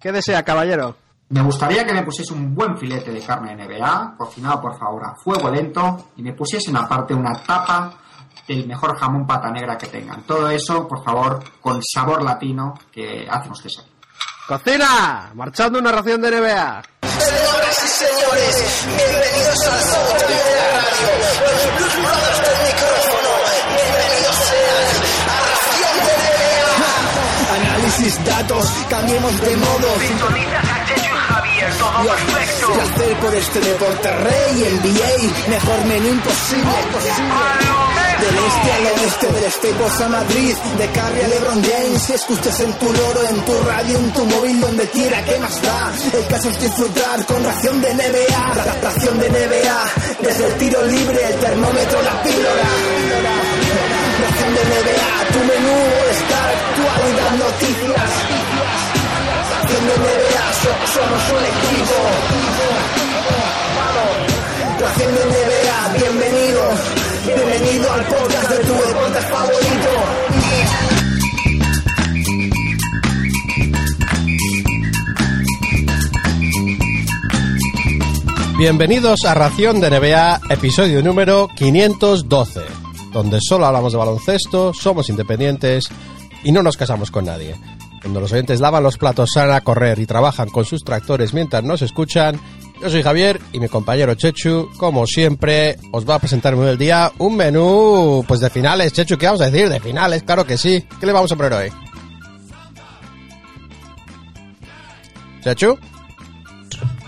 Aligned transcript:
¿Qué 0.00 0.10
desea, 0.12 0.42
caballero? 0.42 0.96
Me 1.28 1.42
gustaría 1.42 1.86
que 1.86 1.92
me 1.92 2.02
pusiese 2.02 2.32
un 2.32 2.54
buen 2.54 2.76
filete 2.78 3.12
de 3.12 3.20
carne 3.20 3.54
NBA, 3.54 4.14
cocinado 4.16 4.60
por 4.60 4.78
favor 4.78 5.04
a 5.04 5.14
fuego 5.14 5.50
lento, 5.50 6.10
y 6.16 6.22
me 6.22 6.32
pusiesen 6.32 6.74
aparte 6.76 7.12
una 7.14 7.32
tapa 7.42 7.92
del 8.48 8.66
mejor 8.66 8.96
jamón 8.98 9.26
pata 9.26 9.50
negra 9.50 9.76
que 9.76 9.88
tengan. 9.88 10.22
Todo 10.22 10.50
eso, 10.50 10.88
por 10.88 11.04
favor, 11.04 11.44
con 11.60 11.80
sabor 11.82 12.22
latino 12.24 12.74
que 12.90 13.28
hacen 13.30 13.52
ustedes 13.52 13.78
aquí. 13.80 13.90
¡Cocina! 14.48 15.30
Marchando 15.34 15.78
una 15.78 15.92
ración 15.92 16.20
de 16.22 16.30
NBA. 16.30 16.82
Señoras 17.02 17.84
y 17.84 17.88
señores, 17.88 18.86
bienvenidos 18.86 19.66
al 19.66 20.18
de 20.18 20.36
radio, 20.72 21.08
los 21.42 21.76
Blues 21.76 21.96
Brothers 21.96 22.89
datos, 28.24 28.64
cambiemos 28.88 29.40
de 29.40 29.56
modo. 29.56 29.88
Sintonizas 30.00 30.64
a 30.64 30.84
Checho 30.86 31.10
y 31.14 31.32
Javier, 31.32 31.72
todo 31.78 32.02
perfecto. 32.06 32.72
Placer 32.72 33.16
por 33.20 33.34
este 33.34 33.60
deporte 33.60 34.10
rey, 34.10 34.80
NBA, 34.80 35.50
mejor 35.50 35.84
menú 35.86 36.08
imposible. 36.08 36.72
Del 38.20 38.36
este 38.36 38.72
al 38.72 38.86
oeste, 39.00 39.26
del 39.32 39.50
Staples 39.50 40.00
a 40.02 40.08
Madrid, 40.08 40.54
de 40.76 40.86
Carrie 40.88 41.24
a 41.24 41.28
LeBron 41.28 41.62
James, 41.64 42.02
si 42.02 42.12
escuchas 42.12 42.60
en 42.60 42.72
tu 42.74 42.92
loro, 42.92 43.22
en 43.30 43.40
tu 43.46 43.62
radio, 43.62 43.96
en 43.98 44.12
tu 44.12 44.24
móvil, 44.26 44.60
donde 44.60 44.86
quiera, 44.90 45.24
¿qué 45.24 45.38
más 45.38 45.62
da? 45.62 45.90
El 46.12 46.26
caso 46.26 46.50
es 46.50 46.60
disfrutar 46.60 47.24
con 47.24 47.42
ración 47.42 47.80
de 47.80 47.94
NBA, 47.94 48.54
ra- 48.54 48.76
ración 48.82 49.18
de 49.20 49.30
NBA, 49.30 49.84
desde 50.20 50.46
el 50.48 50.54
tiro 50.58 50.82
libre, 50.84 51.18
el 51.32 51.34
termómetro, 51.40 52.02
la 52.02 52.22
píldora. 52.22 52.68
Ración 54.20 54.54
de 54.54 54.60
NBA, 54.64 55.19
tu 55.40 55.46
menú, 55.46 55.76
está 56.10 56.38
actualidad, 56.58 57.30
noticias. 57.38 58.10
Ración 59.50 59.86
de 59.88 59.94
NBA, 59.96 60.46
so- 60.62 60.80
somos 60.94 61.22
un 61.36 61.44
equipo. 61.54 61.96
De 64.96 65.06
NBA, 65.06 65.88
bienvenido. 65.98 66.62
Bienvenido 67.26 67.92
al 67.92 68.02
podcast 68.06 68.50
de 68.50 68.58
tu 68.64 68.72
deporte 68.74 69.20
favorito. 69.20 69.90
Bienvenidos 78.58 79.24
a 79.24 79.34
Ración 79.34 79.80
de 79.80 79.88
NBA, 79.90 80.40
episodio 80.50 81.02
número 81.02 81.48
512, 81.56 82.60
donde 83.12 83.38
solo 83.40 83.66
hablamos 83.66 83.92
de 83.92 83.98
baloncesto, 83.98 84.72
somos 84.72 85.08
independientes 85.08 85.84
y 86.44 86.52
no 86.52 86.62
nos 86.62 86.76
casamos 86.76 87.10
con 87.10 87.26
nadie. 87.26 87.54
Donde 88.02 88.20
los 88.20 88.32
oyentes 88.32 88.60
lavan 88.60 88.82
los 88.82 88.96
platos, 88.96 89.30
salen 89.34 89.54
a 89.54 89.60
correr 89.60 89.98
y 89.98 90.06
trabajan 90.06 90.48
con 90.48 90.64
sus 90.64 90.84
tractores 90.84 91.34
mientras 91.34 91.62
nos 91.62 91.82
escuchan. 91.82 92.40
Yo 92.80 92.88
soy 92.88 93.02
Javier 93.02 93.38
y 93.52 93.60
mi 93.60 93.68
compañero 93.68 94.14
Chechu, 94.14 94.70
como 94.78 95.06
siempre, 95.06 95.76
os 95.92 96.08
va 96.08 96.14
a 96.14 96.18
presentar 96.18 96.54
el 96.54 96.78
día 96.78 97.12
un 97.18 97.36
menú 97.36 98.24
pues 98.26 98.40
de 98.40 98.48
finales. 98.48 98.94
Chechu, 98.94 99.18
¿qué 99.18 99.26
vamos 99.26 99.42
a 99.42 99.50
decir? 99.50 99.68
De 99.68 99.80
finales, 99.80 100.22
claro 100.22 100.46
que 100.46 100.56
sí. 100.56 100.82
¿Qué 100.98 101.04
le 101.04 101.12
vamos 101.12 101.30
a 101.30 101.36
poner 101.36 101.52
hoy? 101.52 101.72
Chechu. 105.42 105.78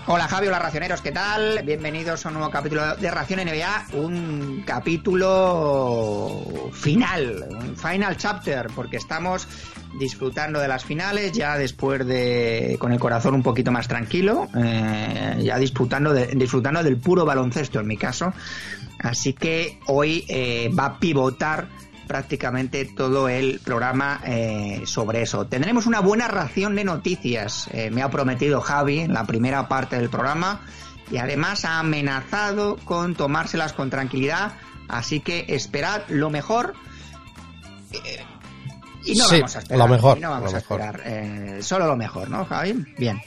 Hola 0.05 0.27
Javi, 0.27 0.47
hola 0.47 0.59
racioneros, 0.59 0.99
¿qué 1.01 1.13
tal? 1.13 1.61
Bienvenidos 1.63 2.25
a 2.25 2.29
un 2.29 2.35
nuevo 2.35 2.51
capítulo 2.51 2.95
de 2.97 3.09
Ración 3.09 3.39
NBA, 3.39 3.85
un 3.93 4.61
capítulo 4.67 6.43
final, 6.73 7.45
un 7.49 7.77
final 7.77 8.17
chapter, 8.17 8.67
porque 8.75 8.97
estamos 8.97 9.47
disfrutando 9.97 10.59
de 10.59 10.67
las 10.67 10.83
finales 10.83 11.31
ya 11.31 11.57
después 11.57 12.05
de 12.05 12.75
con 12.79 12.91
el 12.91 12.99
corazón 12.99 13.33
un 13.35 13.43
poquito 13.43 13.71
más 13.71 13.87
tranquilo, 13.87 14.49
eh, 14.57 15.39
ya 15.41 15.57
disfrutando 15.57 16.11
de- 16.11 16.27
disfrutando 16.35 16.83
del 16.83 16.97
puro 16.97 17.23
baloncesto 17.23 17.79
en 17.79 17.87
mi 17.87 17.95
caso, 17.95 18.33
así 18.99 19.31
que 19.31 19.79
hoy 19.87 20.25
eh, 20.27 20.69
va 20.77 20.85
a 20.85 20.99
pivotar 20.99 21.67
prácticamente 22.07 22.85
todo 22.85 23.29
el 23.29 23.59
programa 23.59 24.21
eh, 24.25 24.81
sobre 24.85 25.21
eso. 25.21 25.45
Tendremos 25.47 25.85
una 25.85 25.99
buena 25.99 26.27
ración 26.27 26.75
de 26.75 26.83
noticias, 26.83 27.67
eh, 27.71 27.89
me 27.91 28.01
ha 28.01 28.09
prometido 28.09 28.61
Javi 28.61 28.99
en 28.99 29.13
la 29.13 29.25
primera 29.25 29.67
parte 29.67 29.95
del 29.97 30.09
programa 30.09 30.61
y 31.11 31.17
además 31.17 31.65
ha 31.65 31.79
amenazado 31.79 32.77
con 32.85 33.15
tomárselas 33.15 33.73
con 33.73 33.89
tranquilidad, 33.89 34.53
así 34.87 35.19
que 35.19 35.45
esperad 35.49 36.01
lo 36.09 36.29
mejor. 36.29 36.73
eh, 37.93 38.23
y 39.05 39.15
no 39.15 39.25
Sí, 39.25 39.35
vamos 39.35 39.55
a 39.55 39.59
esperar. 39.59 39.79
lo 39.79 39.87
mejor, 39.93 40.19
no 40.21 40.29
vamos 40.29 40.51
lo 40.51 40.55
a 40.55 40.59
esperar. 40.59 41.03
solo 41.61 41.87
lo 41.87 41.97
mejor, 41.97 42.29
¿no, 42.29 42.45
Javi? 42.45 42.85
Bien. 42.97 43.21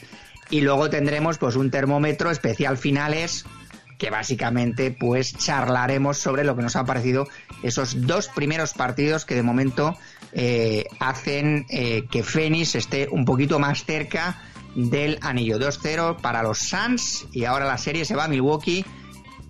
Y 0.48 0.60
luego 0.62 0.88
tendremos 0.88 1.36
pues 1.38 1.54
un 1.56 1.70
termómetro 1.70 2.30
especial 2.30 2.78
finales 2.78 3.44
que 3.98 4.10
básicamente 4.10 4.90
pues 4.90 5.36
charlaremos 5.36 6.18
sobre 6.18 6.44
lo 6.44 6.56
que 6.56 6.62
nos 6.62 6.76
han 6.76 6.86
parecido 6.86 7.26
esos 7.62 8.06
dos 8.06 8.28
primeros 8.28 8.72
partidos 8.72 9.24
que 9.24 9.34
de 9.34 9.42
momento 9.42 9.96
eh, 10.32 10.84
hacen 11.00 11.66
eh, 11.70 12.06
que 12.10 12.22
Phoenix 12.22 12.74
esté 12.74 13.08
un 13.10 13.24
poquito 13.24 13.58
más 13.58 13.84
cerca 13.84 14.42
del 14.74 15.18
anillo 15.22 15.58
2-0 15.58 16.20
para 16.20 16.42
los 16.42 16.58
Suns 16.58 17.26
y 17.32 17.44
ahora 17.44 17.64
la 17.64 17.78
serie 17.78 18.04
se 18.04 18.14
va 18.14 18.24
a 18.24 18.28
Milwaukee 18.28 18.84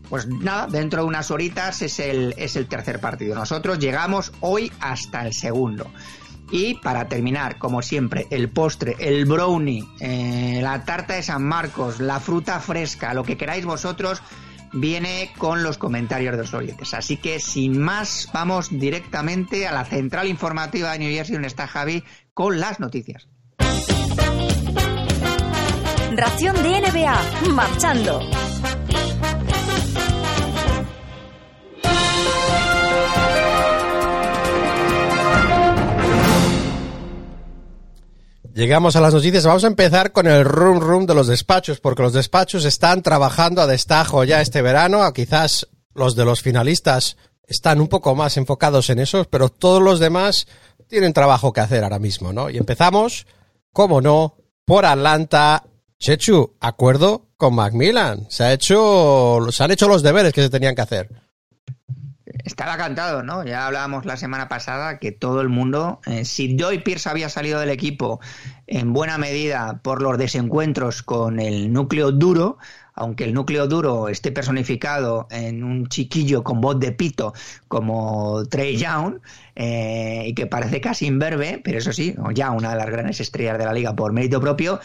pues 0.09 0.27
nada, 0.29 0.67
dentro 0.69 1.03
de 1.03 1.09
unas 1.09 1.31
horitas 1.31 1.83
es 1.83 1.99
el, 1.99 2.34
es 2.37 2.57
el 2.57 2.69
tercer 2.69 3.01
partido. 3.01 3.34
Nosotros 3.34 3.78
llegamos 3.78 4.33
hoy 4.41 4.71
hasta 4.81 5.27
el 5.27 5.33
segundo. 5.33 5.91
Y 6.51 6.75
para 6.75 7.09
terminar, 7.09 7.59
como 7.59 7.83
siempre, 7.83 8.27
el 8.31 8.49
postre, 8.49 8.97
el 8.99 9.25
brownie, 9.25 9.84
eh, 10.01 10.61
la 10.62 10.84
tarta 10.84 11.15
de 11.15 11.23
San 11.23 11.43
Marcos, 11.43 12.01
la 12.01 12.21
fruta 12.21 12.61
fresca, 12.61 13.15
lo 13.15 13.25
que 13.25 13.37
queráis 13.37 13.65
vosotros, 13.65 14.23
viene 14.73 15.33
con 15.39 15.62
los 15.62 15.79
comentarios 15.79 16.33
de 16.33 16.39
los 16.39 16.55
oyentes. 16.55 16.95
Así 16.95 17.17
que 17.17 17.41
sin 17.41 17.81
más, 17.81 18.29
vamos 18.33 18.69
directamente 18.71 19.67
a 19.67 19.73
la 19.73 19.84
central 19.84 20.29
informativa 20.29 20.93
de 20.93 20.99
New 21.01 21.12
Jersey, 21.12 21.34
donde 21.34 21.49
está 21.49 21.67
Javi, 21.67 22.05
con 22.34 22.61
las 22.61 22.81
noticias. 22.81 23.28
Ración 26.17 26.63
de 26.63 26.81
NBA, 26.81 27.51
marchando. 27.51 28.21
Llegamos 38.56 38.97
a 38.97 39.03
las 39.03 39.12
noticias. 39.12 39.44
Vamos 39.44 39.65
a 39.65 39.67
empezar 39.67 40.12
con 40.12 40.27
el 40.27 40.43
room 40.43 40.81
room 40.81 41.05
de 41.05 41.15
los 41.15 41.27
despachos, 41.27 41.78
porque 41.78 42.00
los 42.00 42.15
despachos 42.15 42.65
están 42.65 43.03
trabajando 43.03 43.61
a 43.61 43.67
destajo 43.67 44.25
ya 44.25 44.41
este 44.41 44.62
verano. 44.62 45.12
Quizás 45.12 45.69
los 45.93 46.17
de 46.17 46.25
los 46.25 46.41
finalistas 46.41 47.19
están 47.47 47.83
un 47.83 47.89
poco 47.89 48.15
más 48.15 48.39
enfocados 48.39 48.89
en 48.89 48.99
eso, 48.99 49.27
pero 49.28 49.50
todos 49.50 49.83
los 49.83 50.00
demás 50.00 50.47
tienen 50.89 51.12
trabajo 51.12 51.53
que 51.53 51.61
hacer 51.61 51.84
ahora 51.84 51.99
mismo, 51.99 52.33
¿no? 52.33 52.49
Y 52.49 52.56
empezamos, 52.56 53.27
como 53.75 54.00
no, 54.00 54.37
por 54.65 54.87
Atlanta. 54.87 55.63
Chechu, 55.98 56.54
acuerdo 56.59 57.27
con 57.36 57.54
Macmillan. 57.54 58.27
Se 58.30 58.45
ha 58.45 58.54
hecho, 58.54 59.48
se 59.51 59.65
han 59.65 59.72
hecho 59.72 59.86
los 59.86 60.03
deberes 60.03 60.33
que 60.33 60.41
se 60.41 60.48
tenían 60.48 60.75
que 60.75 60.80
hacer. 60.80 61.10
Estaba 62.47 62.77
cantado, 62.77 63.25
¿no? 63.25 63.45
Ya 63.45 63.66
hablábamos 63.66 64.07
la 64.07 64.16
semana 64.16 64.48
pasada 64.48 65.01
que 65.01 65.10
todo 65.10 65.41
el 65.41 65.48
mundo, 65.48 66.01
eh, 66.07 66.25
si 66.25 66.57
Joy 66.57 66.78
Pierce 66.78 67.09
había 67.09 67.28
salido 67.28 67.59
del 67.59 67.71
equipo 67.71 68.21
en 68.69 68.93
buena 68.93 69.19
medida 69.19 69.81
por 69.83 70.01
los 70.01 70.16
desencuentros 70.16 71.03
con 71.03 71.41
el 71.41 71.72
núcleo 71.72 72.13
duro, 72.13 72.59
aunque 72.95 73.25
el 73.25 73.34
núcleo 73.34 73.66
duro 73.66 74.09
esté 74.09 74.31
personificado 74.31 75.27
en 75.33 75.65
un 75.65 75.89
chiquillo 75.89 76.45
con 76.45 76.60
voz 76.60 76.78
de 76.78 76.93
pito 76.93 77.34
como 77.66 78.45
Trey 78.49 78.77
Young, 78.77 79.19
eh, 79.57 80.27
y 80.28 80.34
que 80.34 80.47
parece 80.47 80.81
casi 80.81 81.07
imberbe, 81.07 81.60
pero 81.65 81.78
eso 81.78 81.92
sí, 81.92 82.15
ya 82.33 82.53
una 82.53 82.71
de 82.71 82.77
las 82.77 82.87
grandes 82.87 83.19
estrellas 83.19 83.59
de 83.59 83.65
la 83.65 83.72
liga 83.72 83.97
por 83.97 84.13
mérito 84.13 84.41
propio, 84.41 84.78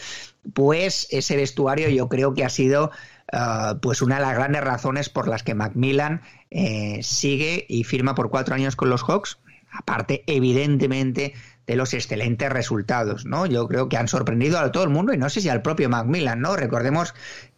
pues 0.52 1.06
ese 1.12 1.36
vestuario 1.36 1.88
yo 1.90 2.08
creo 2.08 2.34
que 2.34 2.44
ha 2.44 2.48
sido 2.48 2.90
uh, 3.32 3.78
pues 3.80 4.02
una 4.02 4.16
de 4.16 4.22
las 4.22 4.34
grandes 4.34 4.64
razones 4.64 5.08
por 5.08 5.28
las 5.28 5.44
que 5.44 5.54
Macmillan 5.54 6.22
eh, 6.54 7.00
sigue 7.02 7.64
y 7.68 7.84
firma 7.84 8.14
por 8.14 8.28
cuatro 8.30 8.54
años 8.54 8.76
con 8.76 8.90
los 8.90 9.02
Hawks. 9.02 9.38
Aparte, 9.70 10.22
evidentemente, 10.26 11.32
de 11.66 11.76
los 11.76 11.94
excelentes 11.94 12.50
resultados, 12.50 13.24
¿no? 13.24 13.46
Yo 13.46 13.66
creo 13.68 13.88
que 13.88 13.96
han 13.96 14.08
sorprendido 14.08 14.58
a 14.58 14.70
todo 14.70 14.84
el 14.84 14.90
mundo 14.90 15.14
y 15.14 15.18
no 15.18 15.30
sé 15.30 15.40
si 15.40 15.48
al 15.48 15.62
propio 15.62 15.88
Macmillan, 15.88 16.40
¿no? 16.40 16.54
Recordemos 16.56 17.14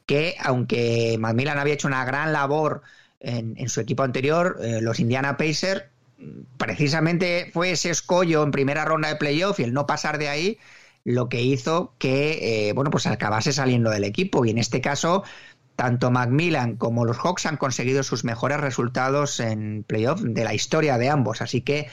que 0.07 0.37
aunque 0.41 1.17
Macmillan 1.19 1.59
había 1.59 1.75
hecho 1.75 1.89
una 1.89 2.05
gran 2.05 2.33
labor 2.33 2.83
en, 3.19 3.69
su 3.69 3.81
equipo 3.81 4.05
anterior, 4.05 4.59
eh, 4.63 4.81
los 4.81 5.01
Indiana 5.01 5.37
Pacers, 5.37 5.85
precisamente 6.57 7.51
fue 7.53 7.73
ese 7.73 7.91
escollo 7.91 8.43
en 8.43 8.51
primera 8.53 8.85
ronda 8.85 9.09
de 9.09 9.17
playoff 9.17 9.59
y 9.59 9.65
el 9.65 9.73
no 9.73 9.87
pasar 9.87 10.19
de 10.19 10.29
ahí 10.29 10.59
lo 11.05 11.29
que 11.29 11.43
hizo 11.43 11.95
que, 11.99 12.69
eh, 12.69 12.73
bueno, 12.73 12.91
pues 12.91 13.07
acabase 13.07 13.53
saliendo 13.53 13.91
del 13.91 14.05
equipo. 14.05 14.45
Y 14.45 14.51
en 14.51 14.59
este 14.59 14.81
caso, 14.81 15.25
tanto 15.77 16.11
Macmillan 16.11 16.77
como 16.77 17.05
los 17.05 17.19
Hawks 17.19 17.47
han 17.47 17.57
conseguido 17.57 18.03
sus 18.03 18.25
mejores 18.25 18.61
resultados 18.61 19.41
en 19.41 19.85
playoff 19.87 20.21
de 20.21 20.45
la 20.45 20.55
historia 20.55 20.99
de 20.99 21.11
ambos. 21.11 21.43
Así 21.43 21.63
que, 21.63 21.89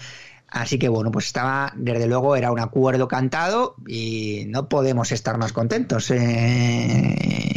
así 0.48 0.78
que 0.78 0.90
bueno, 0.90 1.12
pues 1.12 1.26
estaba, 1.26 1.74
desde 1.76 2.08
luego, 2.08 2.36
era 2.36 2.52
un 2.52 2.60
acuerdo 2.60 3.08
cantado 3.08 3.76
y 3.88 4.46
no 4.48 4.70
podemos 4.70 5.12
estar 5.12 5.38
más 5.38 5.54
contentos, 5.54 6.12
eh, 6.12 7.16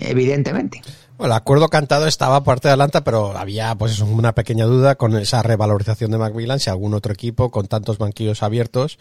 evidentemente. 0.09 0.83
Bueno, 1.17 1.35
el 1.35 1.39
acuerdo 1.39 1.69
cantado 1.69 2.07
estaba 2.07 2.43
parte 2.43 2.69
de 2.69 2.73
Atlanta, 2.73 3.05
pero 3.05 3.37
había 3.37 3.75
pues 3.77 4.01
una 4.01 4.33
pequeña 4.33 4.65
duda 4.65 4.97
con 4.97 5.17
esa 5.17 5.43
revalorización 5.43 6.11
de 6.11 6.19
Macmillan 6.19 6.59
si 6.59 6.71
algún 6.71 6.95
otro 6.95 7.13
equipo 7.13 7.51
con 7.51 7.69
tantos 7.69 7.99
banquillos 7.99 8.43
abiertos 8.43 8.99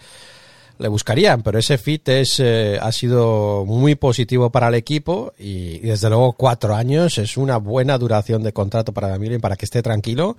le 0.80 0.88
buscarían, 0.88 1.44
pero 1.44 1.60
ese 1.60 1.78
fit 1.78 2.08
es, 2.10 2.40
eh, 2.40 2.80
ha 2.82 2.92
sido 2.92 3.64
muy 3.66 3.96
positivo 3.96 4.50
para 4.50 4.68
el 4.68 4.76
equipo 4.76 5.34
y, 5.38 5.80
desde 5.80 6.10
luego 6.10 6.34
cuatro 6.34 6.76
años 6.76 7.18
es 7.18 7.38
una 7.38 7.58
buena 7.58 7.98
duración 7.98 8.44
de 8.44 8.54
contrato 8.54 8.92
para 8.92 9.10
Macmillan 9.10 9.40
para 9.40 9.56
que 9.56 9.66
esté 9.66 9.82
tranquilo 9.82 10.36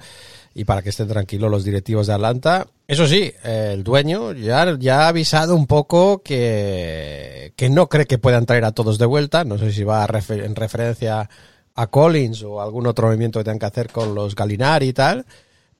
y 0.54 0.64
para 0.64 0.82
que 0.82 0.90
estén 0.90 1.08
tranquilos 1.08 1.50
los 1.50 1.64
directivos 1.64 2.06
de 2.06 2.14
Atlanta. 2.14 2.66
Eso 2.86 3.06
sí, 3.06 3.32
eh, 3.44 3.70
el 3.75 3.84
dueño 3.84 4.32
ya, 4.32 4.76
ya 4.78 5.02
ha 5.02 5.08
avisado 5.08 5.54
un 5.54 5.66
poco 5.66 6.22
que, 6.22 7.52
que 7.56 7.70
no 7.70 7.88
cree 7.88 8.06
que 8.06 8.19
puedan 8.19 8.46
traer 8.46 8.64
a 8.64 8.72
todos 8.72 8.98
de 8.98 9.06
vuelta, 9.06 9.44
no 9.44 9.58
sé 9.58 9.72
si 9.72 9.84
va 9.84 10.06
refer 10.06 10.44
en 10.44 10.56
referencia 10.56 11.28
a 11.76 11.86
Collins 11.88 12.42
o 12.42 12.60
algún 12.60 12.86
otro 12.86 13.06
movimiento 13.06 13.40
que 13.40 13.44
tengan 13.44 13.58
que 13.58 13.66
hacer 13.66 13.90
con 13.90 14.14
los 14.14 14.34
Galinari 14.34 14.88
y 14.88 14.92
tal, 14.92 15.26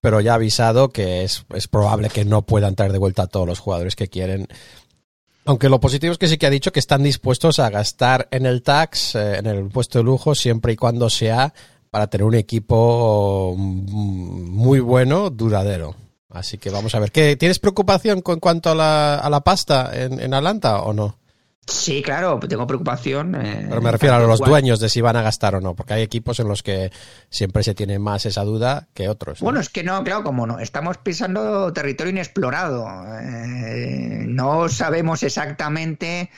pero 0.05 0.21
ya 0.21 0.33
ha 0.33 0.35
avisado 0.35 0.91
que 0.91 1.25
es, 1.25 1.47
es 1.55 1.67
probable 1.67 2.11
que 2.11 2.27
no 2.27 2.43
puedan 2.43 2.75
traer 2.75 2.93
de 2.93 2.99
vuelta 2.99 3.23
a 3.23 3.27
todos 3.27 3.47
los 3.47 3.59
jugadores 3.59 3.97
que 3.97 4.09
quieren. 4.09 4.49
Aunque 5.47 5.71
lo 5.71 5.81
positivo 5.81 6.13
es 6.13 6.19
que 6.19 6.27
sí 6.27 6.37
que 6.37 6.45
ha 6.45 6.51
dicho 6.51 6.73
que 6.73 6.79
están 6.79 7.03
dispuestos 7.03 7.59
a 7.59 7.71
gastar 7.71 8.29
en 8.31 8.45
el 8.45 8.63
tax, 8.63 9.15
eh, 9.15 9.39
en 9.39 9.47
el 9.47 9.65
puesto 9.71 10.01
de 10.01 10.05
lujo, 10.05 10.35
siempre 10.35 10.75
y 10.75 10.77
cuando 10.77 11.09
sea 11.09 11.55
para 11.89 12.09
tener 12.09 12.27
un 12.27 12.35
equipo 12.35 13.55
muy 13.57 14.81
bueno, 14.81 15.31
duradero. 15.31 15.97
Así 16.29 16.59
que 16.59 16.69
vamos 16.69 16.95
a 16.95 16.99
ver. 16.99 17.11
¿Qué, 17.11 17.37
¿Tienes 17.37 17.59
preocupación 17.59 18.21
con 18.21 18.41
cuanto 18.41 18.73
a 18.73 18.75
la, 18.75 19.15
a 19.15 19.31
la 19.31 19.41
pasta 19.41 19.91
en, 19.95 20.21
en 20.21 20.35
Atlanta 20.35 20.83
o 20.83 20.93
no? 20.93 21.17
Sí, 21.67 22.03
claro, 22.03 22.39
tengo 22.41 22.67
preocupación. 22.67 23.35
Eh, 23.35 23.67
Pero 23.69 23.81
me 23.81 23.91
refiero 23.91 24.17
a 24.17 24.19
los 24.21 24.37
igual. 24.39 24.51
dueños 24.51 24.81
de 24.81 24.89
si 24.89 25.01
van 25.01 25.17
a 25.17 25.23
gastar 25.23 25.55
o 25.55 25.61
no, 25.61 25.75
porque 25.75 25.95
hay 25.95 26.03
equipos 26.03 26.39
en 26.41 26.49
los 26.49 26.63
que 26.63 26.93
siempre 27.31 27.63
se 27.63 27.75
tiene 27.75 27.99
más 27.99 28.27
esa 28.27 28.45
duda 28.45 28.89
que 28.93 29.09
otros. 29.09 29.41
¿no? 29.41 29.45
Bueno, 29.47 29.61
es 29.61 29.71
que 29.71 29.83
no, 29.83 30.03
claro, 30.05 30.25
como 30.25 30.47
no, 30.47 30.59
estamos 30.59 30.99
pisando 30.99 31.73
territorio 31.73 32.11
inexplorado. 32.13 32.87
Eh, 33.21 34.25
no 34.27 34.69
sabemos 34.69 35.23
exactamente, 35.23 36.31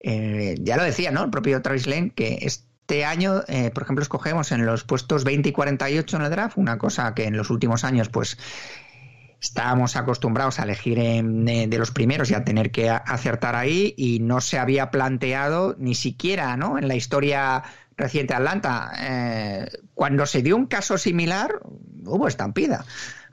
eh, 0.00 0.56
ya 0.60 0.76
lo 0.76 0.82
decía, 0.82 1.12
¿no? 1.12 1.24
El 1.24 1.30
propio 1.30 1.62
Travis 1.62 1.86
Lane, 1.86 2.10
que 2.14 2.38
este 2.42 3.04
año, 3.04 3.42
eh, 3.46 3.70
por 3.72 3.84
ejemplo, 3.84 4.02
escogemos 4.02 4.50
en 4.50 4.66
los 4.66 4.82
puestos 4.82 5.22
20 5.22 5.48
y 5.48 5.52
48 5.52 6.16
en 6.16 6.22
el 6.22 6.30
draft, 6.30 6.58
una 6.58 6.76
cosa 6.76 7.14
que 7.14 7.26
en 7.26 7.36
los 7.36 7.50
últimos 7.50 7.84
años, 7.84 8.08
pues 8.08 8.36
estábamos 9.42 9.96
acostumbrados 9.96 10.60
a 10.60 10.62
elegir 10.62 11.00
en, 11.00 11.48
eh, 11.48 11.66
de 11.66 11.78
los 11.78 11.90
primeros 11.90 12.30
y 12.30 12.34
a 12.34 12.44
tener 12.44 12.70
que 12.70 12.88
acertar 12.88 13.56
ahí 13.56 13.92
y 13.96 14.20
no 14.20 14.40
se 14.40 14.58
había 14.58 14.90
planteado 14.92 15.74
ni 15.78 15.96
siquiera 15.96 16.56
¿no? 16.56 16.78
en 16.78 16.86
la 16.86 16.94
historia 16.94 17.64
reciente 17.96 18.34
de 18.34 18.38
Atlanta. 18.38 18.92
Eh, 19.00 19.68
cuando 19.94 20.26
se 20.26 20.42
dio 20.42 20.56
un 20.56 20.66
caso 20.66 20.96
similar, 20.96 21.60
hubo 22.04 22.28
estampida. 22.28 22.86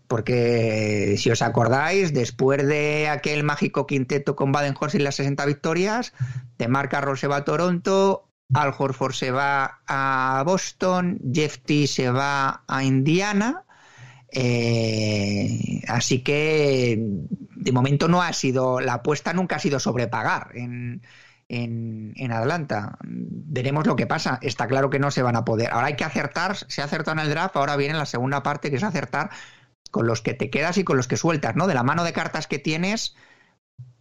Porque 0.07 1.15
si 1.19 1.29
os 1.29 1.43
acordáis, 1.43 2.11
después 2.15 2.65
de 2.65 3.07
aquel 3.07 3.43
mágico 3.43 3.85
quinteto 3.85 4.35
con 4.35 4.51
Baden-Horst 4.51 4.95
y 4.95 4.99
las 4.99 5.15
60 5.15 5.45
victorias, 5.45 6.13
de 6.57 6.67
Carroll 6.89 7.19
se 7.19 7.27
va 7.27 7.37
a 7.37 7.45
Toronto, 7.45 8.27
Al 8.51 8.73
Horford 8.75 9.13
se 9.13 9.29
va 9.29 9.81
a 9.85 10.41
Boston, 10.43 11.19
Jeff 11.31 11.59
T 11.59 11.85
se 11.85 12.09
va 12.09 12.63
a 12.67 12.83
Indiana, 12.83 13.65
eh, 14.31 15.81
así 15.87 16.23
que 16.23 16.97
de 17.55 17.71
momento 17.71 18.07
no 18.07 18.21
ha 18.21 18.33
sido, 18.33 18.79
la 18.79 18.95
apuesta 18.95 19.33
nunca 19.33 19.57
ha 19.57 19.59
sido 19.59 19.79
sobrepagar 19.79 20.51
en, 20.55 21.01
en, 21.49 22.31
Atlanta. 22.31 22.97
Veremos 23.01 23.87
lo 23.87 23.95
que 23.95 24.07
pasa. 24.07 24.39
Está 24.41 24.67
claro 24.67 24.89
que 24.89 24.99
no 24.99 25.11
se 25.11 25.23
van 25.23 25.35
a 25.35 25.45
poder. 25.45 25.71
Ahora 25.71 25.87
hay 25.87 25.95
que 25.95 26.03
acertar, 26.03 26.55
se 26.55 26.81
ha 26.81 26.85
acertado 26.85 27.19
en 27.19 27.25
el 27.25 27.31
draft, 27.31 27.55
ahora 27.55 27.75
viene 27.75 27.95
la 27.95 28.05
segunda 28.05 28.43
parte 28.43 28.69
que 28.69 28.77
es 28.77 28.83
acertar 28.83 29.29
con 29.91 30.05
los 30.05 30.21
que 30.21 30.33
te 30.33 30.49
quedas 30.49 30.77
y 30.77 30.83
con 30.83 30.97
los 30.97 31.07
que 31.07 31.17
sueltas, 31.17 31.55
¿no? 31.55 31.67
De 31.67 31.73
la 31.73 31.83
mano 31.83 32.03
de 32.03 32.13
cartas 32.13 32.45
que 32.45 32.59
tienes, 32.59 33.15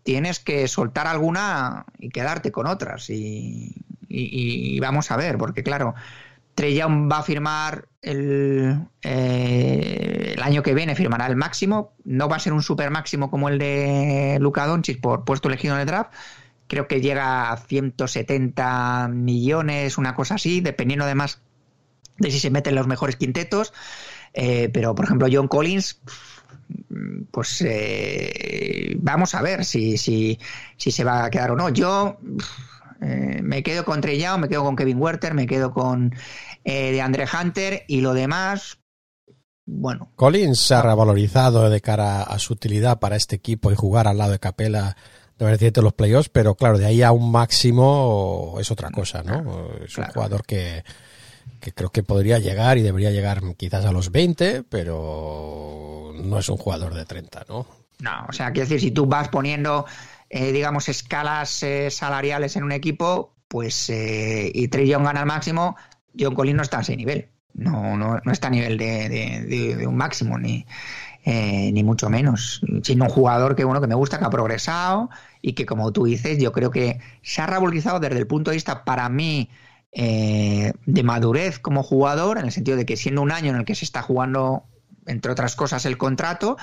tienes 0.03 0.39
que 0.41 0.69
soltar 0.69 1.07
alguna 1.07 1.87
y 1.99 2.11
quedarte 2.11 2.53
con 2.53 2.67
otras. 2.67 3.09
Y 3.11 4.79
vamos 4.81 5.11
a 5.11 5.17
ver, 5.17 5.39
porque 5.39 5.63
claro, 5.63 5.95
Trey 6.59 6.77
va 6.77 7.19
a 7.19 7.23
firmar 7.23 7.87
el, 8.03 8.89
eh, 9.03 10.33
el, 10.35 10.43
año 10.43 10.65
que 10.65 10.75
viene, 10.75 10.97
firmará 10.97 11.29
el 11.29 11.37
máximo. 11.37 11.93
No 12.03 12.29
va 12.29 12.35
a 12.35 12.41
ser 12.41 12.53
un 12.53 12.65
super 12.65 12.91
máximo 12.91 13.31
como 13.31 13.49
el 13.49 13.61
de 13.61 14.39
Luka 14.41 14.67
Doncic 14.67 15.01
por 15.01 15.25
puesto 15.25 15.47
elegido 15.47 15.77
en 15.77 15.83
el 15.83 15.87
draft. 15.87 16.13
Creo 16.67 16.89
que 16.89 17.01
llega 17.01 17.53
a 17.53 17.59
170 17.59 19.07
millones, 19.13 19.99
una 19.99 20.17
cosa 20.17 20.35
así, 20.35 20.61
dependiendo 20.61 21.05
además 21.05 21.41
de 22.17 22.33
si 22.33 22.41
se 22.41 22.51
meten 22.51 22.75
los 22.75 22.89
mejores 22.89 23.15
quintetos. 23.15 23.73
Eh, 24.35 24.69
pero, 24.73 24.97
por 24.97 25.05
ejemplo, 25.05 25.29
John 25.31 25.47
Collins, 25.47 26.01
pues 27.31 27.63
eh, 27.65 28.97
vamos 28.99 29.37
a 29.37 29.43
ver 29.43 29.65
si, 29.65 29.97
si, 29.97 30.41
si 30.77 30.91
se 30.91 31.05
va 31.05 31.25
a 31.25 31.31
quedar 31.31 31.53
o 31.53 31.57
no. 31.57 31.69
Yo 31.69 32.19
eh, 33.01 33.41
me 33.43 33.63
quedo 33.63 33.85
con 33.85 34.01
Trey 34.01 34.21
Young, 34.21 34.41
me 34.41 34.49
quedo 34.49 34.65
con 34.65 34.77
Kevin 34.77 35.01
Werther, 35.01 35.35
me 35.35 35.47
quedo 35.47 35.73
con 35.73 36.15
eh, 36.65 36.93
de 36.93 37.01
Andre 37.01 37.27
Hunter 37.33 37.85
y 37.89 38.01
lo 38.01 38.15
demás, 38.15 38.79
bueno. 39.65 40.11
Collins 40.17 40.61
se 40.61 40.75
ha 40.75 40.83
revalorizado 40.83 41.69
de 41.69 41.81
cara 41.81 42.23
a 42.23 42.39
su 42.39 42.55
utilidad 42.55 42.99
para 42.99 43.17
este 43.17 43.37
equipo 43.37 43.71
y 43.71 43.75
jugar 43.75 44.09
al 44.09 44.19
lado 44.19 44.33
de 44.33 44.39
Capela 44.39 44.97
de 45.39 45.83
los 45.83 45.93
playoffs, 45.93 46.29
pero 46.31 46.57
claro, 46.57 46.79
de 46.79 46.87
ahí 46.87 47.03
a 47.03 47.13
un 47.13 47.31
máximo 47.31 48.57
es 48.59 48.71
otra 48.71 48.91
cosa, 48.91 49.23
¿no? 49.23 49.69
Es 49.85 49.97
un 49.97 50.03
claro. 50.03 50.13
jugador 50.13 50.43
que, 50.45 50.83
que 51.61 51.73
creo 51.73 51.91
que 51.91 52.03
podría 52.03 52.39
llegar 52.39 52.77
y 52.79 52.83
debería 52.83 53.11
llegar 53.11 53.41
quizás 53.57 53.85
a 53.85 53.93
los 53.93 54.11
20, 54.11 54.65
pero 54.65 56.13
no 56.17 56.39
es 56.39 56.49
un 56.49 56.57
jugador 56.57 56.95
de 56.95 57.05
30, 57.05 57.45
¿no? 57.49 57.67
No, 58.01 58.27
o 58.29 58.33
sea, 58.33 58.53
quiero 58.53 58.69
decir, 58.69 58.81
si 58.81 58.91
tú 58.91 59.07
vas 59.07 59.29
poniendo, 59.29 59.85
eh, 60.31 60.53
digamos, 60.53 60.89
escalas 60.89 61.63
eh, 61.63 61.91
salariales 61.91 62.57
en 62.57 62.65
un 62.65 62.73
equipo, 62.73 63.35
pues, 63.49 63.89
eh, 63.91 64.51
y 64.55 64.69
Trey 64.69 64.87
Young 64.87 65.05
gana 65.05 65.21
al 65.21 65.27
máximo, 65.27 65.77
John 66.19 66.35
Collins 66.35 66.57
no 66.57 66.63
está 66.63 66.79
a 66.79 66.81
ese 66.83 66.97
nivel. 66.97 67.29
No, 67.55 67.97
no, 67.97 68.21
no 68.23 68.33
está 68.33 68.49
a 68.49 68.51
nivel 68.51 68.79
de, 68.79 69.09
de, 69.09 69.87
un 69.87 69.97
máximo, 69.97 70.39
ni, 70.39 70.65
eh, 71.25 71.73
ni 71.73 71.83
mucho 71.83 72.09
menos. 72.09 72.61
Siendo 72.83 73.07
un 73.07 73.11
jugador 73.11 73.57
que, 73.57 73.65
bueno, 73.65 73.81
que 73.81 73.87
me 73.87 73.95
gusta, 73.95 74.19
que 74.19 74.25
ha 74.25 74.31
progresado 74.31 75.11
y 75.43 75.55
que, 75.55 75.67
como 75.67 75.93
tú 75.93 76.05
dices, 76.05 76.39
yo 76.39 76.53
creo 76.53 76.71
que 76.71 77.01
se 77.23 77.43
ha 77.43 77.47
revalorizado 77.47 77.99
desde 77.99 78.19
el 78.19 78.27
punto 78.27 78.51
de 78.51 78.57
vista, 78.57 78.85
para 78.85 79.09
mí, 79.09 79.51
eh, 79.93 80.73
de 80.87 81.03
madurez 81.03 81.59
como 81.59 81.83
jugador, 81.83 82.39
en 82.39 82.45
el 82.45 82.53
sentido 82.53 82.77
de 82.77 82.87
que 82.87 82.97
siendo 82.97 83.23
un 83.23 83.33
año 83.33 83.51
en 83.51 83.57
el 83.57 83.65
que 83.65 83.75
se 83.75 83.85
está 83.85 84.03
jugando, 84.03 84.65
entre 85.07 85.33
otras 85.33 85.57
cosas, 85.57 85.85
el 85.87 85.99
contrato, 85.99 86.59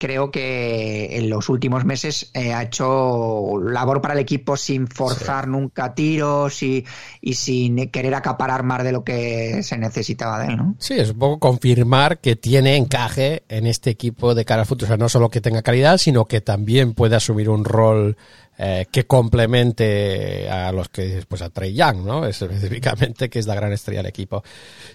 creo 0.00 0.30
que 0.30 1.18
en 1.18 1.28
los 1.28 1.50
últimos 1.50 1.84
meses 1.84 2.30
eh, 2.32 2.54
ha 2.54 2.62
hecho 2.62 3.60
labor 3.62 4.00
para 4.00 4.14
el 4.14 4.20
equipo 4.20 4.56
sin 4.56 4.88
forzar 4.88 5.44
sí. 5.44 5.50
nunca 5.50 5.94
tiros 5.94 6.62
y, 6.62 6.86
y, 7.20 7.34
sin 7.34 7.90
querer 7.90 8.14
acaparar 8.14 8.62
más 8.62 8.82
de 8.82 8.92
lo 8.92 9.04
que 9.04 9.62
se 9.62 9.76
necesitaba 9.76 10.40
de 10.40 10.46
él, 10.46 10.56
¿no? 10.56 10.74
Sí, 10.78 10.94
es 10.94 11.10
un 11.10 11.18
poco 11.18 11.38
confirmar 11.38 12.18
que 12.18 12.34
tiene 12.34 12.76
encaje 12.76 13.42
en 13.50 13.66
este 13.66 13.90
equipo 13.90 14.34
de 14.34 14.46
cara 14.46 14.62
al 14.62 14.66
futuro. 14.66 14.86
O 14.86 14.88
sea, 14.88 14.96
no 14.96 15.10
solo 15.10 15.28
que 15.28 15.42
tenga 15.42 15.60
calidad, 15.60 15.98
sino 15.98 16.24
que 16.24 16.40
también 16.40 16.94
puede 16.94 17.16
asumir 17.16 17.50
un 17.50 17.66
rol 17.66 18.16
eh, 18.56 18.86
que 18.90 19.06
complemente 19.06 20.48
a 20.48 20.72
los 20.72 20.88
que 20.88 21.22
pues 21.28 21.42
a 21.42 21.50
Trey 21.50 21.74
Young, 21.74 22.06
¿no? 22.06 22.24
Específicamente, 22.24 23.28
que 23.28 23.38
es 23.38 23.46
la 23.46 23.54
gran 23.54 23.72
estrella 23.74 23.98
del 23.98 24.08
equipo. 24.08 24.42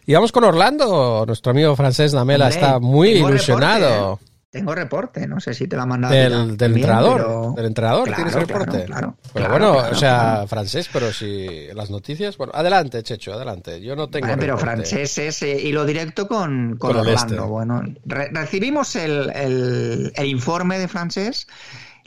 Y 0.08 0.16
vamos 0.16 0.32
con 0.32 0.46
Orlando, 0.46 1.26
nuestro 1.28 1.52
amigo 1.52 1.76
francés 1.76 2.12
Lamela 2.12 2.50
está 2.50 2.80
muy 2.80 3.10
ilusionado. 3.10 4.16
Reporte. 4.16 4.35
Tengo 4.56 4.74
reporte, 4.74 5.28
no 5.28 5.42
sé 5.42 5.54
si 5.54 5.68
te 5.68 5.76
lo 5.76 5.82
ha 5.82 5.86
mandado. 5.86 6.14
Del, 6.14 6.56
del 6.56 6.76
entrenador, 6.78 7.18
pero... 7.18 7.54
del 7.58 7.66
entrenador, 7.66 8.08
claro, 8.08 8.24
tienes 8.24 8.34
reporte. 8.36 8.86
Claro, 8.86 8.86
claro, 8.88 9.18
pero 9.34 9.50
bueno, 9.50 9.72
o 9.92 9.96
sea, 9.96 10.46
francés, 10.48 10.90
pero 10.94 11.12
si 11.12 11.68
las 11.74 11.90
noticias. 11.90 12.38
Bueno, 12.38 12.54
adelante, 12.56 13.04
Checho, 13.04 13.34
adelante. 13.34 13.82
Yo 13.82 13.98
no 13.98 14.08
tengo. 14.08 14.28
Vale, 14.28 14.38
pero 14.38 14.58
francés 14.58 15.18
es 15.18 15.42
eh, 15.42 15.62
hilo 15.62 15.84
directo 15.84 16.30
con, 16.30 16.78
con, 16.78 16.94
con 16.94 17.02
Orlando. 17.02 17.34
Este. 17.36 17.46
Bueno, 17.46 17.84
re 18.06 18.30
recibimos 18.32 18.96
el, 18.96 19.30
el, 19.36 20.14
el, 20.16 20.26
informe 20.26 20.80
de 20.80 20.88
francés 20.88 21.48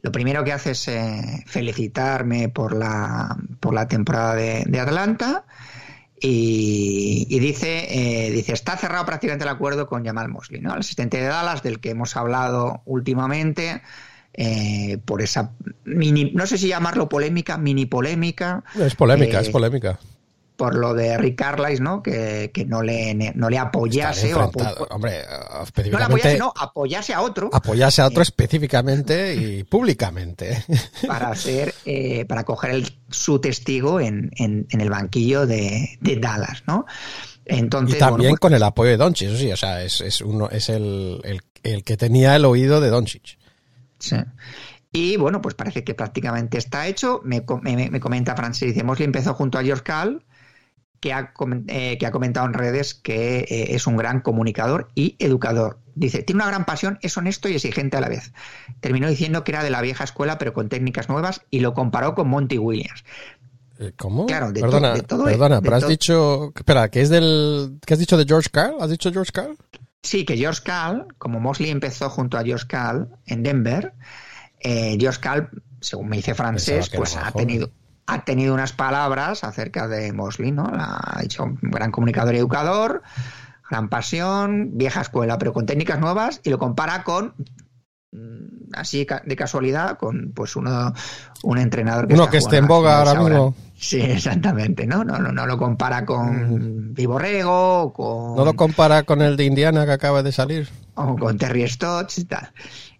Lo 0.00 0.11
primero 0.11 0.43
que 0.43 0.55
hace 0.55 0.71
es 0.71 0.88
eh, 0.88 1.45
felicitarme 1.45 2.49
por 2.49 2.75
la, 2.75 3.37
por 3.61 3.75
la 3.75 3.87
temporada 3.87 4.37
de, 4.37 4.64
de 4.67 4.81
Atlanta 4.81 5.45
y, 6.21 7.27
y 7.29 7.39
dice, 7.39 7.87
eh, 8.27 8.31
dice, 8.31 8.53
está 8.53 8.77
cerrado 8.77 9.05
prácticamente 9.07 9.45
el 9.45 9.51
acuerdo 9.51 9.87
con 9.87 10.05
Jamal 10.05 10.29
Mosley, 10.29 10.61
¿no? 10.61 10.73
el 10.75 10.81
asistente 10.81 11.19
de 11.19 11.27
Dallas 11.27 11.63
del 11.63 11.81
que 11.81 11.91
hemos 11.91 12.17
hablado 12.17 12.83
últimamente. 12.87 13.83
eh, 14.35 14.99
por 15.05 15.21
esa 15.21 15.53
mini, 15.85 16.31
no 16.33 16.47
sé 16.47 16.59
si 16.59 16.69
llamarlo 16.69 17.09
polémica, 17.09 17.59
mini 17.59 17.87
polémica. 17.87 18.63
Es 18.79 18.95
polémica, 18.95 19.39
eh, 19.39 19.43
es 19.43 19.49
polémica. 19.49 19.99
Por 20.59 20.75
lo 20.75 20.93
de 20.93 21.17
Rick 21.17 21.38
Carlisle, 21.38 21.85
¿no? 21.85 22.03
Que, 22.03 22.50
que 22.53 22.65
no 22.65 22.83
le 22.83 23.15
no 23.37 23.49
le 23.49 23.59
apoyase 23.59 24.35
o 24.35 24.41
apo- 24.43 24.88
Hombre, 24.91 25.23
no 25.91 25.99
le 25.99 26.05
apoyase, 26.05 26.37
no, 26.37 26.53
apoyase 26.55 27.15
a 27.15 27.21
otro 27.23 27.49
apoyarse 27.53 28.03
a 28.03 28.07
otro 28.07 28.23
específicamente 28.23 29.37
y 29.37 29.62
públicamente. 29.71 30.65
para 31.07 31.33
ser 31.37 31.73
eh, 31.87 32.25
para 32.25 32.43
coger 32.43 32.73
el- 32.73 32.93
su 33.09 33.41
testigo 33.41 34.00
en, 34.00 34.33
en, 34.37 34.67
en 34.71 34.81
el 34.81 34.91
banquillo 34.91 35.47
de, 35.47 35.97
de 36.00 36.17
Dallas, 36.17 36.65
¿no? 36.67 36.87
Entonces, 37.45 37.97
Y 37.97 37.99
también 38.00 38.17
bueno, 38.19 38.31
pues, 38.33 38.41
con 38.41 38.55
el 38.55 38.62
apoyo 38.65 38.91
de 38.91 38.97
Doncic, 38.97 39.29
eso 39.29 39.37
sí, 39.38 39.53
o 39.53 39.57
sea, 39.57 39.83
es, 39.85 40.00
es 40.00 40.21
uno, 40.23 40.49
es 40.50 40.69
el, 40.69 41.21
el, 41.23 41.41
el 41.62 41.85
que 41.85 41.97
tenía 41.97 42.35
el 42.37 42.45
oído 42.45 42.81
de 42.81 42.88
Doncic. 42.91 43.38
Sí. 44.00 44.17
Y 44.93 45.17
bueno, 45.17 45.41
pues 45.41 45.55
parece 45.55 45.85
que 45.85 45.95
prácticamente 45.95 46.59
está 46.59 46.88
hecho. 46.88 47.21
Me, 47.25 47.45
me- 47.62 47.91
me 47.91 48.00
comenta 48.00 48.35
Francis, 48.35 48.75
dice, 48.75 48.83
Mosley 48.85 49.07
empezó 49.07 49.35
junto 49.35 49.57
a 49.59 49.62
George 49.62 49.83
Cal, 49.85 50.25
que 51.00 51.12
ha, 51.12 51.33
eh, 51.69 51.97
que 51.99 52.07
ha 52.07 52.11
comentado 52.11 52.47
en 52.47 52.55
redes 52.55 52.95
que 52.95 53.38
eh, 53.40 53.75
es 53.75 53.87
un 53.87 53.97
gran 53.97 54.21
comunicador 54.21 54.88
y 54.95 55.17
educador. 55.19 55.78
Dice, 55.95 56.23
tiene 56.23 56.43
una 56.43 56.50
gran 56.50 56.64
pasión, 56.64 56.99
es 57.02 57.17
honesto 57.17 57.49
y 57.49 57.55
exigente 57.55 57.97
a 57.97 58.00
la 58.00 58.09
vez. 58.09 58.33
Terminó 58.81 59.09
diciendo 59.09 59.45
que 59.45 59.52
era 59.52 59.64
de 59.64 59.71
la 59.71 59.81
vieja 59.83 60.05
escuela, 60.05 60.38
pero 60.38 60.52
con 60.52 60.69
técnicas 60.69 61.09
nuevas, 61.09 61.43
y 61.50 61.61
lo 61.61 61.75
comparó 61.75 62.14
con 62.14 62.28
Monty 62.28 62.59
Williams. 62.59 63.05
Eh, 63.81 63.93
¿Cómo? 63.97 64.26
Claro, 64.26 64.50
de 64.52 64.61
perdona, 64.61 64.90
to- 64.90 64.97
de 64.97 65.02
todo- 65.02 65.25
perdona, 65.25 65.57
de 65.57 65.62
pero 65.62 65.76
has 65.76 65.87
dicho, 65.88 66.52
espera, 66.55 66.88
¿qué 66.88 67.00
es 67.02 67.09
del, 67.11 67.78
qué 67.87 67.95
has 67.95 68.00
dicho 68.00 68.17
de 68.17 68.25
George 68.26 68.49
Carl? 68.50 68.75
¿Has 68.81 68.90
dicho 68.90 69.12
George 69.12 69.31
Carl? 69.33 69.57
Sí, 70.02 70.25
que 70.25 70.37
George 70.37 70.62
Cal, 70.64 71.07
como 71.19 71.40
Mosley 71.40 71.71
empezó 71.71 72.09
junto 72.11 72.38
a 72.38 72.45
George 72.45 72.67
Cal 72.69 73.09
en 73.26 73.43
Denver, 73.43 73.93
eh, 74.61 74.97
George 74.99 75.21
Cal, 75.21 75.50
según 75.81 76.09
me 76.09 76.17
dice 76.17 76.35
francés, 76.35 76.88
pues 76.90 77.17
ha 77.17 77.31
tenido, 77.33 77.71
ha 78.09 78.25
tenido 78.25 78.55
unas 78.55 78.73
palabras 78.73 79.45
acerca 79.45 79.87
de 79.87 80.12
Mosley, 80.12 80.50
¿no? 80.50 80.65
La- 80.71 80.99
ha 81.05 81.21
dicho 81.23 81.45
un 81.45 81.59
gran 81.62 81.91
comunicador 81.93 82.35
y 82.35 82.38
educador, 82.38 83.03
gran 83.71 83.88
pasión, 83.88 84.71
vieja 84.79 85.03
escuela, 85.03 85.37
pero 85.38 85.53
con 85.53 85.67
técnicas 85.67 86.00
nuevas, 86.00 86.41
y 86.43 86.50
lo 86.50 86.59
compara 86.59 87.05
con 87.05 87.35
mm, 88.12 88.73
así 88.75 89.07
de 89.25 89.37
casualidad 89.37 89.99
con 89.99 90.33
pues 90.35 90.57
uno 90.57 90.93
un 91.43 91.59
entrenador 91.59 92.09
que 92.09 92.15
Uno 92.15 92.25
está 92.25 92.31
que 92.33 92.38
esté 92.38 92.57
en 92.57 92.67
boga 92.67 92.99
ahora 92.99 93.15
mismo. 93.23 93.55
Sí, 93.77 94.00
exactamente, 94.00 94.87
¿no? 94.87 95.05
No, 95.05 95.19
no, 95.19 95.31
no 95.31 95.47
lo 95.47 95.57
compara 95.59 96.05
con 96.05 96.95
Viborrego, 96.95 97.93
con 97.93 98.35
¿No 98.37 98.45
lo 98.45 98.55
compara 98.55 99.03
con 99.05 99.23
el 99.23 99.37
de 99.37 99.45
Indiana 99.45 99.85
que 99.87 99.93
acaba 99.93 100.23
de 100.23 100.33
salir? 100.33 100.69
o 100.95 101.15
con 101.17 101.38
Terry 101.38 101.69
Stotts 101.69 102.19
y 102.19 102.25
tal. 102.25 102.50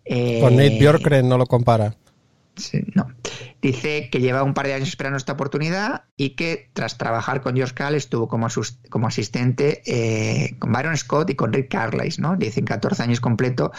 Eh, 0.05 0.38
Con 0.41 0.55
Nate 0.55 0.79
Bjorkgren 0.79 1.29
no 1.29 1.37
lo 1.37 1.47
compara. 1.47 1.95
No. 2.95 3.09
Dice 3.61 4.09
que 4.11 4.21
lleva 4.21 4.43
un 4.43 4.55
par 4.55 4.67
de 4.67 4.75
años 4.75 4.88
esperando 4.88 5.17
esta 5.17 5.33
oportunidad 5.33 6.05
y 6.17 6.31
que 6.31 6.71
tras 6.73 6.99
trabajar 6.99 7.41
con 7.41 7.57
George 7.57 7.75
Cal 7.75 7.95
estuvo 7.95 8.29
como 8.29 8.47
asistente 9.07 9.83
eh, 9.87 10.57
con 10.59 10.73
Byron 10.73 10.97
Scott 10.97 11.31
y 11.31 11.35
con 11.35 11.53
Rick 11.53 11.71
Carlisle, 11.71 12.23
¿no? 12.23 12.37
Dicen 12.37 12.65
14 12.65 13.03
años 13.03 13.21
completo 13.21 13.73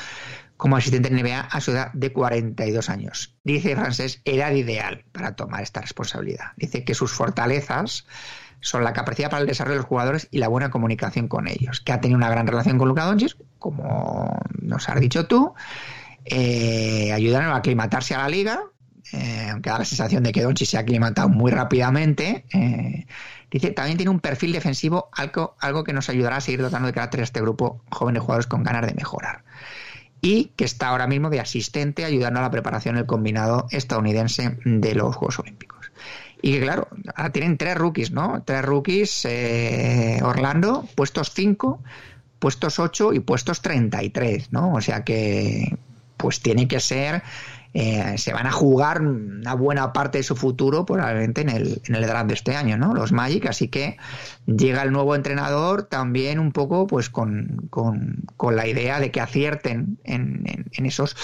como 0.58 0.76
asistente 0.76 1.08
en 1.08 1.16
NBA 1.16 1.40
a 1.40 1.62
su 1.62 1.72
edad 1.72 1.92
de 1.94 2.12
42 2.12 2.90
años. 2.90 3.34
Dice 3.46 3.78
francés, 3.78 4.22
edad 4.26 4.52
ideal 4.52 5.06
para 5.14 5.36
tomar 5.36 5.64
esta 5.64 5.80
responsabilidad. 5.80 6.48
Dice 6.58 6.84
que 6.84 6.94
sus 6.94 7.14
fortalezas 7.14 8.06
son 8.60 8.84
la 8.84 8.92
capacidad 8.92 9.30
para 9.30 9.42
el 9.42 9.48
desarrollo 9.48 9.76
de 9.76 9.82
los 9.84 9.86
jugadores 9.86 10.28
y 10.32 10.40
la 10.40 10.50
buena 10.50 10.70
comunicación 10.70 11.30
con 11.30 11.48
ellos, 11.48 11.80
que 11.80 11.94
ha 11.94 12.02
tenido 12.02 12.18
una 12.18 12.30
gran 12.30 12.46
relación 12.46 12.78
con 12.78 12.90
Luka 12.90 13.06
Doncic, 13.06 13.38
como 13.58 14.38
nos 14.62 14.90
has 14.90 15.00
dicho 15.00 15.28
tú, 15.28 15.54
eh, 16.26 17.12
ayudaron 17.14 17.52
a 17.52 17.58
aclimatarse 17.58 18.16
a 18.16 18.20
la 18.20 18.30
liga, 18.30 18.62
eh, 19.14 19.48
aunque 19.52 19.70
da 19.70 19.80
la 19.80 19.86
sensación 19.86 20.24
de 20.24 20.32
que 20.32 20.44
Doncic 20.44 20.68
se 20.68 20.78
ha 20.78 20.82
aclimatado 20.82 21.30
muy 21.30 21.52
rápidamente. 21.52 22.46
eh, 22.54 23.06
dice, 23.50 23.72
también 23.72 23.98
tiene 23.98 24.12
un 24.12 24.20
perfil 24.20 24.52
defensivo, 24.52 25.10
algo, 25.14 25.56
algo 25.60 25.84
que 25.84 25.94
nos 25.94 26.10
ayudará 26.10 26.38
a 26.38 26.42
seguir 26.42 26.62
dotando 26.62 26.88
de 26.88 26.94
carácter 26.94 27.22
a 27.22 27.24
este 27.24 27.42
grupo 27.42 27.82
jóvenes 27.90 28.22
jugadores 28.22 28.48
con 28.48 28.64
ganas 28.64 28.86
de 28.86 28.94
mejorar. 28.94 29.44
Y 30.22 30.52
que 30.56 30.66
está 30.66 30.90
ahora 30.90 31.08
mismo 31.08 31.30
de 31.30 31.40
asistente 31.40 32.04
ayudando 32.04 32.40
a 32.40 32.44
la 32.44 32.52
preparación 32.52 32.96
del 32.96 33.06
combinado 33.06 33.68
estadounidense 33.72 34.58
de 34.66 34.94
los 34.94 35.16
Juegos 35.16 35.40
Olímpicos. 35.40 35.92
Y 36.42 36.54
que 36.54 36.62
claro, 36.62 36.88
ahora 37.16 37.32
tienen 37.32 37.58
tres 37.58 37.76
rookies, 37.76 38.12
¿no? 38.12 38.44
Tres 38.46 38.64
rookies, 38.64 39.26
eh, 39.26 40.20
Orlando, 40.24 40.86
puestos 40.96 41.32
5, 41.34 41.82
puestos 42.40 42.80
8 42.80 43.14
y 43.14 43.20
puestos 43.20 43.62
33, 43.62 44.52
¿no? 44.52 44.74
O 44.74 44.82
sea 44.82 45.04
que 45.04 45.78
pues 46.20 46.42
tiene 46.42 46.68
que 46.68 46.80
ser, 46.82 47.24
eh, 47.74 48.18
se 48.18 48.34
van 48.34 48.46
a 48.46 48.52
jugar 48.52 49.02
una 49.02 49.54
buena 49.54 49.94
parte 49.94 50.18
de 50.18 50.24
su 50.24 50.36
futuro 50.36 50.86
probablemente 50.86 51.42
en 51.42 51.50
el, 51.50 51.82
en 51.88 51.96
el 51.96 52.06
draft 52.06 52.28
de 52.28 52.34
este 52.34 52.56
año, 52.56 52.78
¿no? 52.78 52.94
Los 52.94 53.12
Magic, 53.12 53.46
así 53.46 53.70
que 53.70 53.98
llega 54.46 54.84
el 54.84 54.92
nuevo 54.92 55.16
entrenador 55.16 55.84
también 55.84 56.40
un 56.40 56.52
poco 56.52 56.88
pues 56.88 57.10
con, 57.10 57.68
con, 57.70 58.24
con 58.36 58.56
la 58.56 58.68
idea 58.68 59.00
de 59.00 59.12
que 59.12 59.22
acierten 59.22 59.98
en, 60.04 60.44
en, 60.46 60.66
en 60.72 60.86
esos 60.86 61.16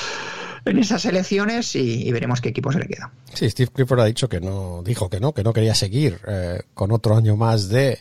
en 0.65 0.79
esas 0.79 1.05
elecciones 1.05 1.75
y, 1.75 2.11
veremos 2.11 2.41
qué 2.41 2.49
equipo 2.49 2.71
se 2.71 2.79
le 2.79 2.87
queda. 2.87 3.11
Sí, 3.33 3.49
Steve 3.49 3.71
Clifford 3.71 3.99
ha 3.99 4.05
dicho 4.05 4.27
que 4.27 4.41
no, 4.41 4.81
dijo 4.83 5.09
que 5.09 5.19
no, 5.19 5.33
que 5.33 5.43
no 5.43 5.53
quería 5.53 5.75
seguir 5.75 6.19
eh, 6.27 6.61
con 6.73 6.91
otro 6.91 7.15
año 7.15 7.35
más 7.35 7.69
de 7.69 7.99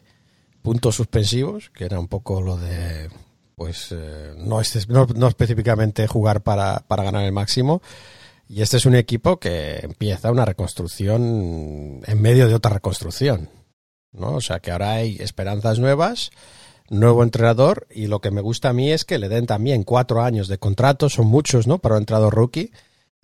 puntos 0.63 0.95
suspensivos, 0.95 1.71
que 1.71 1.85
era 1.85 1.99
un 1.99 2.09
poco 2.09 2.41
lo 2.41 2.57
de, 2.57 3.11
pues, 3.55 3.89
eh, 3.93 4.35
no, 4.39 4.61
estes- 4.61 4.89
no, 4.89 5.29
específicamente 5.29 6.07
jugar 6.07 6.43
para, 6.43 6.85
para 6.87 7.05
ganar 7.05 7.25
el 7.25 7.33
máximo. 7.33 7.83
Y 8.49 8.63
este 8.63 8.77
es 8.77 8.87
un 8.87 8.95
equipo 8.95 9.39
que 9.39 9.79
empieza 9.83 10.31
una 10.31 10.45
reconstrucción 10.45 12.03
en 12.07 12.21
medio 12.23 12.47
de 12.49 12.55
otra 12.55 12.73
reconstrucción, 12.75 13.49
¿no? 14.13 14.33
O 14.35 14.41
sea 14.41 14.61
que 14.61 14.71
ahora 14.71 14.93
hay 14.93 15.17
esperanzas 15.21 15.79
nuevas, 15.79 16.31
nuevo 16.91 17.23
entrenador 17.23 17.87
y 17.91 18.07
lo 18.07 18.21
que 18.21 18.31
me 18.31 18.43
gusta 18.43 18.69
a 18.69 18.73
mí 18.75 18.93
es 18.93 19.05
que 19.05 19.19
le 19.19 19.29
den 19.31 19.47
también 19.47 19.83
cuatro 19.83 20.23
años 20.23 20.49
de 20.49 20.59
contrato, 20.59 21.09
son 21.09 21.27
muchos, 21.27 21.67
¿no? 21.67 21.79
Para 21.79 21.95
un 21.95 22.03
entrenador 22.03 22.35
rookie. 22.35 22.71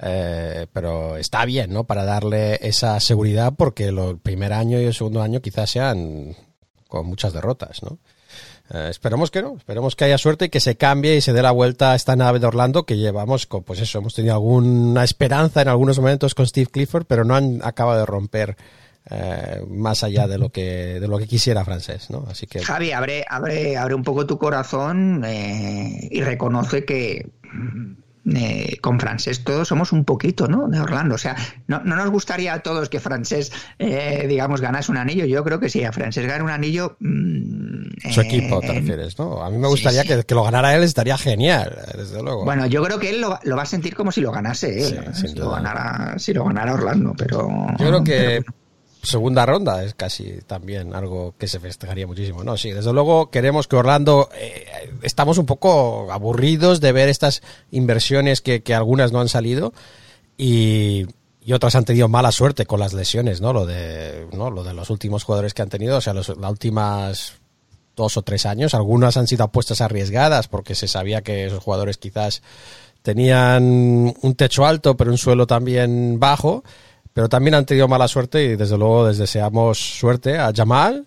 Eh, 0.02 0.66
pero 0.72 1.18
está 1.18 1.44
bien, 1.44 1.70
¿no? 1.75 1.84
Para 1.84 2.06
darle 2.06 2.58
esa 2.66 2.99
seguridad 3.00 3.52
porque 3.54 3.88
el 3.88 4.18
primer 4.22 4.54
año 4.54 4.80
y 4.80 4.84
el 4.87 4.94
segundo 4.94 5.20
año 5.20 5.42
quizás 5.42 5.68
sean 5.70 6.34
con 6.88 7.04
muchas 7.06 7.34
derrotas, 7.34 7.82
¿no? 7.82 7.99
Eh, 8.72 8.88
esperemos 8.88 9.30
que 9.30 9.42
no, 9.42 9.56
esperemos 9.56 9.96
que 9.96 10.04
haya 10.04 10.18
suerte 10.18 10.46
y 10.46 10.48
que 10.48 10.60
se 10.60 10.76
cambie 10.76 11.16
y 11.16 11.20
se 11.20 11.32
dé 11.32 11.42
la 11.42 11.50
vuelta 11.50 11.92
a 11.92 11.94
esta 11.96 12.14
nave 12.14 12.38
de 12.38 12.46
Orlando 12.46 12.84
que 12.84 12.96
llevamos, 12.96 13.46
con, 13.46 13.64
pues 13.64 13.80
eso, 13.80 13.98
hemos 13.98 14.14
tenido 14.14 14.34
alguna 14.34 15.02
esperanza 15.02 15.62
en 15.62 15.68
algunos 15.68 15.98
momentos 15.98 16.34
con 16.34 16.46
Steve 16.46 16.70
Clifford, 16.70 17.04
pero 17.06 17.24
no 17.24 17.34
han 17.34 17.60
acabado 17.64 17.98
de 17.98 18.06
romper 18.06 18.56
eh, 19.10 19.62
más 19.68 20.04
allá 20.04 20.28
de 20.28 20.38
lo 20.38 20.50
que 20.50 21.00
de 21.00 21.08
lo 21.08 21.18
que 21.18 21.26
quisiera 21.26 21.64
francés, 21.64 22.10
¿no? 22.10 22.26
Así 22.30 22.46
que 22.46 22.60
Javi, 22.60 22.92
abre, 22.92 23.24
abre, 23.28 23.76
abre 23.76 23.94
un 23.94 24.04
poco 24.04 24.26
tu 24.26 24.38
corazón 24.38 25.24
eh, 25.24 26.06
y 26.10 26.20
reconoce 26.20 26.84
que 26.84 27.28
eh, 28.34 28.76
con 28.80 29.00
Francés 29.00 29.42
todos 29.44 29.68
somos 29.68 29.92
un 29.92 30.04
poquito, 30.04 30.46
¿no? 30.48 30.68
De 30.68 30.80
Orlando. 30.80 31.14
O 31.14 31.18
sea, 31.18 31.36
no, 31.66 31.80
no 31.84 31.96
nos 31.96 32.10
gustaría 32.10 32.52
a 32.54 32.60
todos 32.60 32.88
que 32.88 33.00
Francés, 33.00 33.50
eh, 33.78 34.26
digamos, 34.28 34.60
ganase 34.60 34.90
un 34.90 34.98
anillo. 34.98 35.24
Yo 35.24 35.42
creo 35.44 35.58
que 35.60 35.68
si 35.68 35.84
a 35.84 35.92
Francés 35.92 36.26
gana 36.26 36.44
un 36.44 36.50
anillo. 36.50 36.96
mm, 37.00 38.10
su 38.12 38.20
eh, 38.20 38.24
equipo 38.24 38.60
te 38.60 38.68
en- 38.68 38.74
refieres, 38.76 39.18
¿no? 39.18 39.42
A 39.42 39.50
mí 39.50 39.58
me 39.58 39.68
gustaría 39.68 40.02
sí. 40.02 40.08
Que, 40.08 40.24
que 40.24 40.34
lo 40.34 40.42
ganara 40.44 40.74
él, 40.74 40.82
estaría 40.82 41.16
genial, 41.18 41.76
eh, 41.88 41.96
desde 41.98 42.22
luego. 42.22 42.44
Bueno, 42.44 42.66
yo 42.66 42.82
creo 42.82 42.98
que 42.98 43.10
él 43.10 43.20
lo, 43.20 43.30
va- 43.30 43.40
lo 43.44 43.56
va 43.56 43.62
a 43.62 43.66
sentir 43.66 43.94
como 43.94 44.12
si 44.12 44.20
lo 44.20 44.32
ganase 44.32 44.86
él. 44.86 44.94
¿eh? 45.04 45.10
si, 45.14 45.34
lo 45.34 45.50
ganara, 45.50 46.18
si 46.18 46.32
lo 46.32 46.44
ganara 46.44 46.74
Orlando, 46.74 47.14
pero. 47.16 47.48
Yo 47.78 47.86
creo 47.86 48.04
que 48.04 48.42
pero- 48.44 48.54
segunda 49.02 49.47
ronda 49.47 49.85
es 49.85 49.95
casi 49.95 50.40
también 50.47 50.95
algo 50.95 51.35
que 51.38 51.49
se 51.49 51.61
festejaría 51.61 52.07
muchísimo. 52.07 52.45
No, 52.45 52.57
sí, 52.57 52.71
desde 52.73 52.92
luego 52.92 53.30
queremos 53.30 53.66
que 53.66 53.76
Orlando. 53.76 54.28
eh, 54.35 54.66
estamos 55.02 55.38
un 55.38 55.47
poco 55.47 56.11
aburridos 56.12 56.80
de 56.80 56.92
ver 56.92 57.09
estas 57.09 57.42
inversiones 57.71 58.40
que, 58.40 58.62
que 58.62 58.75
algunas 58.75 59.12
no 59.12 59.21
han 59.21 59.28
salido 59.28 59.73
y, 60.37 61.07
y 61.45 61.52
otras 61.52 61.75
han 61.75 61.85
tenido 61.85 62.09
mala 62.09 62.33
suerte 62.33 62.66
con 62.66 62.80
las 62.80 62.92
lesiones, 62.92 63.40
¿no? 63.40 63.52
Lo 63.52 63.66
de, 63.66 64.26
¿no? 64.33 64.50
Lo 64.50 64.62
de 64.62 64.75
los 64.75 64.90
últimos 64.90 65.25
jugadores 65.25 65.54
que 65.54 65.62
han 65.62 65.69
tenido, 65.69 65.97
o 65.97 66.00
sea, 66.00 66.14
los, 66.14 66.28
las 66.28 66.50
últimas 66.50 67.35
dos 67.97 68.16
o 68.16 68.23
tres 68.23 68.47
años. 68.47 68.75
Algunas 68.75 69.16
han 69.16 69.26
sido 69.26 69.45
apuestas 69.45 69.80
arriesgadas 69.80 70.49
porque 70.49 70.75
se 70.75 70.88
sabía 70.88 71.23
que 71.23 71.47
esos 71.47 71.62
jugadores 71.62 71.99
quizás 71.99 72.42
tenían 73.02 74.14
un 74.21 74.35
techo 74.37 74.66
alto 74.66 74.97
pero 74.97 75.11
un 75.11 75.19
suelo 75.19 75.47
también 75.47 76.19
bajo. 76.21 76.62
Pero 77.20 77.28
también 77.28 77.54
han 77.54 77.66
tenido 77.66 77.86
mala 77.86 78.08
suerte 78.08 78.42
y 78.42 78.56
desde 78.56 78.78
luego 78.78 79.06
les 79.06 79.18
deseamos 79.18 79.78
suerte 79.78 80.38
a 80.38 80.54
Jamal 80.56 81.06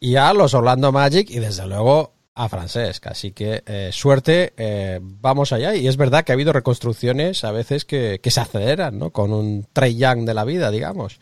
y 0.00 0.16
a 0.16 0.32
los 0.32 0.54
Orlando 0.54 0.90
Magic 0.90 1.30
y 1.30 1.38
desde 1.38 1.68
luego 1.68 2.14
a 2.34 2.48
Francesc. 2.48 3.06
Así 3.06 3.30
que 3.30 3.62
eh, 3.64 3.90
suerte, 3.92 4.54
eh, 4.56 4.98
vamos 5.00 5.52
allá. 5.52 5.76
Y 5.76 5.86
es 5.86 5.96
verdad 5.96 6.24
que 6.24 6.32
ha 6.32 6.34
habido 6.34 6.52
reconstrucciones 6.52 7.44
a 7.44 7.52
veces 7.52 7.84
que, 7.84 8.18
que 8.20 8.32
se 8.32 8.40
aceleran, 8.40 8.98
¿no? 8.98 9.10
Con 9.10 9.32
un 9.32 9.68
Trey 9.72 9.94
Young 9.94 10.24
de 10.24 10.34
la 10.34 10.42
vida, 10.42 10.72
digamos. 10.72 11.20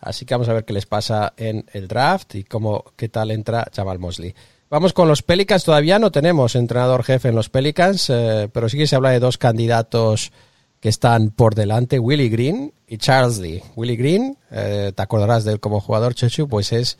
Así 0.00 0.24
que 0.24 0.32
vamos 0.32 0.48
a 0.48 0.54
ver 0.54 0.64
qué 0.64 0.72
les 0.72 0.86
pasa 0.86 1.34
en 1.36 1.66
el 1.74 1.88
draft 1.88 2.36
y 2.36 2.44
cómo, 2.44 2.86
qué 2.96 3.10
tal 3.10 3.30
entra 3.32 3.70
Jamal 3.76 3.98
Mosley. 3.98 4.34
Vamos 4.70 4.94
con 4.94 5.08
los 5.08 5.22
Pelicans. 5.22 5.64
Todavía 5.64 5.98
no 5.98 6.10
tenemos 6.10 6.54
entrenador 6.54 7.04
jefe 7.04 7.28
en 7.28 7.34
los 7.34 7.50
Pelicans, 7.50 8.08
eh, 8.08 8.48
pero 8.50 8.70
sí 8.70 8.78
que 8.78 8.86
se 8.86 8.96
habla 8.96 9.10
de 9.10 9.20
dos 9.20 9.36
candidatos 9.36 10.32
que 10.80 10.88
están 10.88 11.30
por 11.30 11.54
delante, 11.54 11.98
Willie 11.98 12.28
Green 12.28 12.72
y 12.86 12.98
Charles 12.98 13.38
Lee. 13.38 13.62
Willie 13.76 13.96
Green, 13.96 14.38
eh, 14.50 14.92
te 14.94 15.02
acordarás 15.02 15.44
de 15.44 15.52
él 15.52 15.60
como 15.60 15.80
jugador, 15.80 16.14
Chechu, 16.14 16.48
pues 16.48 16.72
es, 16.72 16.98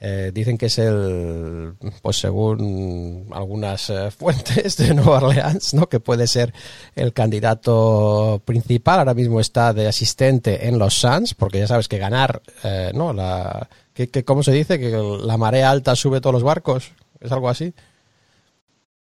eh, 0.00 0.32
dicen 0.34 0.58
que 0.58 0.66
es 0.66 0.78
el, 0.78 1.74
pues 2.02 2.18
según 2.18 3.26
algunas 3.32 3.88
eh, 3.88 4.10
fuentes 4.16 4.76
de 4.76 4.92
Nueva 4.92 5.18
Orleans, 5.18 5.72
¿no? 5.72 5.88
Que 5.88 6.00
puede 6.00 6.26
ser 6.26 6.52
el 6.94 7.14
candidato 7.14 8.42
principal. 8.44 8.98
Ahora 8.98 9.14
mismo 9.14 9.40
está 9.40 9.72
de 9.72 9.88
asistente 9.88 10.68
en 10.68 10.78
los 10.78 10.94
Suns, 10.94 11.32
porque 11.32 11.60
ya 11.60 11.66
sabes 11.66 11.88
que 11.88 11.96
ganar, 11.96 12.42
eh, 12.64 12.90
¿no? 12.94 13.14
La, 13.14 13.68
que, 13.94 14.10
que, 14.10 14.24
¿Cómo 14.24 14.42
se 14.42 14.52
dice? 14.52 14.78
Que 14.78 14.90
la 14.90 15.38
marea 15.38 15.70
alta 15.70 15.96
sube 15.96 16.20
todos 16.20 16.34
los 16.34 16.42
barcos. 16.42 16.92
¿Es 17.20 17.32
algo 17.32 17.48
así? 17.48 17.72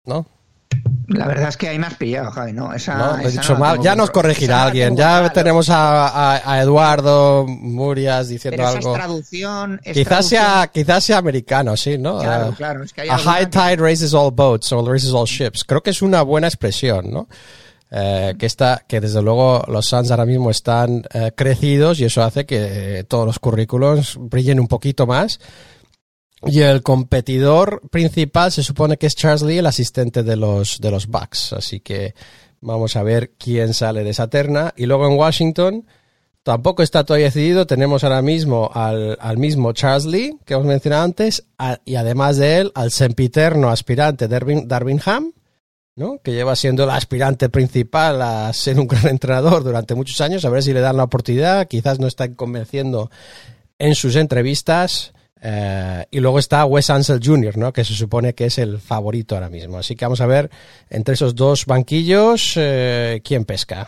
¿No? 0.06 0.28
La 1.08 1.28
verdad 1.28 1.50
es 1.50 1.58
que 1.58 1.70
ahí 1.70 1.78
me 1.80 1.86
has 1.88 1.94
pillado, 1.96 2.32
Javi, 2.32 2.52
¿no? 2.52 2.74
Esa, 2.74 3.22
esa 3.22 3.30
dicho 3.30 3.58
Ya 3.84 3.96
nos 3.96 4.10
corregirá 4.10 4.64
alguien. 4.66 4.98
Ya 4.98 5.32
tenemos 5.32 5.70
a, 5.70 6.08
a- 6.08 6.52
a 6.54 6.62
Eduardo 6.62 7.46
Murias 7.48 8.28
diciendo 8.28 8.58
Pero 8.58 8.70
esa 8.70 8.80
es 8.80 8.86
algo. 8.86 8.96
traducción. 8.98 9.80
es 9.84 9.94
Quizás 9.94 10.28
traducción- 10.28 10.30
sea, 10.42 10.68
quizás 10.74 11.04
sea 11.04 11.18
americano, 11.20 11.78
sí, 11.78 11.98
¿no? 11.98 12.20
Claro, 12.20 12.54
claro, 12.58 12.84
es 12.84 12.92
que 12.92 13.02
hay 13.02 13.10
a 13.10 13.18
high 13.20 13.46
que- 13.46 13.52
tide 13.52 13.76
raises 13.78 14.14
all 14.14 14.32
boats 14.32 14.72
or 14.72 14.84
raises 14.88 15.12
all 15.14 15.26
ships. 15.28 15.64
Creo 15.64 15.82
que 15.84 15.92
es 15.92 16.02
una 16.02 16.22
buena 16.24 16.48
expresión, 16.48 17.12
¿no? 17.12 17.28
Eh, 17.92 18.34
que 18.40 18.48
está, 18.48 18.84
que 18.88 19.00
desde 19.00 19.22
luego 19.22 19.64
los 19.68 19.86
Suns 19.86 20.10
ahora 20.12 20.26
mismo 20.26 20.50
están 20.50 21.04
eh, 21.14 21.32
crecidos 21.36 22.00
y 22.00 22.06
eso 22.06 22.24
hace 22.24 22.46
que 22.46 23.00
eh, 23.00 23.04
todos 23.04 23.26
los 23.28 23.38
currículums 23.40 24.18
brillen 24.20 24.60
un 24.60 24.68
poquito 24.68 25.06
más. 25.06 25.40
Y 26.46 26.62
el 26.62 26.84
competidor 26.84 27.82
principal 27.90 28.52
se 28.52 28.62
supone 28.64 28.98
que 28.98 29.08
es 29.08 29.16
Charles 29.16 29.42
Lee, 29.42 29.58
el 29.58 29.66
asistente 29.66 30.22
de 30.24 30.36
los, 30.36 30.80
de 30.80 30.92
los 30.92 31.08
Bucks. 31.08 31.54
Así 31.54 31.80
que 31.80 32.14
vamos 32.62 32.96
a 32.96 33.04
ver 33.04 33.32
quién 33.38 33.74
sale 33.74 34.04
de 34.04 34.12
esa 34.12 34.28
terna. 34.30 34.74
Y 34.78 34.86
luego 34.86 35.08
en 35.08 35.18
Washington 35.18 35.88
tampoco 36.44 36.84
está 36.84 37.04
todavía 37.04 37.26
decidido. 37.28 37.66
Tenemos 37.66 38.04
ahora 38.04 38.22
mismo 38.22 38.70
al, 38.74 39.18
al 39.20 39.38
mismo 39.40 39.74
Charles 39.74 40.06
Lee, 40.06 40.38
que 40.46 40.54
hemos 40.54 40.68
mencionado 40.68 41.04
antes, 41.04 41.46
a- 41.58 41.80
y 41.84 41.96
además 41.96 42.38
de 42.38 42.60
él, 42.60 42.72
al 42.76 42.92
sempiterno 42.92 43.70
aspirante 43.72 44.28
Darvin, 44.28 44.68
Darvin 44.68 45.02
Ham, 45.06 45.34
¿no? 45.96 46.20
que 46.24 46.34
lleva 46.34 46.56
siendo 46.56 46.84
el 46.84 46.92
aspirante 46.92 47.50
principal 47.50 48.22
a 48.22 48.54
ser 48.54 48.80
un 48.80 48.86
gran 48.88 49.08
entrenador 49.08 49.64
durante 49.64 49.96
muchos 49.96 50.22
años. 50.22 50.46
A 50.46 50.50
ver 50.52 50.62
si 50.62 50.74
le 50.74 50.82
dan 50.82 50.98
la 50.98 51.06
oportunidad. 51.06 51.68
Quizás 51.68 52.00
no 52.00 52.06
están 52.06 52.36
convenciendo 52.36 53.10
en 53.80 53.96
sus 53.96 54.16
entrevistas. 54.16 55.14
Eh, 55.48 56.08
y 56.10 56.22
luego 56.22 56.40
está 56.40 56.66
Wes 56.66 56.90
Ansel 56.90 57.20
Jr., 57.24 57.56
¿no? 57.56 57.72
que 57.72 57.86
se 57.86 57.94
supone 57.94 58.34
que 58.34 58.46
es 58.46 58.58
el 58.58 58.80
favorito 58.80 59.36
ahora 59.36 59.48
mismo. 59.48 59.78
Así 59.78 59.96
que 59.96 60.04
vamos 60.04 60.20
a 60.22 60.26
ver 60.26 60.50
entre 60.90 61.14
esos 61.14 61.36
dos 61.36 61.68
banquillos 61.68 62.54
eh, 62.56 63.22
quién 63.24 63.46
pesca. 63.46 63.88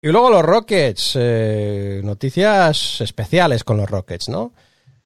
Y 0.00 0.08
luego 0.08 0.30
los 0.30 0.42
Rockets, 0.42 1.12
eh, 1.16 2.00
noticias 2.02 3.02
especiales 3.02 3.62
con 3.62 3.76
los 3.76 3.90
Rockets, 3.90 4.30
¿no? 4.30 4.54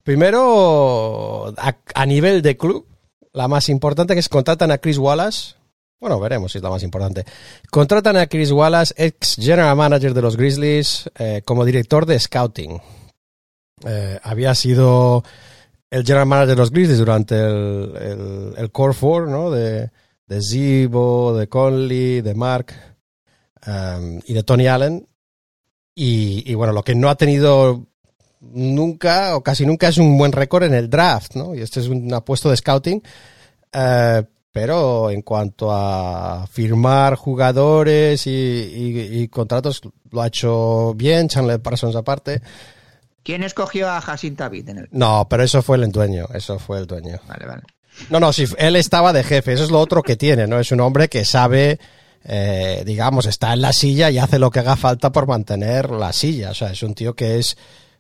Primero, 0.04 1.52
a, 1.56 2.06
nivel 2.06 2.40
de 2.40 2.56
club, 2.56 2.87
la 3.32 3.49
más 3.49 3.68
importante 3.68 4.14
que 4.14 4.20
es 4.20 4.28
contratan 4.28 4.70
a 4.70 4.78
Chris 4.78 4.99
Wallace. 4.99 5.56
Bueno, 5.99 6.20
veremos 6.20 6.52
si 6.52 6.58
es 6.58 6.62
la 6.62 6.70
más 6.70 6.84
importante. 6.84 7.25
Contratan 7.68 8.16
a 8.16 8.28
Chris 8.28 8.52
Wallace, 8.52 8.94
ex 8.96 9.37
general 9.37 9.75
manager 9.75 10.14
de 10.14 10.22
los 10.22 10.37
Grizzlies, 10.37 11.11
eh, 11.18 11.42
como 11.44 11.64
director 11.64 12.06
de 12.06 12.20
scouting. 12.20 12.80
Eh, 13.86 14.18
había 14.22 14.54
sido 14.54 15.24
el 15.90 16.04
general 16.04 16.26
manager 16.26 16.48
de 16.48 16.56
los 16.56 16.70
Grizzlies 16.70 16.98
durante 16.98 17.34
el, 17.34 18.54
el, 18.56 18.71
Core 18.71 18.95
Four, 18.95 19.28
¿no? 19.28 19.50
De, 19.50 19.90
de 20.26 20.40
Zibo, 20.40 21.36
de 21.36 21.49
Conley, 21.49 22.23
de 22.23 22.34
Mark 22.34 22.73
um, 23.66 24.21
y 24.25 24.32
de 24.32 24.42
Tony 24.42 24.66
Allen. 24.66 25.06
Y, 25.95 26.54
bueno, 26.54 26.73
lo 26.73 26.82
que 26.82 26.95
no 26.95 27.10
ha 27.10 27.16
tenido 27.16 27.86
nunca 28.40 29.36
o 29.36 29.42
casi 29.42 29.66
nunca 29.66 29.88
es 29.88 29.99
un 29.99 30.16
buen 30.16 30.32
récord 30.32 30.64
en 30.64 30.73
el 30.73 30.88
draft, 30.88 31.34
¿no? 31.34 31.54
Y 31.54 31.60
este 31.60 31.80
es 31.80 31.88
un 31.88 32.12
apuesto 32.14 32.49
de 32.49 32.56
scouting. 32.56 33.02
Eh, 33.73 34.23
pero 34.50 35.10
en 35.10 35.21
cuanto 35.23 35.71
a 35.71 36.47
firmar 36.50 37.16
jugadores 37.16 38.26
y, 38.26 38.30
y, 38.30 39.23
y, 39.23 39.28
contratos, 39.28 39.82
lo 40.10 40.23
ha 40.23 40.26
hecho 40.28 40.95
bien, 40.95 41.28
Chandler 41.28 41.60
Parsons 41.60 41.97
aparte. 41.97 42.40
¿Quién 43.23 43.43
escogió 43.43 43.89
a 43.89 44.02
David 44.37 44.69
en 44.69 44.78
el... 44.78 44.89
No, 44.91 45.26
pero 45.28 45.45
eso 45.45 45.63
fue 45.63 45.76
el 45.76 45.91
dueño, 45.93 46.26
eso 46.35 46.58
fue 46.58 46.78
el 46.78 46.87
dueño. 46.87 47.19
Vale, 47.28 47.47
vale. 47.47 47.63
No, 48.11 48.19
no, 48.21 48.32
sí, 48.32 48.47
él 48.58 48.76
estaba 48.76 49.13
de 49.13 49.23
jefe, 49.23 49.52
eso 49.52 49.65
es 49.65 49.71
lo 49.71 49.78
otro 49.78 50.02
que 50.02 50.17
tiene, 50.17 50.47
¿no? 50.47 50.58
Es 50.58 50.73
un 50.73 50.80
hombre 50.80 51.08
que 51.08 51.25
sabe, 51.25 51.78
eh, 52.25 52.82
digamos, 52.87 53.26
está 53.26 53.52
en 53.52 53.61
la 53.61 53.73
silla 53.73 54.11
y 54.11 54.19
hace 54.19 54.39
lo 54.39 54.50
que 54.50 54.61
haga 54.61 54.76
falta 54.76 55.13
por 55.13 55.26
mantener 55.26 55.91
la 55.91 56.13
silla. 56.13 56.50
O 56.50 56.54
sea, 56.54 56.71
es 56.71 56.82
un 56.82 56.95
tío 56.95 57.15
que 57.15 57.39
es 57.39 57.56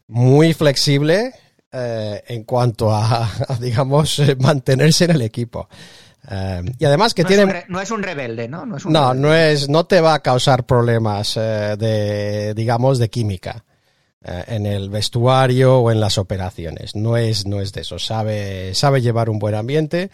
muy 0.08 0.54
flexible 0.54 1.32
eh, 1.70 2.22
en 2.26 2.44
cuanto 2.44 2.90
a, 2.90 3.26
a 3.26 3.56
digamos, 3.60 4.20
mantenerse 4.38 5.04
en 5.04 5.12
el 5.12 5.22
equipo. 5.22 5.68
Uh, 6.24 6.62
y 6.78 6.84
además 6.84 7.14
que 7.14 7.22
no 7.22 7.28
tiene 7.28 7.42
es 7.42 7.48
re, 7.48 7.64
no 7.66 7.80
es 7.80 7.90
un 7.90 8.00
rebelde 8.00 8.46
no 8.46 8.64
no 8.64 8.76
es 8.76 8.86
no, 8.86 9.12
rebelde. 9.12 9.20
no 9.20 9.34
es 9.34 9.68
no 9.68 9.86
te 9.86 10.00
va 10.00 10.14
a 10.14 10.20
causar 10.20 10.66
problemas 10.66 11.36
uh, 11.36 11.76
de 11.76 12.54
digamos 12.54 13.00
de 13.00 13.10
química 13.10 13.64
en 14.24 14.66
el 14.66 14.88
vestuario 14.88 15.78
o 15.78 15.90
en 15.90 16.00
las 16.00 16.18
operaciones 16.18 16.94
no 16.94 17.16
es 17.16 17.46
no 17.46 17.60
es 17.60 17.72
de 17.72 17.80
eso 17.80 17.98
sabe 17.98 18.74
sabe 18.74 19.02
llevar 19.02 19.28
un 19.28 19.38
buen 19.38 19.54
ambiente 19.54 20.10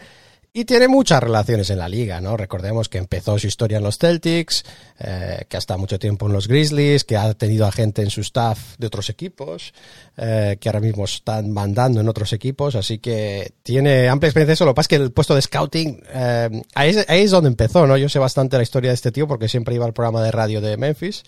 y 0.51 0.65
tiene 0.65 0.87
muchas 0.87 1.21
relaciones 1.21 1.69
en 1.69 1.77
la 1.77 1.87
liga, 1.87 2.21
¿no? 2.21 2.35
Recordemos 2.35 2.89
que 2.89 2.97
empezó 2.97 3.37
su 3.37 3.45
historia 3.45 3.77
en 3.77 3.83
los 3.83 3.99
Celtics, 3.99 4.65
eh, 4.99 5.45
que 5.47 5.57
ha 5.57 5.59
estado 5.59 5.79
mucho 5.79 5.99
tiempo 5.99 6.25
en 6.25 6.33
los 6.33 6.47
Grizzlies, 6.47 7.03
que 7.03 7.17
ha 7.17 7.35
tenido 7.35 7.67
a 7.67 7.71
gente 7.71 8.01
en 8.01 8.09
su 8.09 8.21
staff 8.21 8.75
de 8.79 8.87
otros 8.87 9.11
equipos, 9.11 9.73
eh, 10.17 10.57
que 10.59 10.67
ahora 10.67 10.79
mismo 10.79 11.05
están 11.05 11.51
mandando 11.51 12.01
en 12.01 12.09
otros 12.09 12.33
equipos, 12.33 12.75
así 12.75 12.97
que 12.97 13.53
tiene 13.61 14.09
amplia 14.09 14.29
experiencia. 14.29 14.53
Eso 14.53 14.65
lo 14.65 14.71
que 14.71 14.77
pasa 14.77 14.85
es 14.85 14.89
que 14.89 15.03
el 15.03 15.11
puesto 15.11 15.35
de 15.35 15.43
scouting, 15.43 16.01
eh, 16.11 16.63
es, 16.83 17.05
ahí 17.07 17.21
es 17.21 17.31
donde 17.31 17.49
empezó, 17.49 17.85
¿no? 17.85 17.95
Yo 17.95 18.09
sé 18.09 18.17
bastante 18.17 18.57
la 18.57 18.63
historia 18.63 18.89
de 18.89 18.95
este 18.95 19.11
tío 19.11 19.27
porque 19.27 19.47
siempre 19.47 19.75
iba 19.75 19.85
al 19.85 19.93
programa 19.93 20.23
de 20.23 20.31
radio 20.31 20.61
de 20.61 20.77
Memphis 20.77 21.23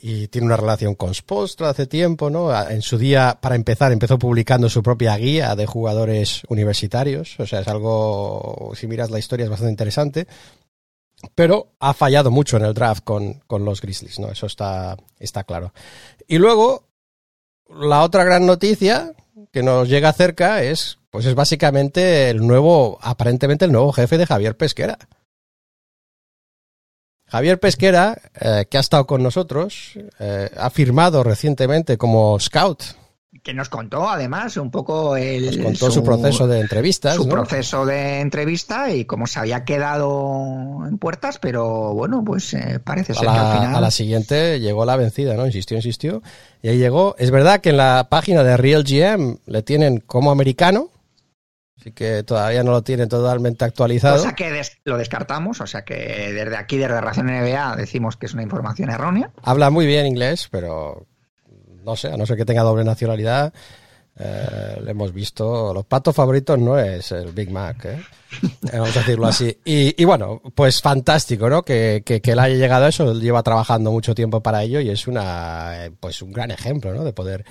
y 0.00 0.28
tiene 0.28 0.46
una 0.46 0.56
relación 0.56 0.94
con 0.94 1.12
Spolstra 1.12 1.70
hace 1.70 1.86
tiempo, 1.86 2.30
¿no? 2.30 2.56
En 2.70 2.82
su 2.82 2.96
día, 2.96 3.36
para 3.40 3.56
empezar, 3.56 3.90
empezó 3.90 4.16
publicando 4.16 4.68
su 4.68 4.80
propia 4.80 5.16
guía 5.16 5.56
de 5.56 5.66
jugadores 5.66 6.42
universitarios, 6.48 7.38
o 7.40 7.46
sea, 7.46 7.60
es 7.60 7.68
algo, 7.68 8.72
si 8.76 8.86
miras 8.86 9.10
la 9.10 9.18
historia, 9.18 9.44
es 9.44 9.50
bastante 9.50 9.72
interesante, 9.72 10.28
pero 11.34 11.72
ha 11.80 11.94
fallado 11.94 12.30
mucho 12.30 12.56
en 12.56 12.64
el 12.64 12.74
draft 12.74 13.02
con, 13.02 13.40
con 13.48 13.64
los 13.64 13.80
Grizzlies, 13.80 14.20
¿no? 14.20 14.30
Eso 14.30 14.46
está, 14.46 14.96
está 15.18 15.42
claro. 15.42 15.72
Y 16.28 16.38
luego, 16.38 16.84
la 17.68 18.02
otra 18.02 18.22
gran 18.22 18.46
noticia 18.46 19.14
que 19.50 19.64
nos 19.64 19.88
llega 19.88 20.12
cerca 20.12 20.62
es, 20.62 20.98
pues 21.10 21.26
es 21.26 21.34
básicamente 21.34 22.30
el 22.30 22.46
nuevo, 22.46 22.98
aparentemente 23.02 23.64
el 23.64 23.72
nuevo 23.72 23.92
jefe 23.92 24.16
de 24.16 24.26
Javier 24.26 24.56
Pesquera. 24.56 24.96
Javier 27.28 27.60
Pesquera, 27.60 28.18
eh, 28.40 28.66
que 28.70 28.78
ha 28.78 28.80
estado 28.80 29.06
con 29.06 29.22
nosotros, 29.22 29.98
eh, 30.18 30.50
ha 30.56 30.70
firmado 30.70 31.22
recientemente 31.22 31.98
como 31.98 32.38
scout. 32.40 32.82
Que 33.42 33.52
nos 33.54 33.68
contó 33.68 34.08
además 34.08 34.56
un 34.56 34.70
poco 34.70 35.16
el, 35.16 35.46
nos 35.46 35.56
contó 35.58 35.86
su, 35.86 35.92
su 35.92 36.04
proceso 36.04 36.46
de 36.46 36.60
entrevistas. 36.60 37.16
Su 37.16 37.26
¿no? 37.26 37.30
proceso 37.30 37.84
de 37.86 38.20
entrevista 38.20 38.90
y 38.92 39.04
cómo 39.04 39.26
se 39.26 39.38
había 39.38 39.64
quedado 39.64 40.86
en 40.86 40.98
puertas, 40.98 41.38
pero 41.38 41.94
bueno, 41.94 42.24
pues 42.24 42.52
eh, 42.54 42.80
parece 42.82 43.14
ser 43.14 43.28
a 43.28 43.32
la, 43.32 43.38
que 43.38 43.46
al 43.46 43.56
final. 43.58 43.74
A 43.76 43.80
la 43.80 43.90
siguiente 43.90 44.60
llegó 44.60 44.84
la 44.86 44.96
vencida, 44.96 45.34
¿no? 45.34 45.46
Insistió, 45.46 45.76
insistió. 45.76 46.22
Y 46.62 46.68
ahí 46.68 46.78
llegó. 46.78 47.14
Es 47.18 47.30
verdad 47.30 47.60
que 47.60 47.70
en 47.70 47.76
la 47.76 48.08
página 48.10 48.42
de 48.42 48.56
Real 48.56 48.84
GM 48.84 49.38
le 49.46 49.62
tienen 49.62 50.00
como 50.00 50.30
americano. 50.30 50.90
Así 51.78 51.92
que 51.92 52.24
todavía 52.24 52.64
no 52.64 52.72
lo 52.72 52.82
tienen 52.82 53.08
totalmente 53.08 53.64
actualizado. 53.64 54.16
O 54.16 54.18
sea 54.18 54.32
que 54.32 54.50
des 54.50 54.78
lo 54.84 54.98
descartamos, 54.98 55.60
o 55.60 55.66
sea 55.66 55.84
que 55.84 56.32
desde 56.32 56.56
aquí, 56.56 56.76
desde 56.76 57.00
Ración 57.00 57.26
NBA, 57.26 57.76
decimos 57.76 58.16
que 58.16 58.26
es 58.26 58.34
una 58.34 58.42
información 58.42 58.90
errónea. 58.90 59.30
Habla 59.42 59.70
muy 59.70 59.86
bien 59.86 60.06
inglés, 60.06 60.48
pero 60.50 61.06
no 61.84 61.94
sé, 61.94 62.08
a 62.08 62.16
no 62.16 62.26
ser 62.26 62.36
que 62.36 62.44
tenga 62.44 62.62
doble 62.62 62.84
nacionalidad, 62.84 63.52
eh, 64.18 64.80
le 64.84 64.90
hemos 64.90 65.12
visto. 65.12 65.72
Los 65.72 65.86
patos 65.86 66.16
favoritos 66.16 66.58
no 66.58 66.76
es 66.76 67.12
el 67.12 67.30
Big 67.30 67.50
Mac, 67.50 67.84
¿eh? 67.84 68.02
vamos 68.72 68.96
a 68.96 68.98
decirlo 68.98 69.28
así. 69.28 69.56
Y, 69.64 70.02
y, 70.02 70.04
bueno, 70.04 70.42
pues 70.56 70.82
fantástico, 70.82 71.48
¿no? 71.48 71.62
Que, 71.62 72.02
que, 72.04 72.20
que 72.20 72.32
él 72.32 72.40
haya 72.40 72.56
llegado 72.56 72.86
a 72.86 72.88
eso, 72.88 73.12
él 73.12 73.20
lleva 73.20 73.44
trabajando 73.44 73.92
mucho 73.92 74.16
tiempo 74.16 74.42
para 74.42 74.64
ello 74.64 74.80
y 74.80 74.90
es 74.90 75.06
una, 75.06 75.90
pues 76.00 76.22
un 76.22 76.32
gran 76.32 76.50
ejemplo, 76.50 76.92
¿no? 76.92 77.04
De 77.04 77.12
poder 77.12 77.44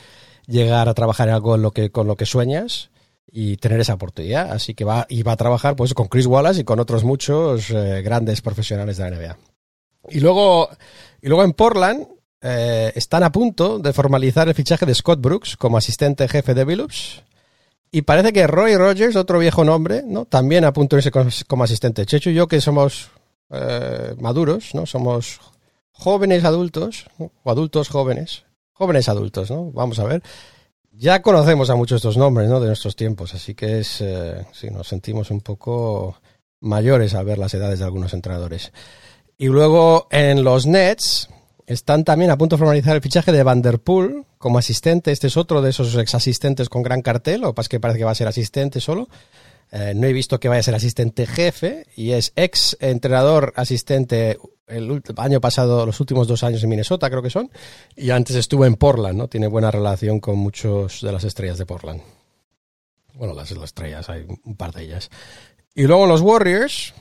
llegar 0.48 0.90
a 0.90 0.94
trabajar 0.94 1.30
en 1.30 1.36
algo 1.36 1.56
en 1.56 1.62
lo 1.62 1.72
que, 1.72 1.92
con 1.92 2.08
lo 2.08 2.18
que 2.18 2.26
sueñas 2.26 2.90
y 3.32 3.58
tener 3.58 3.80
esa 3.80 3.94
oportunidad. 3.94 4.52
Así 4.52 4.74
que 4.74 4.86
va, 4.86 5.06
y 5.10 5.24
va 5.24 5.34
a 5.34 5.38
trabajar 5.38 5.76
pues 5.76 5.94
con 5.94 6.08
Chris 6.08 6.26
Wallace 6.26 6.62
y 6.62 6.64
con 6.64 6.80
otros 6.80 7.04
muchos 7.04 7.70
eh, 7.70 8.02
grandes 8.02 8.42
profesionales 8.42 8.98
de 8.98 9.10
la 9.10 9.16
NBA. 9.16 9.38
Y 10.10 10.20
luego, 10.20 10.70
y 11.22 11.28
luego 11.28 11.44
en 11.44 11.54
Portland 11.54 12.08
eh, 12.42 12.92
están 12.96 13.24
a 13.24 13.32
punto 13.32 13.80
de 13.80 13.94
formalizar 13.94 14.48
el 14.48 14.54
fichaje 14.54 14.86
de 14.86 14.96
Scott 14.96 15.20
Brooks 15.20 15.58
como 15.58 15.78
asistente 15.78 16.28
jefe 16.28 16.54
de 16.54 16.66
Billups. 16.66 17.24
Y 17.92 18.02
parece 18.04 18.34
que 18.34 18.48
Roy 18.48 18.76
Rogers, 18.76 19.16
otro 19.16 19.40
viejo 19.40 19.64
nombre, 19.64 20.04
¿no? 20.06 20.26
También 20.26 20.66
a 20.66 20.74
punto 20.74 20.96
de 20.96 21.00
irse 21.00 21.12
como, 21.48 21.64
asistente. 21.64 22.06
Checho 22.06 22.30
y 22.30 22.34
yo, 22.34 22.48
que 22.48 22.62
somos 22.62 23.10
eh, 23.50 24.14
maduros, 24.20 24.76
¿no? 24.76 24.86
Somos 24.86 25.40
jóvenes 25.92 26.44
adultos, 26.44 27.06
o 27.18 27.32
adultos 27.50 27.90
jóvenes, 27.90 28.44
jóvenes 28.74 29.10
adultos, 29.10 29.50
¿no? 29.50 29.72
Vamos 29.72 30.00
a 30.00 30.04
ver. 30.04 30.22
Ya 31.00 31.22
conocemos 31.22 31.70
a 31.70 31.76
muchos 31.76 31.98
estos 31.98 32.18
nombres, 32.18 32.50
¿no? 32.50 32.60
De 32.60 32.66
nuestros 32.66 32.96
tiempos, 32.96 33.36
así 33.36 33.54
que 33.54 33.80
es, 33.80 34.02
eh, 34.02 34.44
nos 34.72 34.88
sentimos 34.88 35.30
un 35.30 35.42
poco 35.42 36.20
mayores 36.60 37.14
al 37.14 37.24
ver 37.24 37.38
las 37.38 37.54
edades 37.54 37.78
de 37.78 37.86
algunos 37.86 38.16
entrenadores. 38.16 38.72
Y 39.38 39.46
luego 39.46 40.08
en 40.10 40.44
los 40.44 40.66
Nets 40.66 41.30
están 41.68 42.04
también 42.04 42.32
a 42.32 42.38
punto 42.38 42.56
de 42.56 42.62
formalizar 42.62 42.96
el 42.96 43.04
fichaje 43.04 43.32
de 43.32 43.44
Vanderpool 43.44 44.26
como 44.40 44.58
asistente. 44.58 45.12
Este 45.12 45.28
es 45.28 45.38
otro 45.38 45.62
de 45.62 45.70
esos 45.70 45.96
ex 45.96 46.16
asistentes 46.16 46.68
con 46.68 46.82
gran 46.82 47.04
cartel, 47.04 47.44
es 47.56 47.70
que 47.70 47.80
parece 47.80 48.00
que 48.00 48.06
va 48.06 48.12
a 48.12 48.16
ser 48.16 48.28
asistente 48.28 48.82
solo. 48.82 49.08
Eh, 49.72 49.94
no 49.96 50.08
he 50.08 50.14
visto 50.14 50.40
que 50.40 50.50
vaya 50.50 50.62
a 50.62 50.64
ser 50.64 50.76
asistente 50.76 51.28
jefe 51.28 51.86
y 51.96 52.14
es 52.14 52.34
ex 52.36 52.76
entrenador 52.80 53.54
asistente 53.56 54.40
el 54.68 55.02
año 55.18 55.42
pasado, 55.42 55.86
los 55.86 56.00
últimos 56.00 56.28
dos 56.28 56.44
años 56.44 56.62
en 56.64 56.70
Minnesota, 56.70 57.10
creo 57.10 57.22
que 57.22 57.30
son, 57.30 57.50
y 57.96 58.10
antes 58.10 58.36
estuvo 58.36 58.66
en 58.66 58.76
Portland, 58.76 59.18
¿no? 59.18 59.28
Tiene 59.28 59.48
buena 59.48 59.72
relación 59.72 60.20
con 60.20 60.38
muchos 60.38 61.02
de 61.02 61.12
las 61.12 61.24
estrellas 61.24 61.58
de 61.58 61.66
Portland. 61.66 62.02
Bueno, 63.14 63.34
las, 63.34 63.50
las 63.52 63.64
estrellas, 63.66 64.10
hay 64.10 64.26
un 64.44 64.56
par 64.56 64.74
de 64.74 64.84
ellas. 64.84 65.10
Y 65.74 65.84
luego 65.84 66.06
los 66.06 66.22
Warriors, 66.22 66.94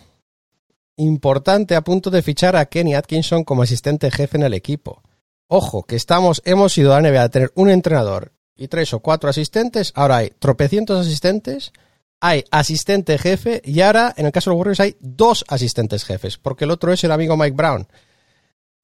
importante 0.97 1.75
a 1.75 1.83
punto 1.83 2.11
de 2.11 2.23
fichar 2.23 2.57
a 2.57 2.67
Kenny 2.67 2.95
Atkinson 2.95 3.45
como 3.45 3.63
asistente 3.63 4.11
jefe 4.11 4.37
en 4.37 4.45
el 4.45 4.55
equipo. 4.55 5.03
Ojo, 5.49 5.85
que 5.85 5.97
estamos, 5.97 6.43
hemos 6.45 6.77
ido 6.79 6.95
a 6.95 7.01
la 7.01 7.11
NBA 7.11 7.23
a 7.23 7.29
tener 7.29 7.53
un 7.55 7.71
entrenador 7.71 8.33
y 8.57 8.69
tres 8.69 8.93
o 8.95 9.01
cuatro 9.01 9.29
asistentes, 9.29 9.93
ahora 9.95 10.19
hay 10.19 10.31
tropecientos 10.31 11.07
asistentes, 11.07 11.73
hay 12.21 12.45
asistente 12.51 13.19
jefe 13.19 13.61
y 13.65 13.81
ahora, 13.81 14.15
en 14.17 14.27
el 14.27 14.33
caso 14.33 14.51
de 14.51 14.55
los 14.55 14.59
Warriors, 14.59 14.81
hay 14.81 14.97
dos 15.01 15.45
asistentes 15.49 16.05
jefes, 16.05 16.39
porque 16.39 16.65
el 16.65 16.71
otro 16.71 16.93
es 16.93 17.03
el 17.05 17.13
amigo 17.13 17.37
Mike 17.37 17.57
Brown. 17.57 17.87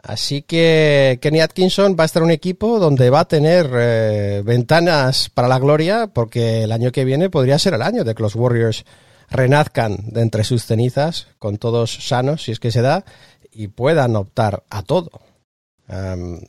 Así 0.03 0.43
que 0.43 1.19
Kenny 1.23 1.41
Atkinson 1.41 1.97
va 1.99 2.03
a 2.03 2.07
estar 2.07 2.23
en 2.23 2.27
un 2.27 2.33
equipo 2.33 2.81
donde 2.81 3.09
va 3.09 3.21
a 3.21 3.29
tener 3.29 3.71
eh, 3.73 4.43
ventanas 4.45 5.31
para 5.31 5.47
la 5.47 5.61
gloria, 5.61 6.09
porque 6.09 6.65
el 6.65 6.73
año 6.73 6.91
que 6.91 7.05
viene 7.05 7.31
podría 7.31 7.59
ser 7.59 7.75
el 7.75 7.83
año 7.83 8.03
de 8.03 8.15
que 8.15 8.23
los 8.23 8.35
Warriors 8.35 8.85
renazcan 9.31 10.11
de 10.11 10.23
entre 10.23 10.43
sus 10.43 10.65
cenizas, 10.65 11.29
con 11.39 11.57
todos 11.57 12.07
sanos, 12.07 12.43
si 12.43 12.53
es 12.53 12.59
que 12.59 12.73
se 12.73 12.83
da, 12.83 13.05
y 13.53 13.69
puedan 13.69 14.17
optar 14.17 14.65
a 14.71 14.83
todo. 14.83 15.11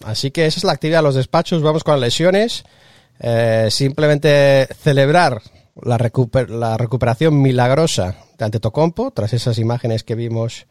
Así 0.04 0.32
que 0.32 0.46
esa 0.46 0.60
es 0.60 0.63
la 0.63 0.72
actividad 0.72 1.00
de 1.00 1.04
los 1.04 1.15
despachos. 1.15 1.62
Vamos 1.62 1.84
con 1.84 2.00
lesiones. 2.00 2.63
Eh, 3.19 3.67
simplemente 3.69 4.67
celebrar 4.82 5.41
la, 5.81 5.97
recuper- 5.97 6.49
la 6.49 6.77
recuperación 6.77 7.41
milagrosa 7.41 8.15
de 8.38 8.45
Antetokounmpo 8.45 9.12
tras 9.12 9.33
esas 9.33 9.57
imágenes 9.57 10.03
que 10.03 10.15
vimos 10.15 10.67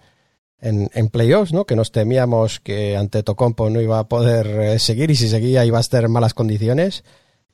en, 0.61 0.91
en 0.95 1.09
playoffs, 1.09 1.53
¿no? 1.53 1.65
Que 1.65 1.77
nos 1.77 1.91
temíamos 1.91 2.61
que 2.61 2.97
Antetokounmpo 2.97 3.69
no 3.71 3.81
iba 3.81 3.99
a 3.99 4.09
poder 4.09 4.47
eh, 4.47 4.79
seguir 4.79 5.11
y 5.11 5.17
si 5.17 5.29
seguía 5.29 5.65
iba 5.65 5.79
a 5.79 5.81
estar 5.81 6.05
en 6.05 6.13
malas 6.13 6.35
condiciones 6.35 7.05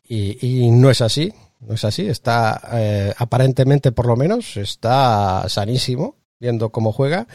y, 0.03 0.39
y 0.47 0.71
no 0.71 0.91
es 0.91 1.01
así, 1.01 1.33
no 1.61 1.75
es 1.75 1.85
así. 1.85 2.07
Está 2.07 2.61
eh, 2.73 3.15
aparentemente, 3.17 3.93
por 3.93 4.07
lo 4.07 4.17
menos, 4.17 4.57
está 4.57 5.49
sanísimo 5.49 6.17
viendo 6.39 6.71
cómo 6.71 6.93
juega. 6.93 7.27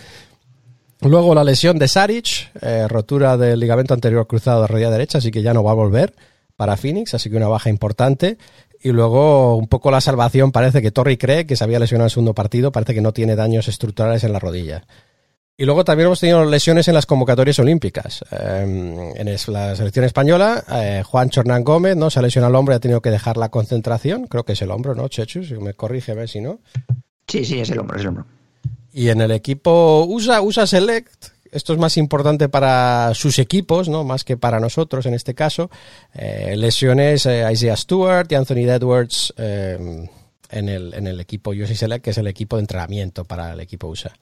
Luego 1.01 1.35
la 1.35 1.43
lesión 1.43 1.77
de 1.79 1.89
Saric, 1.89 2.51
eh, 2.61 2.87
rotura 2.87 3.35
del 3.35 3.59
ligamento 3.59 3.93
anterior 3.93 4.25
cruzado 4.25 4.61
de 4.61 4.67
rodilla 4.67 4.89
derecha, 4.89 5.17
así 5.17 5.31
que 5.31 5.41
ya 5.41 5.53
no 5.53 5.63
va 5.63 5.71
a 5.71 5.75
volver 5.75 6.15
para 6.55 6.77
Phoenix, 6.77 7.13
así 7.13 7.29
que 7.29 7.35
una 7.35 7.49
baja 7.49 7.69
importante. 7.69 8.37
Y 8.83 8.91
luego 8.91 9.55
un 9.55 9.67
poco 9.67 9.91
la 9.91 10.01
salvación, 10.01 10.51
parece 10.51 10.81
que 10.81 10.91
Torrey 10.91 11.15
cree 11.15 11.45
que 11.45 11.55
se 11.55 11.63
había 11.63 11.79
lesionado 11.79 12.03
en 12.03 12.07
el 12.07 12.11
segundo 12.11 12.33
partido, 12.33 12.73
parece 12.73 12.93
que 12.93 13.01
no 13.01 13.13
tiene 13.13 13.37
daños 13.37 13.69
estructurales 13.69 14.25
en 14.25 14.33
la 14.33 14.39
rodilla. 14.39 14.83
Y 15.55 15.63
luego 15.63 15.85
también 15.85 16.07
hemos 16.07 16.19
tenido 16.19 16.43
lesiones 16.43 16.89
en 16.89 16.95
las 16.95 17.05
convocatorias 17.05 17.57
olímpicas. 17.59 18.25
Eh, 18.31 19.13
en 19.15 19.53
la 19.53 19.75
selección 19.75 20.03
española, 20.03 20.63
eh, 20.69 21.03
Juan 21.05 21.29
Chornán 21.29 21.63
Gómez, 21.63 21.95
¿no? 21.95 22.09
Se 22.09 22.19
ha 22.19 22.21
lesionado 22.23 22.49
el 22.49 22.55
hombro 22.55 22.73
y 22.73 22.77
ha 22.77 22.79
tenido 22.81 23.01
que 23.01 23.11
dejar 23.11 23.37
la 23.37 23.49
concentración. 23.49 24.27
Creo 24.27 24.43
que 24.43 24.53
es 24.53 24.61
el 24.61 24.71
hombro, 24.71 24.95
¿no, 24.95 25.07
Chechu? 25.07 25.43
Si 25.43 25.53
me 25.53 25.75
corrige, 25.75 26.27
si 26.27 26.41
no. 26.41 26.59
Sí, 27.27 27.45
sí, 27.45 27.59
es 27.59 27.69
el 27.69 27.79
hombro, 27.79 27.95
es 27.95 28.01
el 28.01 28.09
hombro. 28.09 28.25
Y 28.91 29.09
en 29.09 29.21
el 29.21 29.31
equipo 29.31 30.05
USA, 30.05 30.41
USA 30.41 30.67
Select, 30.67 31.32
esto 31.53 31.73
es 31.73 31.79
más 31.79 31.97
importante 31.97 32.49
para 32.49 33.13
sus 33.13 33.39
equipos, 33.39 33.89
¿no? 33.89 34.03
Más 34.03 34.23
que 34.23 34.37
para 34.37 34.59
nosotros 34.59 35.05
en 35.05 35.13
este 35.13 35.33
caso. 35.33 35.69
Eh, 36.13 36.55
lesiones 36.57 37.25
eh, 37.25 37.49
Isaiah 37.51 37.77
Stewart 37.77 38.31
y 38.31 38.35
Anthony 38.35 38.69
Edwards 38.69 39.33
eh, 39.37 40.07
en, 40.49 40.69
el, 40.69 40.93
en 40.93 41.07
el 41.07 41.19
equipo 41.19 41.51
USA 41.51 41.75
Select, 41.75 42.03
que 42.03 42.11
es 42.11 42.17
el 42.17 42.27
equipo 42.27 42.57
de 42.57 42.61
entrenamiento 42.61 43.25
para 43.25 43.53
el 43.53 43.59
equipo 43.59 43.87
USA. 43.87 44.13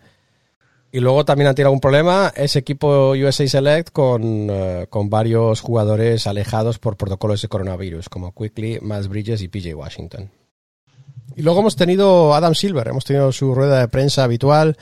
Y 0.93 0.99
luego 0.99 1.23
también 1.23 1.47
han 1.47 1.55
tenido 1.55 1.69
algún 1.69 1.79
problema 1.79 2.33
ese 2.35 2.59
equipo 2.59 3.11
USA 3.11 3.47
Select 3.47 3.91
con, 3.91 4.49
eh, 4.49 4.87
con 4.89 5.09
varios 5.09 5.61
jugadores 5.61 6.27
alejados 6.27 6.79
por 6.79 6.97
protocolos 6.97 7.41
de 7.41 7.47
coronavirus, 7.47 8.09
como 8.09 8.33
Quickly, 8.33 8.79
Miles 8.81 9.07
Bridges 9.07 9.41
y 9.41 9.47
PJ 9.47 9.73
Washington. 9.73 10.29
Y 11.37 11.43
luego 11.43 11.61
hemos 11.61 11.77
tenido 11.77 12.33
Adam 12.33 12.55
Silver, 12.55 12.89
hemos 12.89 13.05
tenido 13.05 13.31
su 13.31 13.55
rueda 13.55 13.79
de 13.79 13.87
prensa 13.87 14.25
habitual, 14.25 14.75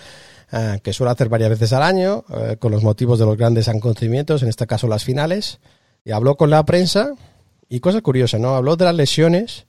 eh, 0.52 0.80
que 0.84 0.94
suele 0.94 1.12
hacer 1.12 1.30
varias 1.30 1.50
veces 1.50 1.74
al 1.74 1.84
año, 1.84 2.26
eh, 2.36 2.58
con 2.58 2.72
los 2.72 2.84
motivos 2.84 3.20
de 3.20 3.26
los 3.26 3.38
grandes 3.38 3.68
acontecimientos, 3.68 4.42
en 4.42 4.50
este 4.50 4.68
caso 4.68 4.88
las 4.88 5.04
finales, 5.04 5.60
y 6.04 6.12
habló 6.12 6.38
con 6.38 6.50
la 6.50 6.64
prensa, 6.66 7.14
y 7.68 7.80
cosa 7.80 8.02
curiosa, 8.02 8.40
¿no? 8.40 8.56
Habló 8.56 8.76
de 8.76 8.86
las 8.86 8.96
lesiones 8.96 9.68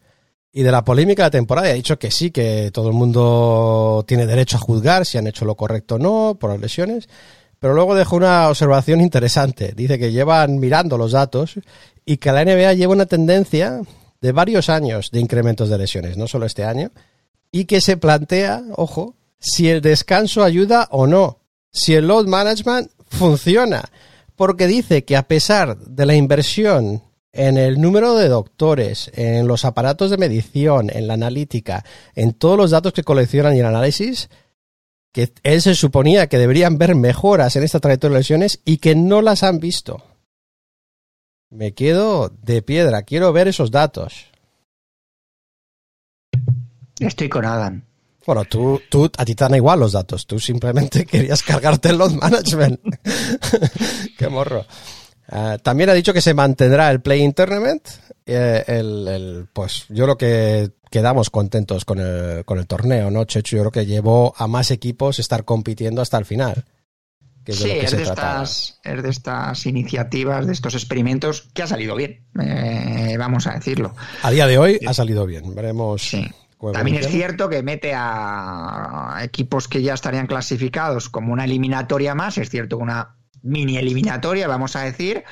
y 0.52 0.62
de 0.62 0.72
la 0.72 0.84
polémica 0.84 1.24
de 1.24 1.26
la 1.26 1.30
temporada, 1.30 1.68
y 1.68 1.72
ha 1.72 1.74
dicho 1.74 1.98
que 1.98 2.10
sí, 2.10 2.30
que 2.30 2.70
todo 2.72 2.88
el 2.88 2.94
mundo 2.94 4.04
tiene 4.08 4.26
derecho 4.26 4.56
a 4.56 4.60
juzgar 4.60 5.04
si 5.04 5.18
han 5.18 5.26
hecho 5.26 5.44
lo 5.44 5.54
correcto 5.54 5.96
o 5.96 5.98
no 5.98 6.36
por 6.40 6.50
las 6.50 6.60
lesiones, 6.60 7.08
pero 7.58 7.74
luego 7.74 7.94
dejó 7.94 8.16
una 8.16 8.48
observación 8.48 9.02
interesante. 9.02 9.74
Dice 9.76 9.98
que 9.98 10.12
llevan 10.12 10.58
mirando 10.58 10.96
los 10.96 11.12
datos 11.12 11.60
y 12.06 12.16
que 12.16 12.32
la 12.32 12.44
NBA 12.44 12.72
lleva 12.72 12.94
una 12.94 13.06
tendencia 13.06 13.82
de 14.20 14.32
varios 14.32 14.70
años 14.70 15.10
de 15.10 15.20
incrementos 15.20 15.68
de 15.68 15.78
lesiones, 15.78 16.16
no 16.16 16.26
solo 16.26 16.46
este 16.46 16.64
año, 16.64 16.90
y 17.52 17.66
que 17.66 17.80
se 17.80 17.96
plantea, 17.96 18.62
ojo, 18.76 19.14
si 19.40 19.68
el 19.68 19.80
descanso 19.80 20.44
ayuda 20.44 20.88
o 20.90 21.06
no, 21.06 21.40
si 21.72 21.94
el 21.94 22.06
load 22.06 22.26
management 22.26 22.90
funciona, 23.06 23.90
porque 24.36 24.66
dice 24.66 25.04
que 25.04 25.16
a 25.16 25.26
pesar 25.26 25.78
de 25.78 26.06
la 26.06 26.14
inversión 26.14 27.02
en 27.32 27.56
el 27.56 27.80
número 27.80 28.16
de 28.16 28.28
doctores, 28.28 29.10
en 29.14 29.46
los 29.46 29.64
aparatos 29.64 30.10
de 30.10 30.18
medición, 30.18 30.90
en 30.92 31.06
la 31.06 31.14
analítica, 31.14 31.84
en 32.14 32.32
todos 32.32 32.56
los 32.56 32.70
datos 32.70 32.92
que 32.92 33.04
coleccionan 33.04 33.56
y 33.56 33.60
el 33.60 33.66
análisis, 33.66 34.28
que 35.12 35.32
él 35.42 35.62
se 35.62 35.74
suponía 35.74 36.28
que 36.28 36.38
deberían 36.38 36.78
ver 36.78 36.94
mejoras 36.94 37.56
en 37.56 37.62
esta 37.62 37.80
trayectoria 37.80 38.14
de 38.14 38.20
lesiones 38.20 38.60
y 38.64 38.78
que 38.78 38.94
no 38.94 39.22
las 39.22 39.42
han 39.42 39.58
visto. 39.58 40.02
Me 41.50 41.74
quedo 41.74 42.28
de 42.42 42.62
piedra, 42.62 43.02
quiero 43.02 43.32
ver 43.32 43.48
esos 43.48 43.70
datos. 43.70 44.26
Estoy 47.00 47.28
con 47.28 47.44
Adam. 47.44 47.89
Bueno, 48.26 48.44
tú, 48.44 48.80
tú, 48.90 49.10
a 49.16 49.24
ti 49.24 49.34
te 49.34 49.44
dan 49.44 49.54
igual 49.54 49.80
los 49.80 49.92
datos, 49.92 50.26
tú 50.26 50.38
simplemente 50.38 51.06
querías 51.10 51.42
cargarte 51.42 51.90
el 51.90 51.98
load 51.98 52.12
management. 52.12 52.80
Qué 54.18 54.28
morro. 54.28 54.66
Uh, 55.32 55.58
también 55.62 55.88
ha 55.90 55.94
dicho 55.94 56.12
que 56.12 56.20
se 56.20 56.34
mantendrá 56.34 56.90
el 56.90 57.00
Play 57.00 57.32
Tournament. 57.32 57.88
Eh, 58.26 58.64
el, 58.66 59.08
el, 59.08 59.48
pues 59.52 59.86
yo 59.88 60.04
creo 60.04 60.18
que 60.18 60.72
quedamos 60.90 61.30
contentos 61.30 61.84
con 61.84 62.00
el, 62.00 62.44
con 62.44 62.58
el 62.58 62.66
torneo, 62.66 63.10
¿no, 63.10 63.24
Chechu? 63.24 63.56
Yo 63.56 63.62
creo 63.62 63.72
que 63.72 63.86
llevó 63.86 64.34
a 64.36 64.46
más 64.46 64.70
equipos 64.70 65.18
estar 65.18 65.44
compitiendo 65.44 66.02
hasta 66.02 66.18
el 66.18 66.24
final. 66.24 66.64
Que 67.44 67.52
es 67.52 67.58
sí, 67.58 67.68
de 67.68 67.74
lo 67.74 67.80
que 67.80 67.86
es, 67.86 67.90
se 67.90 67.96
de 67.96 68.02
estas, 68.02 68.80
es 68.84 69.02
de 69.02 69.08
estas 69.08 69.66
iniciativas, 69.66 70.46
de 70.46 70.52
estos 70.52 70.74
experimentos 70.74 71.48
que 71.54 71.62
ha 71.62 71.66
salido 71.66 71.96
bien, 71.96 72.26
eh, 72.42 73.16
vamos 73.18 73.46
a 73.46 73.54
decirlo. 73.54 73.94
A 74.22 74.30
día 74.30 74.46
de 74.46 74.58
hoy 74.58 74.80
ha 74.86 74.92
salido 74.92 75.24
bien, 75.24 75.54
veremos. 75.54 76.02
Sí. 76.02 76.28
También 76.72 76.98
es 76.98 77.08
cierto 77.08 77.48
que 77.48 77.62
mete 77.62 77.92
a 77.94 79.20
equipos 79.22 79.66
que 79.66 79.82
ya 79.82 79.94
estarían 79.94 80.26
clasificados 80.26 81.08
como 81.08 81.32
una 81.32 81.44
eliminatoria 81.44 82.14
más, 82.14 82.36
es 82.38 82.50
cierto 82.50 82.76
que 82.76 82.82
una 82.82 83.16
mini 83.42 83.78
eliminatoria, 83.78 84.46
vamos 84.46 84.76
a 84.76 84.82
decir, 84.82 85.24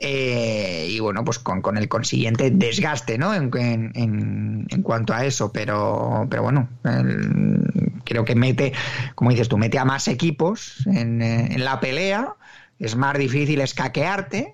eh, 0.00 0.86
y 0.90 1.00
bueno, 1.00 1.24
pues 1.24 1.38
con, 1.38 1.60
con, 1.60 1.76
el 1.76 1.88
consiguiente 1.88 2.50
desgaste, 2.50 3.18
¿no? 3.18 3.34
En, 3.34 3.50
en, 3.56 4.66
en 4.68 4.82
cuanto 4.82 5.12
a 5.12 5.24
eso, 5.24 5.52
pero, 5.52 6.26
pero 6.30 6.42
bueno, 6.42 6.68
el, 6.84 8.00
creo 8.04 8.24
que 8.24 8.34
mete, 8.34 8.72
como 9.14 9.30
dices 9.30 9.48
tú, 9.48 9.58
mete 9.58 9.78
a 9.78 9.84
más 9.84 10.06
equipos 10.06 10.86
en, 10.86 11.20
en, 11.20 11.64
la 11.64 11.80
pelea, 11.80 12.34
es 12.78 12.94
más 12.94 13.18
difícil 13.18 13.60
escaquearte, 13.60 14.52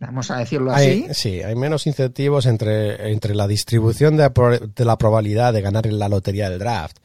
vamos 0.00 0.30
a 0.30 0.36
decirlo 0.38 0.72
Hay, 0.72 1.04
así. 1.08 1.14
sí, 1.14 1.42
hay 1.42 1.54
menos 1.56 1.86
incentivos 1.86 2.46
entre, 2.46 3.10
entre 3.12 3.34
la 3.34 3.46
distribución 3.46 4.16
de, 4.16 4.22
la 4.24 4.32
pro- 4.34 4.58
de 4.58 4.84
la 4.84 4.96
probabilidad 4.98 5.52
de 5.52 5.60
ganar 5.62 5.86
en 5.86 5.98
la 5.98 6.08
lotería 6.08 6.48
del 6.50 6.58
draft, 6.58 6.98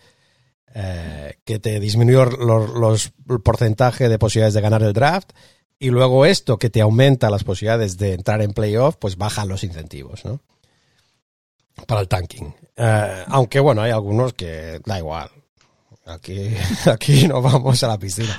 eh, 0.76 1.36
que 1.46 1.60
te 1.60 1.80
disminuyó 1.80 2.26
los, 2.26 2.70
los- 2.72 3.12
el 3.30 3.42
porcentaje 3.42 4.10
de 4.10 4.20
posibilidades 4.20 4.54
de 4.56 4.62
ganar 4.62 4.84
el 4.84 4.94
draft, 4.94 5.32
y 5.80 5.90
luego 5.90 6.26
esto 6.26 6.58
que 6.58 6.70
te 6.70 6.82
aumenta 6.82 7.30
las 7.30 7.44
posibilidades 7.44 7.98
de 7.98 8.14
entrar 8.14 8.42
en 8.42 8.54
playoff, 8.54 8.96
pues 8.98 9.18
bajan 9.18 9.48
los 9.50 9.64
incentivos, 9.64 10.24
¿no? 10.24 10.40
Para 11.88 12.02
el 12.02 12.08
tanking. 12.08 12.54
Eh, 12.78 13.24
aunque 13.28 13.60
bueno, 13.60 13.82
hay 13.82 13.92
algunos 13.92 14.34
que 14.34 14.80
da 14.86 15.00
igual. 15.00 15.30
Aquí, 16.06 16.50
aquí 16.86 17.28
nos 17.28 17.42
vamos 17.42 17.82
a 17.84 17.88
la 17.88 17.98
piscina. 17.98 18.38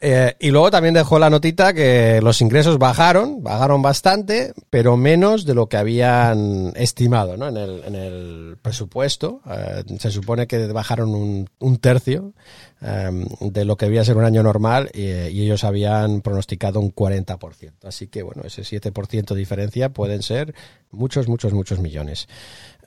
Eh, 0.00 0.36
y 0.40 0.50
luego 0.50 0.70
también 0.70 0.92
dejó 0.92 1.18
la 1.18 1.30
notita 1.30 1.72
que 1.72 2.20
los 2.22 2.40
ingresos 2.42 2.78
bajaron, 2.78 3.42
bajaron 3.42 3.80
bastante, 3.80 4.52
pero 4.68 4.98
menos 4.98 5.46
de 5.46 5.54
lo 5.54 5.68
que 5.68 5.78
habían 5.78 6.72
estimado 6.76 7.36
¿no? 7.38 7.48
en, 7.48 7.56
el, 7.56 7.82
en 7.84 7.94
el 7.94 8.58
presupuesto. 8.60 9.40
Eh, 9.50 9.84
se 9.98 10.10
supone 10.10 10.46
que 10.46 10.66
bajaron 10.66 11.14
un, 11.14 11.48
un 11.60 11.78
tercio 11.78 12.34
eh, 12.82 13.10
de 13.40 13.64
lo 13.64 13.76
que 13.76 13.86
debía 13.86 14.04
ser 14.04 14.18
un 14.18 14.24
año 14.24 14.42
normal 14.42 14.90
y, 14.92 15.00
y 15.00 15.42
ellos 15.44 15.64
habían 15.64 16.20
pronosticado 16.20 16.78
un 16.78 16.94
40%. 16.94 17.72
Así 17.84 18.08
que 18.08 18.22
bueno, 18.22 18.42
ese 18.44 18.62
7% 18.62 19.28
de 19.28 19.36
diferencia 19.36 19.88
pueden 19.88 20.22
ser 20.22 20.54
muchos, 20.90 21.26
muchos, 21.26 21.52
muchos 21.52 21.80
millones. 21.80 22.28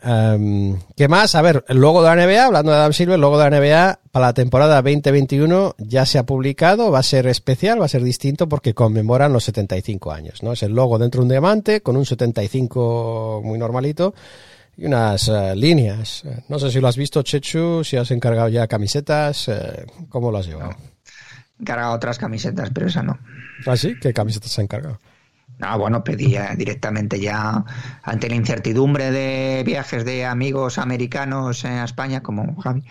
Um, 0.06 0.80
¿Qué 0.96 1.08
más? 1.08 1.34
A 1.34 1.42
ver, 1.42 1.66
el 1.68 1.80
logo 1.80 2.04
de 2.04 2.16
la 2.16 2.28
NBA, 2.28 2.46
hablando 2.46 2.72
de 2.72 2.78
Adam 2.78 2.94
Silver, 2.94 3.16
el 3.16 3.22
logo 3.22 3.40
de 3.40 3.50
la 3.50 3.60
NBA 3.60 4.00
para 4.12 4.28
la 4.28 4.34
temporada 4.36 4.76
2021 4.84 5.76
ya 5.80 6.06
se 6.06 6.20
ha 6.20 6.28
publicado, 6.28 6.92
va 6.92 7.00
a 7.00 7.04
ser 7.04 7.26
especial, 7.26 7.82
va 7.82 7.86
a 7.86 7.90
ser 7.90 8.04
distinto 8.04 8.48
porque 8.48 8.76
conmemoran 8.76 9.34
los 9.34 9.46
75 9.46 10.12
años, 10.12 10.44
¿no? 10.44 10.54
Es 10.54 10.62
el 10.62 10.74
logo 10.74 11.00
dentro 11.00 11.22
de 11.22 11.24
un 11.24 11.30
diamante 11.30 11.82
con 11.82 11.98
un 11.98 12.06
75 12.06 13.42
muy 13.44 13.58
normalito 13.58 14.14
y 14.78 14.86
unas 14.86 15.28
eh, 15.28 15.56
líneas. 15.56 16.24
No 16.50 16.60
sé 16.60 16.70
si 16.70 16.80
lo 16.80 16.88
has 16.88 16.98
visto, 16.98 17.24
Chechu, 17.24 17.84
si 17.84 17.98
has 17.98 18.12
encargado 18.12 18.50
ya 18.50 18.68
camisetas, 18.68 19.48
eh, 19.48 19.88
¿cómo 20.10 20.30
lo 20.30 20.38
has 20.38 20.46
llevado? 20.46 20.76
He 21.60 21.64
cargado 21.64 21.94
otras 21.94 22.20
camisetas, 22.20 22.70
pero 22.70 22.88
esa 22.88 23.02
no. 23.02 23.18
¿Ah, 23.66 23.76
sí? 23.76 23.96
¿Qué 24.00 24.14
camisetas 24.14 24.52
se 24.52 24.62
ha 24.62 24.64
encargado? 24.66 25.00
No, 25.58 25.80
bueno, 25.80 26.04
pedí 26.04 26.36
eh, 26.36 26.50
directamente 26.58 27.20
ya 27.20 27.64
ante 28.04 28.30
la 28.30 28.36
incertidumbre 28.36 29.12
de 29.12 29.64
viajes 29.66 30.04
de 30.04 30.26
amigos 30.26 30.78
americanos 30.78 31.64
a 31.64 31.86
España, 31.86 32.22
como 32.22 32.60
Javi, 32.62 32.84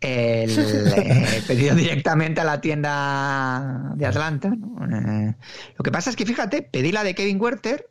el, 0.00 0.58
eh, 0.58 1.42
pedido 1.46 1.74
directamente 1.76 2.40
a 2.40 2.44
la 2.44 2.60
tienda 2.60 3.92
de 3.94 4.06
Atlanta. 4.06 4.50
¿no? 4.50 4.86
Eh, 4.86 5.36
lo 5.76 5.82
que 5.82 5.92
pasa 5.92 6.10
es 6.10 6.16
que, 6.16 6.26
fíjate, 6.26 6.62
pedí 6.62 6.90
la 6.90 7.04
de 7.04 7.14
Kevin 7.14 7.40
Werther 7.40 7.88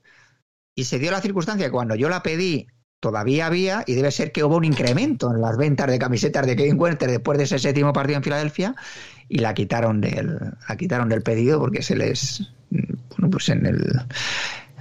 y 0.75 0.83
se 0.85 0.99
dio 0.99 1.11
la 1.11 1.21
circunstancia 1.21 1.67
que 1.67 1.71
cuando 1.71 1.95
yo 1.95 2.09
la 2.09 2.21
pedí 2.21 2.67
todavía 2.99 3.45
había, 3.45 3.85
y 3.87 3.93
debe 3.93 4.11
ser 4.11 4.33
que 4.33 4.43
hubo 4.43 4.57
un 4.57 4.65
incremento 4.65 5.33
en 5.33 5.39
las 5.39 5.55
ventas 5.55 5.87
de 5.87 5.97
camisetas 5.97 6.45
de 6.45 6.57
Kevin 6.57 6.77
Werther 6.77 7.09
después 7.09 7.37
de 7.37 7.45
ese 7.45 7.57
séptimo 7.57 7.93
partido 7.93 8.17
en 8.17 8.23
Filadelfia, 8.23 8.75
y 9.29 9.39
la 9.39 9.53
quitaron 9.53 10.01
del, 10.01 10.37
la 10.67 10.75
quitaron 10.75 11.07
del 11.07 11.21
pedido 11.21 11.59
porque 11.59 11.81
se 11.81 11.95
les, 11.95 12.51
bueno, 13.19 13.31
pues 13.31 13.49
en 13.49 13.65
el, 13.65 13.81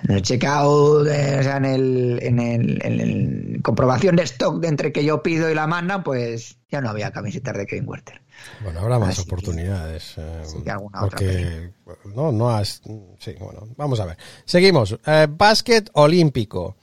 en 0.05 0.11
el 0.15 0.23
checkout, 0.23 1.07
eh, 1.09 1.37
o 1.41 1.43
sea, 1.43 1.57
en 1.57 1.65
el, 1.65 2.19
en 2.23 2.39
el, 2.39 2.79
en 2.85 3.01
el 3.01 3.61
comprobación 3.63 4.15
de 4.17 4.23
stock 4.23 4.61
de 4.61 4.69
entre 4.69 4.93
que 4.93 5.05
yo 5.05 5.23
pido 5.23 5.51
y 5.51 5.55
la 5.55 5.67
mandan, 5.67 6.03
pues 6.05 6.57
ya 6.71 6.81
no 6.81 6.91
había 6.91 7.11
camisetas 7.11 7.57
de 7.57 7.67
Kevin 7.67 7.89
Werther. 7.89 8.21
Bueno, 8.63 8.79
habrá 8.81 8.99
más 9.01 9.11
Así 9.19 9.25
que- 9.25 9.33
oportunidades. 9.35 10.15
eh, 10.17 10.43
sí 10.45 10.59
que 10.63 10.71
alguna 10.71 11.03
otra 11.05 11.19
porque 11.19 11.71
no, 12.15 12.31
no 12.31 12.51
has. 12.51 12.81
Sí, 13.19 13.35
bueno, 13.41 13.67
vamos 13.77 13.99
a 13.99 14.07
ver. 14.07 14.17
Seguimos. 14.45 14.97
Eh, 15.05 15.27
básquet 15.29 15.91
olímpico. 15.95 16.77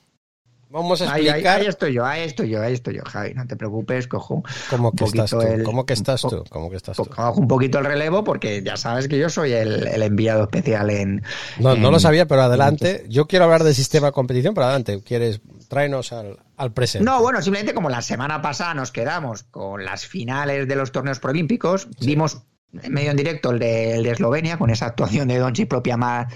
Vamos 0.75 1.01
a 1.01 1.05
Ahí, 1.13 1.21
ahí, 1.21 1.27
explicar 1.29 1.59
ahí 1.61 1.67
estoy 1.67 1.93
yo, 1.93 2.05
ahí 2.05 2.21
estoy 2.23 2.49
yo, 2.49 2.61
ahí 2.61 2.73
estoy 2.73 2.95
yo, 2.97 3.03
Javi, 3.05 3.33
no 3.33 3.47
te 3.47 3.55
preocupes, 3.55 4.07
cojo 4.09 4.43
cómo 4.69 4.89
un 4.89 4.95
que 4.95 5.05
estás 5.05 5.29
tú. 5.29 5.37
poquito 5.37 5.53
el- 5.53 5.63
¿Cómo 5.63 5.85
que 5.85 5.93
estás 5.93 6.23
un 6.25 6.29
tú? 6.29 6.37
po- 6.43 6.49
¿Cómo 6.49 6.69
que 6.69 6.75
estás 6.75 6.97
tú? 6.97 7.05
cojo 7.05 7.39
un 7.39 7.47
poquito 7.47 7.79
el 7.79 7.85
relevo 7.85 8.23
porque 8.25 8.61
ya 8.61 8.75
sabes 8.75 9.07
que 9.07 9.17
yo 9.17 9.29
soy 9.29 9.53
el, 9.53 9.87
el 9.87 10.03
enviado 10.03 10.43
especial 10.43 10.89
en... 10.89 11.23
No, 11.59 11.75
lo 11.75 11.99
sabía, 11.99 12.25
pero 12.27 12.41
adelante. 12.41 13.05
Yo 13.07 13.25
quiero 13.25 13.45
hablar 13.45 13.63
del 13.63 13.73
sistema 13.73 14.07
de 14.07 14.11
competición, 14.13 14.53
pero 14.53 14.65
adelante. 14.65 15.01
¿Quieres? 15.01 15.39
Tráenos 15.69 16.11
al, 16.11 16.37
al 16.57 16.73
presente. 16.73 17.05
No, 17.05 17.21
bueno, 17.21 17.41
simplemente 17.41 17.73
como 17.73 17.89
la 17.89 18.01
semana 18.01 18.41
pasada 18.41 18.73
nos 18.73 18.91
quedamos 18.91 19.43
con 19.43 19.85
las 19.85 20.05
finales 20.05 20.67
de 20.67 20.75
los 20.75 20.91
torneos 20.91 21.19
proolímpicos, 21.19 21.87
vimos 22.01 22.41
medio 22.89 23.11
en 23.11 23.15
directo 23.17 23.51
el 23.51 23.59
de, 23.59 23.93
el 23.95 24.03
de 24.03 24.11
Eslovenia 24.11 24.57
con 24.57 24.69
esa 24.69 24.87
actuación 24.87 25.29
de 25.29 25.37
Doncic 25.37 25.69
propia 25.69 25.95
más 25.95 26.27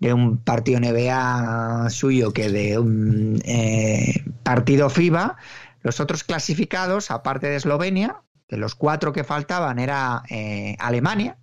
de 0.00 0.12
un 0.12 0.38
partido 0.38 0.80
NBA 0.80 1.90
suyo 1.90 2.32
que 2.32 2.48
de 2.48 2.78
un 2.78 3.40
eh, 3.44 4.24
partido 4.42 4.90
FIBA. 4.90 5.36
Los 5.82 6.00
otros 6.00 6.24
clasificados, 6.24 7.10
aparte 7.10 7.48
de 7.48 7.56
Eslovenia, 7.56 8.22
de 8.48 8.56
los 8.56 8.74
cuatro 8.74 9.12
que 9.12 9.24
faltaban 9.24 9.78
era 9.78 10.22
eh, 10.28 10.76
Alemania, 10.78 11.38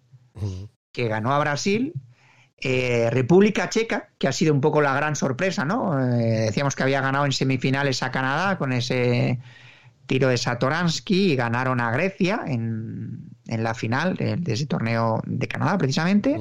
que 0.91 1.07
ganó 1.07 1.33
a 1.33 1.39
Brasil, 1.39 1.93
eh, 2.57 3.09
República 3.11 3.69
Checa, 3.69 4.09
que 4.17 4.27
ha 4.27 4.31
sido 4.31 4.53
un 4.53 4.61
poco 4.61 4.81
la 4.81 4.93
gran 4.95 5.15
sorpresa, 5.15 5.65
¿no? 5.65 5.95
Decíamos 5.95 6.75
que 6.75 6.83
había 6.83 7.01
ganado 7.01 7.25
en 7.25 7.31
semifinales 7.31 8.03
a 8.03 8.11
Canadá 8.11 8.57
con 8.57 8.73
ese 8.73 9.39
tiro 10.05 10.29
de 10.29 10.37
Satoransky 10.37 11.31
y 11.31 11.35
ganaron 11.35 11.79
a 11.81 11.91
Grecia 11.91 12.43
en, 12.45 13.29
en 13.47 13.63
la 13.63 13.73
final 13.73 14.15
de, 14.15 14.39
ese 14.45 14.65
torneo 14.65 15.21
de 15.25 15.47
Canadá, 15.47 15.77
precisamente. 15.77 16.39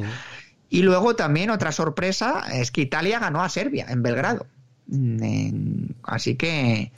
Y 0.70 0.82
luego 0.82 1.14
también 1.14 1.50
otra 1.50 1.70
sorpresa 1.72 2.44
es 2.52 2.70
que 2.70 2.80
Italia 2.82 3.18
ganó 3.18 3.42
a 3.42 3.48
Serbia 3.48 3.86
en 3.88 4.02
Belgrado. 4.02 4.46
Mm, 4.86 5.86
así 6.02 6.34
que 6.36 6.92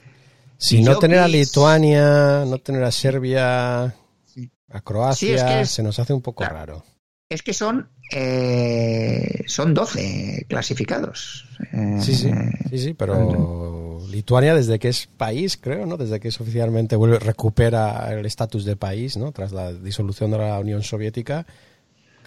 Si 0.57 0.81
no 0.81 0.97
tener 0.99 1.19
a 1.19 1.27
Lituania, 1.27 2.43
no 2.47 2.57
tener 2.59 2.83
a 2.83 2.91
Serbia, 2.91 3.83
a 3.85 3.93
Sí, 4.25 4.49
Croacia, 4.83 5.35
es 5.35 5.43
que 5.43 5.61
es- 5.61 5.69
se 5.71 5.83
nos 5.83 5.99
hace 5.99 6.13
un 6.13 6.21
poco 6.21 6.39
Claro. 6.43 6.55
raro. 6.55 6.83
es 7.29 7.43
que 7.43 7.53
son 7.53 7.89
eh, 8.13 9.43
son 9.47 9.73
12 9.73 10.45
clasificados. 10.47 11.45
Eh, 11.73 11.97
Sí, 11.99 12.15
sí, 12.15 12.31
sí, 12.69 12.77
sí, 12.79 12.93
pero 12.93 13.99
Lituania 14.09 14.55
desde 14.55 14.79
que 14.79 14.87
es 14.87 15.07
país, 15.07 15.57
creo, 15.57 15.85
¿no? 15.85 15.97
Desde 15.97 16.19
que 16.21 16.29
es 16.29 16.39
oficialmente 16.39 16.95
vuelve, 16.95 17.19
recupera 17.19 18.13
el 18.13 18.25
estatus 18.25 18.63
de 18.63 18.77
país, 18.77 19.17
¿no? 19.17 19.31
Tras 19.33 19.51
la 19.51 19.73
disolución 19.73 20.31
de 20.31 20.37
la 20.37 20.57
Unión 20.59 20.83
Soviética, 20.83 21.45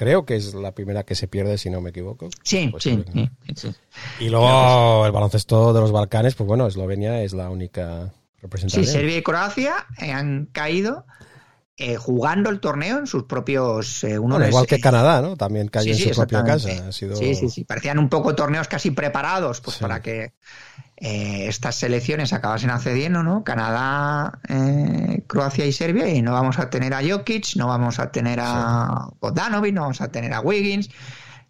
creo 0.01 0.25
que 0.25 0.35
es 0.35 0.55
la 0.55 0.73
primera 0.73 1.03
que 1.03 1.15
se 1.15 1.29
pierde, 1.29 1.59
si 1.59 1.69
no 1.69 1.83
me 1.83 1.91
equivoco. 1.91 2.31
Sí, 2.43 2.69
Pues 2.71 2.85
sí, 2.85 3.05
sí, 3.13 3.29
sí. 3.55 3.75
Y 4.19 4.31
luego 4.31 5.05
el 5.05 5.13
baloncesto 5.13 5.75
de 5.75 5.81
los 5.83 5.93
Balcanes, 5.93 6.35
pues 6.35 6.47
bueno, 6.49 6.67
Eslovenia 6.67 7.23
es 7.23 7.35
la 7.35 7.51
única 7.51 8.11
representante. 8.41 8.87
Sí, 8.87 8.91
Serbia 8.91 9.19
y 9.19 9.23
Croacia 9.23 9.75
eh, 10.01 10.11
han 10.11 10.47
caído 10.53 11.05
eh, 11.77 11.97
jugando 11.97 12.49
el 12.49 12.61
torneo 12.61 12.99
en 12.99 13.07
sus 13.07 13.25
propios. 13.25 14.03
eh, 14.05 14.19
uno 14.19 14.37
Bueno, 14.37 14.49
igual 14.49 14.67
que 14.67 14.77
eh, 14.77 14.81
Canadá, 14.81 15.21
¿no? 15.21 15.37
También 15.37 15.69
cayó 15.69 15.93
sí, 15.95 16.03
en 16.03 16.09
sí, 16.09 16.15
su 16.15 16.21
propia 16.21 16.45
casa. 16.45 16.89
Ha 16.89 16.93
sido... 16.93 17.17
Sí, 17.17 17.35
sí, 17.35 17.51
sí. 17.51 17.65
Parecían 17.65 17.99
un 17.99 18.09
poco 18.09 18.35
torneos 18.35 18.69
casi 18.69 18.93
preparados 18.93 19.61
pues, 19.61 19.77
para 19.77 20.01
que 20.01 20.33
eh, 21.01 21.47
estas 21.49 21.77
selecciones 21.77 22.35
acabasen 22.35 22.69
accediendo, 22.69 23.23
¿no? 23.23 23.43
Canadá, 23.43 24.39
eh, 24.49 25.25
Croacia 25.27 25.65
y 25.65 25.73
Serbia, 25.73 26.09
y 26.09 26.21
no 26.21 26.33
vamos 26.33 26.59
a 26.59 26.69
tener 26.69 26.93
a 26.93 27.01
Jokic, 27.03 27.57
no 27.57 27.69
vamos 27.69 27.99
a 27.99 28.13
tener 28.13 28.39
a 28.43 29.09
Bogdanovic, 29.19 29.75
no 29.75 29.81
vamos 29.83 30.03
a 30.03 30.09
tener 30.09 30.35
a 30.35 30.41
Wiggins 30.41 30.91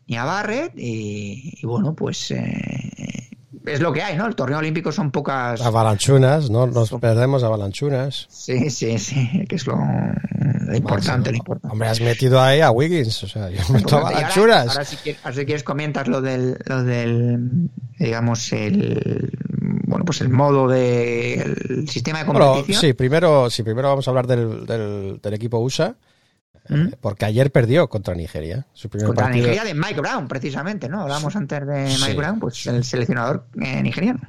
ni 0.07 0.17
a 0.17 0.25
Barrett, 0.25 0.73
y, 0.77 1.59
y 1.61 1.67
bueno, 1.67 1.95
pues 1.95 2.31
eh, 2.31 3.29
es 3.67 3.81
lo 3.81 3.93
que 3.93 4.03
hay, 4.03 4.17
¿no? 4.17 4.27
El 4.27 4.35
torneo 4.35 4.59
olímpico 4.59 4.93
son 4.93 5.11
pocas. 5.11 5.61
Avalanchunas, 5.61 6.49
¿no? 6.51 6.67
Nos 6.67 6.91
perdemos 6.93 7.43
avalanchunas. 7.43 8.27
Sí, 8.31 8.71
sí, 8.71 8.99
sí, 8.99 9.45
que 9.49 9.57
es 9.57 9.67
lo, 9.67 9.77
lo 10.71 10.77
importante, 10.77 11.31
lo 11.31 11.37
importante. 11.37 11.73
Hombre, 11.73 11.89
has 11.89 12.01
metido 12.01 12.41
ahí 12.41 12.61
a 12.61 12.71
Wiggins, 12.71 13.23
o 13.25 13.29
sea, 13.29 13.51
yo 13.51 13.61
meto 13.73 14.01
Y 14.01 14.23
ahora-. 14.35 14.61
Ahora, 14.63 14.85
si, 14.85 14.97
quieres, 14.97 15.21
ahora 15.25 15.37
si 15.37 15.45
quieres 15.45 15.63
comentas 15.65 16.09
lo 16.09 16.21
del, 16.21 16.57
lo 16.67 16.83
del 16.85 17.69
digamos, 17.99 18.53
el 18.53 19.31
bueno, 19.87 20.05
pues 20.05 20.21
el 20.21 20.29
modo 20.29 20.69
del 20.69 21.89
sistema 21.89 22.21
de 22.21 22.25
Bueno, 22.25 22.53
competición. 22.53 22.81
sí, 22.81 22.93
primero, 22.93 23.51
sí, 23.51 23.63
primero 23.63 23.89
vamos 23.89 24.07
a 24.07 24.11
hablar 24.11 24.27
del, 24.27 24.65
del, 24.67 25.21
del 25.21 25.35
equipo 25.35 25.59
USA, 25.59 25.97
¿Mm? 26.69 26.91
porque 27.01 27.25
ayer 27.25 27.51
perdió 27.51 27.89
contra 27.89 28.15
Nigeria. 28.15 28.67
Su 28.73 28.89
primer 28.89 29.09
Contra 29.09 29.25
partido. 29.27 29.49
Nigeria 29.49 29.65
de 29.65 29.75
Mike 29.79 30.01
Brown, 30.01 30.29
precisamente, 30.29 30.89
¿no? 30.89 31.03
Hablamos 31.03 31.35
antes 31.35 31.67
de 31.67 31.85
Mike 31.85 31.97
Sí. 32.13 32.17
Brown, 32.17 32.39
pues 32.39 32.67
el 32.69 32.85
seleccionador 32.85 33.47
eh, 33.61 33.83
nigeriano. 33.83 34.21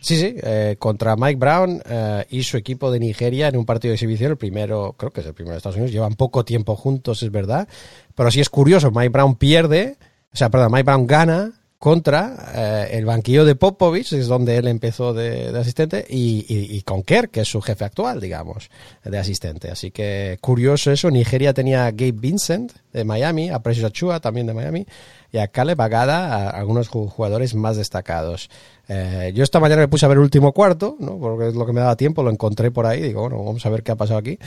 Sí, 0.00 0.16
sí, 0.16 0.34
eh, 0.42 0.76
contra 0.78 1.14
Mike 1.14 1.36
Brown 1.36 1.82
eh, 1.84 2.24
y 2.30 2.42
su 2.42 2.56
equipo 2.56 2.90
de 2.90 2.98
Nigeria 2.98 3.48
en 3.48 3.56
un 3.56 3.66
partido 3.66 3.90
de 3.90 3.96
exhibición, 3.96 4.30
el 4.30 4.38
primero, 4.38 4.94
creo 4.96 5.12
que 5.12 5.20
es 5.20 5.26
el 5.26 5.34
primero 5.34 5.52
de 5.52 5.58
Estados 5.58 5.76
Unidos, 5.76 5.92
llevan 5.92 6.14
poco 6.14 6.44
tiempo 6.44 6.74
juntos, 6.74 7.22
es 7.22 7.30
verdad, 7.30 7.68
pero 8.14 8.30
sí 8.30 8.40
es 8.40 8.48
curioso, 8.48 8.90
Mike 8.90 9.10
Brown 9.10 9.36
pierde, 9.36 9.98
o 10.32 10.36
sea, 10.36 10.48
perdón, 10.48 10.72
Mike 10.72 10.84
Brown 10.84 11.06
gana 11.06 11.59
contra 11.80 12.52
eh, 12.54 12.98
el 12.98 13.06
banquillo 13.06 13.46
de 13.46 13.56
Popovich, 13.56 14.12
es 14.12 14.28
donde 14.28 14.58
él 14.58 14.68
empezó 14.68 15.14
de, 15.14 15.48
asistente, 15.58 16.04
y, 16.06 16.44
y, 16.46 16.82
con 16.82 17.02
Kerr, 17.02 17.30
que 17.30 17.40
es 17.40 17.48
su 17.48 17.62
jefe 17.62 17.86
actual, 17.86 18.20
digamos, 18.20 18.70
de 19.02 19.18
asistente. 19.18 19.70
Así 19.70 19.90
que 19.90 20.36
curioso 20.42 20.92
eso. 20.92 21.10
Nigeria 21.10 21.54
tenía 21.54 21.86
a 21.86 21.90
Gabe 21.90 22.12
Vincent 22.12 22.72
de 22.92 23.04
Miami, 23.04 23.48
a 23.48 23.60
Precious 23.60 23.86
Achua 23.86 24.20
también 24.20 24.46
de 24.46 24.52
Miami, 24.52 24.86
y 25.32 25.38
a 25.38 25.48
Caleb 25.48 25.78
Bagada, 25.78 26.34
a 26.34 26.50
algunos 26.50 26.88
jugadores 26.88 27.54
más 27.54 27.78
destacados. 27.78 28.50
Eh, 28.86 29.32
yo 29.34 29.42
esta 29.42 29.58
mañana 29.58 29.80
me 29.80 29.88
puse 29.88 30.04
a 30.04 30.08
ver 30.10 30.18
el 30.18 30.24
último 30.24 30.52
cuarto, 30.52 30.96
¿no? 31.00 31.18
porque 31.18 31.48
es 31.48 31.54
lo 31.54 31.64
que 31.64 31.72
me 31.72 31.80
daba 31.80 31.96
tiempo, 31.96 32.22
lo 32.22 32.30
encontré 32.30 32.70
por 32.70 32.84
ahí, 32.84 33.00
digo, 33.00 33.22
bueno, 33.22 33.42
vamos 33.42 33.64
a 33.64 33.70
ver 33.70 33.82
qué 33.82 33.92
ha 33.92 33.96
pasado 33.96 34.18
aquí. 34.18 34.38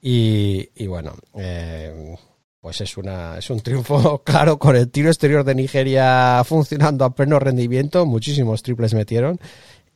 Y, 0.00 0.68
y 0.74 0.88
bueno, 0.88 1.14
eh, 1.36 2.16
pues 2.62 2.80
es, 2.80 2.96
una, 2.96 3.38
es 3.38 3.50
un 3.50 3.60
triunfo 3.60 4.22
claro 4.24 4.56
con 4.56 4.76
el 4.76 4.88
tiro 4.88 5.08
exterior 5.08 5.42
de 5.42 5.56
Nigeria 5.56 6.42
funcionando 6.44 7.04
a 7.04 7.12
pleno 7.12 7.40
rendimiento, 7.40 8.06
muchísimos 8.06 8.62
triples 8.62 8.94
metieron 8.94 9.40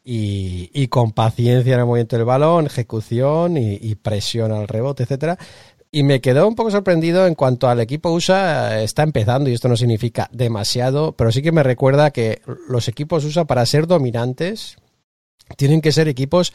y, 0.03 0.69
y 0.75 0.89
con 0.89 1.13
paciencia 1.13 1.75
en 1.75 1.81
el 1.81 1.87
movimiento 1.87 2.17
del 2.17 2.25
balón, 2.25 2.67
ejecución 2.67 3.57
y, 3.57 3.95
presión 3.95 4.51
al 4.51 4.67
rebote, 4.67 5.05
etcétera. 5.05 5.39
Y 5.93 6.03
me 6.03 6.21
quedó 6.21 6.49
un 6.49 6.57
poco 6.57 6.73
sorprendido 6.73 7.29
en 7.29 7.37
cuanto 7.37 7.69
al 7.69 7.81
equipo 7.81 8.11
USA 8.11 8.83
está 8.83 9.05
empezando, 9.05 9.49
y 9.49 9.55
esto 9.55 9.69
no 9.69 9.77
significa 9.77 10.29
demasiado, 10.33 11.13
pero 11.13 11.31
sí 11.31 11.43
que 11.43 11.53
me 11.53 11.63
recuerda 11.63 12.11
que 12.11 12.43
los 12.69 12.89
equipos 12.89 13.25
USA 13.25 13.45
para 13.45 13.65
ser 13.65 13.87
dominantes 13.87 14.77
tienen 15.57 15.81
que 15.81 15.93
ser 15.93 16.09
equipos 16.09 16.53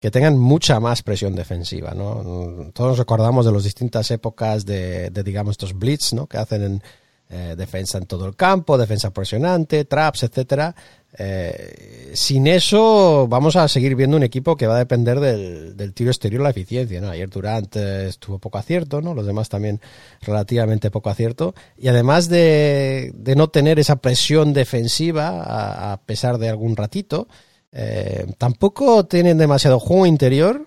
que 0.00 0.10
tengan 0.10 0.38
mucha 0.38 0.80
más 0.80 1.02
presión 1.02 1.34
defensiva, 1.34 1.92
¿no? 1.94 2.70
Todos 2.72 2.98
recordamos 2.98 3.44
de 3.44 3.52
las 3.52 3.64
distintas 3.64 4.10
épocas 4.10 4.64
de, 4.64 5.10
de 5.10 5.22
digamos, 5.22 5.52
estos 5.52 5.78
blitz, 5.78 6.14
¿no? 6.14 6.26
Que 6.26 6.38
hacen 6.38 6.62
en 6.62 6.82
eh, 7.28 7.54
defensa 7.56 7.98
en 7.98 8.06
todo 8.06 8.26
el 8.26 8.34
campo, 8.34 8.78
defensa 8.78 9.10
presionante, 9.10 9.84
traps, 9.84 10.24
etcétera. 10.24 10.74
Eh, 11.18 12.12
sin 12.14 12.46
eso 12.46 13.26
vamos 13.28 13.56
a 13.56 13.68
seguir 13.68 13.94
viendo 13.94 14.16
un 14.16 14.22
equipo 14.22 14.56
que 14.56 14.66
va 14.66 14.76
a 14.76 14.78
depender 14.78 15.20
del, 15.20 15.76
del 15.76 15.92
tiro 15.92 16.10
exterior, 16.10 16.40
la 16.40 16.50
eficiencia, 16.50 17.00
¿no? 17.00 17.10
Ayer 17.10 17.28
Durant 17.28 17.76
eh, 17.76 18.08
estuvo 18.08 18.38
poco 18.38 18.58
acierto, 18.58 19.02
¿no? 19.02 19.12
Los 19.14 19.26
demás 19.26 19.48
también 19.48 19.80
relativamente 20.22 20.90
poco 20.90 21.10
acierto. 21.10 21.54
Y 21.76 21.88
además 21.88 22.28
de, 22.28 23.12
de 23.14 23.36
no 23.36 23.48
tener 23.48 23.78
esa 23.78 23.96
presión 23.96 24.54
defensiva, 24.54 25.42
a, 25.42 25.92
a 25.92 26.00
pesar 26.00 26.38
de 26.38 26.48
algún 26.48 26.74
ratito, 26.74 27.28
eh, 27.72 28.26
tampoco 28.38 29.06
tienen 29.06 29.38
demasiado 29.38 29.78
juego 29.78 30.06
interior 30.06 30.64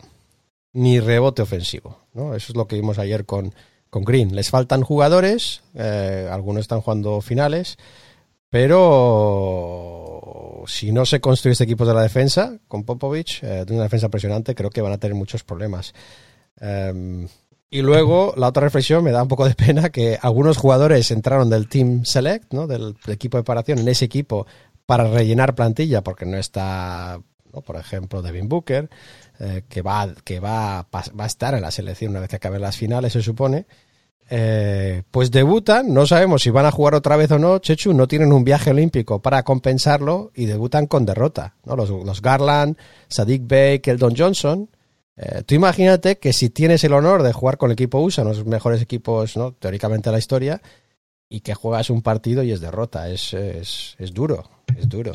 ni 0.73 0.99
rebote 0.99 1.41
ofensivo. 1.41 1.99
¿no? 2.13 2.35
Eso 2.35 2.51
es 2.51 2.57
lo 2.57 2.67
que 2.67 2.75
vimos 2.75 2.99
ayer 2.99 3.25
con, 3.25 3.53
con 3.89 4.03
Green. 4.03 4.35
Les 4.35 4.49
faltan 4.49 4.81
jugadores, 4.81 5.61
eh, 5.75 6.27
algunos 6.31 6.61
están 6.61 6.81
jugando 6.81 7.21
finales, 7.21 7.77
pero 8.49 10.63
si 10.67 10.91
no 10.91 11.05
se 11.05 11.19
construye 11.19 11.53
este 11.53 11.63
equipo 11.63 11.85
de 11.85 11.93
la 11.93 12.01
defensa 12.01 12.57
con 12.67 12.83
Popovich, 12.83 13.43
eh, 13.43 13.65
de 13.65 13.73
una 13.73 13.83
defensa 13.83 14.09
presionante, 14.09 14.55
creo 14.55 14.69
que 14.69 14.81
van 14.81 14.93
a 14.93 14.97
tener 14.97 15.15
muchos 15.15 15.43
problemas. 15.43 15.93
Um, 16.61 17.27
y 17.69 17.81
luego, 17.81 18.35
la 18.37 18.49
otra 18.49 18.61
reflexión, 18.61 19.03
me 19.03 19.11
da 19.11 19.23
un 19.23 19.27
poco 19.27 19.47
de 19.47 19.55
pena 19.55 19.89
que 19.89 20.19
algunos 20.21 20.57
jugadores 20.57 21.09
entraron 21.09 21.49
del 21.49 21.67
Team 21.67 22.05
Select, 22.05 22.53
¿no? 22.53 22.67
del, 22.67 22.93
del 22.93 23.13
equipo 23.13 23.37
de 23.37 23.43
preparación, 23.43 23.79
en 23.79 23.87
ese 23.87 24.05
equipo 24.05 24.45
para 24.85 25.07
rellenar 25.07 25.55
plantilla, 25.55 26.03
porque 26.03 26.25
no 26.25 26.37
está, 26.37 27.19
por 27.65 27.75
ejemplo, 27.75 28.21
Devin 28.21 28.49
Booker, 28.49 28.89
eh, 29.39 29.63
que, 29.67 29.81
va, 29.81 30.13
que 30.23 30.39
va, 30.39 30.87
va 30.91 31.23
a 31.23 31.27
estar 31.27 31.53
en 31.55 31.61
la 31.61 31.71
selección 31.71 32.11
una 32.11 32.19
vez 32.19 32.29
que 32.29 32.35
acaben 32.35 32.61
las 32.61 32.77
finales, 32.77 33.13
se 33.13 33.21
supone. 33.21 33.65
Eh, 34.29 35.03
pues 35.11 35.31
debutan, 35.31 35.93
no 35.93 36.07
sabemos 36.07 36.41
si 36.41 36.49
van 36.49 36.65
a 36.65 36.71
jugar 36.71 36.95
otra 36.95 37.17
vez 37.17 37.29
o 37.31 37.39
no, 37.39 37.59
Chechu, 37.59 37.93
no 37.93 38.07
tienen 38.07 38.31
un 38.31 38.43
viaje 38.43 38.71
olímpico 38.71 39.21
para 39.21 39.43
compensarlo 39.43 40.31
y 40.33 40.45
debutan 40.45 40.87
con 40.87 41.05
derrota. 41.05 41.55
¿no? 41.65 41.75
Los, 41.75 41.89
los 41.89 42.21
Garland, 42.21 42.77
Sadiq 43.09 43.45
Bey, 43.45 43.79
Keldon 43.79 44.15
Johnson. 44.15 44.69
Eh, 45.17 45.43
tú 45.45 45.55
imagínate 45.55 46.17
que 46.17 46.33
si 46.33 46.49
tienes 46.49 46.83
el 46.83 46.93
honor 46.93 47.21
de 47.21 47.33
jugar 47.33 47.57
con 47.57 47.69
el 47.69 47.73
equipo 47.73 47.99
USA, 47.99 48.23
los 48.23 48.45
mejores 48.45 48.81
equipos 48.81 49.37
¿no? 49.37 49.51
teóricamente 49.51 50.09
de 50.09 50.13
la 50.13 50.19
historia, 50.19 50.61
y 51.33 51.39
que 51.39 51.55
juegas 51.55 51.89
un 51.89 52.03
partido 52.03 52.43
y 52.43 52.51
es 52.51 52.61
derrota, 52.61 53.09
es, 53.09 53.33
es, 53.33 53.95
es 53.97 54.13
duro, 54.13 54.43
es 54.77 54.87
duro. 54.87 55.13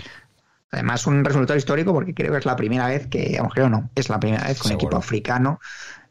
Además, 0.72 1.06
un 1.06 1.24
resultado 1.24 1.56
histórico 1.56 1.92
porque 1.92 2.12
creo 2.12 2.32
que 2.32 2.38
es 2.38 2.44
la 2.44 2.56
primera 2.56 2.88
vez 2.88 3.06
que, 3.06 3.36
aunque 3.38 3.60
no, 3.68 3.88
es 3.94 4.08
la 4.08 4.18
primera 4.18 4.48
vez 4.48 4.60
que 4.60 4.66
un 4.66 4.74
equipo 4.74 4.96
africano 4.96 5.60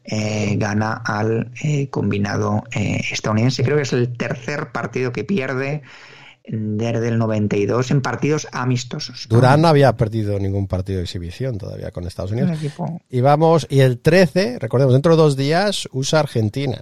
eh, 0.04 0.56
gana 0.56 1.02
al 1.04 1.52
eh, 1.62 1.90
combinado 1.90 2.64
eh, 2.72 3.02
estadounidense. 3.12 3.62
Creo 3.62 3.76
que 3.76 3.82
es 3.82 3.92
el 3.92 4.16
tercer 4.16 4.72
partido 4.72 5.12
que 5.12 5.24
pierde 5.24 5.82
desde 6.42 7.08
el 7.08 7.18
92 7.18 7.90
en 7.90 8.00
partidos 8.00 8.48
amistosos. 8.50 9.26
¿no? 9.28 9.36
Durán 9.36 9.60
no 9.60 9.68
había 9.68 9.94
perdido 9.94 10.38
ningún 10.38 10.68
partido 10.68 10.96
de 10.96 11.04
exhibición 11.04 11.58
todavía 11.58 11.90
con 11.90 12.06
Estados 12.06 12.32
Unidos. 12.32 12.58
Y 13.10 13.20
vamos, 13.20 13.66
y 13.68 13.80
el 13.80 13.98
13, 13.98 14.58
recordemos, 14.58 14.94
dentro 14.94 15.14
de 15.14 15.22
dos 15.22 15.36
días, 15.36 15.86
usa 15.92 16.20
Argentina. 16.20 16.80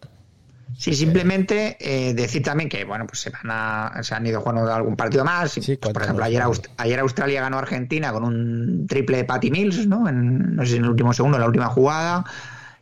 Sí, 0.79 0.95
simplemente 0.95 1.77
eh, 1.81 2.13
decir 2.13 2.43
también 2.43 2.69
que, 2.69 2.85
bueno, 2.85 3.07
pues 3.07 3.21
se 3.21 3.31
van 3.31 3.51
a, 3.51 4.03
se 4.03 4.15
han 4.15 4.27
ido 4.27 4.41
jugando 4.41 4.73
algún 4.73 4.95
partido 4.95 5.25
más. 5.25 5.53
Sí, 5.53 5.77
pues, 5.77 5.93
por 5.93 6.03
ejemplo, 6.03 6.25
ayer, 6.25 6.43
Aust 6.43 6.67
ayer, 6.77 7.01
Australia 7.01 7.41
ganó 7.41 7.57
a 7.57 7.61
Argentina 7.61 8.13
con 8.13 8.25
un 8.25 8.87
triple 8.87 9.19
de 9.19 9.25
Patty 9.25 9.51
Mills, 9.51 9.87
¿no? 9.87 10.07
En, 10.07 10.55
no 10.55 10.65
sé 10.65 10.73
si 10.73 10.77
en 10.77 10.85
el 10.85 10.91
último 10.91 11.15
segundo, 11.15 11.39
en 11.39 11.41
la 11.41 11.47
última 11.47 11.67
jugada. 11.67 12.25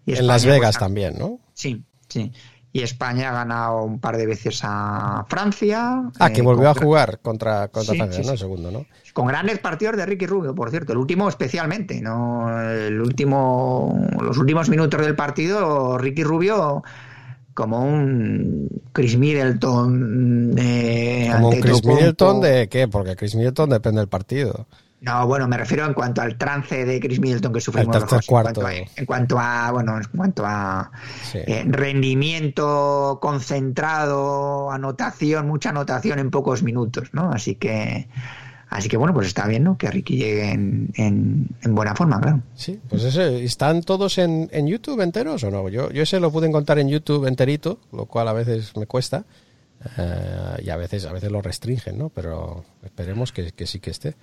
Y 0.05 0.13
España, 0.13 0.21
en 0.21 0.27
Las 0.27 0.45
Vegas 0.45 0.77
pues, 0.77 0.79
también, 0.79 1.15
¿no? 1.19 1.39
Sí, 1.55 1.85
sí. 2.09 2.33
Y 2.73 2.83
España 2.83 3.31
ha 3.31 3.33
ganado 3.33 3.85
un 3.85 4.01
par 4.01 4.17
de 4.17 4.27
veces 4.27 4.61
a 4.65 5.25
Francia. 5.29 6.11
Ah, 6.19 6.27
eh, 6.27 6.33
que 6.33 6.43
volvió 6.43 6.71
a 6.71 6.75
jugar 6.75 7.21
contra, 7.21 7.69
contra 7.69 7.93
sí, 7.93 7.99
Francia, 7.99 8.23
sí, 8.23 8.27
¿no? 8.27 8.33
El 8.33 8.39
segundo, 8.39 8.71
¿no? 8.73 8.87
Con 9.13 9.29
grandes 9.29 9.61
partidos 9.61 9.97
de 9.97 10.05
Ricky 10.05 10.27
Rubio, 10.27 10.53
por 10.57 10.71
cierto. 10.71 10.93
El 10.93 10.99
último 10.99 11.29
especialmente, 11.29 12.01
¿no? 12.01 12.61
El 12.61 13.01
último, 13.01 14.09
los 14.21 14.37
últimos 14.37 14.69
minutos 14.69 15.01
del 15.01 15.15
partido, 15.15 15.97
Ricky 15.97 16.25
Rubio 16.25 16.83
como 17.55 17.85
un 17.85 18.69
Chris 18.93 19.17
Middleton 19.17 20.55
de 20.55 21.31
como 21.33 21.49
un 21.51 21.61
Chris 21.61 21.85
Middleton 21.85 22.41
de 22.41 22.69
qué 22.69 22.89
porque 22.89 23.17
Chris 23.17 23.35
Middleton 23.35 23.71
depende 23.71 24.01
del 24.01 24.09
partido 24.09 24.67
no 25.01 25.27
bueno 25.27 25.47
me 25.47 25.57
refiero 25.57 25.87
en 25.87 25.95
cuanto 25.95 26.21
al 26.21 26.37
trance 26.37 26.85
de 26.85 27.01
Chris 27.01 27.21
Middleton 27.21 27.53
que 27.53 27.61
sufrimos 27.61 27.95
los, 28.11 28.27
cuarto. 28.27 28.61
En, 28.61 28.67
cuanto 28.67 28.67
a, 28.67 29.01
en 29.01 29.07
cuanto 29.07 29.39
a 29.39 29.71
bueno 29.71 29.97
en 29.97 30.05
cuanto 30.17 30.43
a 30.45 30.91
sí. 31.23 31.39
eh, 31.47 31.65
rendimiento 31.67 33.19
concentrado 33.23 34.71
anotación 34.71 35.47
mucha 35.47 35.71
anotación 35.71 36.19
en 36.19 36.31
pocos 36.31 36.63
minutos 36.63 37.11
no 37.13 37.31
así 37.31 37.55
que 37.55 38.09
Así 38.75 38.89
que 38.89 38.97
bueno, 38.97 39.15
pues 39.15 39.29
está 39.29 39.47
bien, 39.47 39.63
¿no? 39.63 39.79
Que 39.79 39.89
Ricky 39.89 40.17
llegue 40.17 40.51
en, 40.51 40.91
en, 40.97 41.47
en 41.63 41.75
buena 41.77 41.95
forma, 41.95 42.21
claro. 42.21 42.43
Sí, 42.57 42.81
pues 42.89 43.05
ese, 43.05 43.45
¿están 43.45 43.85
todos 43.85 44.19
en, 44.19 44.49
en, 44.51 44.67
YouTube 44.67 45.01
enteros 45.01 45.45
o 45.45 45.51
no? 45.53 45.69
Yo, 45.69 45.93
yo 45.93 46.03
ese 46.03 46.19
lo 46.19 46.33
pude 46.33 46.49
encontrar 46.49 46.81
en 46.81 46.89
YouTube 46.89 47.29
enterito, 47.29 47.79
lo 47.93 48.07
cual 48.07 48.27
a 48.27 48.33
veces 48.33 48.77
me 48.77 48.87
cuesta. 48.89 49.27
Eh, 49.97 50.63
y 50.65 50.71
a 50.71 50.77
veces, 50.77 51.05
a 51.05 51.13
veces 51.13 51.31
lo 51.31 51.41
restringen, 51.41 51.97
¿no? 51.97 52.09
Pero 52.09 52.65
esperemos 52.83 53.31
que, 53.31 53.53
que 53.53 53.65
sí 53.65 53.79
que 53.79 53.91
esté. 53.91 54.17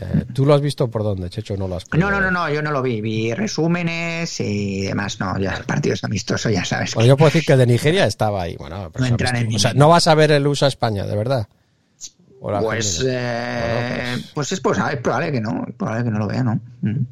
Eh, 0.00 0.24
¿Tú 0.34 0.44
lo 0.44 0.54
has 0.54 0.60
visto 0.60 0.90
por 0.90 1.04
dónde, 1.04 1.30
Checho? 1.30 1.56
¿No 1.56 1.68
lo 1.68 1.76
has 1.76 1.84
No, 1.92 2.10
no, 2.10 2.20
no, 2.20 2.32
no, 2.32 2.50
yo 2.50 2.62
no 2.62 2.72
lo 2.72 2.82
vi. 2.82 3.00
Vi 3.00 3.32
resúmenes 3.32 4.40
y 4.40 4.86
demás. 4.86 5.20
No, 5.20 5.38
ya 5.38 5.62
partidos 5.64 6.02
amistosos, 6.02 6.50
ya 6.50 6.64
sabes. 6.64 6.96
Bueno, 6.96 7.04
que... 7.04 7.08
yo 7.10 7.16
puedo 7.16 7.28
decir 7.28 7.44
que 7.46 7.52
el 7.52 7.60
de 7.60 7.66
Nigeria 7.68 8.06
estaba 8.06 8.42
ahí. 8.42 8.56
Bueno, 8.56 8.90
no 8.92 9.06
entran 9.06 9.36
en 9.36 9.54
o 9.54 9.58
sea, 9.60 9.72
no 9.72 9.88
vas 9.88 10.08
a 10.08 10.16
ver 10.16 10.32
el 10.32 10.44
USA 10.48 10.66
España, 10.66 11.06
de 11.06 11.14
verdad. 11.14 11.46
Pues, 12.44 13.02
eh, 13.06 14.16
pues, 14.34 14.52
es, 14.52 14.60
pues, 14.60 14.78
es, 14.78 15.00
probable 15.00 15.32
que 15.32 15.40
no, 15.40 15.64
es 15.66 15.74
probable 15.74 16.04
que 16.04 16.10
no 16.10 16.18
lo 16.18 16.26
vea, 16.26 16.42
¿no? 16.42 16.60
Mm. 16.82 17.06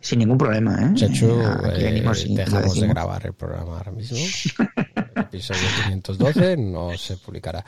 Sin 0.00 0.18
ningún 0.18 0.36
problema, 0.36 0.74
¿eh? 0.82 0.90
Chechu, 0.94 1.40
eh, 1.72 2.02
dejamos 2.28 2.78
de 2.78 2.86
grabar 2.86 3.24
el 3.24 3.32
programa 3.32 3.78
ahora 3.78 3.90
mismo. 3.92 4.18
el 4.18 5.22
episodio 5.22 5.62
512 5.86 6.56
no 6.58 6.90
se 6.98 7.16
publicará. 7.16 7.64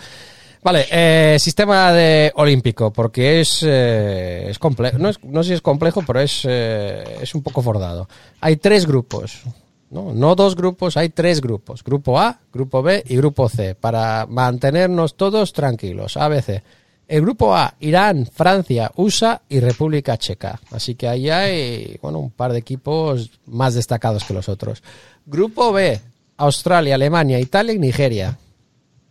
Vale, 0.62 0.86
eh, 0.90 1.38
sistema 1.38 1.92
de 1.92 2.32
olímpico, 2.34 2.92
porque 2.92 3.40
es, 3.40 3.64
eh, 3.64 4.46
es 4.50 4.58
complejo, 4.58 4.98
no, 4.98 5.08
es, 5.08 5.22
no 5.22 5.42
sé 5.42 5.48
si 5.48 5.54
es 5.54 5.62
complejo, 5.62 6.02
pero 6.06 6.20
es, 6.20 6.42
eh, 6.44 7.04
es 7.22 7.34
un 7.34 7.42
poco 7.42 7.62
fordado. 7.62 8.08
Hay 8.40 8.56
tres 8.56 8.84
grupos, 8.84 9.44
¿no? 9.90 10.12
no 10.12 10.34
dos 10.34 10.56
grupos, 10.56 10.96
hay 10.96 11.08
tres 11.08 11.40
grupos. 11.40 11.82
Grupo 11.82 12.18
A, 12.18 12.40
grupo 12.52 12.82
B 12.82 13.04
y 13.06 13.16
grupo 13.16 13.48
C, 13.48 13.74
para 13.74 14.26
mantenernos 14.26 15.16
todos 15.16 15.52
tranquilos. 15.52 16.16
ABC. 16.16 16.62
El 17.08 17.22
grupo 17.22 17.54
A, 17.54 17.74
Irán, 17.78 18.26
Francia, 18.26 18.90
USA 18.96 19.40
y 19.48 19.60
República 19.60 20.16
Checa. 20.16 20.60
Así 20.72 20.96
que 20.96 21.06
ahí 21.06 21.30
hay, 21.30 21.98
bueno, 22.02 22.18
un 22.18 22.30
par 22.30 22.52
de 22.52 22.58
equipos 22.58 23.30
más 23.46 23.74
destacados 23.74 24.24
que 24.24 24.34
los 24.34 24.48
otros. 24.48 24.82
Grupo 25.24 25.72
B, 25.72 26.00
Australia, 26.36 26.96
Alemania, 26.96 27.38
Italia 27.38 27.74
y 27.74 27.78
Nigeria. 27.78 28.36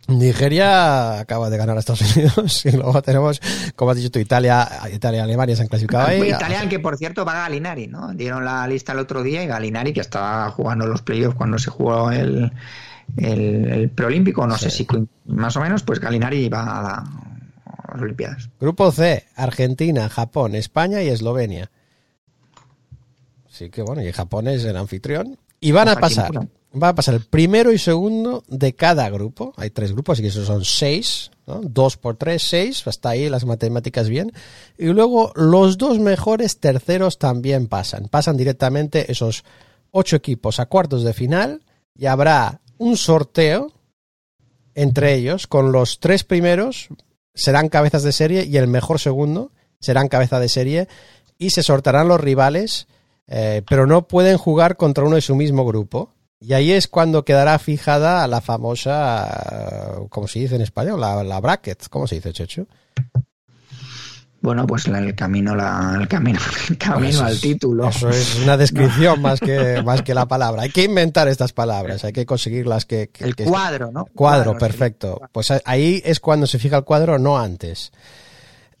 Nigeria 0.08 1.18
acaba 1.18 1.50
de 1.50 1.56
ganar 1.56 1.76
a 1.76 1.80
Estados 1.80 2.16
Unidos 2.16 2.64
y 2.66 2.70
luego 2.72 3.02
tenemos, 3.02 3.40
como 3.74 3.90
has 3.90 3.96
dicho 3.96 4.10
tú, 4.10 4.18
Italia, 4.18 4.68
Italia 4.92 5.20
y 5.20 5.22
Alemania 5.22 5.56
se 5.56 5.62
han 5.62 5.68
clasificado 5.68 6.06
ahí. 6.06 6.30
Italia, 6.30 6.68
que 6.68 6.78
por 6.78 6.96
cierto 6.96 7.24
va 7.24 7.34
Galinari, 7.34 7.88
¿no? 7.88 8.14
Dieron 8.14 8.44
la 8.44 8.66
lista 8.68 8.92
el 8.92 9.00
otro 9.00 9.22
día 9.22 9.42
y 9.42 9.46
Galinari, 9.46 9.92
que 9.92 10.00
estaba 10.00 10.50
jugando 10.50 10.86
los 10.86 11.02
playoffs 11.02 11.36
cuando 11.36 11.58
se 11.58 11.70
jugó 11.70 12.10
el, 12.10 12.52
el, 13.16 13.72
el 13.72 13.88
preolímpico, 13.90 14.46
no 14.46 14.56
sí. 14.56 14.64
sé 14.64 14.70
si 14.70 14.86
más 15.26 15.56
o 15.56 15.60
menos, 15.60 15.82
pues 15.82 15.98
Galinari 15.98 16.48
va 16.48 16.78
a 16.78 16.82
la, 16.82 17.04
las 17.92 18.02
Olimpiadas. 18.02 18.50
Grupo 18.60 18.92
C, 18.92 19.26
Argentina, 19.34 20.08
Japón, 20.08 20.54
España 20.54 21.02
y 21.02 21.08
Eslovenia. 21.08 21.70
Así 23.50 23.70
que 23.70 23.82
bueno, 23.82 24.02
y 24.02 24.12
Japón 24.12 24.48
es 24.48 24.64
el 24.64 24.76
anfitrión. 24.76 25.38
Y 25.60 25.72
van 25.72 25.88
a 25.88 25.92
Ojalá 25.92 26.00
pasar. 26.00 26.48
Va 26.82 26.88
a 26.88 26.94
pasar 26.94 27.14
el 27.14 27.24
primero 27.24 27.72
y 27.72 27.78
segundo 27.78 28.44
de 28.48 28.74
cada 28.74 29.08
grupo. 29.10 29.52
Hay 29.56 29.70
tres 29.70 29.92
grupos, 29.92 30.14
así 30.14 30.22
que 30.22 30.28
esos 30.28 30.46
son 30.46 30.64
seis. 30.64 31.30
Dos 31.46 31.96
por 31.96 32.16
tres, 32.16 32.42
seis, 32.42 32.86
hasta 32.86 33.10
ahí 33.10 33.28
las 33.28 33.44
matemáticas 33.44 34.08
bien. 34.08 34.32
Y 34.76 34.86
luego 34.86 35.32
los 35.36 35.78
dos 35.78 36.00
mejores 36.00 36.58
terceros 36.58 37.18
también 37.18 37.68
pasan. 37.68 38.08
Pasan 38.08 38.36
directamente 38.36 39.12
esos 39.12 39.44
ocho 39.92 40.16
equipos 40.16 40.58
a 40.58 40.66
cuartos 40.66 41.04
de 41.04 41.12
final 41.12 41.62
y 41.94 42.06
habrá 42.06 42.60
un 42.78 42.96
sorteo 42.96 43.72
entre 44.74 45.14
ellos 45.14 45.46
con 45.46 45.72
los 45.72 46.00
tres 46.00 46.22
primeros 46.22 46.88
serán 47.34 47.68
cabezas 47.68 48.02
de 48.02 48.12
serie 48.12 48.44
y 48.44 48.56
el 48.58 48.66
mejor 48.66 49.00
segundo 49.00 49.52
serán 49.80 50.08
cabeza 50.08 50.38
de 50.38 50.48
serie 50.48 50.88
y 51.38 51.50
se 51.50 51.62
sortarán 51.62 52.08
los 52.08 52.20
rivales, 52.20 52.86
eh, 53.26 53.62
pero 53.68 53.86
no 53.86 54.08
pueden 54.08 54.38
jugar 54.38 54.76
contra 54.76 55.04
uno 55.04 55.16
de 55.16 55.22
su 55.22 55.34
mismo 55.34 55.64
grupo. 55.64 56.12
Y 56.40 56.52
ahí 56.52 56.70
es 56.72 56.86
cuando 56.86 57.24
quedará 57.24 57.58
fijada 57.58 58.26
la 58.28 58.40
famosa, 58.40 59.94
¿cómo 60.10 60.28
se 60.28 60.40
dice 60.40 60.56
en 60.56 60.62
español? 60.62 61.00
La, 61.00 61.24
la 61.24 61.40
bracket, 61.40 61.88
¿cómo 61.88 62.06
se 62.06 62.16
dice, 62.16 62.32
Chechu? 62.32 62.66
Bueno, 64.42 64.66
pues 64.66 64.86
el 64.86 65.14
camino, 65.14 65.56
la, 65.56 65.96
el 65.98 66.06
camino, 66.06 66.38
el 66.68 66.78
camino 66.78 67.08
Eso 67.08 67.24
al 67.24 67.32
es- 67.32 67.40
título. 67.40 67.88
Eso 67.88 68.10
es 68.10 68.36
una 68.42 68.56
descripción 68.56 69.20
más, 69.20 69.40
que, 69.40 69.82
más 69.84 70.02
que 70.02 70.14
la 70.14 70.26
palabra. 70.26 70.62
Hay 70.62 70.70
que 70.70 70.84
inventar 70.84 71.26
estas 71.26 71.52
palabras, 71.52 72.04
hay 72.04 72.12
que 72.12 72.26
conseguirlas 72.26 72.84
que... 72.84 73.08
que- 73.08 73.24
El 73.24 73.34
que- 73.34 73.44
cuadro, 73.44 73.90
¿no? 73.90 74.04
Cuadro, 74.14 74.56
perfecto. 74.58 75.20
Pues 75.32 75.50
ahí 75.64 76.00
es 76.04 76.20
cuando 76.20 76.46
se 76.46 76.58
fija 76.58 76.76
el 76.76 76.84
cuadro, 76.84 77.18
no 77.18 77.38
antes. 77.38 77.92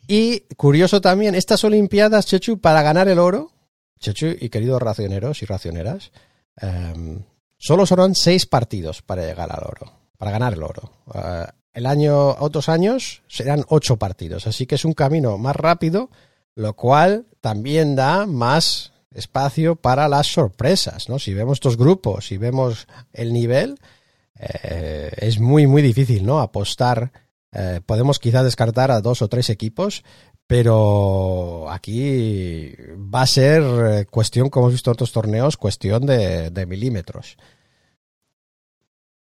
Y 0.06 0.40
curioso 0.56 1.00
también, 1.00 1.34
estas 1.34 1.64
Olimpiadas, 1.64 2.26
Chechu, 2.26 2.60
para 2.60 2.82
ganar 2.82 3.08
el 3.08 3.18
oro, 3.18 3.50
Chechu 3.98 4.36
y 4.38 4.50
queridos 4.50 4.80
racioneros 4.80 5.42
y 5.42 5.46
racioneras, 5.46 6.12
em, 6.60 7.22
solo 7.58 7.86
serán 7.86 8.14
seis 8.14 8.46
partidos 8.46 9.02
para 9.02 9.22
llegar 9.24 9.50
al 9.50 9.64
oro, 9.64 9.92
para 10.18 10.30
ganar 10.30 10.52
el 10.54 10.62
oro. 10.62 10.90
Eh, 11.14 11.46
el 11.74 11.86
año, 11.86 12.30
otros 12.38 12.68
años 12.68 13.22
serán 13.28 13.64
ocho 13.68 13.98
partidos, 13.98 14.46
así 14.46 14.66
que 14.66 14.76
es 14.76 14.84
un 14.84 14.94
camino 14.94 15.36
más 15.38 15.56
rápido, 15.56 16.10
lo 16.54 16.74
cual 16.74 17.26
también 17.40 17.96
da 17.96 18.26
más 18.26 18.92
espacio 19.12 19.76
para 19.76 20.08
las 20.08 20.26
sorpresas, 20.26 21.08
¿no? 21.08 21.18
Si 21.18 21.34
vemos 21.34 21.56
estos 21.56 21.76
grupos, 21.76 22.26
si 22.28 22.38
vemos 22.38 22.86
el 23.12 23.32
nivel, 23.32 23.78
eh, 24.38 25.10
es 25.16 25.38
muy, 25.38 25.66
muy 25.66 25.82
difícil, 25.82 26.24
¿no? 26.24 26.40
Apostar. 26.40 27.12
eh, 27.52 27.80
podemos 27.86 28.18
quizás 28.18 28.44
descartar 28.44 28.90
a 28.90 29.00
dos 29.00 29.22
o 29.22 29.28
tres 29.28 29.48
equipos, 29.48 30.02
pero 30.46 31.70
aquí 31.70 32.72
va 32.96 33.22
a 33.22 33.26
ser 33.26 33.62
eh, 33.62 34.06
cuestión, 34.06 34.48
como 34.48 34.66
hemos 34.66 34.74
visto 34.74 34.90
en 34.90 34.94
otros 34.94 35.12
torneos, 35.12 35.56
cuestión 35.56 36.06
de, 36.06 36.50
de 36.50 36.66
milímetros. 36.66 37.36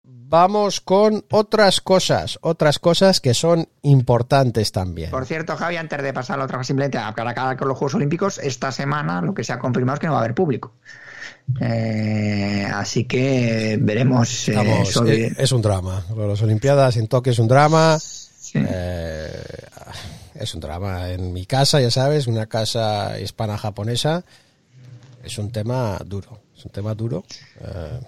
Vamos 0.05 0.81
con 0.81 1.23
otras 1.31 1.79
cosas, 1.79 2.39
otras 2.41 2.79
cosas 2.79 3.19
que 3.21 3.33
son 3.35 3.69
importantes 3.83 4.71
también. 4.71 5.11
Por 5.11 5.25
cierto, 5.27 5.55
Javi, 5.55 5.77
antes 5.77 6.01
de 6.01 6.11
pasar 6.11 6.35
a 6.35 6.39
la 6.39 6.45
otra 6.45 6.63
simplemente 6.63 6.97
a 6.97 7.13
cara 7.13 7.31
a 7.31 7.33
cara 7.35 7.55
con 7.57 7.67
los 7.67 7.77
Juegos 7.77 7.95
Olímpicos, 7.95 8.39
esta 8.39 8.71
semana 8.71 9.21
lo 9.21 9.33
que 9.35 9.43
se 9.43 9.53
ha 9.53 9.59
confirmado 9.59 9.95
es 9.95 9.99
que 9.99 10.07
no 10.07 10.13
va 10.13 10.19
a 10.19 10.23
haber 10.23 10.33
público. 10.33 10.73
Eh, 11.61 12.65
así 12.73 13.03
que 13.05 13.77
veremos 13.79 14.49
eh, 14.49 14.53
Vamos, 14.55 14.89
sobre- 14.89 15.27
es, 15.27 15.37
es 15.39 15.51
un 15.51 15.61
drama. 15.61 16.03
Las 16.17 16.41
Olimpiadas 16.41 16.97
en 16.97 17.07
Tokio 17.07 17.31
es 17.31 17.39
un 17.39 17.47
drama. 17.47 17.99
Sí. 17.99 18.57
Eh, 18.57 19.43
es 20.35 20.53
un 20.53 20.59
drama. 20.61 21.09
En 21.11 21.33
mi 21.33 21.45
casa, 21.45 21.79
ya 21.81 21.91
sabes, 21.91 22.27
una 22.27 22.45
casa 22.47 23.19
hispana-japonesa, 23.19 24.23
es 25.23 25.37
un 25.37 25.51
tema 25.51 25.99
duro. 26.05 26.39
Es 26.57 26.65
un 26.65 26.71
tema 26.71 26.93
duro. 26.93 27.23
Eh, 27.61 27.99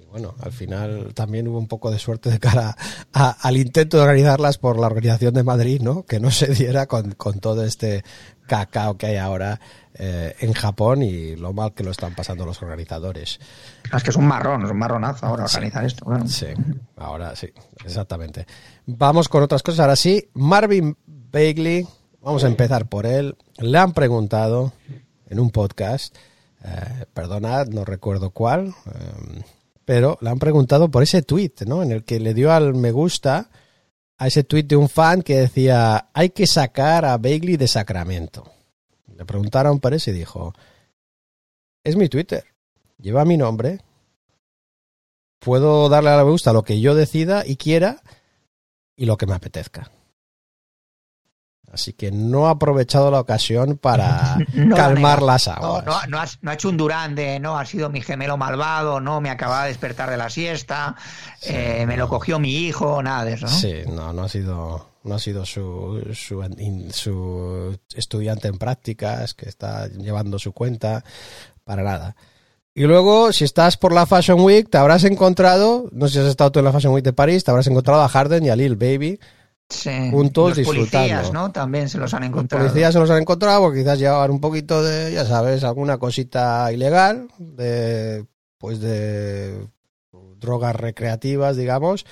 y 0.00 0.04
bueno, 0.06 0.34
al 0.40 0.52
final 0.52 1.12
también 1.14 1.48
hubo 1.48 1.58
un 1.58 1.68
poco 1.68 1.90
de 1.90 1.98
suerte 1.98 2.30
de 2.30 2.38
cara 2.38 2.76
a- 3.12 3.30
al 3.48 3.56
intento 3.56 3.96
de 3.96 4.02
organizarlas 4.02 4.58
por 4.58 4.78
la 4.78 4.86
Organización 4.86 5.34
de 5.34 5.42
Madrid, 5.42 5.80
¿no? 5.80 6.04
Que 6.04 6.20
no 6.20 6.30
se 6.30 6.46
diera 6.54 6.86
con, 6.86 7.12
con 7.12 7.38
todo 7.40 7.64
este 7.64 8.04
cacao 8.46 8.98
que 8.98 9.06
hay 9.06 9.16
ahora 9.16 9.60
eh, 9.94 10.34
en 10.40 10.52
Japón 10.52 11.02
y 11.02 11.36
lo 11.36 11.52
mal 11.52 11.72
que 11.74 11.84
lo 11.84 11.90
están 11.90 12.14
pasando 12.14 12.44
los 12.44 12.60
organizadores. 12.62 13.38
Es 13.94 14.02
que 14.02 14.10
es 14.10 14.16
un 14.16 14.26
marrón, 14.26 14.64
es 14.64 14.70
un 14.70 14.78
marronazo 14.78 15.26
ahora 15.26 15.44
organizar 15.44 15.84
esto. 15.84 16.04
claro. 16.06 16.26
Sí, 16.28 16.46
ahora 16.96 17.36
sí, 17.36 17.48
exactamente. 17.84 18.46
Vamos 18.86 19.28
con 19.28 19.42
otras 19.42 19.62
cosas. 19.62 19.80
Ahora 19.80 19.96
sí, 19.96 20.28
Marvin 20.34 20.96
Bagley, 21.32 21.86
vamos 22.20 22.44
a 22.44 22.46
empezar 22.46 22.88
por 22.88 23.06
él. 23.06 23.36
Le 23.58 23.78
han 23.78 23.94
preguntado 23.94 24.72
en 25.28 25.40
un 25.40 25.50
podcast, 25.50 26.14
eh, 26.62 27.06
perdonad, 27.14 27.68
no 27.68 27.86
recuerdo 27.86 28.30
cuál, 28.30 28.68
eh, 28.68 29.42
pero 29.86 30.18
le 30.20 30.28
han 30.28 30.38
preguntado 30.38 30.90
por 30.90 31.02
ese 31.02 31.22
tweet, 31.22 31.54
¿no? 31.66 31.82
En 31.82 31.90
el 31.90 32.04
que 32.04 32.20
le 32.20 32.34
dio 32.34 32.52
al 32.52 32.74
me 32.74 32.92
gusta 32.92 33.48
a 34.18 34.26
ese 34.26 34.44
tweet 34.44 34.64
de 34.64 34.76
un 34.76 34.90
fan 34.90 35.22
que 35.22 35.38
decía, 35.38 36.10
hay 36.12 36.30
que 36.30 36.46
sacar 36.46 37.06
a 37.06 37.16
Bagley 37.16 37.56
de 37.56 37.66
Sacramento. 37.66 38.44
Le 39.16 39.24
preguntaron 39.24 39.80
por 39.80 39.94
eso 39.94 40.10
y 40.10 40.14
dijo, 40.14 40.52
es 41.82 41.96
mi 41.96 42.10
Twitter, 42.10 42.44
lleva 42.98 43.24
mi 43.24 43.38
nombre, 43.38 43.80
puedo 45.38 45.88
darle 45.88 46.10
a 46.10 46.16
la 46.16 46.24
me 46.24 46.30
gusta 46.30 46.52
lo 46.52 46.62
que 46.62 46.78
yo 46.78 46.94
decida 46.94 47.44
y 47.46 47.56
quiera 47.56 48.02
y 48.96 49.06
lo 49.06 49.16
que 49.16 49.26
me 49.26 49.34
apetezca. 49.34 49.90
Así 51.72 51.94
que 51.94 52.12
no 52.12 52.48
ha 52.48 52.50
aprovechado 52.50 53.10
la 53.10 53.18
ocasión 53.18 53.78
para 53.78 54.36
No 54.52 54.76
calmar 54.76 55.22
las 55.22 55.48
aguas. 55.48 55.84
no, 55.86 55.94
no, 56.08 56.18
has- 56.20 56.38
no 56.42 56.50
ha 56.50 56.54
hecho 56.54 56.68
un 56.68 56.76
Durán 56.76 57.14
de 57.14 57.40
no, 57.40 57.56
ha 57.58 57.64
sido 57.64 57.88
mi 57.88 58.02
gemelo 58.02 58.36
malvado, 58.36 59.00
no, 59.00 59.22
me 59.22 59.30
acababa 59.30 59.62
de 59.62 59.68
despertar 59.68 60.10
de 60.10 60.18
la 60.18 60.28
siesta, 60.28 60.94
eh, 61.42 61.84
me 61.86 61.96
lo 61.96 62.08
cogió 62.08 62.38
mi 62.38 62.54
hijo, 62.56 63.02
nada 63.02 63.24
de 63.24 63.32
eso, 63.32 63.46
¿no? 63.46 63.52
Sí, 63.52 63.72
no, 63.88 64.12
no 64.12 64.24
ha 64.24 64.28
sido, 64.28 64.86
no 65.04 65.14
ha 65.14 65.18
sido 65.18 65.46
su, 65.46 66.06
su, 66.12 66.44
su 66.92 67.78
estudiante 67.94 68.48
en 68.48 68.58
prácticas 68.58 69.32
que 69.32 69.48
está 69.48 69.88
llevando 69.88 70.38
su 70.38 70.52
cuenta 70.52 71.02
para 71.64 71.82
nada. 71.82 72.16
Y 72.74 72.82
luego, 72.84 73.32
si 73.32 73.44
estás 73.44 73.76
por 73.78 73.92
la 73.92 74.06
Fashion 74.06 74.40
Week, 74.40 74.68
te 74.70 74.78
habrás 74.78 75.04
encontrado, 75.04 75.88
no 75.92 76.06
sé 76.06 76.14
si 76.14 76.18
has 76.20 76.26
estado 76.26 76.52
tú 76.52 76.58
en 76.58 76.66
la 76.66 76.72
Fashion 76.72 76.92
Week 76.92 77.04
de 77.04 77.12
París, 77.12 77.44
te 77.44 77.50
habrás 77.50 77.66
encontrado 77.66 78.02
a 78.02 78.08
Harden 78.08 78.44
y 78.44 78.50
a 78.50 78.56
Lil 78.56 78.76
Baby. 78.76 79.18
Sí. 79.72 80.10
Juntos 80.10 80.50
Los 80.50 80.58
disfrutando. 80.58 81.08
policías, 81.08 81.32
¿no? 81.32 81.50
También 81.52 81.88
se 81.88 81.98
los 81.98 82.12
han 82.14 82.22
Los 82.22 82.28
encontrado. 82.30 82.64
policías 82.64 82.92
se 82.92 83.00
los 83.00 83.10
han 83.10 83.18
encontrado 83.22 83.60
porque 83.62 83.80
quizás 83.80 83.98
llevaban 83.98 84.30
un 84.30 84.40
poquito 84.40 84.82
de, 84.82 85.12
ya 85.12 85.24
sabes, 85.24 85.64
alguna 85.64 85.98
cosita 85.98 86.70
ilegal, 86.72 87.28
de, 87.38 88.26
pues 88.58 88.80
de 88.80 89.66
drogas 90.38 90.76
recreativas, 90.76 91.56
digamos. 91.56 92.04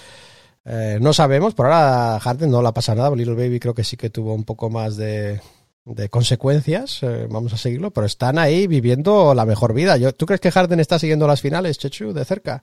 Eh, 0.65 0.99
no 1.01 1.13
sabemos, 1.13 1.55
por 1.55 1.67
ahora 1.67 2.17
a 2.17 2.21
Harden 2.21 2.51
no 2.51 2.63
le 2.63 2.73
pasa 2.73 2.95
nada, 2.95 3.15
Little 3.15 3.35
Baby 3.35 3.61
creo 3.61 3.75
que 3.75 3.83
sí 3.85 3.97
que 3.97 4.11
tuvo 4.11 4.35
un 4.35 4.45
poco 4.45 4.69
más 4.71 4.97
de, 4.97 5.41
de 5.87 6.09
consecuencias, 6.11 7.03
eh, 7.03 7.27
vamos 7.31 7.53
a 7.55 7.57
seguirlo, 7.57 7.91
pero 7.93 8.07
están 8.07 8.39
ahí 8.39 8.67
viviendo 8.67 9.35
la 9.35 9.47
mejor 9.47 9.73
vida. 9.75 9.97
Yo, 9.97 10.15
¿Tú 10.15 10.27
crees 10.27 10.41
que 10.41 10.51
Harden 10.51 10.79
está 10.81 10.99
siguiendo 10.99 11.27
las 11.27 11.41
finales, 11.41 11.79
Chechu, 11.79 12.13
de 12.13 12.25
cerca? 12.25 12.63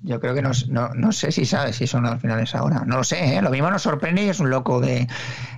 Yo 0.00 0.20
creo 0.20 0.34
que 0.34 0.42
no, 0.42 0.50
no, 0.68 0.90
no 0.94 1.12
sé 1.12 1.32
si 1.32 1.44
sabes 1.44 1.76
si 1.76 1.86
son 1.86 2.04
las 2.04 2.20
finales 2.20 2.54
ahora. 2.54 2.84
No 2.86 2.96
lo 2.98 3.04
sé, 3.04 3.36
¿eh? 3.36 3.42
Lo 3.42 3.50
mismo 3.50 3.70
nos 3.70 3.82
sorprende 3.82 4.24
y 4.24 4.28
es 4.28 4.40
un 4.40 4.50
loco 4.50 4.80
de, 4.80 5.06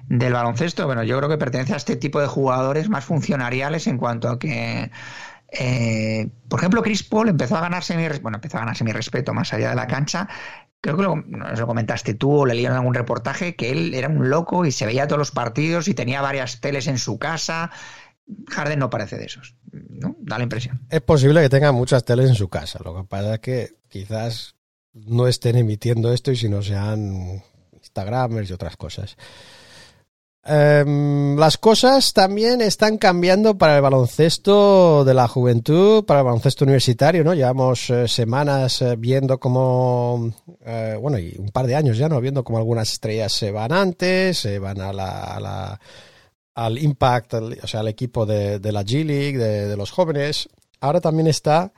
del 0.08 0.32
baloncesto. 0.32 0.86
Bueno, 0.86 1.04
yo 1.04 1.16
creo 1.18 1.28
que 1.28 1.38
pertenece 1.38 1.74
a 1.74 1.76
este 1.76 1.96
tipo 1.96 2.20
de 2.20 2.26
jugadores 2.28 2.88
más 2.88 3.04
funcionariales 3.04 3.86
en 3.86 3.98
cuanto 3.98 4.28
a 4.28 4.38
que. 4.38 4.90
eh, 5.52 6.30
por 6.48 6.60
ejemplo, 6.60 6.82
Chris 6.82 7.02
Paul 7.04 7.28
empezó 7.28 7.56
a 7.56 7.60
ganarse 7.60 7.96
mi, 7.96 8.08
bueno, 8.20 8.36
empezó 8.38 8.58
a 8.58 8.60
ganarse 8.60 8.84
mi 8.84 8.92
respeto 8.92 9.34
más 9.34 9.52
allá 9.52 9.70
de 9.70 9.76
la 9.76 9.86
cancha. 9.86 10.28
Creo 10.82 10.96
que 10.96 11.02
lo, 11.02 11.16
no 11.16 11.46
sé 11.48 11.54
si 11.56 11.60
lo 11.60 11.66
comentaste 11.66 12.14
tú 12.14 12.32
o 12.40 12.46
le 12.46 12.54
leí 12.54 12.64
en 12.66 12.72
algún 12.72 12.94
reportaje 12.94 13.54
que 13.54 13.70
él 13.70 13.92
era 13.94 14.08
un 14.08 14.30
loco 14.30 14.64
y 14.64 14.72
se 14.72 14.86
veía 14.86 15.06
todos 15.06 15.18
los 15.18 15.30
partidos 15.30 15.88
y 15.88 15.94
tenía 15.94 16.22
varias 16.22 16.60
teles 16.60 16.86
en 16.86 16.98
su 16.98 17.18
casa. 17.18 17.70
Harden 18.48 18.78
no 18.78 18.90
parece 18.90 19.16
de 19.18 19.24
esos, 19.26 19.54
¿no? 19.72 20.16
Da 20.20 20.38
la 20.38 20.44
impresión. 20.44 20.80
Es 20.90 21.00
posible 21.00 21.40
que 21.42 21.48
tenga 21.48 21.72
muchas 21.72 22.04
teles 22.04 22.28
en 22.28 22.34
su 22.34 22.48
casa. 22.48 22.78
Lo 22.84 22.94
que 22.96 23.04
pasa 23.04 23.34
es 23.34 23.40
que 23.40 23.70
quizás 23.88 24.54
no 24.92 25.26
estén 25.26 25.56
emitiendo 25.56 26.12
esto 26.12 26.30
y 26.32 26.36
si 26.36 26.48
no 26.48 26.62
sean 26.62 27.42
Instagramers 27.72 28.50
y 28.50 28.52
otras 28.52 28.76
cosas. 28.76 29.16
Em, 30.42 31.36
las 31.36 31.58
cosas 31.58 32.14
también 32.14 32.62
están 32.62 32.96
cambiando 32.96 33.58
para 33.58 33.76
el 33.76 33.82
baloncesto 33.82 35.04
de 35.04 35.12
la 35.12 35.28
juventud, 35.28 36.04
para 36.06 36.20
el 36.20 36.24
baloncesto 36.26 36.64
universitario, 36.64 37.22
¿no? 37.22 37.34
Llevamos 37.34 37.90
eh, 37.90 38.08
semanas 38.08 38.80
eh, 38.80 38.96
viendo 38.96 39.38
cómo, 39.38 40.32
eh, 40.64 40.96
bueno, 40.98 41.18
y 41.18 41.36
un 41.38 41.50
par 41.50 41.66
de 41.66 41.76
años 41.76 41.98
ya, 41.98 42.08
¿no? 42.08 42.18
Viendo 42.22 42.42
cómo 42.42 42.56
algunas 42.56 42.90
estrellas 42.90 43.32
se 43.32 43.50
van 43.50 43.70
antes, 43.70 44.38
se 44.38 44.58
van 44.58 44.80
a 44.80 44.94
la- 44.94 45.78
al 46.60 46.78
Impact, 46.78 47.34
o 47.34 47.66
sea, 47.66 47.80
al 47.80 47.88
equipo 47.88 48.26
de, 48.26 48.60
la 48.70 48.84
G 48.84 49.02
League, 49.04 49.38
de, 49.38 49.76
los 49.78 49.90
jóvenes. 49.90 50.48
Ahora 50.80 51.00
también 51.00 51.26
está 51.26 51.72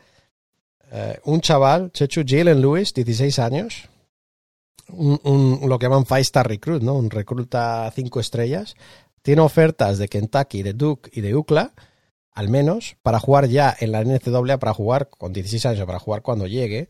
eh, 0.90 1.20
un 1.24 1.40
chaval, 1.40 1.92
Chechu 1.92 2.22
Jalen 2.26 2.60
Lewis, 2.60 2.92
16 2.92 3.38
años, 3.38 3.88
un- 4.88 5.60
lo 5.68 5.78
que 5.78 5.86
llaman 5.86 6.04
Five 6.04 6.20
Star 6.22 6.48
Recruit, 6.48 6.82
¿no? 6.82 6.94
Un 6.94 7.10
recluta 7.10 7.90
cinco 7.94 8.18
estrellas. 8.18 8.74
Tiene 9.22 9.42
ofertas 9.42 9.98
de 9.98 10.08
Kentucky, 10.08 10.64
de 10.64 10.72
Duke 10.72 11.10
y 11.12 11.20
de 11.20 11.36
UCLA, 11.36 11.72
al 12.32 12.48
menos, 12.48 12.96
para 13.02 13.20
jugar 13.20 13.46
ya 13.46 13.74
en 13.78 13.92
la 13.92 14.02
NCAA, 14.02 14.58
para 14.58 14.74
jugar 14.74 15.10
con 15.10 15.32
16 15.32 15.64
años, 15.66 15.86
para 15.86 16.00
jugar 16.00 16.22
cuando 16.22 16.48
llegue. 16.48 16.88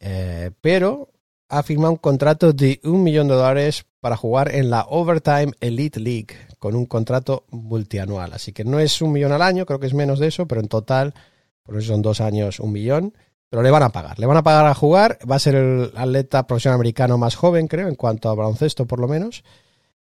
Eh, 0.00 0.50
pero 0.60 1.10
ha 1.48 1.62
firmado 1.62 1.92
un 1.92 1.98
contrato 1.98 2.52
de 2.52 2.80
un 2.84 3.02
millón 3.02 3.28
de 3.28 3.34
dólares 3.34 3.86
para 4.00 4.16
jugar 4.16 4.54
en 4.54 4.70
la 4.70 4.82
Overtime 4.88 5.52
Elite 5.60 6.00
League, 6.00 6.36
con 6.58 6.74
un 6.74 6.86
contrato 6.86 7.44
multianual. 7.50 8.32
Así 8.32 8.52
que 8.52 8.64
no 8.64 8.78
es 8.78 9.00
un 9.02 9.12
millón 9.12 9.32
al 9.32 9.42
año, 9.42 9.66
creo 9.66 9.80
que 9.80 9.86
es 9.86 9.94
menos 9.94 10.18
de 10.18 10.28
eso, 10.28 10.46
pero 10.46 10.60
en 10.60 10.68
total, 10.68 11.14
por 11.62 11.76
eso 11.76 11.88
son 11.88 12.02
dos 12.02 12.20
años, 12.20 12.60
un 12.60 12.72
millón. 12.72 13.14
Pero 13.50 13.62
le 13.62 13.70
van 13.70 13.82
a 13.82 13.88
pagar, 13.88 14.18
le 14.18 14.26
van 14.26 14.36
a 14.36 14.42
pagar 14.42 14.66
a 14.66 14.74
jugar. 14.74 15.18
Va 15.28 15.36
a 15.36 15.38
ser 15.38 15.54
el 15.54 15.90
atleta 15.96 16.46
profesional 16.46 16.74
americano 16.74 17.16
más 17.16 17.34
joven, 17.34 17.66
creo, 17.66 17.88
en 17.88 17.94
cuanto 17.94 18.28
a 18.28 18.34
baloncesto, 18.34 18.84
por 18.86 19.00
lo 19.00 19.08
menos. 19.08 19.42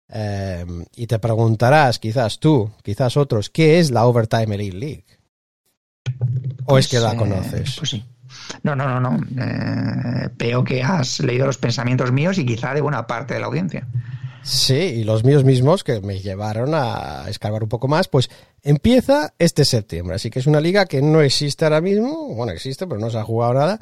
Eh, 0.09 0.65
y 0.97 1.07
te 1.07 1.19
preguntarás, 1.19 1.99
quizás 1.99 2.39
tú, 2.39 2.71
quizás 2.83 3.19
otros, 3.19 3.51
¿qué 3.51 3.79
es 3.81 3.91
la 3.91 4.07
Overtime 4.07 4.55
Elite 4.55 4.77
League? 4.77 5.05
¿O 6.67 6.79
es 6.79 6.89
que 6.89 6.99
la 6.99 7.13
Eh, 7.13 7.17
conoces? 7.17 7.77
Pues 7.77 7.91
sí. 7.91 8.05
No, 8.63 8.75
no, 8.75 8.89
no, 8.89 9.01
no. 9.01 9.19
Eh, 9.41 10.29
veo 10.37 10.65
que 10.65 10.83
has 10.83 11.21
leído 11.21 11.47
los 11.47 11.59
pensamientos 11.59 12.13
míos 12.13 12.39
y 12.39 12.47
quizá 12.47 12.75
de 12.75 12.81
buena 12.81 13.07
parte 13.07 13.35
de 13.35 13.41
la 13.41 13.47
audiencia. 13.47 13.87
Sí, 14.45 14.75
y 14.75 15.05
los 15.05 15.25
míos 15.25 15.43
mismos 15.43 15.85
que 15.85 16.03
me 16.03 16.21
llevaron 16.21 16.75
a 16.75 17.25
escarbar 17.29 17.63
un 17.63 17.69
poco 17.71 17.89
más, 17.89 18.09
pues 18.09 18.29
empieza 18.63 19.33
este 19.39 19.65
septiembre. 19.65 20.17
Así 20.17 20.29
que 20.29 20.39
es 20.39 20.47
una 20.47 20.61
liga 20.61 20.85
que 20.85 21.01
no 21.01 21.23
existe 21.23 21.65
ahora 21.65 21.81
mismo, 21.81 22.35
bueno, 22.35 22.53
existe, 22.53 22.87
pero 22.87 23.01
no 23.01 23.09
se 23.09 23.17
ha 23.17 23.25
jugado 23.25 23.55
nada. 23.55 23.81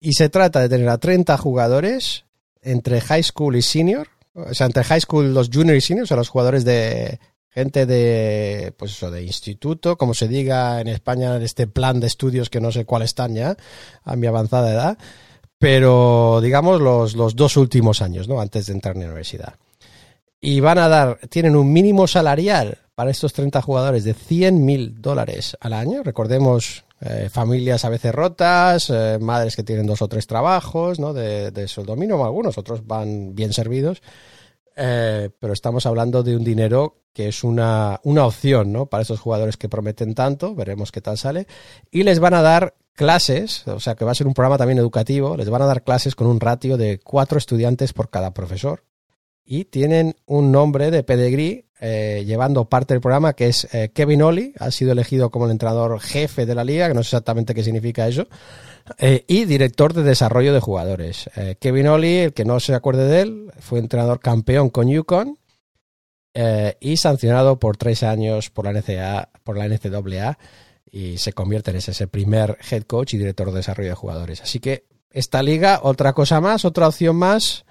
Y 0.00 0.14
se 0.14 0.28
trata 0.28 0.60
de 0.60 0.68
tener 0.68 0.88
a 0.88 0.98
30 0.98 1.36
jugadores 1.38 2.24
entre 2.60 3.00
high 3.00 3.22
school 3.22 3.54
y 3.54 3.62
senior, 3.62 4.08
o 4.34 4.52
sea, 4.52 4.66
entre 4.66 4.82
high 4.82 5.00
school, 5.00 5.32
los 5.32 5.48
junior 5.48 5.76
y 5.76 5.80
senior, 5.80 6.04
o 6.04 6.06
sea, 6.06 6.16
los 6.16 6.28
jugadores 6.28 6.64
de 6.64 7.20
gente 7.50 7.86
de, 7.86 8.72
pues 8.76 8.92
eso, 8.92 9.10
de 9.10 9.22
instituto, 9.22 9.96
como 9.96 10.14
se 10.14 10.28
diga 10.28 10.80
en 10.80 10.88
España, 10.88 11.36
en 11.36 11.42
este 11.42 11.66
plan 11.66 12.00
de 12.00 12.06
estudios 12.06 12.50
que 12.50 12.60
no 12.60 12.72
sé 12.72 12.84
cuál 12.84 13.02
están 13.02 13.34
ya, 13.34 13.56
a 14.04 14.16
mi 14.16 14.26
avanzada 14.26 14.72
edad, 14.72 14.98
pero 15.58 16.40
digamos 16.42 16.80
los, 16.80 17.14
los 17.14 17.36
dos 17.36 17.56
últimos 17.56 18.02
años, 18.02 18.28
¿no? 18.28 18.40
Antes 18.40 18.66
de 18.66 18.72
entrar 18.72 18.94
en 18.94 19.02
la 19.02 19.08
universidad 19.08 19.54
y 20.40 20.60
van 20.60 20.78
a 20.78 20.88
dar, 20.88 21.18
tienen 21.28 21.54
un 21.54 21.72
mínimo 21.72 22.06
salarial 22.06 22.78
para 22.94 23.10
estos 23.10 23.32
30 23.32 23.60
jugadores 23.62 24.04
de 24.04 24.14
100 24.14 24.64
mil 24.64 25.00
dólares 25.00 25.56
al 25.60 25.74
año. 25.74 26.02
Recordemos, 26.02 26.84
eh, 27.00 27.28
familias 27.30 27.84
a 27.84 27.90
veces 27.90 28.14
rotas, 28.14 28.90
eh, 28.90 29.18
madres 29.20 29.54
que 29.54 29.62
tienen 29.62 29.86
dos 29.86 30.00
o 30.02 30.08
tres 30.08 30.26
trabajos, 30.26 30.98
¿no? 30.98 31.12
De, 31.12 31.50
de 31.50 31.68
sueldo 31.68 31.94
mínimo, 31.96 32.24
algunos, 32.24 32.56
otros 32.56 32.86
van 32.86 33.34
bien 33.34 33.52
servidos. 33.52 34.02
Eh, 34.76 35.30
pero 35.38 35.52
estamos 35.52 35.86
hablando 35.86 36.22
de 36.22 36.36
un 36.36 36.44
dinero 36.44 36.96
que 37.12 37.28
es 37.28 37.44
una, 37.44 38.00
una 38.04 38.24
opción, 38.24 38.72
¿no? 38.72 38.86
Para 38.86 39.02
esos 39.02 39.20
jugadores 39.20 39.56
que 39.56 39.68
prometen 39.68 40.14
tanto, 40.14 40.54
veremos 40.54 40.92
qué 40.92 41.00
tal 41.00 41.18
sale. 41.18 41.46
Y 41.90 42.04
les 42.04 42.20
van 42.20 42.34
a 42.34 42.42
dar 42.42 42.76
clases, 42.94 43.66
o 43.66 43.80
sea 43.80 43.94
que 43.94 44.04
va 44.04 44.12
a 44.12 44.14
ser 44.14 44.26
un 44.26 44.34
programa 44.34 44.58
también 44.58 44.78
educativo, 44.78 45.36
les 45.36 45.48
van 45.48 45.62
a 45.62 45.66
dar 45.66 45.82
clases 45.82 46.14
con 46.14 46.26
un 46.26 46.38
ratio 46.38 46.76
de 46.76 47.00
cuatro 47.00 47.38
estudiantes 47.38 47.92
por 47.92 48.10
cada 48.10 48.32
profesor 48.34 48.84
y 49.52 49.64
tienen 49.64 50.14
un 50.26 50.52
nombre 50.52 50.92
de 50.92 51.02
pedigrí 51.02 51.64
eh, 51.80 52.22
llevando 52.24 52.66
parte 52.66 52.94
del 52.94 53.00
programa 53.00 53.32
que 53.32 53.48
es 53.48 53.66
eh, 53.74 53.90
Kevin 53.92 54.22
Oli, 54.22 54.54
ha 54.60 54.70
sido 54.70 54.92
elegido 54.92 55.30
como 55.30 55.46
el 55.46 55.50
entrenador 55.50 55.98
jefe 55.98 56.46
de 56.46 56.54
la 56.54 56.62
liga, 56.62 56.86
que 56.86 56.94
no 56.94 57.02
sé 57.02 57.08
exactamente 57.08 57.52
qué 57.52 57.64
significa 57.64 58.06
eso, 58.06 58.28
eh, 58.98 59.24
y 59.26 59.46
director 59.46 59.92
de 59.92 60.04
desarrollo 60.04 60.54
de 60.54 60.60
jugadores. 60.60 61.28
Kevin 61.58 61.88
Oli, 61.88 62.18
el 62.18 62.32
que 62.32 62.44
no 62.44 62.60
se 62.60 62.74
acuerde 62.74 63.08
de 63.08 63.22
él, 63.22 63.52
fue 63.58 63.80
entrenador 63.80 64.20
campeón 64.20 64.70
con 64.70 64.88
Yukon 64.88 65.36
y 66.78 66.96
sancionado 66.96 67.58
por 67.58 67.76
tres 67.76 68.04
años 68.04 68.50
por 68.50 68.66
la 68.66 68.72
NCAA, 68.72 69.30
por 69.42 69.58
la 69.58 69.66
NCAA 69.66 70.38
y 70.92 71.18
se 71.18 71.32
convierte 71.32 71.72
en 71.72 71.78
ese 71.78 72.06
primer 72.06 72.56
head 72.70 72.84
coach 72.84 73.14
y 73.14 73.18
director 73.18 73.50
de 73.50 73.56
desarrollo 73.56 73.90
de 73.90 73.96
jugadores. 73.96 74.42
Así 74.42 74.60
que 74.60 74.86
esta 75.10 75.42
liga, 75.42 75.80
otra 75.82 76.12
cosa 76.12 76.40
más, 76.40 76.64
otra 76.64 76.86
opción 76.86 77.16
más 77.16 77.64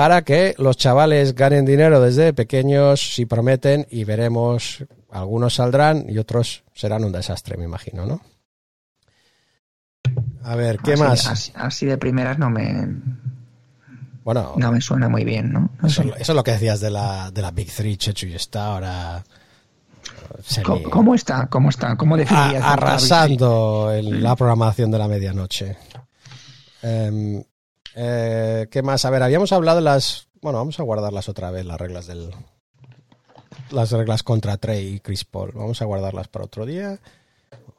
para 0.00 0.22
que 0.22 0.54
los 0.56 0.78
chavales 0.78 1.34
ganen 1.34 1.66
dinero 1.66 2.00
desde 2.00 2.32
pequeños 2.32 3.14
si 3.14 3.26
prometen 3.26 3.86
y 3.90 4.04
veremos, 4.04 4.82
algunos 5.10 5.56
saldrán 5.56 6.06
y 6.08 6.16
otros 6.16 6.64
serán 6.72 7.04
un 7.04 7.12
desastre, 7.12 7.58
me 7.58 7.64
imagino, 7.64 8.06
¿no? 8.06 8.22
A 10.42 10.56
ver, 10.56 10.78
¿qué 10.78 10.94
Así- 10.94 11.02
más? 11.02 11.26
Así, 11.26 11.52
así 11.54 11.84
de 11.84 11.98
primeras 11.98 12.38
no 12.38 12.48
me, 12.48 12.86
Bueno, 14.24 14.54
no 14.56 14.72
me 14.72 14.80
suena 14.80 15.10
muy 15.10 15.22
bien, 15.22 15.52
¿no? 15.52 15.68
No 15.82 15.88
eso, 15.88 16.02
es 16.16 16.28
lo 16.30 16.42
que 16.44 16.52
decías 16.52 16.80
de 16.80 16.90
la, 16.90 17.30
de 17.30 17.42
la 17.42 17.50
Big 17.50 17.70
Three, 17.70 17.98
Chechu, 17.98 18.26
y 18.28 18.34
está 18.36 18.72
ahora 18.72 19.22
¿Cómo, 20.64 20.82
cómo 20.88 21.14
está? 21.14 21.46
¿Cómo 21.48 21.68
está? 21.68 21.94
¿Cómo 21.96 22.16
definirías? 22.16 22.62
a- 22.62 22.72
arrasando 22.72 23.92
la 24.00 24.34
programación 24.34 24.90
de 24.90 24.98
la 24.98 25.08
medianoche. 25.08 25.76
Em, 26.80 27.42
eh, 28.02 28.66
¿Qué 28.70 28.82
más? 28.82 29.04
A 29.04 29.10
ver, 29.10 29.22
habíamos 29.22 29.52
hablado 29.52 29.76
de 29.78 29.84
las... 29.84 30.28
Bueno, 30.40 30.58
vamos 30.58 30.80
a 30.80 30.82
guardarlas 30.84 31.28
otra 31.28 31.50
vez, 31.50 31.66
las 31.66 31.78
reglas 31.78 32.06
del... 32.06 32.30
Las 33.70 33.92
reglas 33.92 34.22
contra 34.22 34.56
Trey 34.56 34.94
y 34.94 35.00
Chris 35.00 35.24
Paul. 35.24 35.52
Vamos 35.54 35.80
a 35.82 35.84
guardarlas 35.84 36.28
para 36.28 36.46
otro 36.46 36.64
día. 36.66 36.98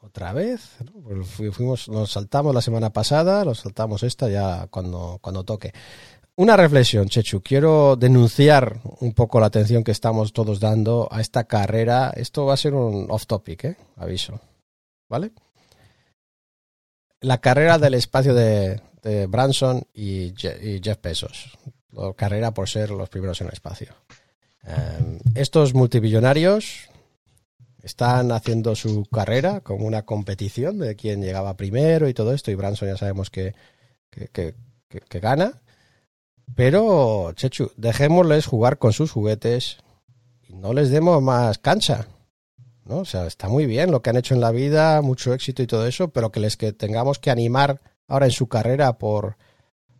Otra 0.00 0.32
vez. 0.32 0.76
Pues 1.02 1.26
fu- 1.26 1.50
Fuimos, 1.52 1.88
nos 1.88 2.12
saltamos 2.12 2.54
la 2.54 2.62
semana 2.62 2.90
pasada, 2.90 3.44
los 3.44 3.60
saltamos 3.60 4.02
esta 4.02 4.28
ya 4.28 4.68
cuando, 4.68 5.18
cuando 5.20 5.44
toque. 5.44 5.72
Una 6.36 6.56
reflexión, 6.56 7.08
Chechu. 7.08 7.42
Quiero 7.42 7.96
denunciar 7.96 8.80
un 9.00 9.12
poco 9.12 9.38
la 9.40 9.46
atención 9.46 9.84
que 9.84 9.90
estamos 9.92 10.32
todos 10.32 10.60
dando 10.60 11.08
a 11.10 11.20
esta 11.20 11.44
carrera. 11.44 12.12
Esto 12.16 12.46
va 12.46 12.54
a 12.54 12.58
ser 12.58 12.72
un 12.74 13.06
off 13.10 13.26
topic, 13.26 13.64
¿eh? 13.64 13.76
Aviso. 13.96 14.40
¿Vale? 15.10 15.32
La 17.20 17.38
carrera 17.38 17.78
del 17.78 17.94
espacio 17.94 18.34
de, 18.34 18.80
de 19.02 19.26
Branson 19.26 19.82
y, 19.92 20.32
Je- 20.34 20.58
y 20.62 20.80
Jeff 20.82 20.98
Bezos. 21.02 21.58
Carrera 22.16 22.52
por 22.54 22.68
ser 22.68 22.90
los 22.90 23.08
primeros 23.10 23.40
en 23.40 23.48
el 23.48 23.52
espacio. 23.52 23.94
Eh, 24.66 25.18
estos 25.34 25.74
multimillonarios 25.74 26.88
están 27.82 28.32
haciendo 28.32 28.74
su 28.76 29.04
carrera 29.06 29.60
como 29.60 29.86
una 29.86 30.02
competición 30.02 30.78
de 30.78 30.94
quién 30.96 31.20
llegaba 31.20 31.56
primero 31.56 32.08
y 32.08 32.14
todo 32.14 32.32
esto. 32.32 32.50
Y 32.50 32.54
Branson 32.54 32.88
ya 32.88 32.96
sabemos 32.96 33.28
que, 33.28 33.54
que, 34.10 34.28
que- 34.28 34.54
que- 34.88 35.00
que 35.00 35.20
gana. 35.20 35.60
Pero, 36.54 37.32
Chechu, 37.34 37.72
dejémosles 37.76 38.46
jugar 38.46 38.78
con 38.78 38.92
sus 38.92 39.10
juguetes 39.10 39.78
y 40.48 40.54
no 40.54 40.72
les 40.74 40.90
demos 40.90 41.22
más 41.22 41.58
cancha. 41.58 42.06
¿no? 42.84 42.98
O 42.98 43.04
sea, 43.04 43.26
está 43.26 43.48
muy 43.48 43.66
bien 43.66 43.90
lo 43.90 44.02
que 44.02 44.10
han 44.10 44.16
hecho 44.16 44.34
en 44.34 44.40
la 44.40 44.50
vida, 44.50 45.00
mucho 45.02 45.32
éxito 45.34 45.62
y 45.62 45.66
todo 45.66 45.86
eso, 45.86 46.08
pero 46.08 46.30
que 46.32 46.40
les 46.40 46.56
que 46.56 46.72
tengamos 46.72 47.18
que 47.18 47.30
animar 47.30 47.80
ahora 48.08 48.26
en 48.26 48.32
su 48.32 48.48
carrera 48.48 48.98
por, 48.98 49.36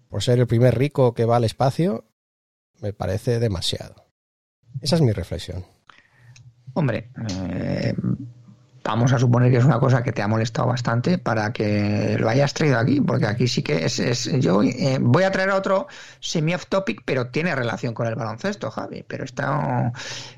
por 0.09 0.23
ser 0.23 0.39
el 0.39 0.47
primer 0.47 0.77
rico 0.77 1.15
que 1.15 1.25
va 1.25 1.37
al 1.37 1.45
espacio, 1.45 2.05
me 2.81 2.93
parece 2.93 3.39
demasiado. 3.39 4.07
Esa 4.81 4.97
es 4.97 5.03
mi 5.03 5.13
reflexión. 5.13 5.65
Hombre, 6.75 7.11
eh, 7.29 7.95
vamos 8.83 9.13
a 9.13 9.19
suponer 9.19 9.51
que 9.53 9.59
es 9.59 9.65
una 9.65 9.79
cosa 9.79 10.03
que 10.03 10.11
te 10.13 10.23
ha 10.23 10.27
molestado 10.29 10.69
bastante 10.69 11.19
para 11.19 11.53
que 11.53 12.17
lo 12.19 12.29
hayas 12.29 12.55
traído 12.55 12.79
aquí, 12.79 13.01
porque 13.01 13.27
aquí 13.27 13.47
sí 13.47 13.63
que 13.63 13.85
es. 13.85 13.99
es- 13.99 14.25
yo 14.41 14.63
eh, 14.63 14.99
voy 15.01 15.25
a 15.25 15.31
traer 15.31 15.51
otro 15.51 15.87
semi-off 16.21 16.67
topic, 16.67 17.03
pero 17.05 17.29
tiene 17.29 17.55
relación 17.55 17.93
con 17.93 18.07
el 18.07 18.15
baloncesto, 18.15 18.71
Javi. 18.71 19.05
Pero 19.07 19.25
está. 19.25 19.93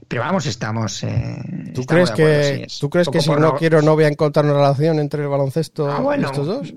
Pero 0.09 0.23
vamos, 0.23 0.45
estamos. 0.47 1.05
eh, 1.05 1.37
¿Tú 1.73 1.83
estamos 1.83 1.87
crees 1.87 2.11
acuerdo, 2.11 2.33
que, 2.41 2.57
sí, 2.57 2.63
es 2.65 2.79
¿tú 2.81 2.91
crees 2.91 3.09
que 3.09 3.21
si 3.21 3.31
no 3.31 3.55
quiero 3.55 3.81
no 3.81 3.95
voy 3.95 4.05
a 4.05 4.09
encontrar 4.09 4.45
una 4.45 4.55
relación 4.55 4.99
entre 4.99 5.23
el 5.23 5.29
baloncesto 5.29 5.89
Ah, 5.91 5.99
y 6.01 6.03
bueno. 6.03 6.27
estos 6.27 6.47
dos? 6.47 6.75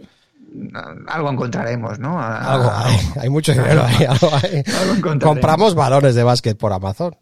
Algo 1.07 1.29
encontraremos, 1.31 1.99
¿no? 1.99 2.19
A- 2.21 2.53
Algo 2.53 2.71
hay, 2.73 2.97
hay 3.21 3.29
mucho 3.29 3.51
dinero 3.53 3.83
ahí. 3.85 4.05
algo 4.09 4.29
hay. 4.33 4.63
Algo. 4.81 5.19
Compramos 5.19 5.75
balones 5.75 6.15
de 6.15 6.23
básquet 6.23 6.57
por 6.57 6.71
Amazon, 6.73 7.15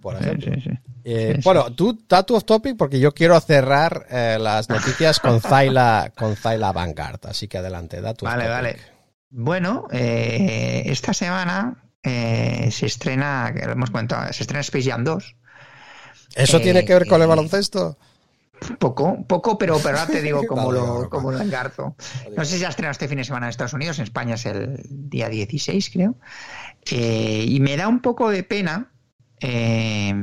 por 0.00 0.16
ejemplo. 0.16 0.52
sí, 0.54 0.60
sí. 0.62 0.70
Eh, 1.04 1.30
Sí, 1.30 1.34
sí. 1.36 1.40
bueno, 1.44 1.72
tú 1.74 1.98
da 2.08 2.22
tu 2.22 2.36
off 2.36 2.44
topic 2.44 2.76
porque 2.76 3.00
yo 3.00 3.12
quiero 3.12 3.38
cerrar 3.40 4.06
eh, 4.10 4.38
las 4.40 4.68
noticias 4.68 5.18
con 5.18 5.40
Zaila, 5.42 6.12
con 6.16 6.36
Zaila 6.36 6.72
Vanguard. 6.72 7.20
Así 7.26 7.48
que 7.48 7.58
adelante, 7.58 8.00
da 8.00 8.14
tu 8.14 8.24
off 8.26 8.32
Vale, 8.32 8.44
topic. 8.44 8.54
vale. 8.54 8.76
Bueno, 9.30 9.86
eh, 9.90 10.82
esta 10.86 11.12
semana 11.12 11.76
se 12.04 12.86
estrena, 12.86 13.52
que 13.54 13.64
lo 13.66 13.72
hemos 13.72 13.90
comentado, 13.90 14.32
se 14.32 14.42
estrena 14.42 14.60
Space 14.60 14.90
Jam 14.90 15.04
2. 15.04 15.36
¿Eso 16.34 16.60
tiene 16.60 16.84
que 16.84 16.94
ver 16.94 17.06
con 17.06 17.20
el 17.22 17.28
baloncesto? 17.28 17.96
Poco, 18.78 19.24
poco, 19.26 19.58
pero, 19.58 19.78
pero 19.82 19.98
ahora 19.98 20.12
te 20.12 20.22
digo 20.22 20.40
digo 20.40 20.72
lo, 20.72 21.08
lo 21.08 21.40
engarzo. 21.40 21.96
No 22.36 22.44
sé 22.44 22.58
si 22.58 22.64
ha 22.64 22.68
estrenado 22.68 22.92
este 22.92 23.08
fin 23.08 23.18
de 23.18 23.24
semana 23.24 23.46
en 23.46 23.50
Estados 23.50 23.72
Unidos, 23.72 23.98
en 23.98 24.04
España 24.04 24.34
es 24.34 24.46
el 24.46 24.80
día 24.88 25.28
16, 25.28 25.90
creo. 25.90 26.16
Eh, 26.90 27.44
y 27.48 27.60
me 27.60 27.76
da 27.76 27.88
un 27.88 28.00
poco 28.00 28.30
de 28.30 28.42
pena 28.42 28.92
eh, 29.40 30.14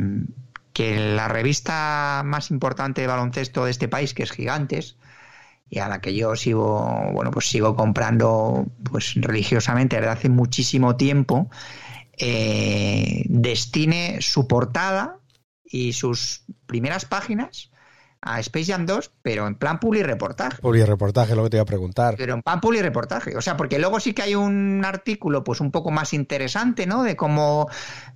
que 0.73 0.97
la 0.97 1.27
revista 1.27 2.21
más 2.25 2.51
importante 2.51 3.01
de 3.01 3.07
baloncesto 3.07 3.65
de 3.65 3.71
este 3.71 3.87
país, 3.87 4.13
que 4.13 4.23
es 4.23 4.31
Gigantes, 4.31 4.97
y 5.69 5.79
a 5.79 5.87
la 5.87 6.01
que 6.01 6.15
yo 6.15 6.35
sigo, 6.35 7.11
bueno, 7.13 7.31
pues 7.31 7.49
sigo 7.49 7.75
comprando 7.75 8.65
pues 8.89 9.13
religiosamente 9.15 9.97
desde 9.97 10.09
hace 10.09 10.29
muchísimo 10.29 10.95
tiempo, 10.95 11.49
eh, 12.17 13.23
destine 13.27 14.17
su 14.21 14.47
portada 14.47 15.19
y 15.63 15.93
sus 15.93 16.43
primeras 16.65 17.05
páginas 17.05 17.71
a 18.21 18.39
Space 18.41 18.65
Jam 18.71 18.85
2, 18.85 19.11
pero 19.21 19.47
en 19.47 19.55
plan 19.55 19.79
publi 19.79 20.03
reportaje. 20.03 20.61
Publi 20.61 20.83
reportaje, 20.83 21.35
lo 21.35 21.43
que 21.43 21.51
te 21.51 21.57
iba 21.57 21.63
a 21.63 21.65
preguntar. 21.65 22.15
Pero 22.17 22.33
en 22.33 22.41
plan 22.41 22.59
publi 22.59 22.81
reportaje. 22.81 23.37
O 23.37 23.41
sea, 23.41 23.55
porque 23.55 23.79
luego 23.79 23.99
sí 23.99 24.13
que 24.13 24.23
hay 24.23 24.35
un 24.35 24.83
artículo, 24.83 25.43
pues 25.43 25.61
un 25.61 25.71
poco 25.71 25.89
más 25.91 26.13
interesante, 26.13 26.85
¿no? 26.85 27.03
De 27.03 27.15
cómo. 27.15 27.69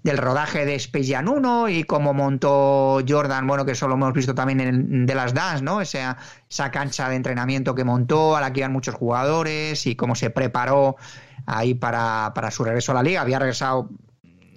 del 0.04 0.18
rodaje 0.18 0.66
de 0.66 0.76
Space 0.76 1.14
Jam 1.14 1.30
1 1.30 1.70
y 1.70 1.84
cómo 1.86 2.14
montó 2.14 2.99
Jordan, 3.08 3.47
bueno, 3.47 3.66
que 3.66 3.72
eso 3.72 3.88
lo 3.88 3.95
hemos 3.95 4.14
visto 4.14 4.36
también 4.36 4.60
en 4.60 5.06
de 5.06 5.16
las 5.16 5.34
Dance, 5.34 5.64
¿no? 5.64 5.80
Esa, 5.80 6.18
esa 6.49 6.70
cancha 6.70 7.08
de 7.08 7.16
entrenamiento 7.16 7.74
que 7.74 7.86
montó, 7.86 8.36
a 8.36 8.41
la 8.41 8.51
que 8.51 8.60
iban 8.60 8.74
muchos 8.74 8.95
jugadores 8.95 9.88
y 9.88 9.95
cómo 9.95 10.16
se 10.16 10.30
preparó 10.30 10.97
ahí 11.45 11.74
para, 11.74 12.34
para 12.36 12.51
su 12.51 12.64
regreso 12.66 12.91
a 12.91 12.95
la 12.95 13.04
liga. 13.04 13.22
Había 13.22 13.39
regresado. 13.39 13.89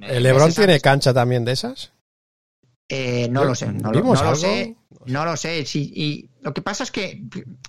¿El 0.01 0.25
Lebron 0.25 0.53
tiene 0.53 0.81
cancha 0.81 1.15
también 1.15 1.45
de 1.45 1.53
esas? 1.53 1.93
Eh, 2.89 3.29
no 3.31 3.45
lo 3.45 3.55
sé, 3.55 3.67
no, 3.73 3.91
lo, 3.91 4.15
sé, 4.37 4.77
no 5.07 5.25
lo 5.25 5.37
sé. 5.37 5.67
Sí, 5.67 5.93
y 5.95 6.31
lo 6.43 6.55
que 6.55 6.63
pasa 6.63 6.85
es 6.85 6.91
que, 6.93 7.23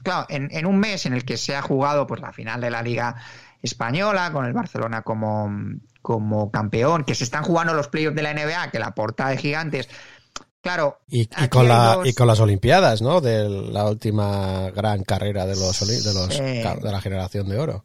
claro, 0.03 0.27
en, 0.29 0.49
en 0.51 0.65
un 0.67 0.77
mes 0.77 1.05
en 1.07 1.13
el 1.13 1.25
que 1.25 1.37
se 1.37 1.55
ha 1.55 1.61
jugado 1.61 2.05
pues 2.05 2.21
la 2.21 2.31
final 2.33 2.61
de 2.61 2.69
la 2.69 2.83
Liga 2.83 3.15
Española, 3.63 4.31
con 4.31 4.45
el 4.45 4.53
Barcelona 4.53 5.01
como, 5.01 5.49
como 6.03 6.51
campeón, 6.51 7.03
que 7.03 7.15
se 7.15 7.23
están 7.23 7.43
jugando 7.43 7.73
los 7.73 7.87
playoffs 7.87 8.15
de 8.15 8.21
la 8.21 8.33
NBA, 8.33 8.69
que 8.71 8.77
la 8.79 8.93
portada 8.93 9.31
de 9.31 9.37
gigantes. 9.37 9.89
Claro, 10.61 10.99
Y, 11.07 11.27
con 11.49 11.67
la, 11.67 11.95
dos- 11.95 12.07
y 12.07 12.13
con 12.13 12.27
las 12.27 12.39
Olimpiadas, 12.39 13.01
¿no? 13.01 13.21
De 13.21 13.47
la 13.49 13.85
última 13.89 14.69
gran 14.71 15.03
carrera 15.03 15.45
de 15.45 15.55
los, 15.55 15.79
de 15.79 16.13
los 16.13 16.29
de 16.37 16.91
la 16.91 17.01
generación 17.01 17.47
de 17.49 17.57
oro. 17.57 17.83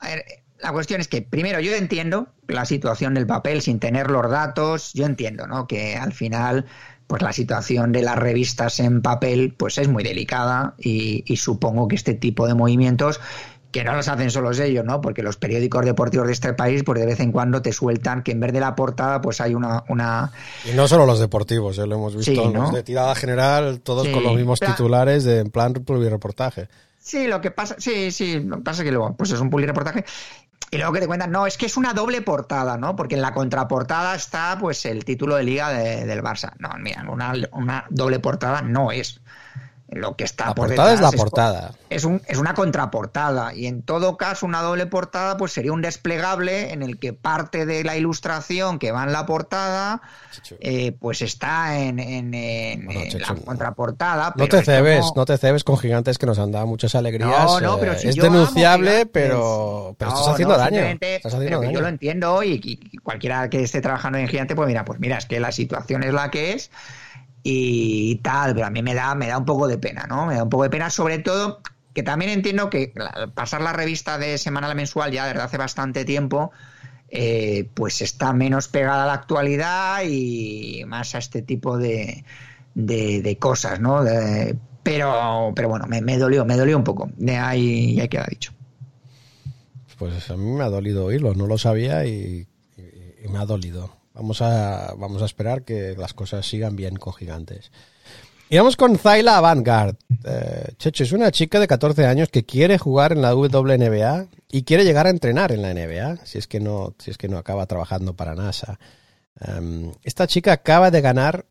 A 0.00 0.08
ver, 0.08 0.24
la 0.62 0.72
cuestión 0.72 1.00
es 1.00 1.08
que, 1.08 1.22
primero, 1.22 1.60
yo 1.60 1.74
entiendo 1.74 2.28
la 2.48 2.64
situación 2.64 3.14
del 3.14 3.26
papel 3.26 3.62
sin 3.62 3.78
tener 3.80 4.10
los 4.10 4.30
datos. 4.30 4.92
Yo 4.94 5.04
entiendo, 5.06 5.46
¿no? 5.46 5.66
Que 5.66 5.96
al 5.96 6.12
final, 6.12 6.66
pues 7.06 7.22
la 7.22 7.32
situación 7.32 7.92
de 7.92 8.02
las 8.02 8.16
revistas 8.16 8.80
en 8.80 9.02
papel, 9.02 9.54
pues 9.56 9.78
es 9.78 9.88
muy 9.88 10.02
delicada 10.04 10.74
y, 10.78 11.24
y 11.26 11.36
supongo 11.36 11.88
que 11.88 11.96
este 11.96 12.14
tipo 12.14 12.46
de 12.46 12.54
movimientos 12.54 13.20
que 13.72 13.84
no 13.84 13.94
los 13.94 14.06
hacen 14.08 14.30
solos 14.30 14.58
ellos, 14.60 14.84
¿no? 14.84 15.00
Porque 15.00 15.22
los 15.22 15.38
periódicos 15.38 15.82
deportivos 15.86 16.26
de 16.26 16.34
este 16.34 16.52
país, 16.52 16.82
pues 16.84 17.00
de 17.00 17.06
vez 17.06 17.20
en 17.20 17.32
cuando 17.32 17.62
te 17.62 17.72
sueltan 17.72 18.22
que 18.22 18.32
en 18.32 18.40
vez 18.40 18.52
de 18.52 18.60
la 18.60 18.74
portada, 18.76 19.22
pues 19.22 19.40
hay 19.40 19.54
una, 19.54 19.82
una 19.88 20.30
Y 20.70 20.76
no 20.76 20.86
solo 20.86 21.06
los 21.06 21.18
deportivos, 21.18 21.78
¿eh? 21.78 21.86
lo 21.86 21.94
hemos 21.96 22.14
visto 22.14 22.32
Sí, 22.32 22.48
¿no? 22.52 22.70
de 22.70 22.82
tirada 22.82 23.14
general, 23.14 23.80
todos 23.80 24.06
Sí. 24.06 24.12
con 24.12 24.24
los 24.24 24.36
mismos 24.36 24.60
titulares 24.60 25.24
de 25.24 25.38
en 25.38 25.50
plan 25.50 25.74
reportaje. 25.74 26.68
Sí, 26.98 27.26
lo 27.26 27.40
que 27.40 27.50
pasa, 27.50 27.74
sí, 27.78 28.12
sí, 28.12 28.38
lo 28.40 28.58
que 28.58 28.62
pasa 28.62 28.82
es 28.82 28.84
que 28.86 28.92
luego, 28.92 29.16
pues 29.16 29.30
es 29.32 29.40
un 29.40 29.50
reportaje. 29.50 30.04
Y 30.70 30.76
luego 30.78 30.92
que 30.92 31.00
te 31.00 31.06
cuentan, 31.06 31.30
no, 31.30 31.46
es 31.46 31.58
que 31.58 31.66
es 31.66 31.76
una 31.76 31.92
doble 31.92 32.22
portada, 32.22 32.78
¿no? 32.78 32.96
Porque 32.96 33.14
en 33.14 33.22
la 33.22 33.34
contraportada 33.34 34.14
está, 34.14 34.56
pues, 34.58 34.84
el 34.86 35.04
título 35.04 35.36
de 35.36 35.42
liga 35.44 35.68
de- 35.70 36.06
del 36.06 36.22
Barça. 36.22 36.52
No, 36.58 36.70
mira, 36.78 37.04
una, 37.10 37.32
una 37.52 37.86
doble 37.90 38.18
portada 38.20 38.62
no 38.62 38.90
es. 38.92 39.20
Lo 39.94 40.16
que 40.16 40.24
está 40.24 40.46
La 40.46 40.54
por 40.54 40.68
portada 40.68 40.94
es 40.94 41.00
la 41.00 41.10
detrás 41.10 41.20
portada. 41.22 41.72
Es, 41.90 42.04
un, 42.04 42.22
es 42.26 42.38
una 42.38 42.54
contraportada. 42.54 43.54
Y 43.54 43.66
en 43.66 43.82
todo 43.82 44.16
caso, 44.16 44.46
una 44.46 44.62
doble 44.62 44.86
portada, 44.86 45.36
pues 45.36 45.52
sería 45.52 45.72
un 45.72 45.82
desplegable 45.82 46.72
en 46.72 46.82
el 46.82 46.98
que 46.98 47.12
parte 47.12 47.66
de 47.66 47.84
la 47.84 47.96
ilustración 47.96 48.78
que 48.78 48.90
va 48.90 49.04
en 49.04 49.12
la 49.12 49.26
portada, 49.26 50.00
eh, 50.60 50.92
pues 50.98 51.20
está 51.20 51.78
en, 51.78 51.98
en- 51.98 52.32
en- 52.32 52.84
Bueno, 52.86 53.00
en 53.02 53.08
Chicho, 53.10 53.34
la 53.34 53.40
contraportada. 53.40 54.32
No 54.36 54.44
te 54.44 54.50
como- 54.50 54.62
cebes, 54.62 55.04
no 55.14 55.24
te 55.26 55.36
cebes 55.36 55.62
con 55.62 55.76
gigantes 55.76 56.16
que 56.16 56.24
nos 56.26 56.38
han 56.38 56.52
dado 56.52 56.66
muchas 56.66 56.94
alegrías. 56.94 57.28
No, 57.30 57.60
no, 57.60 57.78
pero 57.78 57.92
eh, 57.92 57.98
si 57.98 58.08
es 58.08 58.14
yo 58.14 58.22
denunciable, 58.24 59.04
pero, 59.06 59.94
pero 59.98 60.10
No, 60.10 60.16
estás 60.16 60.32
haciendo 60.34 60.54
no, 60.54 60.60
daño. 60.60 60.78
Estás 60.80 61.34
haciendo 61.34 61.48
pero 61.48 61.60
daño. 61.60 61.72
yo 61.72 61.80
lo 61.82 61.88
entiendo 61.88 62.42
y, 62.42 62.60
y 62.64 62.96
cualquiera 62.98 63.50
que 63.50 63.62
esté 63.62 63.80
trabajando 63.82 64.16
en 64.18 64.26
gigante, 64.28 64.54
pues 64.56 64.66
mira, 64.68 64.84
pues 64.84 64.98
mira, 65.00 65.18
es 65.18 65.26
que 65.26 65.38
la 65.38 65.52
situación 65.52 66.02
es 66.02 66.14
la 66.14 66.30
que 66.30 66.52
es 66.54 66.70
y 67.42 68.16
tal, 68.16 68.54
pero 68.54 68.66
a 68.66 68.70
mí 68.70 68.82
me 68.82 68.94
da, 68.94 69.14
me 69.14 69.26
da 69.26 69.38
un 69.38 69.44
poco 69.44 69.66
de 69.66 69.78
pena, 69.78 70.06
¿no? 70.08 70.26
Me 70.26 70.36
da 70.36 70.44
un 70.44 70.50
poco 70.50 70.64
de 70.64 70.70
pena, 70.70 70.90
sobre 70.90 71.18
todo 71.18 71.60
que 71.94 72.02
también 72.02 72.30
entiendo 72.30 72.70
que 72.70 72.92
la- 72.94 73.28
pasar 73.34 73.60
la 73.60 73.72
revista 73.72 74.18
de 74.18 74.38
semanal 74.38 74.70
a 74.70 74.74
mensual 74.74 75.12
ya 75.12 75.26
desde 75.26 75.40
hace 75.40 75.58
bastante 75.58 76.04
tiempo, 76.04 76.52
eh, 77.08 77.68
pues 77.74 78.00
está 78.00 78.32
menos 78.32 78.68
pegada 78.68 79.04
a 79.04 79.06
la 79.06 79.12
actualidad 79.14 80.02
y 80.08 80.84
más 80.86 81.14
a 81.14 81.18
este 81.18 81.42
tipo 81.42 81.76
de, 81.76 82.24
de, 82.74 83.36
cosas, 83.38 83.80
¿no? 83.80 84.02
Pero, 84.82 85.52
pero 85.54 85.68
bueno, 85.68 85.86
me, 85.86 86.00
me 86.00 86.16
dolió, 86.18 86.44
me 86.44 86.56
dolió 86.56 86.76
un 86.76 86.84
poco. 86.84 87.10
De 87.16 87.36
ahí 87.36 87.96
ya 87.96 88.08
queda 88.08 88.26
dicho. 88.28 88.52
Pues 89.98 90.30
a 90.30 90.36
mí 90.36 90.50
me 90.50 90.64
ha 90.64 90.70
dolido 90.70 91.04
oírlo, 91.04 91.34
no 91.34 91.46
lo 91.46 91.58
sabía 91.58 92.06
y 92.06 92.46
me 93.28 93.38
ha 93.38 93.44
dolido. 93.44 94.01
Vamos 94.14 94.42
a, 94.42 94.94
vamos 94.96 95.22
a 95.22 95.26
esperar 95.26 95.62
que 95.62 95.94
las 95.96 96.14
cosas 96.14 96.46
sigan 96.46 96.76
bien 96.76 96.96
con 96.96 97.14
gigantes. 97.14 97.70
Y 98.52 98.58
vamos 98.58 98.76
con 98.76 98.98
Zayla 98.98 99.40
Vanguard. 99.40 99.96
Eh, 100.24 100.74
Checho, 100.76 101.04
es 101.04 101.12
una 101.12 101.30
chica 101.30 101.58
de 101.58 101.66
14 101.66 102.04
años 102.04 102.28
que 102.28 102.44
quiere 102.44 102.76
jugar 102.76 103.12
en 103.12 103.22
la 103.22 103.34
WNBA 103.34 104.26
y 104.50 104.64
quiere 104.64 104.84
llegar 104.84 105.06
a 105.06 105.10
entrenar 105.10 105.52
en 105.52 105.62
la 105.62 105.72
NBA, 105.72 106.26
si 106.26 106.36
es 106.36 106.46
que 106.46 106.60
no, 106.60 106.94
si 106.98 107.10
es 107.10 107.16
que 107.16 107.28
no 107.28 107.38
acaba 107.38 107.64
trabajando 107.64 108.14
para 108.14 108.34
NASA. 108.34 108.78
Em, 109.40 109.90
esta 110.02 110.26
chica 110.26 110.52
acaba 110.52 110.90
de 110.90 111.00
ganar 111.00 111.46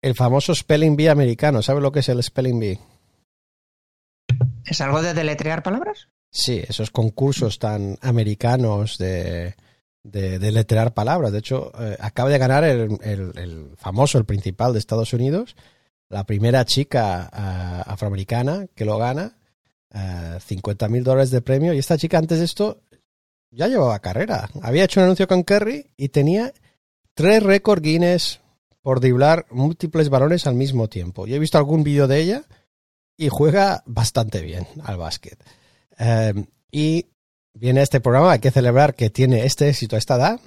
el 0.00 0.14
famoso 0.14 0.54
Spelling 0.54 0.96
Bee 0.96 1.08
americano. 1.08 1.60
¿Sabe 1.60 1.82
lo 1.82 1.92
que 1.92 2.00
es 2.00 2.08
el 2.08 2.22
Spelling 2.22 2.58
Bee? 2.58 2.78
¿Es 4.64 4.80
algo 4.80 5.02
de 5.02 5.12
deletrear 5.12 5.62
palabras? 5.62 6.08
Sí, 6.30 6.62
esos 6.66 6.90
concursos 6.90 7.58
tan 7.58 7.98
americanos 8.00 8.96
de, 8.96 9.54
de, 10.02 10.38
de 10.38 10.90
palabras. 10.94 11.32
De 11.32 11.38
hecho, 11.38 11.72
eh, 11.78 11.96
acaba 12.00 12.30
de 12.30 12.38
ganar 12.38 12.64
el, 12.64 12.98
el- 13.02 13.72
famoso, 13.76 14.18
el 14.18 14.24
principal 14.24 14.72
de 14.72 14.78
Estados 14.78 15.12
Unidos, 15.12 15.56
la 16.08 16.24
primera 16.24 16.64
chica 16.64 17.28
ah, 17.32 17.82
afroamericana 17.86 18.66
que 18.74 18.84
lo 18.84 18.98
gana, 18.98 19.36
50 20.40 20.88
mil 20.88 21.02
dólares 21.02 21.30
de 21.30 21.40
premio. 21.40 21.72
Y 21.74 21.78
esta 21.78 21.98
chica 21.98 22.18
antes 22.18 22.38
de 22.38 22.44
esto 22.44 22.80
ya 23.50 23.66
llevaba 23.68 23.98
carrera. 23.98 24.48
Había 24.62 24.84
hecho 24.84 25.00
un 25.00 25.04
anuncio 25.04 25.26
con 25.26 25.42
Kerry 25.44 25.90
y 25.96 26.08
tenía 26.10 26.52
tres 27.14 27.42
récord 27.42 27.82
Guinness 27.82 28.40
por 28.82 29.00
driblar 29.00 29.46
múltiples 29.50 30.08
balones 30.08 30.46
al 30.46 30.54
mismo 30.54 30.88
tiempo. 30.88 31.26
Yo 31.26 31.36
he 31.36 31.40
visto 31.40 31.58
algún 31.58 31.82
vídeo 31.82 32.06
de 32.06 32.20
ella 32.20 32.42
y 33.16 33.28
juega 33.28 33.82
bastante 33.86 34.40
bien 34.40 34.66
al 34.84 34.96
básquet. 34.96 35.42
Eh, 35.98 36.46
y 36.70 37.06
viene 37.54 37.82
este 37.82 38.00
programa, 38.00 38.32
hay 38.32 38.38
que 38.38 38.50
celebrar 38.50 38.94
que 38.94 39.10
tiene 39.10 39.44
este 39.44 39.68
éxito 39.68 39.96
a 39.96 39.98
esta 39.98 40.16
edad, 40.16 40.40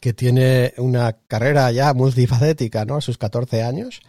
que 0.00 0.12
tiene 0.12 0.74
una 0.78 1.12
carrera 1.12 1.70
ya 1.72 1.92
multifacética, 1.94 2.84
¿no? 2.84 2.96
A 2.96 3.00
sus 3.00 3.18
14 3.18 3.62
años. 3.62 4.00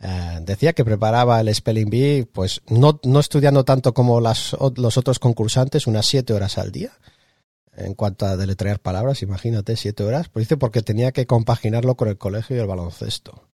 Eh, 0.00 0.40
decía 0.42 0.72
que 0.72 0.84
preparaba 0.84 1.40
el 1.40 1.54
Spelling 1.54 1.88
Bee, 1.88 2.26
pues 2.26 2.60
no, 2.68 3.00
no 3.04 3.20
estudiando 3.20 3.64
tanto 3.64 3.94
como 3.94 4.20
los 4.20 4.54
otros 4.58 5.18
concursantes, 5.18 5.86
unas 5.86 6.06
7 6.06 6.32
horas 6.32 6.58
al 6.58 6.72
día. 6.72 6.92
En 7.74 7.94
cuanto 7.94 8.26
a 8.26 8.36
deletrear 8.36 8.80
palabras, 8.80 9.22
imagínate, 9.22 9.76
7 9.76 10.02
horas. 10.02 10.28
Pues 10.28 10.46
dice 10.46 10.56
porque 10.56 10.82
tenía 10.82 11.12
que 11.12 11.26
compaginarlo 11.26 11.94
con 11.94 12.08
el 12.08 12.18
colegio 12.18 12.56
y 12.56 12.58
el 12.58 12.66
baloncesto. 12.66 13.48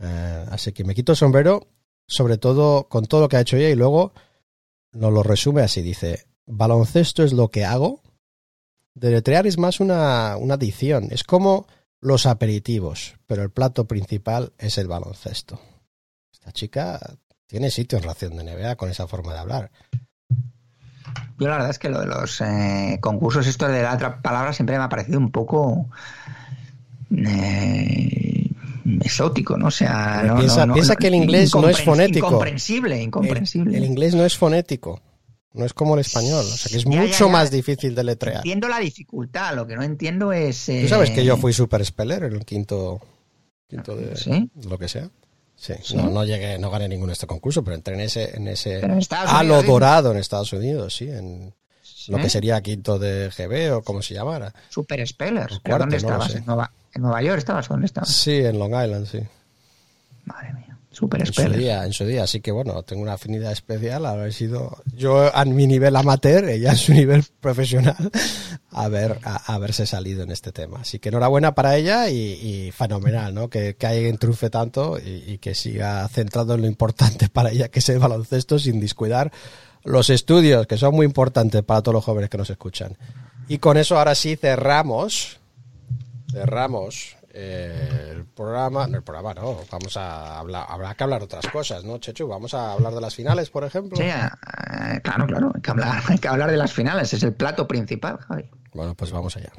Eh, 0.00 0.46
así 0.50 0.72
que 0.72 0.84
me 0.84 0.94
quito 0.94 1.12
el 1.12 1.16
sombrero, 1.16 1.68
sobre 2.06 2.38
todo 2.38 2.88
con 2.88 3.06
todo 3.06 3.22
lo 3.22 3.28
que 3.28 3.36
ha 3.36 3.40
hecho 3.40 3.56
ella, 3.56 3.70
y 3.70 3.76
luego 3.76 4.12
nos 4.92 5.12
lo 5.12 5.22
resume 5.22 5.62
así, 5.62 5.80
dice, 5.80 6.26
baloncesto 6.46 7.22
es 7.22 7.32
lo 7.32 7.48
que 7.48 7.64
hago, 7.64 8.00
deletrear 8.94 9.46
es 9.46 9.58
más 9.58 9.80
una, 9.80 10.36
una 10.36 10.54
adicción, 10.54 11.08
es 11.10 11.24
como 11.24 11.66
los 12.00 12.26
aperitivos, 12.26 13.14
pero 13.26 13.42
el 13.42 13.50
plato 13.50 13.86
principal 13.86 14.52
es 14.58 14.76
el 14.78 14.88
baloncesto. 14.88 15.60
Esta 16.32 16.52
chica 16.52 17.00
tiene 17.46 17.70
sitio 17.70 17.98
en 17.98 18.04
ración 18.04 18.36
de 18.36 18.44
NBA 18.44 18.76
con 18.76 18.90
esa 18.90 19.06
forma 19.06 19.32
de 19.32 19.38
hablar. 19.38 19.70
Yo 21.38 21.48
la 21.48 21.54
verdad 21.54 21.70
es 21.70 21.78
que 21.78 21.88
lo 21.88 22.00
de 22.00 22.06
los 22.06 22.40
eh, 22.40 22.98
concursos 23.00 23.46
estos 23.46 23.70
de 23.70 23.82
la 23.82 23.94
otra 23.94 24.20
palabra 24.22 24.52
siempre 24.52 24.76
me 24.78 24.84
ha 24.84 24.88
parecido 24.88 25.18
un 25.18 25.30
poco 25.30 25.88
eh, 27.16 28.50
exótico, 29.00 29.56
¿no? 29.56 29.66
O 29.68 29.70
sea, 29.70 30.22
no, 30.26 30.36
piensa- 30.36 30.60
no, 30.60 30.66
no, 30.66 30.74
piensa 30.74 30.92
no- 30.94 30.98
que 30.98 31.08
el 31.08 31.14
inglés 31.14 31.54
no 31.54 31.68
es 31.68 31.80
fonético. 31.82 32.26
Incomprensible, 32.26 33.02
incomprensible. 33.02 33.76
El, 33.78 33.84
el 33.84 33.90
inglés 33.90 34.14
no 34.14 34.24
es 34.24 34.36
fonético, 34.36 35.00
no 35.54 35.64
es 35.64 35.72
como 35.72 35.94
el 35.94 36.00
español, 36.00 36.44
o 36.44 36.56
sea 36.56 36.70
que 36.70 36.76
es 36.78 36.84
Ya, 36.84 37.00
mucho 37.00 37.26
ya. 37.26 37.32
más 37.32 37.50
difícil 37.50 37.94
de 37.94 38.04
letrear. 38.04 38.38
Entiendo 38.38 38.68
la 38.68 38.78
dificultad, 38.80 39.54
lo 39.54 39.66
que 39.66 39.76
no 39.76 39.82
entiendo 39.82 40.32
es... 40.32 40.66
Tú 40.66 40.88
sabes 40.88 41.10
que 41.10 41.22
eh, 41.22 41.24
yo 41.24 41.36
fui 41.36 41.52
super 41.52 41.84
speller 41.84 42.24
en 42.24 42.32
el 42.34 42.44
quinto, 42.44 43.00
quinto 43.68 43.96
de 43.96 44.16
¿Sí? 44.16 44.50
lo 44.68 44.78
que 44.78 44.88
sea. 44.88 45.08
Sí, 45.56 45.72
¿Sí? 45.82 45.96
No, 45.96 46.10
no 46.10 46.24
llegué, 46.24 46.58
no 46.58 46.70
gané 46.70 46.88
ninguno 46.88 47.08
de 47.10 47.14
este 47.14 47.26
concurso, 47.28 47.62
pero 47.62 47.76
entré 47.76 47.94
en 47.94 48.00
ese, 48.00 48.36
en 48.36 48.48
ese 48.48 48.80
en 48.80 48.90
halo 49.10 49.54
Unidos, 49.54 49.64
¿eh? 49.64 49.66
dorado 49.68 50.10
en 50.10 50.18
Estados 50.18 50.52
Unidos, 50.52 50.94
sí, 50.96 51.08
en 51.08 51.54
lo 52.08 52.18
que 52.18 52.28
sería 52.28 52.60
quinto 52.60 52.98
de 52.98 53.30
GB 53.30 53.76
o 53.76 53.82
como 53.82 54.02
se 54.02 54.12
llamara. 54.14 54.52
Super 54.68 55.06
Spellers. 55.06 55.54
O 55.56 55.60
¿Pero 55.62 55.76
cuarto, 55.78 55.82
¿Dónde 55.84 55.96
estabas? 55.96 56.34
¿En, 56.34 56.44
Nueva, 56.44 56.72
¿En 56.92 57.02
Nueva 57.02 57.22
York 57.22 57.38
estabas? 57.38 57.68
¿Dónde 57.68 57.86
estabas? 57.86 58.10
Sí, 58.10 58.32
en 58.34 58.58
Long 58.58 58.72
Island, 58.74 59.06
sí. 59.06 59.20
Madre 60.24 60.52
mía. 60.54 60.73
Super 60.94 61.20
en 61.22 61.26
su 61.32 61.42
día, 61.58 61.84
en 61.84 61.92
su 61.92 62.04
día. 62.06 62.22
Así 62.24 62.40
que 62.40 62.52
bueno, 62.52 62.82
tengo 62.84 63.02
una 63.02 63.14
afinidad 63.14 63.52
especial 63.52 64.06
haber 64.06 64.32
sido 64.32 64.78
yo 64.94 65.34
a 65.36 65.44
mi 65.44 65.66
nivel 65.66 65.94
amateur, 65.96 66.48
ella 66.48 66.70
en 66.70 66.76
su 66.76 66.92
nivel 66.94 67.24
profesional, 67.40 67.96
haber, 68.70 69.18
a- 69.24 69.52
haberse 69.54 69.86
salido 69.86 70.22
en 70.22 70.30
este 70.30 70.52
tema. 70.52 70.80
Así 70.80 70.98
que 71.00 71.08
enhorabuena 71.10 71.54
para 71.54 71.76
ella 71.76 72.08
y, 72.08 72.16
y 72.16 72.70
fenomenal, 72.72 73.34
¿no? 73.34 73.50
Que, 73.50 73.74
que 73.76 73.86
alguien 73.86 74.16
triunfe 74.18 74.50
tanto 74.50 74.98
y, 74.98 75.24
y 75.32 75.38
que 75.38 75.54
siga 75.54 76.06
centrado 76.08 76.54
en 76.54 76.62
lo 76.62 76.66
importante 76.68 77.28
para 77.28 77.50
ella, 77.50 77.68
que 77.68 77.80
es 77.80 77.88
el 77.88 77.98
baloncesto, 77.98 78.58
sin 78.58 78.80
descuidar 78.80 79.32
los 79.82 80.08
estudios, 80.10 80.66
que 80.66 80.78
son 80.78 80.94
muy 80.94 81.04
importantes 81.04 81.62
para 81.62 81.82
todos 81.82 81.94
los 81.94 82.04
jóvenes 82.04 82.30
que 82.30 82.38
nos 82.38 82.48
escuchan. 82.50 82.96
Y 83.48 83.58
con 83.58 83.76
eso 83.76 83.98
ahora 83.98 84.14
sí 84.14 84.36
cerramos 84.36 85.38
cerramos 86.32 87.16
eh, 87.36 88.12
el 88.12 88.24
programa, 88.26 88.86
no 88.86 88.96
el 88.96 89.02
programa, 89.02 89.34
no, 89.34 89.58
vamos 89.68 89.96
a 89.96 90.38
hablar, 90.38 90.66
habrá 90.68 90.94
que 90.94 91.02
hablar 91.02 91.20
otras 91.24 91.44
cosas, 91.48 91.82
¿no, 91.82 91.98
Chechu? 91.98 92.28
Vamos 92.28 92.54
a 92.54 92.72
hablar 92.72 92.94
de 92.94 93.00
las 93.00 93.12
finales, 93.16 93.50
por 93.50 93.64
ejemplo. 93.64 93.96
Sí, 93.96 94.04
eh, 94.04 95.00
claro, 95.02 95.26
claro, 95.26 95.50
hay 95.52 95.60
que, 95.60 95.70
hablar, 95.70 96.02
hay 96.08 96.18
que 96.18 96.28
hablar 96.28 96.50
de 96.52 96.56
las 96.56 96.72
finales, 96.72 97.12
es 97.12 97.24
el 97.24 97.34
plato 97.34 97.66
principal, 97.66 98.18
Javi. 98.18 98.48
Bueno, 98.72 98.94
pues 98.94 99.10
vamos 99.10 99.36
allá. 99.36 99.50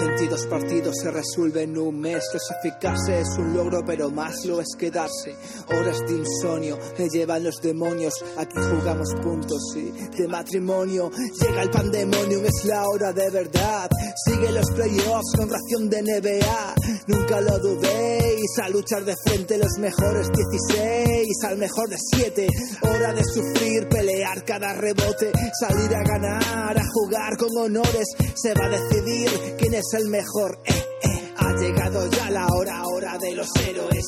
82 0.00 0.46
partidos 0.46 0.94
se 1.02 1.10
resuelven 1.10 1.70
en 1.70 1.78
un 1.78 2.00
mes. 2.00 2.22
Clasificarse 2.30 3.20
es 3.20 3.28
un 3.36 3.52
logro, 3.52 3.84
pero 3.84 4.10
más 4.10 4.44
lo 4.44 4.60
es 4.60 4.76
quedarse. 4.78 5.34
Horas 5.68 5.98
de 6.06 6.18
insomnio 6.18 6.78
me 6.96 7.08
llevan 7.08 7.42
los 7.42 7.56
demonios. 7.60 8.14
Aquí 8.36 8.54
jugamos 8.56 9.12
puntos 9.20 9.60
y 9.74 9.90
de 10.16 10.28
matrimonio. 10.28 11.10
Llega 11.40 11.62
el 11.62 11.70
pandemonium, 11.70 12.44
es 12.44 12.64
la 12.64 12.88
hora 12.88 13.12
de 13.12 13.28
verdad. 13.30 13.90
Sigue 14.24 14.52
los 14.52 14.70
playoffs 14.70 15.32
con 15.36 15.50
ración 15.50 15.90
de 15.90 16.02
NBA. 16.02 16.74
Nunca 17.08 17.40
lo 17.40 17.58
dudéis. 17.58 18.58
A 18.62 18.68
luchar 18.68 19.04
de 19.04 19.16
frente 19.24 19.58
los 19.58 19.78
mejores 19.78 20.30
16 20.32 21.17
al 21.44 21.58
mejor 21.58 21.88
de 21.90 21.96
7. 21.98 22.46
Hora 22.82 23.12
de 23.12 23.22
sufrir, 23.24 23.88
pelear 23.88 24.44
cada 24.44 24.72
rebote. 24.74 25.30
Salir 25.60 25.94
a 25.94 26.02
ganar, 26.02 26.78
a 26.78 26.84
jugar 26.92 27.36
con 27.36 27.48
honores. 27.56 28.08
Se 28.34 28.54
va 28.54 28.66
a 28.66 28.68
decidir 28.70 29.28
quién 29.58 29.74
es 29.74 29.86
el 29.94 30.08
mejor. 30.08 30.60
Eh, 30.64 30.72
eh. 31.02 31.32
Ha 31.36 31.54
llegado 31.56 32.10
ya 32.10 32.30
la 32.30 32.46
hora, 32.46 32.82
hora 32.86 33.18
de 33.18 33.34
los 33.34 33.48
héroes. 33.56 34.06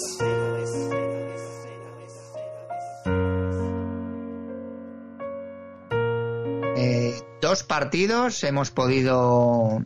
Eh, 6.76 7.14
dos 7.40 7.62
partidos 7.64 8.42
hemos 8.44 8.70
podido 8.70 9.84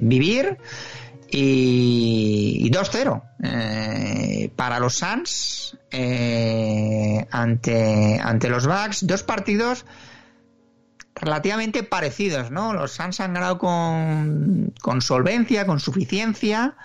vivir 0.00 0.58
y, 1.30 2.58
y 2.64 2.70
2-0 2.70 3.22
eh, 3.42 4.50
para 4.56 4.78
los 4.78 4.94
Suns 4.94 5.76
eh, 5.90 7.26
ante, 7.30 8.18
ante 8.22 8.48
los 8.48 8.66
Bucks. 8.66 9.06
Dos 9.06 9.22
partidos 9.22 9.84
relativamente 11.14 11.82
parecidos, 11.82 12.50
¿no? 12.50 12.72
Los 12.74 12.92
Suns 12.92 13.20
han 13.20 13.34
ganado 13.34 13.58
con, 13.58 14.72
con 14.80 15.00
solvencia, 15.00 15.66
con 15.66 15.80
suficiencia. 15.80 16.76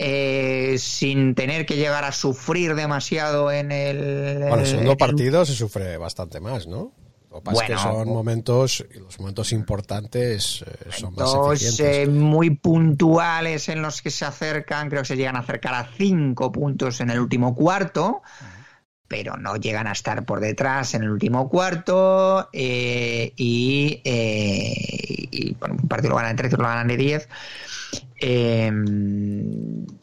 eh, 0.00 0.76
sin 0.78 1.34
tener 1.34 1.66
que 1.66 1.74
llegar 1.76 2.04
a 2.04 2.12
sufrir 2.12 2.76
demasiado 2.76 3.50
en 3.50 3.72
el. 3.72 4.38
Bueno, 4.38 4.60
el 4.60 4.66
segundo 4.66 4.96
partido 4.96 5.44
se 5.44 5.54
sufre 5.54 5.96
bastante 5.96 6.38
más, 6.38 6.68
¿no? 6.68 6.92
Lo 7.38 7.42
que 7.42 7.44
pasa 7.44 7.62
es 7.62 7.66
que 7.68 7.74
Bueno. 7.76 7.98
son 8.04 8.08
momentos, 8.08 8.84
y 8.94 8.98
los 8.98 9.18
momentos 9.20 9.52
importantes 9.52 10.64
eh, 10.66 10.90
son 10.90 11.14
más 11.14 11.32
Dos 11.32 11.62
eficientes. 11.62 12.08
eh, 12.08 12.10
muy 12.10 12.50
puntuales 12.50 13.68
en 13.68 13.80
los 13.82 14.02
que 14.02 14.10
se 14.10 14.24
acercan, 14.24 14.88
creo 14.88 15.02
que 15.02 15.08
se 15.08 15.16
llegan 15.16 15.36
a 15.36 15.40
acercar 15.40 15.74
a 15.74 15.88
cinco 15.96 16.50
puntos 16.50 17.00
en 17.00 17.10
el 17.10 17.20
último 17.20 17.54
cuarto, 17.54 18.22
pero 19.06 19.36
no 19.36 19.56
llegan 19.56 19.86
a 19.86 19.92
estar 19.92 20.24
por 20.24 20.40
detrás 20.40 20.94
en 20.94 21.04
el 21.04 21.10
último 21.10 21.48
cuarto 21.48 22.48
eh, 22.52 23.32
y, 23.36 24.02
eh, 24.04 25.28
y, 25.30 25.54
bueno, 25.54 25.76
un 25.80 25.88
partido 25.88 26.10
lo 26.10 26.16
ganan 26.16 26.34
de 26.36 26.42
13, 26.42 26.56
lo 26.56 26.64
ganan 26.64 26.88
de 26.88 26.96
10. 26.96 27.28
Eh, 28.20 28.70
y 28.70 29.86
a- 29.86 29.97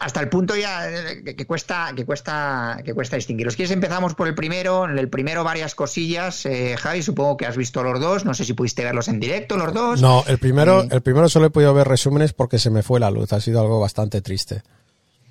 hasta 0.00 0.20
el 0.20 0.28
punto 0.28 0.56
ya 0.56 0.90
eh, 0.90 1.22
que, 1.24 1.36
que 1.36 1.46
cuesta 1.46 1.92
que 1.96 2.04
cuesta 2.04 2.80
que 2.84 2.94
cuesta 2.94 3.16
distinguirlos. 3.16 3.56
¿Quieres 3.56 3.70
empezamos 3.72 4.14
por 4.14 4.26
el 4.28 4.34
primero? 4.34 4.84
En 4.88 4.98
el 4.98 5.08
primero 5.08 5.44
varias 5.44 5.74
cosillas. 5.74 6.44
Eh, 6.46 6.76
Javi, 6.78 7.02
supongo 7.02 7.36
que 7.36 7.46
has 7.46 7.56
visto 7.56 7.82
los 7.82 8.00
dos. 8.00 8.24
No 8.24 8.34
sé 8.34 8.44
si 8.44 8.52
pudiste 8.54 8.84
verlos 8.84 9.08
en 9.08 9.20
directo 9.20 9.56
los 9.56 9.72
dos. 9.72 10.00
No, 10.02 10.24
el 10.26 10.38
primero, 10.38 10.82
Eh, 10.82 10.88
el 10.90 11.00
primero 11.02 11.28
solo 11.28 11.46
he 11.46 11.50
podido 11.50 11.72
ver 11.74 11.86
resúmenes 11.88 12.32
porque 12.32 12.58
se 12.58 12.70
me 12.70 12.82
fue 12.82 12.98
la 13.00 13.10
luz. 13.10 13.32
Ha 13.32 13.40
sido 13.40 13.60
algo 13.60 13.78
bastante 13.80 14.20
triste. 14.20 14.62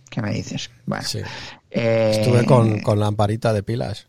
¿Qué 0.10 0.22
me 0.22 0.32
dices? 0.34 0.70
Bueno, 0.86 1.04
Sí. 1.06 1.20
eh, 1.72 2.12
Estuve 2.20 2.46
con, 2.46 2.80
con 2.82 3.00
lamparita 3.00 3.54
de 3.54 3.64
pilas 3.64 4.08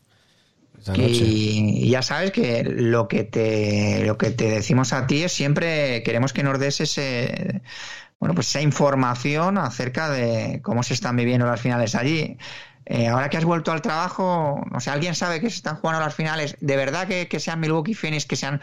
y 0.97 1.89
ya 1.91 2.03
sabes 2.03 2.33
que 2.33 2.64
lo 2.64 3.07
que 3.07 3.23
te 3.23 4.05
lo 4.05 4.18
que 4.18 4.31
te 4.31 4.51
decimos 4.51 4.93
a 4.93 5.07
ti 5.07 5.23
es 5.23 5.33
siempre 5.33 6.03
queremos 6.03 6.33
que 6.33 6.43
nos 6.43 6.59
des 6.59 6.81
ese 6.81 7.61
bueno 8.23 8.37
pues 8.37 8.49
esa 8.51 8.61
información 8.61 9.59
acerca 9.59 10.09
de 10.09 10.61
cómo 10.62 10.85
se 10.85 10.95
están 10.95 11.16
viviendo 11.16 11.45
las 11.45 11.61
finales 11.61 11.97
allí 11.97 12.39
Eh, 12.87 13.09
ahora 13.09 13.29
que 13.31 13.37
has 13.37 13.45
vuelto 13.45 13.73
al 13.73 13.81
trabajo 13.81 14.64
no 14.70 14.79
sé 14.81 14.91
alguien 14.91 15.14
sabe 15.14 15.41
que 15.41 15.51
se 15.51 15.57
están 15.57 15.77
jugando 15.77 16.01
las 16.01 16.14
finales 16.14 16.57
de 16.61 16.77
verdad 16.77 17.09
que, 17.09 17.27
que 17.27 17.41
sean 17.41 17.59
Milwaukee 17.59 17.95
Phoenix 17.95 18.25
que 18.27 18.37
sean 18.37 18.61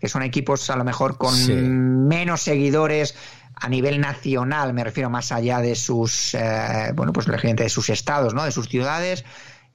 que 0.00 0.08
son 0.08 0.22
equipos 0.22 0.70
a 0.70 0.76
lo 0.76 0.84
mejor 0.84 1.18
con 1.18 1.34
Sí. 1.34 1.52
menos 1.52 2.40
seguidores 2.40 3.14
a 3.56 3.68
nivel 3.68 4.00
nacional, 4.00 4.72
me 4.72 4.84
refiero 4.84 5.10
más 5.10 5.32
allá 5.32 5.60
de 5.60 5.74
sus, 5.76 6.34
eh, 6.34 6.90
bueno, 6.94 7.12
pues 7.12 7.26
de 7.26 7.68
sus 7.68 7.88
estados, 7.88 8.34
¿no? 8.34 8.44
De 8.44 8.52
sus 8.52 8.68
ciudades. 8.68 9.24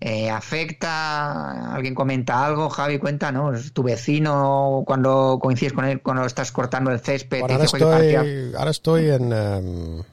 Eh, 0.01 0.29
¿Afecta? 0.29 1.73
¿Alguien 1.73 1.93
comenta 1.93 2.45
algo? 2.45 2.69
Javi, 2.69 2.99
cuenta, 2.99 3.31
¿no? 3.31 3.53
¿Es 3.53 3.73
tu 3.73 3.83
vecino 3.83 4.83
cuando 4.85 5.39
coincides 5.41 5.73
con 5.73 5.85
él, 5.85 6.01
cuando 6.01 6.25
estás 6.25 6.53
cortando 6.53 6.91
el 6.91 7.01
césped? 7.01 7.41
Bueno, 7.41 7.55
ahora 7.55 7.65
estoy, 7.65 8.53
ahora 8.57 8.71
estoy 8.71 9.09
en... 9.09 9.33
em, 9.33 10.03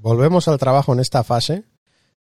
volvemos 0.00 0.48
al 0.48 0.58
trabajo 0.58 0.92
en 0.92 1.00
esta 1.00 1.22
fase. 1.22 1.64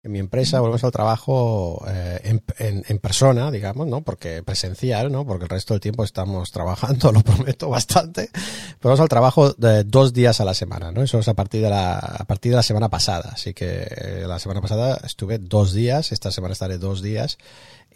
En 0.05 0.13
mi 0.13 0.19
empresa 0.19 0.61
volvemos 0.61 0.85
al 0.85 0.93
trabajo 0.93 1.83
eh, 1.89 2.21
en, 2.25 2.43
en- 2.59 2.85
en 2.87 2.99
persona, 2.99 3.51
digamos, 3.51 3.87
¿no? 3.87 4.03
Porque 4.03 4.43
presencial, 4.43 5.11
¿no? 5.11 5.25
Porque 5.27 5.45
el 5.45 5.49
resto 5.49 5.73
del 5.73 5.81
tiempo 5.81 6.05
estamos 6.05 6.53
trabajando, 6.53 7.11
lo 7.13 7.23
prometo 7.23 7.71
bastante. 7.71 8.29
Pero 8.35 8.79
vamos 8.83 9.01
al 9.01 9.09
trabajo 9.09 9.55
de 9.55 9.83
dos 9.85 10.13
días 10.13 10.41
a 10.41 10.45
la 10.45 10.53
semana, 10.53 10.93
¿no? 10.93 11.03
Eso 11.03 11.19
es 11.21 11.29
a 11.29 11.33
partir 11.35 11.63
de 11.63 11.71
la, 11.71 11.97
a 11.99 12.25
partir 12.27 12.53
de 12.53 12.57
la 12.57 12.63
semana 12.63 12.91
pasada. 12.91 13.31
Así 13.33 13.55
que 13.55 13.89
eh, 13.91 14.25
la 14.29 14.39
semana 14.39 14.61
pasada 14.61 15.01
estuve 15.05 15.39
dos 15.39 15.73
días, 15.73 16.13
esta 16.13 16.31
semana 16.31 16.53
estaré 16.53 16.77
dos 16.77 17.01
días. 17.01 17.39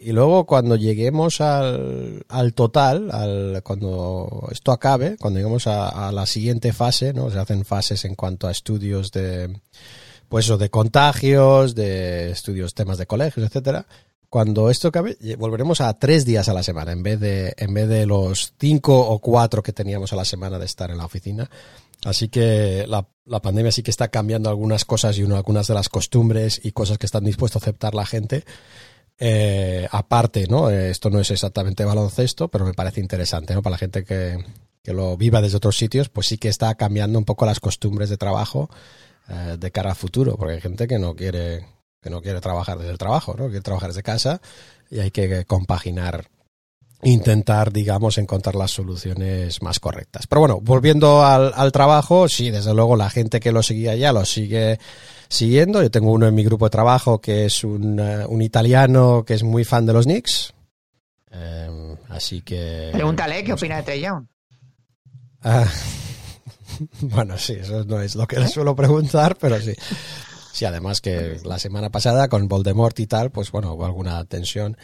Y 0.01 0.11
luego 0.13 0.45
cuando 0.47 0.77
lleguemos 0.77 1.41
al, 1.41 2.25
al 2.29 2.53
total, 2.55 3.11
al, 3.11 3.61
cuando 3.63 4.47
esto 4.51 4.71
acabe, 4.71 5.15
cuando 5.19 5.37
lleguemos 5.39 5.67
a, 5.67 6.07
a 6.07 6.11
la 6.11 6.25
siguiente 6.25 6.73
fase, 6.73 7.13
¿no? 7.13 7.29
Se 7.29 7.37
hacen 7.37 7.65
fases 7.65 8.03
en 8.05 8.15
cuanto 8.15 8.47
a 8.47 8.51
estudios 8.51 9.11
de, 9.11 9.59
pues 10.29 10.45
eso, 10.45 10.57
de 10.57 10.69
contagios, 10.69 11.75
de 11.75 12.31
estudios, 12.31 12.73
temas 12.73 12.97
de 12.97 13.07
colegios, 13.07 13.45
etcétera. 13.45 13.85
Cuando 14.29 14.69
esto 14.69 14.89
acabe, 14.89 15.17
lle- 15.19 15.37
volveremos 15.37 15.81
a 15.81 15.91
tres 15.97 16.23
días 16.23 16.47
a 16.49 16.53
la 16.53 16.61
semana, 16.63 16.91
en 16.91 17.01
vez 17.01 17.19
de, 17.19 17.53
en 17.57 17.73
vez 17.73 17.89
de 17.89 18.05
los 18.05 18.53
cinco 18.59 18.99
o 18.99 19.19
cuatro 19.19 19.63
que 19.63 19.73
teníamos 19.73 20.13
a 20.13 20.15
la 20.15 20.23
semana 20.25 20.59
de 20.59 20.65
estar 20.65 20.91
en 20.91 20.97
la 20.99 21.05
oficina. 21.05 21.49
Así 22.05 22.29
que 22.29 22.85
la, 22.87 23.07
la 23.25 23.41
pandemia 23.41 23.71
sí 23.71 23.81
que 23.83 23.91
está 23.91 24.07
cambiando 24.09 24.49
algunas 24.49 24.85
cosas 24.85 25.17
y 25.17 25.23
uno- 25.23 25.35
algunas 25.35 25.65
de 25.67 25.73
las 25.73 25.89
costumbres 25.89 26.61
y 26.63 26.71
cosas 26.73 26.97
que 26.99 27.07
están 27.07 27.23
dispuestos 27.25 27.61
a 27.61 27.65
aceptar 27.65 27.95
la 27.95 28.05
gente. 28.05 28.45
Eh, 29.17 29.87
aparte, 29.91 30.45
¿no? 30.47 30.69
Eh, 30.69 30.91
Esto 30.91 31.09
no 31.09 31.19
es 31.19 31.29
exactamente 31.31 31.83
baloncesto, 31.83 32.47
pero 32.47 32.65
me 32.65 32.73
parece 32.73 33.01
interesante, 33.01 33.53
¿no? 33.53 33.61
Para 33.61 33.73
la 33.73 33.77
gente 33.79 34.05
que, 34.05 34.37
que 34.83 34.93
lo 34.93 35.17
viva 35.17 35.41
desde 35.41 35.57
otros 35.57 35.75
sitios, 35.77 36.07
pues 36.09 36.27
sí 36.27 36.37
que 36.37 36.47
está 36.47 36.73
cambiando 36.75 37.19
un 37.19 37.25
poco 37.25 37.45
las 37.45 37.59
costumbres 37.59 38.09
de 38.09 38.17
trabajo 38.17 38.69
eh, 39.29 39.57
de 39.59 39.71
cara 39.71 39.91
a 39.91 39.95
futuro, 39.95 40.35
porque 40.37 40.55
hay 40.55 40.61
gente 40.61 40.87
que 40.87 40.99
no 40.99 41.15
quiere 41.15 41.65
que 42.01 42.09
no 42.09 42.21
quiere 42.21 42.39
trabajar 42.39 42.77
desde 42.77 42.91
el 42.91 42.97
trabajo, 42.97 43.35
¿no? 43.37 43.47
Quiere 43.47 43.61
trabajar 43.61 43.89
desde 43.89 44.03
casa 44.03 44.41
y 44.89 44.99
hay 44.99 45.11
que 45.11 45.43
compaginar 45.45 46.29
intentar, 47.03 47.71
digamos, 47.71 48.17
encontrar 48.17 48.55
las 48.55 48.71
soluciones 48.71 49.61
más 49.61 49.79
correctas. 49.79 50.27
Pero 50.27 50.41
bueno, 50.41 50.59
volviendo 50.61 51.25
al, 51.25 51.53
al 51.55 51.71
trabajo, 51.71 52.27
sí, 52.27 52.49
desde 52.51 52.73
luego 52.73 52.95
la 52.95 53.09
gente 53.09 53.39
que 53.39 53.51
lo 53.51 53.63
seguía 53.63 53.95
ya 53.95 54.11
lo 54.11 54.25
sigue 54.25 54.79
siguiendo. 55.29 55.81
Yo 55.81 55.91
tengo 55.91 56.11
uno 56.11 56.27
en 56.27 56.35
mi 56.35 56.43
grupo 56.43 56.65
de 56.65 56.71
trabajo 56.71 57.21
que 57.21 57.45
es 57.45 57.63
un, 57.63 57.99
eh, 57.99 58.25
un 58.27 58.41
italiano 58.41 59.23
que 59.25 59.35
es 59.35 59.43
muy 59.43 59.63
fan 59.63 59.85
de 59.85 59.93
los 59.93 60.05
Knicks. 60.05 60.53
Eh, 61.31 61.95
así 62.09 62.41
que... 62.41 62.89
Pregúntale 62.91 63.43
qué 63.43 63.53
opina 63.53 63.77
de 63.77 63.83
Trey 63.83 64.01
Young. 64.01 64.25
Ah, 65.41 65.67
bueno, 67.01 67.37
sí, 67.37 67.53
eso 67.53 67.83
no 67.85 68.01
es 68.01 68.15
lo 68.15 68.27
que 68.27 68.39
le 68.39 68.47
suelo 68.47 68.75
preguntar, 68.75 69.37
pero 69.39 69.59
sí. 69.61 69.73
Sí, 70.51 70.65
además 70.65 70.99
que 70.99 71.39
la 71.45 71.59
semana 71.59 71.89
pasada 71.89 72.27
con 72.27 72.47
Voldemort 72.47 72.99
y 72.99 73.07
tal, 73.07 73.31
pues 73.31 73.51
bueno, 73.51 73.73
hubo 73.73 73.85
alguna 73.85 74.25
tensión 74.25 74.77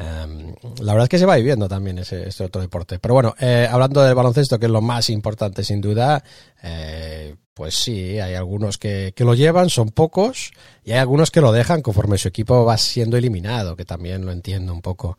Em, 0.00 0.54
la 0.80 0.92
verdad 0.92 1.04
es 1.04 1.08
que 1.08 1.18
se 1.18 1.26
va 1.26 1.34
viviendo 1.34 1.68
también 1.68 1.98
ese, 1.98 2.28
este 2.28 2.44
otro 2.44 2.60
deporte. 2.60 3.00
Pero 3.00 3.14
bueno, 3.14 3.34
eh, 3.40 3.66
hablando 3.68 4.00
del 4.02 4.14
baloncesto, 4.14 4.58
que 4.58 4.66
es 4.66 4.72
lo 4.72 4.80
más 4.80 5.10
importante 5.10 5.64
sin 5.64 5.80
duda, 5.80 6.22
eh, 6.62 7.34
pues 7.52 7.74
sí, 7.74 8.20
hay 8.20 8.34
algunos 8.34 8.78
que, 8.78 9.12
que 9.16 9.24
lo 9.24 9.34
llevan, 9.34 9.70
son 9.70 9.88
pocos, 9.90 10.52
y 10.84 10.92
hay 10.92 10.98
algunos 10.98 11.32
que 11.32 11.40
lo 11.40 11.50
dejan 11.50 11.82
conforme 11.82 12.16
su 12.16 12.28
equipo 12.28 12.64
va 12.64 12.78
siendo 12.78 13.16
eliminado, 13.16 13.74
que 13.74 13.84
también 13.84 14.24
lo 14.24 14.30
entiendo 14.30 14.72
un 14.72 14.82
poco. 14.82 15.16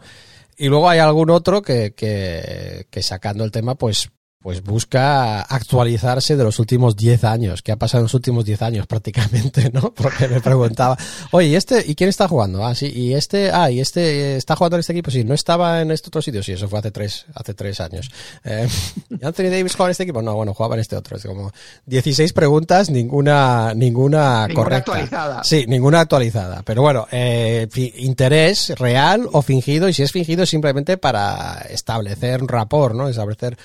Y 0.58 0.70
luego 0.70 0.90
hay 0.90 1.00
algún 1.00 1.30
otro 1.30 1.62
que, 1.62 1.94
que 1.94 3.04
sacando 3.04 3.44
el 3.44 3.52
tema, 3.52 3.76
pues 3.76 4.10
pues 4.42 4.64
busca 4.64 5.42
actualizarse 5.42 6.38
de 6.38 6.44
los 6.46 6.60
últimos 6.60 6.96
10 6.96 7.26
años, 7.26 7.62
que 7.62 7.74
ha 7.74 7.76
pasado 7.76 8.00
en 8.00 8.04
los 8.06 8.14
últimos 8.14 8.46
10 8.46 8.62
años 8.62 8.88
prácticamente, 8.88 9.70
¿no? 9.74 9.94
Porque 9.96 10.30
me 10.30 10.40
preguntaba, 10.40 10.98
oye, 11.32 11.48
¿y 11.48 11.56
este, 11.56 11.84
y 11.86 11.94
quién 11.96 12.10
está 12.10 12.28
jugando? 12.30 12.66
Ah, 12.66 12.74
sí, 12.74 12.88
y 12.88 13.14
este, 13.14 13.52
ah, 13.52 13.70
y 13.70 13.82
este, 13.82 14.38
¿está 14.38 14.56
jugando 14.56 14.78
en 14.78 14.80
este 14.80 14.94
equipo? 14.94 15.12
Sí, 15.12 15.26
¿no 15.26 15.34
estaba 15.34 15.82
en 15.82 15.92
este 15.92 16.08
otro 16.08 16.22
sitio? 16.22 16.42
Sí, 16.42 16.54
eso 16.54 16.70
fue 16.70 16.80
hace 16.80 16.92
tres, 16.92 17.26
hace 17.36 17.54
tres 17.54 17.82
años. 17.82 18.10
Eh, 18.46 18.68
¿y 19.10 19.26
Anthony 19.26 19.50
Davis 19.52 19.74
jugaba 19.74 19.90
en 19.90 19.92
este 19.92 20.04
equipo? 20.04 20.22
No, 20.22 20.36
bueno, 20.36 20.54
jugaba 20.54 20.76
en 20.76 20.82
este 20.82 20.96
otro. 20.96 21.18
Es 21.18 21.26
como 21.26 21.52
16 21.88 22.32
preguntas, 22.32 22.90
ninguna, 22.90 23.74
ninguna, 23.74 24.48
Ninguna 24.48 24.54
correcta. 24.54 24.92
actualizada. 24.94 25.44
Sí, 25.44 25.66
ninguna 25.68 26.00
actualizada. 26.00 26.64
Pero 26.64 26.82
bueno, 26.82 27.08
eh, 27.12 27.68
interés 27.98 28.70
real 28.80 29.28
o 29.34 29.42
fingido, 29.42 29.90
y 29.90 29.94
si 29.94 30.04
es 30.04 30.14
fingido 30.14 30.44
es 30.44 30.50
simplemente 30.50 30.98
para 30.98 31.60
establecer 31.70 32.42
un 32.42 32.48
rapport, 32.48 32.96
¿no? 32.96 33.10
Establecer 33.10 33.58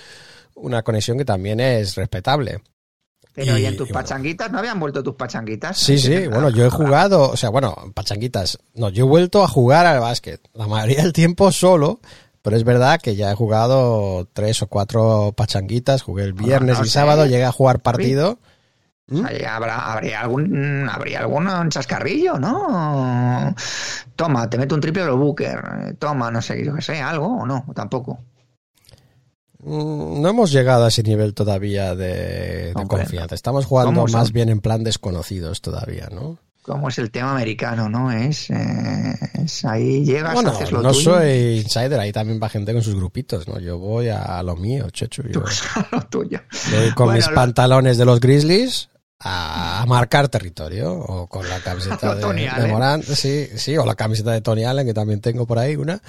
una 0.55 0.83
conexión 0.83 1.19
que 1.19 1.25
también 1.25 1.61
es 1.61 1.95
respetable. 1.97 2.63
Pero 3.35 3.59
Y- 3.59 3.63
y 3.63 3.67
en 3.67 3.77
tus 3.77 3.89
y 3.89 3.93
bueno. 3.93 4.07
pachanguitas, 4.07 4.53
¿no 4.53 4.59
habían 4.59 4.79
vuelto 4.79 5.03
tus 5.03 5.15
pachanguitas? 5.17 5.77
Sí, 5.77 5.99
sí, 5.99 6.27
bueno, 6.29 6.51
yo 6.51 6.65
he 6.67 6.71
jugado, 6.71 7.31
o 7.31 7.37
sea, 7.37 7.51
bueno, 7.51 7.75
pachanguitas, 7.95 8.59
no, 8.75 8.91
yo 8.91 9.05
he 9.05 9.09
vuelto 9.09 9.43
a 9.43 9.49
jugar 9.49 9.87
al 9.87 9.99
básquet, 10.01 10.41
la 10.55 10.67
mayoría 10.69 11.03
del 11.03 11.13
tiempo 11.13 11.51
solo, 11.51 11.99
pero 12.43 12.57
es 12.57 12.63
verdad 12.65 13.01
que 13.03 13.17
ya 13.17 13.33
he 13.33 13.35
jugado 13.35 14.29
tres 14.33 14.63
o 14.63 14.69
cuatro 14.69 15.33
pachanguitas, 15.37 16.03
jugué 16.03 16.25
el 16.25 16.33
viernes 16.33 16.79
no 16.79 16.85
y 16.85 16.87
sé. 16.89 16.93
sábado, 16.93 17.27
llegué 17.27 17.45
a 17.45 17.51
jugar 17.53 17.81
partido. 17.81 18.39
Ahí 19.27 19.43
Habrá, 19.45 19.93
habría 19.93 20.21
algún 20.23 20.89
habría 20.89 21.21
algún 21.21 21.47
chascarrillo, 21.69 22.39
¿no? 22.39 23.55
Toma, 24.17 24.49
te 24.49 24.57
meto 24.59 24.75
un 24.75 24.81
triple 24.81 25.05
lo 25.05 25.17
Booker. 25.19 25.63
eh, 25.89 25.95
Toma, 25.99 26.31
no 26.31 26.41
sé, 26.41 26.65
yo 26.65 26.75
qué 26.75 26.81
sé, 26.83 27.01
algo 27.03 27.27
o 27.43 27.47
no, 27.47 27.67
tampoco. 27.75 28.19
Mm, 29.65 30.21
No 30.23 30.29
hemos 30.29 30.53
llegado 30.53 30.85
a 30.85 30.89
ese 30.89 31.03
nivel 31.03 31.35
todavía 31.35 31.95
de, 31.95 32.73
de 32.75 32.87
confianza. 32.89 33.35
Estamos 33.35 33.67
jugando 33.67 34.07
más 34.07 34.33
bien 34.33 34.49
en 34.51 34.61
plan 34.61 34.85
desconocidos 34.85 35.61
todavía, 35.61 36.09
¿no? 36.13 36.39
Como 36.63 36.89
es 36.89 36.99
el 36.99 37.11
tema 37.11 37.33
americano, 37.33 37.91
¿no? 37.91 38.11
Es, 38.11 38.49
eh, 38.49 39.15
es 39.35 39.65
ahí 39.67 40.03
llegas, 40.03 40.33
Bueno, 40.33 40.51
haces 40.51 40.73
lo 40.73 40.81
no 40.81 40.93
tuyo. 40.93 41.15
soy 41.17 41.59
insider, 41.59 42.01
ahí 42.01 42.11
también 42.11 42.41
va 42.43 42.49
gente 42.49 42.73
con 42.73 42.81
sus 42.83 42.95
grupitos, 42.95 43.47
¿no? 43.47 43.59
Yo 43.61 43.79
voy 43.79 44.09
a 44.09 44.43
lo 44.43 44.57
mío, 44.57 44.89
checho. 44.91 45.23
Yo 45.29 45.43
lo 45.93 46.01
tuyo. 46.09 46.41
voy 46.73 46.91
con 46.95 47.07
Bueno, 47.07 47.19
mis 47.19 47.29
lo- 47.29 47.35
pantalones 47.35 47.99
de 47.99 48.05
los 48.07 48.19
Grizzlies 48.19 48.89
a 49.21 49.85
marcar 49.87 50.29
territorio 50.29 50.93
o 50.95 51.27
con 51.27 51.47
la 51.49 51.59
camiseta 51.65 52.15
de, 52.15 52.51
de. 52.63 52.67
Morant, 52.69 53.05
sí, 53.05 53.47
sí, 53.57 53.77
o 53.77 53.85
la 53.85 53.95
camiseta 53.95 54.33
de 54.33 54.41
Tony 54.41 54.65
Allen 54.65 54.87
que 54.87 54.95
también 54.95 55.21
tengo 55.21 55.47
por 55.47 55.59
ahí 55.59 55.77
una. 55.77 56.01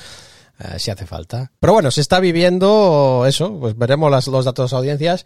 Eh, 0.59 0.79
si 0.79 0.91
hace 0.91 1.05
falta. 1.05 1.51
Pero 1.59 1.73
bueno, 1.73 1.91
se 1.91 2.01
está 2.01 2.19
viviendo 2.19 3.25
eso, 3.27 3.59
pues 3.59 3.77
veremos 3.77 4.09
las- 4.11 4.27
los 4.27 4.45
datos 4.45 4.71
de 4.71 4.77
audiencias. 4.77 5.25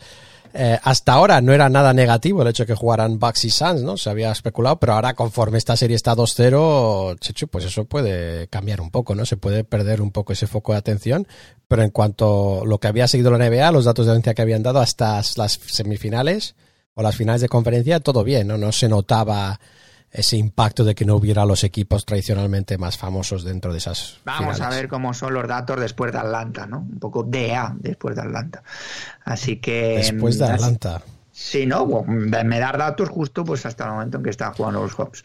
Eh, 0.52 0.80
hasta 0.84 1.14
ahora 1.14 1.42
no 1.42 1.54
era 1.54 1.70
nada 1.70 1.94
negativo 1.94 2.42
el 2.42 2.48
hecho 2.48 2.64
de 2.64 2.68
que 2.68 2.74
jugaran 2.76 3.20
Bucks 3.20 3.46
y 3.46 3.52
Suns, 3.52 3.84
¿no? 3.84 3.98
Se 3.98 4.10
había 4.10 4.32
especulado, 4.32 4.80
pero 4.80 4.94
ahora 4.94 5.14
conforme 5.14 5.60
esta 5.60 5.78
serie 5.78 5.96
está 5.96 6.16
2-0, 6.16 7.16
Chechu, 7.20 7.48
pues 7.50 7.66
eso 7.66 7.86
puede 7.86 8.48
cambiar 8.48 8.82
un 8.82 8.90
poco, 8.90 9.14
¿no? 9.14 9.28
Se 9.28 9.38
puede 9.38 9.64
perder 9.64 10.02
un 10.02 10.10
poco 10.10 10.34
ese 10.34 10.48
foco 10.48 10.72
de 10.72 10.80
atención, 10.80 11.28
pero 11.68 11.84
en 11.84 11.92
cuanto 11.92 12.64
a 12.64 12.66
lo 12.66 12.80
que 12.80 12.88
había 12.88 13.08
seguido 13.08 13.30
la 13.30 13.38
NBA, 13.38 13.72
los 13.72 13.86
datos 13.86 14.08
de 14.08 14.12
audiencia 14.14 14.34
que 14.34 14.42
habían 14.42 14.64
dado 14.64 14.80
hasta 14.80 15.22
las 15.36 15.60
semifinales 15.68 16.56
o 16.96 17.04
las 17.04 17.16
finales 17.16 17.42
de 17.42 17.50
conferencia, 17.50 18.00
todo 18.00 18.24
bien, 18.24 18.48
¿no? 18.48 18.58
No 18.58 18.72
se 18.72 18.90
notaba 18.90 19.60
ese 20.12 20.38
impacto 20.38 20.84
de 20.84 20.96
que 20.96 21.06
no 21.06 21.16
hubiera 21.16 21.46
los 21.46 21.64
equipos 21.64 22.06
tradicionalmente 22.06 22.78
más 22.78 22.98
famosos 22.98 23.44
dentro 23.44 23.72
de 23.72 23.78
esas 23.78 24.20
Vamos 24.26 24.56
finales. 24.56 24.62
a 24.62 24.70
ver 24.70 24.88
cómo 24.88 25.14
son 25.14 25.34
los 25.34 25.48
datos 25.48 25.80
después 25.80 26.12
de 26.12 26.18
Atlanta, 26.20 26.66
¿no? 26.66 26.80
Un 26.80 27.00
poco 27.00 27.24
DA 27.24 27.76
después 27.80 28.16
de 28.16 28.22
Atlanta. 28.24 28.64
Así 29.24 29.58
que. 29.58 29.98
Después 29.98 30.38
de 30.40 30.46
así- 30.46 30.54
Atlanta. 30.54 31.02
Sí, 31.32 31.66
¿no? 31.66 31.86
Bueno, 31.86 32.12
Me 32.44 32.60
dar 32.60 32.78
datos 32.78 33.08
justo 33.08 33.46
pues 33.46 33.66
hasta 33.66 33.86
el 33.86 33.92
momento 33.92 34.18
en 34.18 34.24
que 34.24 34.30
están 34.30 34.52
jugando 34.54 34.82
los 34.82 34.94
Hawks. 34.96 35.24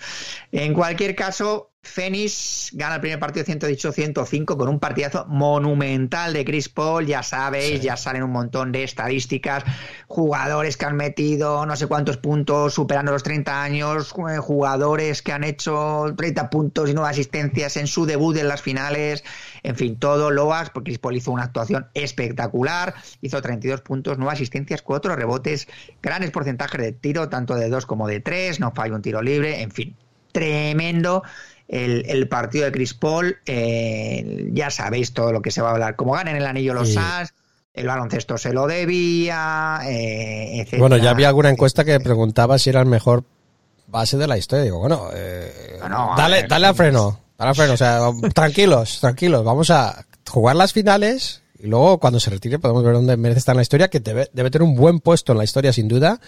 En 0.53 0.72
cualquier 0.72 1.16
caso, 1.16 1.72
Phoenix 1.85 2.70
gana 2.72 2.97
el 2.97 3.01
primer 3.01 3.18
partido 3.18 3.45
118-105 3.47 4.57
con 4.57 4.68
un 4.68 4.80
partidazo 4.80 5.26
monumental 5.26 6.32
de 6.32 6.45
Chris 6.45 6.68
Paul. 6.68 7.07
Ya 7.07 7.22
sabéis, 7.22 7.80
ya 7.82 7.97
salen 7.97 8.22
un 8.22 8.32
montón 8.32 8.72
de 8.72 8.85
estadísticas. 8.85 9.64
Jugadores 10.07 10.76
que 10.76 10.85
han 10.85 10.97
metido 10.97 11.64
no 11.66 11.76
sé 11.76 11.87
cuántos 11.87 12.16
puntos 12.16 12.74
superando 12.74 13.12
los 13.12 13.22
30 13.22 13.62
años. 13.62 14.14
eh, 14.30 14.39
Jugadores 14.39 15.22
que 15.22 15.32
han 15.32 15.45
hecho 15.45 16.07
30 16.16 16.51
puntos 16.51 16.91
y 16.91 16.95
9 16.95 17.09
asistencias 17.11 17.76
en 17.76 17.87
su 17.87 18.07
debut 18.07 18.37
en 18.37 18.49
las 18.49 18.62
finales. 18.62 19.24
En 19.62 19.76
fin, 19.76 19.97
todo 19.97 20.30
loas, 20.30 20.70
porque 20.70 20.91
Chris 20.91 20.99
Paul 20.99 21.16
hizo 21.16 21.30
una 21.32 21.45
actuación 21.45 21.87
espectacular. 21.95 22.95
Hizo 23.20 23.41
32 23.41 23.80
puntos, 23.80 24.18
9 24.18 24.32
asistencias, 24.32 24.82
4 24.82 25.16
rebotes, 25.16 25.68
grandes 26.03 26.30
porcentajes 26.30 26.80
de 26.80 26.93
tiro, 26.93 27.28
tanto 27.28 27.55
de 27.55 27.68
2 27.68 27.87
como 27.87 28.07
de 28.09 28.20
3. 28.20 28.61
No 28.61 28.72
falló 28.72 28.95
un 28.95 29.03
tiro 29.03 29.22
libre. 29.22 29.62
En 29.62 29.70
fin, 29.70 29.97
tremendo 30.32 31.22
el, 31.69 32.05
el 32.09 32.29
partido 32.29 32.65
de 32.67 32.73
Chris 32.73 32.95
Paul. 32.95 33.39
eh, 33.47 34.49
ya 34.53 34.71
sabéis 34.71 35.12
todo 35.12 35.33
lo 35.33 35.43
que 35.43 35.51
se 35.51 35.62
va 35.62 35.69
a 35.71 35.73
hablar. 35.73 35.97
Como 35.97 36.12
ganen 36.12 36.37
el 36.37 36.47
anillo 36.47 36.75
los 36.75 36.91
Y- 36.91 36.95
Suns, 36.95 37.35
el 37.73 37.87
baloncesto 37.87 38.39
se 38.39 38.53
lo 38.53 38.67
debía, 38.67 39.81
eh, 39.85 40.61
etcétera. 40.61 40.81
Bueno, 40.81 40.97
ya 40.97 41.11
había 41.11 41.29
alguna 41.29 41.51
encuesta 41.51 41.85
que 41.85 41.99
preguntaba 42.01 42.59
si 42.59 42.71
era 42.71 42.81
el 42.81 42.87
mejor 42.87 43.25
base 43.89 44.17
de 44.17 44.27
la 44.27 44.39
historia. 44.39 44.65
Digo, 44.65 44.79
bueno, 44.79 45.09
eh, 45.12 45.77
Bueno, 45.81 46.12
a 46.15 46.17
dale, 46.17 46.43
ver. 46.43 46.49
dale 46.49 46.75
freno, 46.75 47.21
dale 47.37 47.49
al 47.49 47.55
freno. 47.57 47.73
O 47.73 47.77
sea, 47.77 47.99
tranquilos, 48.35 49.01
tranquilos. 49.01 49.45
Vamos 49.45 49.71
a 49.71 50.05
jugar 50.29 50.55
las 50.57 50.73
finales 50.73 51.43
y 51.59 51.67
luego 51.67 51.99
cuando 51.99 52.21
se 52.21 52.31
retire 52.31 52.59
podemos 52.61 52.85
ver 52.85 52.93
dónde 52.95 53.17
merece 53.17 53.39
estar 53.41 53.55
en 53.55 53.59
la 53.59 53.62
historia, 53.62 53.89
que 53.89 53.99
debe, 54.01 54.29
debe 54.33 54.51
tener 54.51 54.69
un 54.69 54.77
buen 54.77 55.01
puesto 55.01 55.33
en 55.33 55.39
la 55.39 55.45
historia 55.45 55.73
sin 55.73 55.89
duda, 55.89 56.21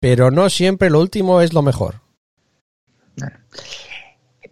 pero 0.00 0.30
no 0.30 0.50
siempre 0.50 0.90
lo 0.90 1.00
último 1.00 1.40
es 1.40 1.52
lo 1.54 1.62
mejor. 1.62 2.00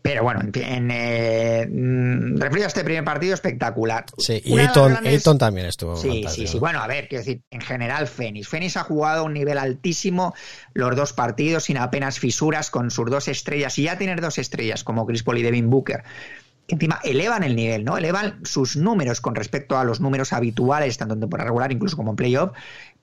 Pero 0.02 0.24
bueno, 0.24 0.40
en, 0.40 0.50
en, 0.60 0.90
eh, 0.90 1.66
mm, 1.70 2.36
referido 2.38 2.64
a 2.66 2.68
este 2.68 2.82
primer 2.82 3.04
partido, 3.04 3.34
espectacular. 3.34 4.04
Sí, 4.18 4.42
y 4.44 4.58
Ayton, 4.58 4.90
grandes- 4.94 5.38
también 5.38 5.66
estuvo. 5.68 5.94
Sí, 5.96 6.08
fantástico. 6.08 6.46
sí, 6.48 6.52
sí. 6.54 6.58
Bueno, 6.58 6.80
a 6.80 6.88
ver, 6.88 7.06
quiero 7.08 7.22
decir, 7.24 7.42
en 7.52 7.60
general, 7.60 8.08
Fénix. 8.08 8.48
Fénix 8.48 8.76
ha 8.76 8.82
jugado 8.82 9.20
a 9.20 9.22
un 9.22 9.32
nivel 9.34 9.58
altísimo 9.58 10.34
los 10.74 10.96
dos 10.96 11.12
partidos, 11.12 11.64
sin 11.64 11.78
apenas 11.78 12.18
fisuras, 12.18 12.68
con 12.70 12.90
sus 12.90 13.08
dos 13.10 13.28
estrellas. 13.28 13.78
Y 13.78 13.84
ya 13.84 13.96
tener 13.96 14.20
dos 14.20 14.38
estrellas 14.38 14.82
como 14.82 15.06
Chris 15.06 15.22
Paul 15.22 15.38
y 15.38 15.42
Devin 15.42 15.70
Booker, 15.70 16.02
que 16.66 16.74
encima 16.74 16.98
elevan 17.04 17.44
el 17.44 17.54
nivel, 17.54 17.84
¿no? 17.84 17.96
Elevan 17.96 18.40
sus 18.44 18.76
números 18.76 19.20
con 19.20 19.36
respecto 19.36 19.78
a 19.78 19.84
los 19.84 20.00
números 20.00 20.32
habituales, 20.32 20.98
tanto 20.98 21.14
en 21.14 21.20
temporada 21.20 21.46
regular 21.48 21.70
incluso 21.70 21.96
como 21.96 22.10
en 22.10 22.16
playoff. 22.16 22.50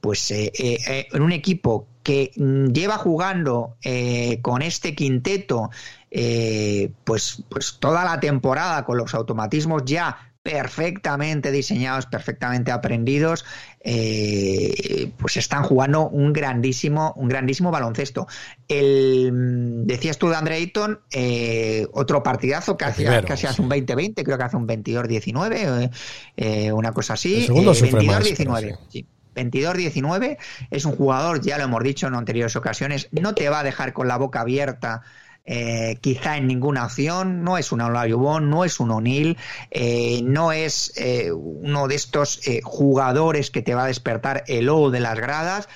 Pues 0.02 0.32
eh, 0.32 0.52
eh, 0.58 0.78
eh, 0.88 1.08
en 1.12 1.22
un 1.22 1.34
equipo 1.34 1.86
que 2.04 2.32
mm, 2.38 2.68
lleva 2.68 2.98
jugando 2.98 3.76
eh, 3.84 4.40
con 4.42 4.62
este 4.62 4.96
quinteto 4.96 5.70
eh, 6.12 6.92
pues, 7.04 7.44
pues 7.50 7.78
toda 7.80 8.04
la 8.04 8.20
temporada 8.20 8.86
con 8.86 8.98
los 8.98 9.14
automatismos 9.14 9.84
ya 9.86 10.30
perfectamente 10.42 11.52
diseñados, 11.52 12.06
perfectamente 12.06 12.72
aprendidos, 12.72 13.46
eh, 13.82 15.12
pues 15.18 15.38
están 15.38 15.64
jugando 15.64 16.08
un 16.08 16.34
grandísimo, 16.34 17.14
un 17.18 17.28
grandísimo 17.28 17.72
baloncesto. 17.72 18.28
El, 18.68 19.84
decías 19.86 20.18
tú 20.18 20.30
de 20.30 20.38
Andre 20.38 20.56
Ayton, 20.56 21.02
eh, 21.12 21.88
otro 21.92 22.24
partidazo 22.24 22.78
que 22.78 22.86
hacía, 22.86 23.22
casi 23.24 23.48
hace 23.48 23.62
un 23.62 23.70
20-20, 23.70 24.24
creo 24.24 24.38
que 24.38 24.44
hace 24.44 24.58
un 24.58 24.68
22-19, 24.68 25.92
eh, 26.38 26.72
una 26.72 26.94
cosa 26.94 27.14
así. 27.14 27.42
El 27.42 27.46
segundo 27.46 27.72
eh, 27.74 27.76
sufre 27.76 28.04
más, 28.04 28.24
22-19, 28.24 28.62
pero 28.62 28.80
sí. 28.90 29.06
22-19 29.36 30.38
es 30.72 30.86
un 30.86 30.96
jugador, 30.96 31.42
ya 31.42 31.58
lo 31.58 31.66
hemos 31.66 31.84
dicho 31.84 32.08
en 32.08 32.16
anteriores 32.16 32.56
ocasiones, 32.56 33.10
no 33.12 33.36
te 33.36 33.50
va 33.50 33.60
a 33.60 33.64
dejar 33.64 33.94
con 33.94 34.08
la 34.08 34.18
boca 34.18 34.42
abierta 34.42 35.04
eh, 35.52 35.98
quizá 36.00 36.38
en 36.38 36.46
ninguna 36.46 36.86
opción, 36.86 37.44
no 37.44 37.58
es 37.58 37.72
un 37.72 37.82
Olajuwon, 37.82 38.52
no 38.52 38.66
es 38.66 38.80
un 38.80 38.92
O'Neill, 38.92 39.36
eh, 39.72 40.22
no 40.24 40.52
es 40.52 40.94
eh, 40.96 41.32
uno 41.32 41.88
de 41.88 41.96
estos 41.96 42.48
eh, 42.48 42.62
jugadores 42.64 43.50
que 43.50 43.64
te 43.64 43.74
va 43.74 43.86
a 43.86 43.88
despertar 43.88 44.44
el 44.46 44.70
ojo 44.70 44.92
de 44.92 45.00
las 45.00 45.18
gradas, 45.18 45.68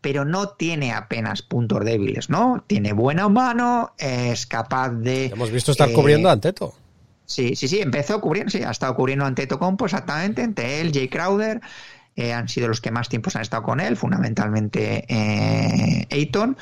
pero 0.00 0.24
no 0.24 0.48
tiene 0.48 0.94
apenas 0.94 1.42
puntos 1.42 1.84
débiles, 1.84 2.30
¿no? 2.30 2.64
Tiene 2.66 2.94
buena 2.94 3.28
mano, 3.28 3.92
es 3.98 4.46
capaz 4.46 4.92
de... 4.92 5.26
Hemos 5.26 5.50
visto 5.50 5.72
estar 5.72 5.92
cubriendo 5.92 6.30
a 6.30 6.32
Anteto. 6.32 6.72
Sí, 7.26 7.54
sí, 7.54 7.68
sí, 7.68 7.80
empezó 7.80 8.22
cubriendo, 8.22 8.50
sí, 8.50 8.62
ha 8.62 8.70
estado 8.70 8.94
cubriendo 8.94 9.26
ante 9.26 9.46
Tocompo 9.46 9.84
exactamente, 9.84 10.40
entre 10.40 10.80
él, 10.80 10.90
Jay 10.94 11.08
Crowder, 11.08 11.60
eh, 12.16 12.32
han 12.32 12.48
sido 12.48 12.66
los 12.66 12.80
que 12.80 12.90
más 12.90 13.08
tiempos 13.08 13.36
han 13.36 13.42
estado 13.42 13.62
con 13.62 13.78
él, 13.78 13.96
fundamentalmente 13.96 15.04
eh, 15.06 16.06
Ayton. 16.10 16.56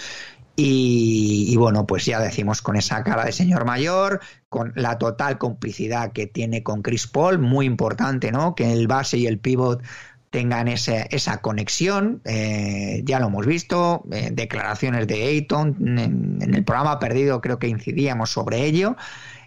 Y, 0.58 1.54
bueno, 1.56 1.86
pues 1.86 2.06
ya 2.06 2.18
decimos 2.18 2.62
con 2.62 2.76
esa 2.76 3.04
cara 3.04 3.26
de 3.26 3.32
señor 3.32 3.66
mayor, 3.66 4.20
con 4.48 4.72
la 4.74 4.96
total 4.96 5.36
complicidad 5.36 6.12
que 6.12 6.26
tiene 6.26 6.62
con 6.62 6.80
Chris 6.80 7.06
Paul, 7.06 7.38
muy 7.38 7.66
importante, 7.66 8.32
¿no? 8.32 8.54
Que 8.54 8.72
el 8.72 8.88
base 8.88 9.18
y 9.18 9.26
el 9.26 9.38
pivot 9.38 9.82
tengan 10.30 10.68
ese, 10.68 11.08
esa 11.10 11.42
conexión. 11.42 12.22
Eh, 12.24 13.02
ya 13.04 13.20
lo 13.20 13.26
hemos 13.26 13.44
visto, 13.44 14.04
eh, 14.10 14.30
declaraciones 14.32 15.06
de 15.06 15.24
Ayton 15.24 15.76
en, 15.98 16.54
el 16.54 16.64
programa 16.64 16.98
perdido 16.98 17.42
creo 17.42 17.58
que 17.58 17.68
incidíamos 17.68 18.30
sobre 18.30 18.64
ello. 18.64 18.96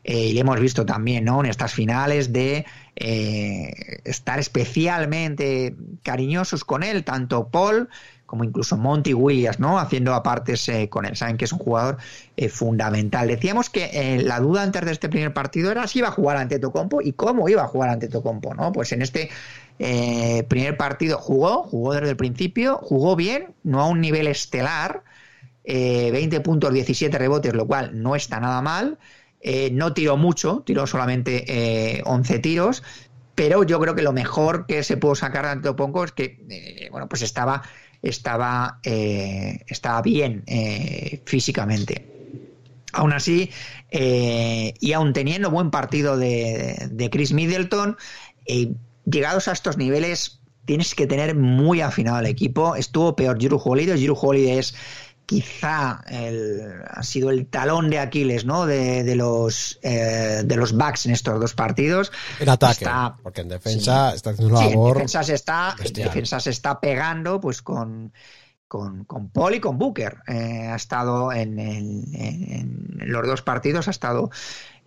Eh, 0.03 0.27
y 0.27 0.33
lo 0.33 0.41
hemos 0.41 0.59
visto 0.59 0.85
también 0.85 1.25
¿no? 1.25 1.39
en 1.39 1.49
estas 1.49 1.73
finales 1.73 2.31
de 2.31 2.65
estar 2.95 4.39
especialmente 4.39 5.75
cariñosos 6.03 6.65
con 6.65 6.83
él, 6.83 7.03
tanto 7.05 7.47
Paul 7.47 7.87
como 8.29 8.43
incluso 8.43 8.77
Monty 8.77 9.15
Williams, 9.15 9.59
¿no? 9.59 9.79
Haciendo 9.79 10.13
apartes 10.13 10.69
eh, 10.69 10.87
con 10.87 11.05
él. 11.05 11.15
Saben 11.15 11.35
que 11.35 11.45
es 11.45 11.51
un 11.51 11.57
jugador 11.57 11.97
eh, 12.37 12.47
fundamental. 12.47 13.27
Decíamos 13.27 13.71
que 13.71 13.89
eh, 13.91 14.21
la 14.21 14.39
duda 14.39 14.61
antes 14.61 14.85
de 14.85 14.91
este 14.91 15.09
primer 15.09 15.33
partido 15.33 15.71
era 15.71 15.87
si 15.87 15.97
iba 15.97 16.09
a 16.09 16.11
jugar 16.11 16.37
ante 16.37 16.59
Tocompo 16.59 17.01
y 17.01 17.13
cómo 17.13 17.49
iba 17.49 17.63
a 17.63 17.67
jugar 17.67 17.89
ante 17.89 18.07
Tocompo, 18.07 18.53
¿no? 18.53 18.71
Pues 18.71 18.91
en 18.91 19.01
este 19.01 19.31
primer 19.79 20.75
partido 20.75 21.17
jugó, 21.17 21.63
jugó 21.63 21.93
desde 21.93 22.09
el 22.09 22.17
principio, 22.17 22.77
jugó 22.77 23.15
bien, 23.15 23.55
no 23.63 23.79
a 23.79 23.87
un 23.87 24.01
nivel 24.01 24.27
estelar, 24.27 25.03
20 25.63 26.41
puntos, 26.41 26.73
17 26.73 27.17
rebotes, 27.17 27.53
lo 27.53 27.65
cual 27.65 27.91
no 28.03 28.13
está 28.17 28.41
nada 28.41 28.61
mal. 28.61 28.99
no 29.71 29.93
tiró 29.93 30.17
mucho, 30.17 30.63
tiró 30.65 30.85
solamente 30.85 32.01
11 32.03 32.39
tiros, 32.39 32.83
pero 33.35 33.63
yo 33.63 33.79
creo 33.79 33.95
que 33.95 34.01
lo 34.01 34.11
mejor 34.11 34.65
que 34.65 34.83
se 34.83 34.97
pudo 34.97 35.15
sacar 35.15 35.45
de 35.45 35.51
Antetokounmpo 35.51 36.03
es 36.03 36.11
que, 36.11 36.89
bueno, 36.91 37.07
pues 37.07 37.21
estaba 37.21 37.61
estaba, 38.01 38.79
eh, 38.83 39.63
estaba 39.67 40.01
bien 40.01 40.43
eh, 40.47 41.21
físicamente. 41.25 42.05
Aún 42.91 43.13
así, 43.13 43.51
eh, 43.91 44.73
y 44.79 44.93
aún 44.93 45.13
teniendo 45.13 45.51
buen 45.51 45.69
partido 45.69 46.17
de, 46.17 46.89
de 46.91 47.09
Chris 47.09 47.33
Middleton, 47.33 47.97
eh, 48.45 48.73
llegados 49.05 49.47
a 49.47 49.51
estos 49.51 49.77
niveles 49.77 50.39
tienes 50.65 50.93
que 50.95 51.07
tener 51.07 51.35
muy 51.35 51.81
afinado 51.81 52.19
el 52.19 52.27
equipo. 52.27 52.75
Estuvo 52.75 53.15
peor 53.15 53.37
Drew 53.39 53.59
Holiday. 53.63 53.99
Drew 53.99 54.17
Holiday 54.19 54.59
es 54.59 54.75
quizá 55.29 56.01
el, 56.07 56.81
ha 56.89 57.03
sido 57.03 57.29
el 57.29 57.45
talón 57.45 57.91
de 57.91 57.99
Aquiles 57.99 58.45
¿no? 58.45 58.65
de, 58.65 59.03
de 59.03 59.15
los 59.15 59.77
eh, 59.83 60.41
de 60.43 60.55
los 60.55 60.75
backs 60.75 61.05
en 61.05 61.11
estos 61.11 61.39
dos 61.39 61.53
partidos. 61.53 62.11
En 62.39 62.49
ataque, 62.49 62.85
está, 62.85 63.15
porque 63.21 63.41
en 63.41 63.49
defensa 63.49 64.09
sí, 64.09 64.15
está 64.15 64.31
haciendo 64.31 64.55
una 64.55 64.65
labor. 64.65 64.87
en 64.87 64.93
defensa 64.93 65.23
se 65.23 65.35
está, 65.35 65.75
en 65.83 65.93
defensa 65.93 66.39
se 66.39 66.49
está 66.49 66.79
pegando 66.79 67.39
pues 67.39 67.61
con, 67.61 68.11
con, 68.67 69.03
con 69.03 69.29
Paul 69.29 69.53
y 69.53 69.59
con 69.59 69.77
Booker. 69.77 70.17
Eh, 70.27 70.65
ha 70.67 70.75
estado 70.75 71.31
en, 71.31 71.59
en, 71.59 72.05
en, 72.15 72.97
los 73.01 73.27
dos 73.27 73.43
partidos, 73.43 73.87
ha 73.87 73.91
estado 73.91 74.31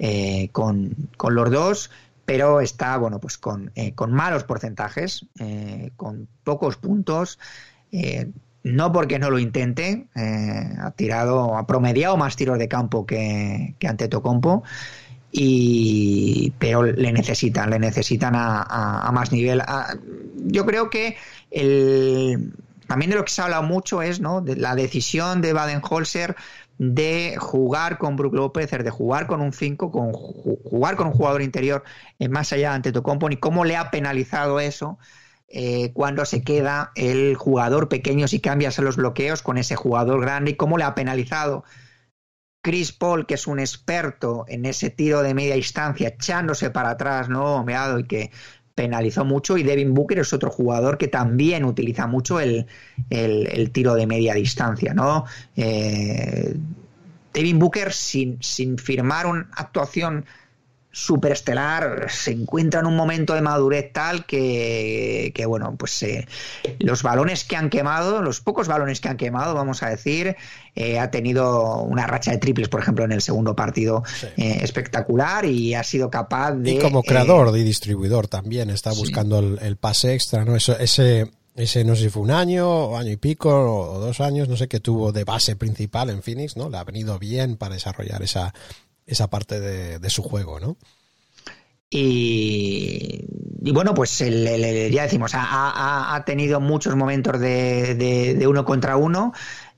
eh, 0.01 0.49
con, 0.51 1.09
con, 1.17 1.37
los 1.37 1.53
dos, 1.53 1.91
pero 2.25 2.61
está 2.61 2.97
bueno 2.97 3.21
pues 3.21 3.39
con, 3.39 3.71
eh, 3.77 3.95
con 3.95 4.13
malos 4.13 4.43
porcentajes, 4.43 5.25
con 5.95 6.27
pocos 6.43 6.79
puntos. 6.79 7.39
No 8.65 8.93
porque 8.93 9.19
no 9.19 9.31
lo 9.31 9.39
intente, 9.39 10.07
eh, 10.15 10.75
ha 10.81 10.93
tirado, 10.93 11.57
ha 11.57 11.67
promediado 11.67 12.17
más 12.17 12.37
tiros 12.37 12.59
de 12.59 12.69
campo 12.69 13.07
que, 13.07 13.75
que 13.79 13.89
ante 13.89 14.09
Tocompo, 14.09 14.63
y, 15.33 16.53
pero 16.59 16.83
le 16.83 17.13
necesitan, 17.13 17.71
le 17.71 17.79
necesitan 17.79 18.35
a, 18.37 18.63
a, 18.63 19.11
más 19.13 19.33
nivel. 19.33 19.63
A, 19.63 19.97
yo 20.37 20.65
creo 20.67 20.91
que 20.91 21.17
el, 21.51 22.53
también 22.87 23.11
de 23.11 23.17
lo 23.17 23.25
que 23.25 23.33
se 23.33 23.41
ha 23.41 23.45
hablado 23.45 23.63
mucho 23.63 24.03
es 24.03 24.21
¿no? 24.21 24.43
de 24.43 24.57
la 24.57 24.75
decisión 24.75 25.41
de 25.41 25.55
Baden-Holzer 25.55 26.37
de 26.79 27.37
jugar 27.39 27.99
con 27.99 28.17
Brook 28.17 28.35
López, 28.35 28.71
de 28.71 28.91
jugar 28.91 29.27
con 29.27 29.41
un 29.41 29.53
5, 29.53 29.91
con 29.91 30.13
jugar 30.13 30.97
con 30.97 31.07
un 31.07 31.13
jugador 31.15 31.43
interior 31.43 31.85
eh, 32.19 32.29
más 32.29 32.53
allá 32.53 32.75
ante 32.75 32.93
Tocompo, 32.93 33.31
y 33.31 33.37
cómo 33.37 33.65
le 33.65 33.77
ha 33.77 33.91
penalizado 33.91 34.61
eso 34.61 34.99
eh, 35.55 35.93
cuando 35.93 36.25
se 36.25 36.43
queda 36.43 36.93
el 36.95 37.37
jugador 37.37 37.91
pequeño 37.91 38.27
si 38.27 38.41
cambias 38.41 38.79
los 38.79 38.97
bloqueos 38.97 39.43
con 39.43 39.59
ese 39.59 39.77
jugador 39.77 40.23
grande 40.23 40.53
y 40.53 40.57
cómo 40.57 40.79
le 40.79 40.85
ha 40.85 40.95
penalizado 40.95 41.65
Chris 42.63 42.93
Paul, 42.93 43.27
que 43.27 43.35
es 43.35 43.47
un 43.47 43.59
experto 43.59 44.47
en 44.49 44.65
ese 44.65 44.89
tiro 44.89 45.23
de 45.23 45.35
media 45.35 45.57
distancia, 45.57 46.09
echándose 46.09 46.71
para 46.71 46.91
atrás, 46.91 47.29
¿no? 47.29 47.65
Meado 47.65 47.99
y 47.99 48.05
que 48.05 48.31
penalizó 48.75 49.27
mucho. 49.27 49.59
Y 49.59 49.63
Devin 49.63 49.93
Booker 49.93 50.21
es 50.21 50.33
otro 50.33 50.51
jugador 50.51 50.97
que 50.97 51.09
también 51.09 51.67
utiliza 51.67 52.07
mucho 52.07 52.41
el, 52.41 52.67
el, 53.11 53.47
el 53.49 53.73
tiro 53.73 53.95
de 53.95 54.07
media 54.07 54.33
distancia, 54.35 54.95
¿no? 54.95 55.27
Eh, 55.57 56.57
Devin 57.35 57.59
Booker, 57.59 57.93
sin, 57.93 58.43
sin 58.43 58.79
firmar 58.79 59.27
una 59.27 59.51
actuación 59.55 60.25
superestelar 60.93 62.11
se 62.11 62.33
encuentra 62.33 62.81
en 62.81 62.87
un 62.87 62.95
momento 62.95 63.33
de 63.35 63.41
madurez 63.41 63.93
tal 63.93 64.27
que, 64.27 65.33
que 65.35 65.47
bueno, 65.47 65.75
pues 65.79 66.03
eh, 66.03 66.29
los 66.79 67.03
balones 67.03 67.45
que 67.45 67.57
han 67.57 67.71
quemado, 67.71 68.21
los 68.21 68.43
pocos 68.43 68.69
balones 68.69 69.01
que 69.01 69.09
han 69.09 69.17
quemado, 69.17 69.55
vamos 69.55 69.83
a 69.83 69.89
decir, 69.89 70.37
eh, 70.75 70.99
ha 70.99 71.11
tenido 71.11 71.81
una 71.83 72.07
racha 72.07 72.31
de 72.31 72.39
triples, 72.39 72.69
por 72.69 72.81
ejemplo, 72.81 73.07
en 73.07 73.13
el 73.13 73.23
segundo 73.23 73.57
partido 73.57 74.03
sí. 74.07 74.27
eh, 74.37 74.59
espectacular 74.63 75.47
y 75.47 75.73
ha 75.75 75.83
sido 75.83 76.11
capaz 76.11 76.53
de... 76.53 76.73
Y 76.73 76.79
como 76.79 77.03
creador 77.03 77.57
y 77.57 77.65
distribuidor 77.65 78.29
también 78.29 78.69
está 78.69 78.93
buscando 78.93 79.41
sí. 79.41 79.47
el, 79.47 79.67
el, 79.67 79.77
pase 79.77 80.13
extra, 80.15 80.45
¿no? 80.45 80.57
Eso, 80.57 80.79
ese... 80.79 81.31
Ese 81.55 81.85
no 81.85 81.95
sé 81.95 82.05
si 82.05 82.09
fue 82.09 82.23
un 82.23 82.31
año 82.31 82.67
o 82.67 82.97
año 82.97 83.11
y 83.11 83.19
pico 83.19 83.51
o 83.51 83.99
dos 83.99 84.23
años, 84.23 84.49
no 84.49 84.57
sé, 84.57 84.69
que 84.69 84.81
tuvo 84.81 85.13
de 85.13 85.25
base 85.25 85.55
principal 85.55 86.09
en 86.09 86.23
Phoenix, 86.23 86.57
¿no? 86.57 86.71
Le 86.71 86.79
ha 86.79 86.85
venido 86.85 87.19
bien 87.19 87.59
para 87.59 87.75
desarrollar 87.75 88.23
esa, 88.23 88.55
esa 89.07 89.29
parte 89.29 89.61
de, 89.61 90.11
su 90.11 90.23
juego, 90.23 90.61
¿no? 90.61 90.77
Y, 91.91 93.27
bueno, 93.73 93.93
pues 93.93 94.19
ya 94.19 95.03
decimos, 95.03 95.33
ha, 95.35 96.23
tenido 96.25 96.61
muchos 96.61 96.97
momentos 96.97 97.39
de, 97.39 97.95
de, 97.95 98.35
de 98.35 98.47
uno 98.47 98.65
contra 98.65 98.97
uno 98.97 99.33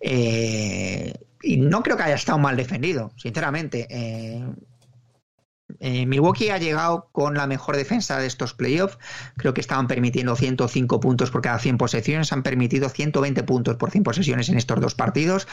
eh, 0.07 1.15
y 1.43 1.57
no 1.57 1.83
creo 1.83 1.97
que 1.97 2.03
haya 2.03 2.15
estado 2.15 2.39
mal 2.39 2.57
defendido, 2.57 3.13
sinceramente. 3.17 3.87
Eh, 3.89 4.45
eh, 5.81 6.07
Milwaukee 6.07 6.51
ha 6.51 6.59
llegado 6.59 7.09
con 7.11 7.35
la 7.35 7.47
mejor 7.47 7.77
defensa 7.77 8.19
de 8.19 8.27
estos 8.27 8.53
playoffs. 8.53 8.99
Creo 9.37 9.55
que 9.55 9.63
estaban 9.63 9.87
permitiendo 9.87 10.37
105 10.37 11.01
puntos 11.01 11.31
por 11.31 11.41
cada 11.41 11.59
100 11.59 11.79
posesiones. 11.79 12.33
Han 12.33 12.43
permitido 12.43 12.91
120 12.91 13.43
puntos 13.45 13.77
por 13.77 13.91
100 13.91 14.05
posesiones 14.05 14.49
en 14.51 14.59
estos 14.59 14.79
dos 14.81 14.95
partidos. 14.95 15.49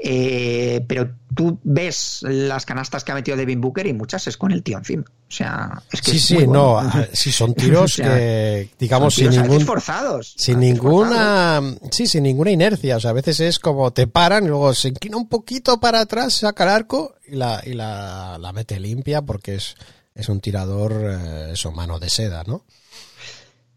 Eh, 0.00 0.84
pero 0.86 1.10
tú 1.34 1.58
ves 1.64 2.20
las 2.22 2.64
canastas 2.64 3.02
que 3.02 3.10
ha 3.10 3.16
metido 3.16 3.36
Devin 3.36 3.60
Booker 3.60 3.84
y 3.84 3.92
muchas 3.92 4.28
es 4.28 4.36
con 4.36 4.52
el 4.52 4.62
tío 4.62 4.78
encima. 4.78 5.02
O 5.02 5.30
sea, 5.30 5.82
es 5.90 6.00
que 6.00 6.12
sí, 6.12 6.16
es 6.18 6.24
sí, 6.24 6.34
bueno. 6.36 6.82
no, 6.82 7.06
sí 7.12 7.32
son 7.32 7.52
tiros 7.54 7.94
o 7.94 7.96
sea, 7.96 8.14
que, 8.14 8.70
digamos, 8.78 9.16
tiros 9.16 9.34
sin 9.34 9.42
ningún, 9.42 9.66
forzados, 9.66 10.34
sin 10.36 10.60
ninguna, 10.60 11.60
forzados. 11.60 11.90
sí, 11.90 12.06
sin 12.06 12.22
ninguna 12.22 12.52
inercia. 12.52 12.96
O 12.96 13.00
sea, 13.00 13.10
a 13.10 13.14
veces 13.14 13.40
es 13.40 13.58
como 13.58 13.92
te 13.92 14.06
paran 14.06 14.44
y 14.44 14.48
luego 14.48 14.72
se 14.72 14.88
inclina 14.88 15.16
un 15.16 15.28
poquito 15.28 15.80
para 15.80 16.00
atrás, 16.00 16.34
saca 16.34 16.62
el 16.62 16.70
arco 16.70 17.16
y 17.26 17.34
la, 17.34 17.60
y 17.66 17.72
la, 17.72 18.38
la 18.38 18.52
mete 18.52 18.78
limpia 18.78 19.22
porque 19.22 19.56
es, 19.56 19.74
es 20.14 20.28
un 20.28 20.40
tirador, 20.40 20.92
eh, 20.92 21.52
eso, 21.54 21.72
mano 21.72 21.98
de 21.98 22.08
seda, 22.08 22.44
¿no? 22.46 22.64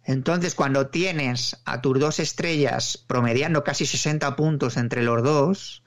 Entonces, 0.03 0.55
cuando 0.55 0.87
tienes 0.87 1.57
a 1.65 1.81
tus 1.81 1.99
dos 1.99 2.19
estrellas 2.19 2.97
promediando 2.97 3.63
casi 3.63 3.85
60 3.85 4.35
puntos 4.35 4.77
entre 4.77 5.03
los 5.03 5.23
dos, 5.23 5.80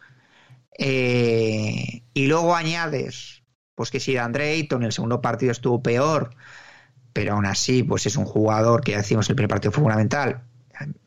eh, 0.78 2.02
y 2.12 2.26
luego 2.26 2.54
añades, 2.54 3.42
pues 3.74 3.90
que 3.90 4.00
si 4.00 4.16
Andre 4.16 4.50
Ayton 4.50 4.82
en 4.82 4.86
el 4.86 4.92
segundo 4.92 5.20
partido 5.20 5.52
estuvo 5.52 5.82
peor, 5.82 6.30
pero 7.12 7.34
aún 7.34 7.46
así, 7.46 7.82
pues 7.82 8.06
es 8.06 8.16
un 8.16 8.24
jugador 8.24 8.82
que 8.82 8.92
ya 8.92 8.98
decimos 8.98 9.28
el 9.30 9.36
primer 9.36 9.50
partido 9.50 9.72
fue 9.72 9.82
fundamental. 9.82 10.44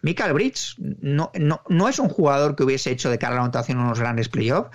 Michael 0.01 0.34
Bridge 0.34 0.76
no, 0.80 1.32
no, 1.38 1.61
no 1.68 1.89
es 1.89 1.99
un 1.99 2.07
jugador 2.07 2.55
que 2.55 2.63
hubiese 2.63 2.91
hecho 2.91 3.09
de 3.09 3.18
cara 3.18 3.34
a 3.34 3.38
la 3.38 3.43
anotación 3.43 3.80
unos 3.80 3.99
grandes 3.99 4.30
playoffs, 4.30 4.70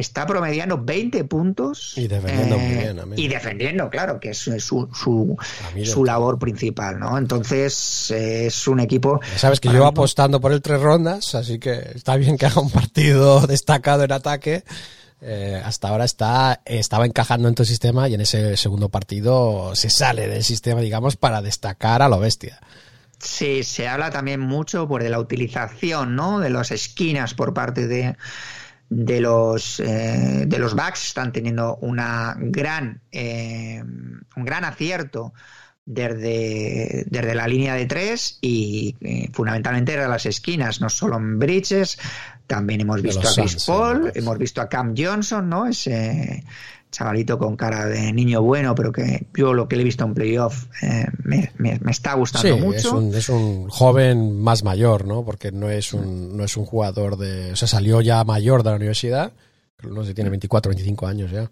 está 0.00 0.26
promediando 0.26 0.82
20 0.82 1.24
puntos. 1.24 1.92
Y 1.96 2.08
defendiendo 2.08 2.56
eh, 2.56 2.58
muy 2.58 2.76
bien. 2.76 3.00
Y 3.16 3.28
defendiendo, 3.28 3.88
claro, 3.90 4.18
que 4.18 4.30
es 4.30 4.38
su, 4.38 4.58
su, 4.60 5.36
su 5.84 6.04
labor 6.04 6.38
principal, 6.38 6.98
¿no? 6.98 7.18
Entonces, 7.18 8.10
es 8.10 8.66
un 8.66 8.80
equipo. 8.80 9.20
Ya 9.32 9.38
sabes 9.38 9.60
que 9.60 9.68
yo 9.68 9.86
apostando 9.86 10.40
por 10.40 10.52
el 10.52 10.62
tres 10.62 10.80
rondas, 10.80 11.34
así 11.34 11.58
que 11.58 11.92
está 11.94 12.16
bien 12.16 12.36
que 12.36 12.46
haga 12.46 12.60
un 12.60 12.70
partido 12.70 13.40
destacado 13.46 14.04
en 14.04 14.12
ataque. 14.12 14.64
Eh, 15.22 15.60
hasta 15.62 15.88
ahora 15.88 16.06
está 16.06 16.62
estaba 16.64 17.04
encajando 17.04 17.46
en 17.46 17.54
tu 17.54 17.66
sistema 17.66 18.08
y 18.08 18.14
en 18.14 18.22
ese 18.22 18.56
segundo 18.56 18.88
partido 18.88 19.74
se 19.74 19.90
sale 19.90 20.26
del 20.28 20.42
sistema, 20.42 20.80
digamos, 20.80 21.16
para 21.16 21.42
destacar 21.42 22.00
a 22.00 22.08
lo 22.08 22.18
bestia. 22.18 22.58
Sí, 23.18 23.64
se 23.64 23.86
habla 23.86 24.10
también 24.10 24.40
mucho 24.40 24.88
por 24.88 25.02
de 25.02 25.10
la 25.10 25.18
utilización, 25.18 26.16
¿no? 26.16 26.40
De 26.40 26.48
las 26.48 26.70
esquinas 26.70 27.34
por 27.34 27.52
parte 27.52 27.86
de, 27.86 28.16
de 28.90 29.20
los 29.20 29.80
eh, 29.80 30.44
de 30.46 30.58
los 30.58 30.74
backs 30.74 31.06
están 31.06 31.32
teniendo 31.32 31.76
una 31.76 32.36
gran 32.38 33.00
eh, 33.12 33.82
un 33.82 34.44
gran 34.44 34.64
acierto 34.64 35.32
desde, 35.84 37.04
desde 37.08 37.34
la 37.34 37.48
línea 37.48 37.74
de 37.74 37.86
tres 37.86 38.38
y 38.40 38.96
eh, 39.00 39.28
fundamentalmente 39.32 39.92
desde 39.92 40.08
las 40.08 40.26
esquinas, 40.26 40.80
no 40.80 40.88
solo 40.88 41.16
en 41.16 41.38
Bridges, 41.38 41.98
también 42.46 42.82
hemos 42.82 43.02
visto 43.02 43.28
a 43.28 43.34
Chris 43.34 43.64
Paul, 43.64 44.12
hemos 44.14 44.38
visto 44.38 44.60
a 44.60 44.68
Cam 44.68 44.94
Johnson, 44.96 45.48
¿no? 45.48 45.66
Ese 45.66 46.44
chavalito 46.90 47.38
con 47.38 47.56
cara 47.56 47.86
de 47.86 48.12
niño 48.12 48.42
bueno, 48.42 48.74
pero 48.74 48.90
que 48.92 49.26
yo 49.34 49.54
lo 49.54 49.68
que 49.68 49.76
le 49.76 49.82
he 49.82 49.84
visto 49.84 50.04
en 50.04 50.14
playoff 50.14 50.66
eh, 50.82 51.06
me, 51.24 51.50
me- 51.58 51.78
me 51.82 51.90
está 51.90 52.14
gustando 52.14 52.56
Sí, 52.56 52.60
mucho. 52.60 52.76
es 52.78 52.84
un, 52.86 53.14
es 53.14 53.28
un 53.28 53.68
joven 53.68 54.40
más 54.40 54.64
mayor, 54.64 55.06
¿no? 55.06 55.24
Porque 55.24 55.52
no 55.52 55.70
es 55.70 55.92
un, 55.94 56.36
no 56.36 56.44
es 56.44 56.56
un 56.56 56.64
jugador 56.64 57.16
de... 57.16 57.52
O 57.52 57.56
sea, 57.56 57.68
salió 57.68 58.00
ya 58.00 58.24
mayor 58.24 58.62
de 58.62 58.70
la 58.70 58.76
universidad. 58.76 59.32
No 59.88 60.04
sé, 60.04 60.12
tiene 60.14 60.30
24, 60.30 60.68
25 60.70 61.06
años 61.06 61.30
ya. 61.30 61.50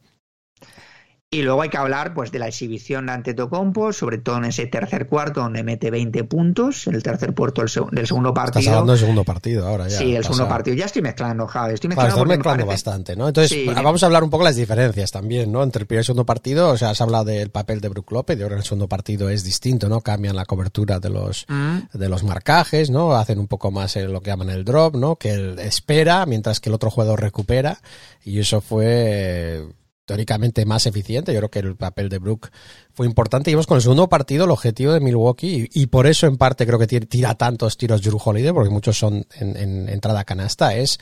Y 1.31 1.43
luego 1.43 1.61
hay 1.61 1.69
que 1.69 1.77
hablar 1.77 2.15
pues 2.15 2.33
de 2.33 2.39
la 2.39 2.49
exhibición 2.49 3.05
de 3.05 3.13
Antetokounmpo, 3.13 3.93
sobre 3.93 4.17
todo 4.17 4.39
en 4.39 4.47
ese 4.47 4.67
tercer 4.67 5.09
cuarto 5.09 5.43
donde 5.43 5.63
mete 5.63 5.91
20 5.91 6.25
puntos, 6.25 6.87
el 6.87 7.03
tercer 7.03 7.35
puerto 7.35 7.61
del, 7.61 7.69
seg- 7.69 7.91
del 7.91 8.07
segundo 8.07 8.31
Estás 8.31 8.45
partido. 8.47 8.71
hablando 8.73 8.93
del 8.93 9.01
segundo 9.01 9.25
partido 9.25 9.69
ahora 9.69 9.89
ya. 9.89 9.99
sí, 9.99 10.17
el 10.17 10.23
segundo 10.25 10.49
partido. 10.49 10.75
Ya 10.75 10.87
estoy 10.87 11.03
mezclando, 11.03 11.47
Javi. 11.47 11.75
Estoy 11.75 11.91
Claro, 11.91 12.03
mezclando 12.07 12.23
estás 12.23 12.29
me 12.29 12.37
mezclando 12.39 12.65
parece- 12.67 12.73
bastante, 12.89 13.15
¿no? 13.17 13.29
Entonces, 13.29 13.51
Sí, 13.59 13.67
vamos 13.67 14.03
a 14.03 14.07
hablar 14.07 14.25
un 14.25 14.31
poco 14.31 14.43
las 14.45 14.57
diferencias 14.57 15.11
también, 15.11 15.53
¿no? 15.53 15.63
Entre 15.63 15.83
el 15.83 15.87
primer 15.87 15.99
y 15.99 16.01
el 16.01 16.05
segundo 16.07 16.25
partido, 16.25 16.71
o 16.71 16.79
sea, 16.79 16.91
has 16.91 17.01
hablado 17.03 17.27
del 17.27 17.51
papel 17.51 17.83
de 17.83 17.89
Brook 17.91 18.11
López, 18.11 18.39
y 18.39 18.43
ahora 18.43 18.55
en 18.55 18.61
el 18.61 18.65
segundo 18.65 18.89
partido 18.89 19.29
es 19.29 19.45
distinto, 19.45 19.91
¿no? 19.91 20.01
Cambian 20.01 20.35
la 20.35 20.47
cobertura 20.47 20.99
de 20.99 21.11
los, 21.11 21.45
Mm. 21.49 21.79
de 21.93 22.09
los 22.09 22.25
marcajes, 22.25 22.89
¿no? 22.89 23.13
Hacen 23.15 23.39
un 23.39 23.49
poco 23.49 23.71
más 23.71 23.97
eh, 23.97 24.09
lo 24.09 24.23
que 24.23 24.31
llaman 24.31 24.49
el 24.49 24.65
drop, 24.65 24.97
¿no? 24.97 25.17
Que 25.17 25.33
él 25.33 25.59
espera 25.59 26.25
mientras 26.25 26.59
que 26.59 26.71
el 26.71 26.75
otro 26.75 26.91
jugador 26.91 27.21
recupera, 27.21 27.81
y 28.25 28.39
eso 28.41 28.63
fue 28.63 29.67
teóricamente 30.09 30.65
más 30.65 30.87
eficiente. 30.87 31.33
Yo 31.33 31.39
creo 31.39 31.51
que 31.51 31.59
el 31.61 31.77
papel 31.77 32.09
de 32.09 32.19
Brook 32.19 32.49
fue 32.95 33.07
importante. 33.07 33.51
Y 33.51 33.55
vemos 33.55 33.69
con 33.69 33.77
el 33.77 33.83
segundo 33.83 34.09
partido 34.09 34.47
el 34.47 34.51
objetivo 34.51 34.93
de 34.93 35.01
Milwaukee, 35.01 35.69
y, 35.73 35.87
por 35.87 36.09
eso 36.09 36.27
en 36.27 36.37
parte 36.37 36.67
creo 36.67 36.79
que 36.79 36.87
tira, 36.89 37.35
tantos 37.37 37.77
tiros 37.77 38.03
Drew 38.03 38.19
Holiday, 38.23 38.53
porque 38.53 38.71
muchos 38.71 38.99
son 38.99 39.27
en, 39.39 39.57
en 39.57 39.89
entrada 39.89 40.25
canasta, 40.25 40.75
es 40.75 40.99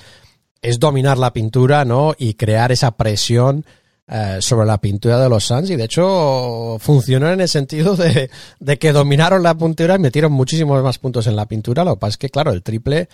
es 0.62 0.80
dominar 0.80 1.18
la 1.18 1.32
pintura, 1.32 1.84
¿no? 1.84 2.14
Y 2.18 2.34
crear 2.34 2.72
esa 2.72 2.96
presión 2.96 3.64
eh, 4.08 4.38
sobre 4.40 4.66
la 4.66 4.78
pintura 4.78 5.20
de 5.20 5.28
los 5.28 5.44
Suns. 5.44 5.70
Y 5.70 5.76
de 5.76 5.84
hecho 5.84 6.76
funcionó 6.80 7.30
en 7.30 7.40
el 7.40 7.48
sentido 7.48 7.96
de, 7.96 8.30
de 8.58 8.78
que 8.78 8.92
dominaron 8.92 9.42
la 9.42 9.56
pintura 9.56 9.94
y 9.94 9.98
metieron 9.98 10.32
muchísimos 10.32 10.82
más 10.82 10.98
puntos 10.98 11.26
en 11.26 11.36
la 11.36 11.46
pintura. 11.46 11.84
Lo 11.84 11.94
que 11.94 12.00
pasa 12.00 12.10
es 12.10 12.18
que, 12.18 12.30
claro, 12.30 12.52
el 12.52 12.62
triple 12.62 13.08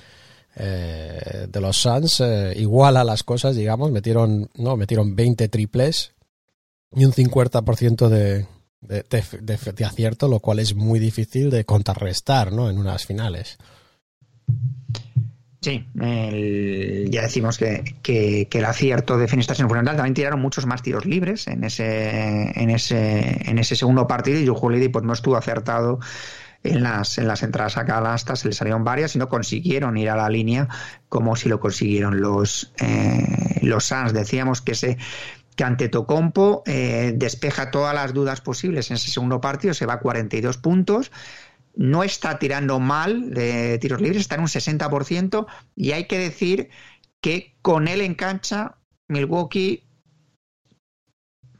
eh, 0.56 1.46
de 1.48 1.60
los 1.60 1.76
Suns 1.76 2.20
eh, 2.20 2.52
iguala 2.56 3.04
las 3.04 3.22
cosas, 3.22 3.56
digamos. 3.56 3.90
Metieron, 3.90 4.50
no, 4.56 4.76
metieron 4.76 5.14
20 5.16 5.48
triples 5.48 6.12
y 6.94 7.04
un 7.04 7.12
50% 7.12 8.08
de, 8.08 8.46
de, 8.80 9.04
de, 9.08 9.24
de- 9.40 9.56
acierto, 9.84 10.28
lo 10.28 10.40
cual 10.40 10.58
es 10.58 10.74
muy 10.74 10.98
difícil 10.98 11.50
de 11.50 11.64
contrarrestar, 11.64 12.52
¿no? 12.52 12.68
En 12.68 12.78
unas 12.78 13.06
finales. 13.06 13.56
Sí, 15.60 15.86
ya 17.10 17.22
decimos 17.22 17.56
que, 17.56 17.94
que- 18.02 18.48
el 18.58 18.64
acierto 18.64 19.16
de 19.16 19.28
está 19.40 19.52
en 19.54 19.68
fundamental. 19.68 19.94
También 19.96 20.14
tiraron 20.14 20.40
muchos 20.40 20.66
más 20.66 20.82
tiros 20.82 21.06
libres 21.06 21.46
en 21.46 21.62
ese, 21.62 22.50
en 22.60 22.68
ese, 22.70 23.48
en 23.48 23.58
ese 23.58 23.76
segundo 23.76 24.08
partido 24.08 24.40
y 24.40 24.48
Holiday 24.48 24.88
pues 24.88 25.04
no 25.04 25.12
estuvo 25.12 25.36
acertado 25.36 26.00
en 26.64 26.82
las, 26.82 27.18
en 27.18 27.28
las 27.28 27.42
entradas 27.42 27.76
a 27.76 27.84
canasta, 27.84 28.36
se 28.36 28.48
le 28.48 28.54
salieron 28.54 28.84
varias 28.84 29.14
y 29.16 29.18
no 29.18 29.28
consiguieron 29.28 29.96
ir 29.96 30.10
a 30.10 30.16
la 30.16 30.28
línea 30.28 30.68
como 31.08 31.36
si 31.36 31.48
lo 31.48 31.60
consiguieron 31.60 32.20
los, 32.20 32.72
eh, 32.78 33.58
los 33.62 33.84
Suns. 33.84 34.12
Decíamos 34.12 34.60
que 34.62 34.72
ese 34.72 34.98
que 35.54 35.64
ante 35.64 35.90
Tocompo 35.90 36.62
eh, 36.64 37.12
despeja 37.14 37.70
todas 37.70 37.94
las 37.94 38.14
dudas 38.14 38.40
posibles 38.40 38.90
en 38.90 38.96
ese 38.96 39.10
segundo 39.10 39.40
partido, 39.42 39.74
se 39.74 39.84
va 39.84 39.94
a 39.94 40.00
42 40.00 40.56
puntos 40.56 41.10
no 41.74 42.02
está 42.02 42.38
tirando 42.38 42.78
mal 42.80 43.30
de 43.30 43.78
tiros 43.78 44.00
libres, 44.00 44.20
está 44.20 44.34
en 44.34 44.42
un 44.42 44.48
60% 44.48 45.46
y 45.74 45.92
hay 45.92 46.06
que 46.06 46.18
decir 46.18 46.68
que 47.20 47.56
con 47.62 47.88
él 47.88 48.00
en 48.00 48.14
cancha 48.14 48.78
Milwaukee 49.08 49.84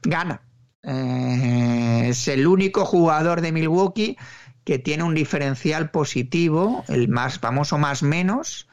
gana. 0.01 0.41
Eh, 0.83 2.07
es 2.09 2.27
el 2.27 2.45
único 2.45 2.85
jugador 2.85 3.41
de 3.41 3.53
Milwaukee 3.53 4.17
que 4.63 4.79
tiene 4.79 5.03
un 5.03 5.13
diferencial 5.13 5.91
positivo, 5.91 6.83
el 6.87 7.07
más 7.09 7.39
famoso 7.39 7.77
más 7.77 8.01
menos, 8.03 8.67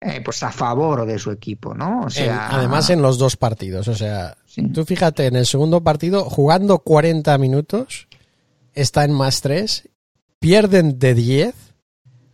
eh, 0.00 0.20
pues 0.24 0.42
a 0.42 0.52
favor 0.52 1.06
de 1.06 1.18
su 1.18 1.30
equipo, 1.30 1.74
¿no? 1.74 2.02
O 2.02 2.10
sea, 2.10 2.48
En- 2.50 2.54
además 2.56 2.90
en 2.90 3.02
los 3.02 3.18
dos 3.18 3.36
partidos, 3.36 3.88
o 3.88 3.94
sea, 3.94 4.36
Sí. 4.46 4.62
tú 4.68 4.84
fíjate, 4.84 5.26
en 5.26 5.36
el 5.36 5.46
segundo 5.46 5.82
partido, 5.82 6.24
jugando 6.24 6.78
40 6.80 7.36
minutos, 7.38 8.08
está 8.74 9.04
en 9.04 9.12
más 9.12 9.40
3, 9.40 9.88
pierden 10.38 10.98
de 10.98 11.14
10, 11.14 11.54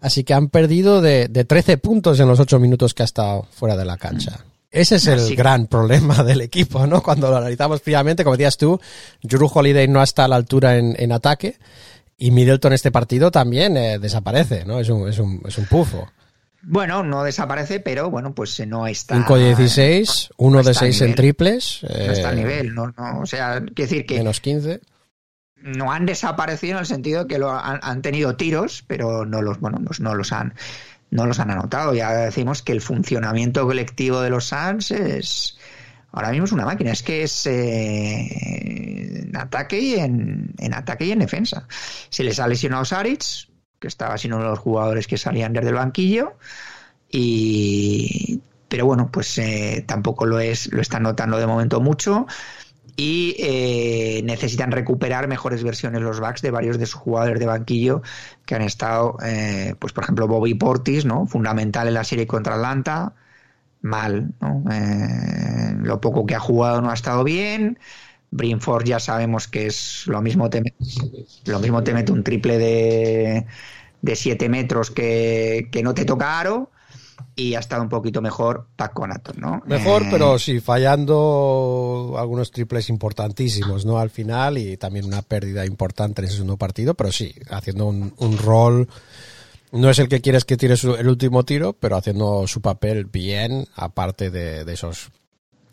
así 0.00 0.24
que 0.24 0.34
han 0.34 0.48
perdido 0.48 1.00
de, 1.00 1.28
de 1.28 1.44
13 1.44 1.78
puntos 1.78 2.18
en 2.20 2.28
los 2.28 2.40
8 2.40 2.58
minutos 2.58 2.94
que 2.94 3.02
ha 3.02 3.06
estado 3.06 3.46
fuera 3.52 3.76
de 3.76 3.84
la 3.84 3.96
cancha. 3.96 4.44
Ese 4.70 4.96
es 4.96 5.06
el 5.06 5.20
Así- 5.20 5.36
gran 5.36 5.66
problema 5.66 6.24
del 6.24 6.40
equipo, 6.40 6.86
¿no? 6.86 7.02
Cuando 7.02 7.30
lo 7.30 7.36
analizamos 7.36 7.82
fríamente, 7.82 8.24
como 8.24 8.36
decías 8.36 8.56
tú, 8.56 8.80
Drew 9.22 9.48
Holiday 9.52 9.86
no 9.86 10.02
está 10.02 10.24
a 10.24 10.28
la 10.28 10.36
altura 10.36 10.76
en, 10.78 10.96
en 10.98 11.12
ataque 11.12 11.58
y 12.22 12.30
Middleton 12.30 12.72
este 12.72 12.92
partido 12.92 13.32
también 13.32 13.76
eh, 13.76 13.98
desaparece, 13.98 14.64
¿no? 14.64 14.78
Es 14.78 14.88
un, 14.88 15.08
es 15.08 15.18
un, 15.18 15.42
es 15.44 15.58
un 15.58 15.66
pufo. 15.66 16.08
bueno, 16.62 17.02
no 17.02 17.24
desaparece, 17.24 17.80
pero 17.80 18.10
bueno, 18.10 18.32
pues 18.32 18.60
eh, 18.60 18.66
no 18.66 18.86
está 18.86 19.16
5 19.16 19.38
de 19.38 19.46
16, 19.46 20.30
1 20.36 20.62
de 20.62 20.70
está 20.70 20.84
a 20.84 20.88
6 20.92 21.00
en 21.00 21.14
triples. 21.16 21.80
no 21.82 22.12
está 22.12 22.28
a 22.28 22.32
eh, 22.32 22.36
nivel, 22.36 22.76
no, 22.76 22.94
no, 22.96 23.22
o 23.22 23.26
sea, 23.26 23.58
quiero 23.58 23.74
decir 23.74 24.06
que 24.06 24.18
Menos 24.18 24.40
15. 24.40 24.80
no 25.56 25.90
han 25.90 26.06
desaparecido 26.06 26.74
en 26.74 26.78
el 26.78 26.86
sentido 26.86 27.24
de 27.24 27.26
que 27.26 27.40
lo 27.40 27.50
han, 27.50 27.80
han 27.82 28.02
tenido 28.02 28.36
tiros, 28.36 28.84
pero 28.86 29.26
no 29.26 29.42
los, 29.42 29.58
bueno, 29.58 29.80
pues 29.84 29.98
no 29.98 30.14
los 30.14 30.30
han, 30.30 30.54
no 31.10 31.26
los 31.26 31.40
han 31.40 31.50
anotado. 31.50 31.92
Ya 31.92 32.12
decimos 32.12 32.62
que 32.62 32.70
el 32.70 32.80
funcionamiento 32.80 33.66
colectivo 33.66 34.20
de 34.20 34.30
los 34.30 34.44
Suns 34.44 34.92
es 34.92 35.58
ahora 36.12 36.30
mismo 36.30 36.44
es 36.44 36.52
una 36.52 36.64
máquina. 36.64 36.92
Es 36.92 37.02
que 37.02 37.22
es 37.22 37.46
eh, 37.46 39.22
en 39.24 39.36
ataque 39.36 39.80
y 39.80 39.94
en, 39.94 40.54
ataque 40.72 41.06
y 41.06 41.12
en 41.12 41.18
defensa. 41.20 41.66
Se 42.08 42.22
les 42.22 42.38
ha 42.38 42.46
lesionado 42.46 42.84
Saric, 42.84 43.22
que 43.78 43.88
estaba 43.88 44.16
siendo 44.18 44.36
uno 44.36 44.44
de 44.44 44.50
los 44.50 44.58
jugadores 44.58 45.06
que 45.06 45.18
salían 45.18 45.52
desde 45.52 45.70
el 45.70 45.74
banquillo, 45.74 46.36
y 47.10 48.40
pero 48.68 48.86
bueno, 48.86 49.10
pues 49.12 49.36
eh, 49.36 49.84
tampoco 49.86 50.24
lo 50.24 50.40
es, 50.40 50.72
lo 50.72 50.80
están 50.80 51.02
notando 51.02 51.36
de 51.36 51.46
momento 51.46 51.80
mucho 51.80 52.26
y 52.96 53.36
eh, 53.38 54.22
necesitan 54.24 54.70
recuperar 54.70 55.28
mejores 55.28 55.62
versiones 55.62 56.02
los 56.02 56.20
backs 56.20 56.42
de 56.42 56.50
varios 56.50 56.78
de 56.78 56.86
sus 56.86 57.00
jugadores 57.00 57.38
de 57.38 57.46
banquillo 57.46 58.02
que 58.44 58.54
han 58.54 58.62
estado, 58.62 59.16
eh, 59.24 59.74
pues 59.78 59.92
por 59.92 60.04
ejemplo 60.04 60.28
Bobby 60.28 60.54
Portis, 60.54 61.04
¿no? 61.04 61.26
Fundamental 61.26 61.88
en 61.88 61.94
la 61.94 62.04
serie 62.04 62.26
contra 62.26 62.54
Atlanta, 62.54 63.14
mal, 63.82 64.32
¿no? 64.40 64.64
Eh, 64.72 65.74
lo 65.82 66.00
poco 66.00 66.24
que 66.26 66.34
ha 66.34 66.40
jugado 66.40 66.80
no 66.80 66.90
ha 66.90 66.94
estado 66.94 67.24
bien. 67.24 67.78
Brinford 68.30 68.84
ya 68.84 68.98
sabemos 68.98 69.46
que 69.46 69.66
es 69.66 70.04
lo 70.06 70.22
mismo 70.22 70.48
te, 70.48 70.62
lo 71.44 71.58
mismo 71.60 71.82
te 71.82 71.92
mete 71.92 72.12
un 72.12 72.24
triple 72.24 72.58
de 72.58 73.46
de 74.02 74.16
7 74.16 74.48
metros 74.48 74.90
que, 74.90 75.68
que 75.70 75.82
no 75.82 75.94
te 75.94 76.04
toca 76.04 76.40
aro 76.40 76.70
y 77.36 77.54
ha 77.54 77.60
estado 77.60 77.82
un 77.82 77.88
poquito 77.88 78.20
mejor 78.20 78.66
Pat 78.76 78.92
Connaughton, 78.92 79.36
¿no? 79.40 79.62
Mejor, 79.64 80.02
Eh, 80.02 80.08
pero 80.10 80.38
sí, 80.38 80.60
fallando 80.60 82.16
algunos 82.18 82.50
triples 82.50 82.90
importantísimos, 82.90 83.86
¿no? 83.86 83.98
Al 83.98 84.10
final 84.10 84.58
y 84.58 84.76
también 84.76 85.06
una 85.06 85.22
pérdida 85.22 85.64
importante 85.64 86.20
en 86.20 86.26
ese 86.26 86.34
segundo 86.34 86.56
partido, 86.56 86.94
pero 86.94 87.12
sí, 87.12 87.34
haciendo 87.48 87.86
un, 87.86 88.12
un 88.18 88.38
rol. 88.38 88.88
No 89.72 89.90
es 89.90 89.98
el 89.98 90.08
que 90.08 90.20
quieres 90.20 90.44
que 90.44 90.56
tire 90.56 90.76
su- 90.76 90.94
el 90.94 91.08
último 91.08 91.44
tiro, 91.44 91.72
pero 91.72 91.96
haciendo 91.96 92.46
su 92.46 92.60
papel 92.60 93.06
bien, 93.06 93.66
aparte 93.74 94.30
de, 94.30 94.64
de 94.64 94.72
esos 94.74 95.10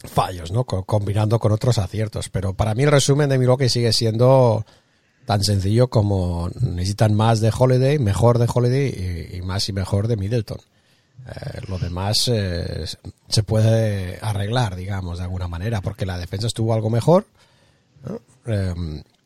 fallos, 0.05 0.51
¿no? 0.51 0.63
Co- 0.63 0.83
combinando 0.85 1.37
con 1.39 1.51
otros 1.51 1.77
aciertos. 1.77 2.29
Pero 2.29 2.53
para 2.53 2.73
mí 2.75 2.83
el 2.83 2.91
resumen 2.91 3.29
de 3.29 3.37
Milwaukee 3.37 3.67
sigue 3.69 3.91
siendo 3.93 4.65
tan 5.25 5.43
sencillo 5.43 5.89
como 5.89 6.49
necesitan 6.61 7.13
más 7.13 7.39
de 7.41 7.51
Holiday, 7.55 7.99
mejor 7.99 8.39
de 8.39 8.47
Holiday 8.51 9.29
y, 9.33 9.41
más 9.41 9.67
y 9.69 9.73
mejor 9.73 10.07
de 10.07 10.15
Middleton. 10.17 10.59
Eh, 11.27 11.59
lo 11.67 11.77
demás 11.77 12.29
eh, 12.33 12.85
se 13.27 13.43
puede 13.43 14.17
arreglar, 14.21 14.75
digamos, 14.77 15.17
de 15.17 15.25
alguna 15.25 15.47
manera, 15.49 15.81
porque 15.81 16.05
la 16.05 16.17
defensa 16.17 16.47
estuvo 16.47 16.73
algo 16.73 16.89
mejor. 16.89 17.25
Eh, 18.45 18.73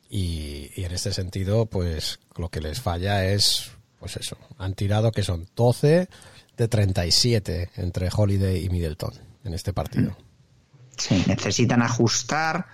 y 0.09 0.83
en 0.83 0.91
este 0.91 1.13
sentido, 1.13 1.67
pues 1.67 2.19
lo 2.37 2.49
que 2.49 2.59
les 2.61 2.81
falla 2.81 3.25
es, 3.25 3.71
pues 4.03 4.17
eso, 4.17 4.35
han 4.57 4.73
tirado 4.73 5.13
que 5.13 5.23
son 5.23 5.47
12 5.55 6.09
de 6.57 6.67
37 6.67 7.69
entre 7.77 8.09
Holiday 8.13 8.65
y 8.65 8.69
Middleton 8.69 9.13
en 9.45 9.53
este 9.53 9.71
partido. 9.71 10.17
Sí, 10.97 11.23
necesitan 11.25 11.81
ajustar 11.81 12.65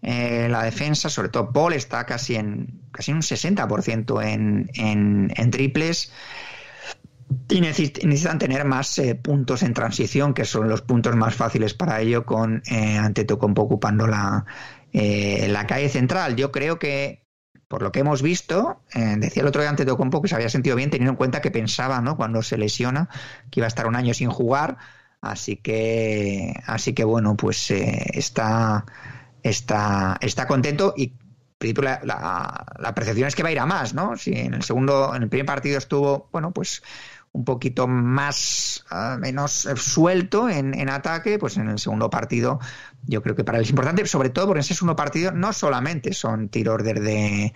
eh, 0.00 0.48
la 0.50 0.62
defensa, 0.62 1.10
sobre 1.10 1.28
todo 1.28 1.52
Paul 1.52 1.74
está 1.74 2.06
casi 2.06 2.36
en 2.36 2.80
casi 2.90 3.12
un 3.12 3.20
60% 3.20 4.24
en, 4.26 4.70
en, 4.72 5.50
triples 5.50 6.10
y 7.50 7.60
necesi- 7.60 8.02
necesitan 8.04 8.38
tener 8.38 8.64
más 8.64 8.98
eh, 8.98 9.14
puntos 9.14 9.62
en 9.62 9.74
transición, 9.74 10.32
que 10.32 10.46
son 10.46 10.70
los 10.70 10.80
puntos 10.80 11.14
más 11.14 11.34
fáciles 11.34 11.74
para 11.74 12.00
ello, 12.00 12.24
con 12.24 12.62
eh, 12.64 12.96
Antetokounmpo 12.96 13.60
ocupando 13.60 14.06
la, 14.06 14.46
eh, 14.94 15.48
la 15.50 15.66
calle 15.66 15.90
central. 15.90 16.34
Yo 16.34 16.50
creo 16.50 16.78
que 16.78 17.21
por 17.72 17.80
lo 17.80 17.90
que 17.90 18.00
hemos 18.00 18.20
visto, 18.20 18.82
eh, 18.92 19.14
decía 19.16 19.40
el 19.40 19.48
otro 19.48 19.62
día 19.62 19.70
ante 19.70 19.86
Tocompo 19.86 20.20
que 20.20 20.28
se 20.28 20.34
había 20.34 20.50
sentido 20.50 20.76
bien 20.76 20.90
teniendo 20.90 21.12
en 21.12 21.16
cuenta 21.16 21.40
que 21.40 21.50
pensaba, 21.50 22.02
¿no? 22.02 22.18
Cuando 22.18 22.42
se 22.42 22.58
lesiona, 22.58 23.08
que 23.50 23.60
iba 23.60 23.66
a 23.66 23.68
estar 23.68 23.86
un 23.86 23.96
año 23.96 24.12
sin 24.12 24.28
jugar. 24.28 24.76
Así 25.22 25.56
que, 25.56 26.52
así 26.66 26.92
que 26.92 27.02
bueno, 27.04 27.34
pues 27.34 27.70
eh, 27.70 28.10
está, 28.12 28.84
está, 29.42 30.18
está 30.20 30.46
contento 30.46 30.92
y 30.94 31.14
la, 31.62 32.00
la, 32.78 32.94
percepción 32.94 33.28
es 33.28 33.34
que 33.34 33.42
va 33.42 33.48
a 33.48 33.52
ir 33.52 33.60
a 33.60 33.64
más, 33.64 33.94
¿no? 33.94 34.18
Si 34.18 34.34
en 34.34 34.52
el 34.52 34.62
segundo, 34.64 35.14
en 35.14 35.22
el 35.22 35.30
primer 35.30 35.46
partido 35.46 35.78
estuvo, 35.78 36.28
bueno, 36.30 36.50
pues 36.50 36.82
un 37.32 37.44
poquito 37.44 37.88
más 37.88 38.84
uh, 38.90 39.18
menos 39.18 39.66
suelto 39.76 40.48
en, 40.50 40.78
en, 40.78 40.90
ataque, 40.90 41.38
pues 41.38 41.56
en 41.56 41.68
el 41.68 41.78
segundo 41.78 42.10
partido 42.10 42.60
yo 43.06 43.22
creo 43.22 43.34
que 43.34 43.44
para 43.44 43.58
él 43.58 43.64
es 43.64 43.70
importante, 43.70 44.06
sobre 44.06 44.30
todo 44.30 44.46
porque 44.46 44.58
en 44.58 44.64
ese 44.64 44.74
segundo 44.74 44.96
partido 44.96 45.32
no 45.32 45.52
solamente 45.52 46.12
son 46.12 46.48
tiros 46.48 46.84
desde, 46.84 47.52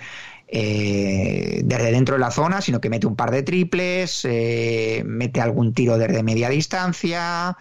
eh, 0.49 1.63
desde 1.65 1.93
dentro 1.93 2.15
de 2.15 2.21
la 2.21 2.31
zona, 2.31 2.61
sino 2.61 2.81
que 2.81 2.91
mete 2.91 3.07
un 3.07 3.17
par 3.17 3.31
de 3.31 3.43
triples, 3.43 4.25
eh, 4.25 5.03
mete 5.07 5.41
algún 5.41 5.73
tiro 5.75 5.99
desde 5.99 6.23
media 6.23 6.49
distancia. 6.49 7.57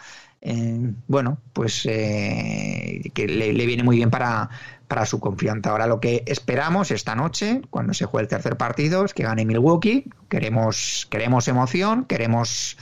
Eh, 0.47 0.93
bueno, 1.07 1.39
pues 1.53 1.87
eh, 1.89 3.01
que 3.15 3.27
le, 3.27 3.65
viene 3.65 3.83
muy 3.83 3.97
bien 3.97 4.11
para, 4.11 4.49
para 4.87 5.05
su 5.05 5.19
confianza. 5.19 5.71
Ahora 5.71 5.87
lo 5.87 5.99
que 5.99 6.23
esperamos 6.25 6.91
esta 6.91 7.15
noche, 7.15 7.61
cuando 7.69 7.93
se 7.93 8.05
juegue 8.05 8.23
el 8.23 8.29
tercer 8.29 8.57
partido, 8.57 9.05
es 9.05 9.13
que 9.13 9.23
gane 9.23 9.45
Milwaukee. 9.45 10.09
Queremos, 10.29 11.07
queremos 11.09 11.47
emoción, 11.47 12.05
queremos 12.05 12.77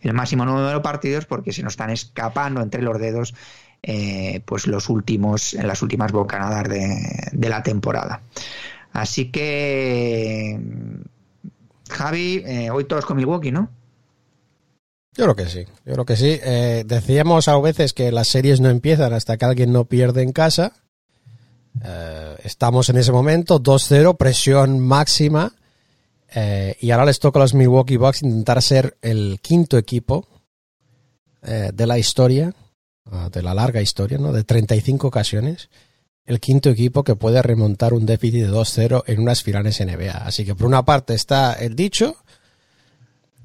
el 0.00 0.12
máximo 0.12 0.44
número 0.44 0.68
de 0.68 0.80
partidos 0.80 1.26
porque 1.26 1.52
se 1.52 1.62
nos 1.62 1.72
están 1.72 1.90
escapando 1.90 2.60
entre 2.60 2.82
los 2.82 2.98
dedos 2.98 3.34
eh, 3.82 4.40
pues 4.44 4.66
los 4.66 4.88
últimos, 4.88 5.54
en 5.54 5.66
las 5.66 5.82
últimas 5.82 6.12
bocanadas 6.12 6.68
de, 6.68 7.48
la 7.48 7.62
temporada. 7.62 8.22
Así 8.92 9.30
que 9.30 10.58
Javi, 11.88 12.42
eh, 12.44 12.70
hoy 12.70 12.84
todos 12.84 13.06
con 13.06 13.16
Milwaukee, 13.16 13.52
¿no? 13.52 13.70
Yo 15.16 15.24
creo 15.24 15.36
que 15.36 15.46
sí, 15.46 15.64
yo 15.84 15.92
creo 15.94 16.04
que 16.04 16.16
sí. 16.16 16.38
Eh, 16.42 16.84
decíamos 16.84 17.48
a 17.48 17.58
veces 17.58 17.92
que 17.92 18.12
las 18.12 18.28
series 18.28 18.60
no 18.60 18.68
empiezan 18.68 19.12
hasta 19.12 19.36
que 19.36 19.44
alguien 19.44 19.72
no 19.72 19.84
pierde 19.84 20.22
en 20.22 20.32
casa. 20.32 20.72
Eh, 21.84 22.36
estamos 22.44 22.88
en 22.88 22.96
ese 22.96 23.12
momento, 23.12 23.60
2-0, 23.62 24.16
presión 24.16 24.80
máxima. 24.80 25.52
Eh, 26.34 26.76
y 26.80 26.90
ahora 26.90 27.06
les 27.06 27.18
toca 27.18 27.38
a 27.38 27.42
los 27.42 27.54
Milwaukee 27.54 27.96
Bucks 27.96 28.22
intentar 28.22 28.62
ser 28.62 28.96
el 29.00 29.38
quinto 29.40 29.78
equipo 29.78 30.26
eh, 31.42 31.70
de 31.72 31.86
la 31.86 31.98
historia, 31.98 32.52
uh, 33.10 33.30
de 33.30 33.42
la 33.42 33.54
larga 33.54 33.80
historia, 33.80 34.18
¿no? 34.18 34.32
de 34.32 34.42
35 34.42 35.06
ocasiones, 35.06 35.70
el 36.24 36.40
quinto 36.40 36.68
equipo 36.68 37.04
que 37.04 37.14
puede 37.14 37.40
remontar 37.40 37.94
un 37.94 38.04
déficit 38.04 38.42
de 38.42 38.50
2-0 38.50 39.04
en 39.06 39.20
unas 39.20 39.42
finales 39.44 39.80
NBA. 39.80 40.10
Así 40.10 40.44
que 40.44 40.56
por 40.56 40.66
una 40.66 40.84
parte 40.84 41.14
está 41.14 41.52
el 41.52 41.76
dicho 41.76 42.16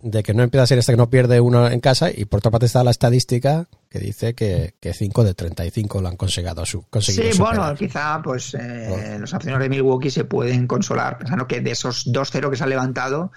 de 0.02 0.24
que 0.24 0.34
no 0.34 0.42
empieza 0.42 0.64
a 0.64 0.68
ser 0.68 0.80
hasta 0.80 0.94
que 0.94 0.98
no 0.98 1.12
pierde 1.12 1.40
uno 1.40 1.68
en 1.70 1.80
casa 1.80 2.10
y 2.10 2.26
por 2.26 2.40
otra 2.40 2.50
parte 2.50 2.66
está 2.66 2.84
la 2.84 2.92
estadística 2.92 3.68
que 3.92 4.00
dice 4.00 4.34
que, 4.34 4.76
que 4.80 4.94
5 4.94 5.26
de 5.26 5.34
35 5.34 6.00
lo 6.02 6.08
han 6.08 6.16
conseguido, 6.16 6.66
su, 6.66 6.84
conseguido 6.84 7.26
Sí, 7.26 7.34
superar. 7.34 7.58
bueno, 7.58 7.76
quizá 7.76 8.22
pues 8.24 8.54
eh, 8.54 9.18
los 9.20 9.34
aficionados 9.34 9.64
de 9.64 9.70
Milwaukee 9.70 10.10
se 10.10 10.24
pueden 10.24 10.66
consolar 10.66 11.18
pensando 11.18 11.46
que 11.46 11.60
de 11.60 11.72
esos 11.72 12.08
2-0 12.08 12.50
que 12.50 12.56
se 12.56 12.64
han 12.64 12.70
levantado 12.70 13.34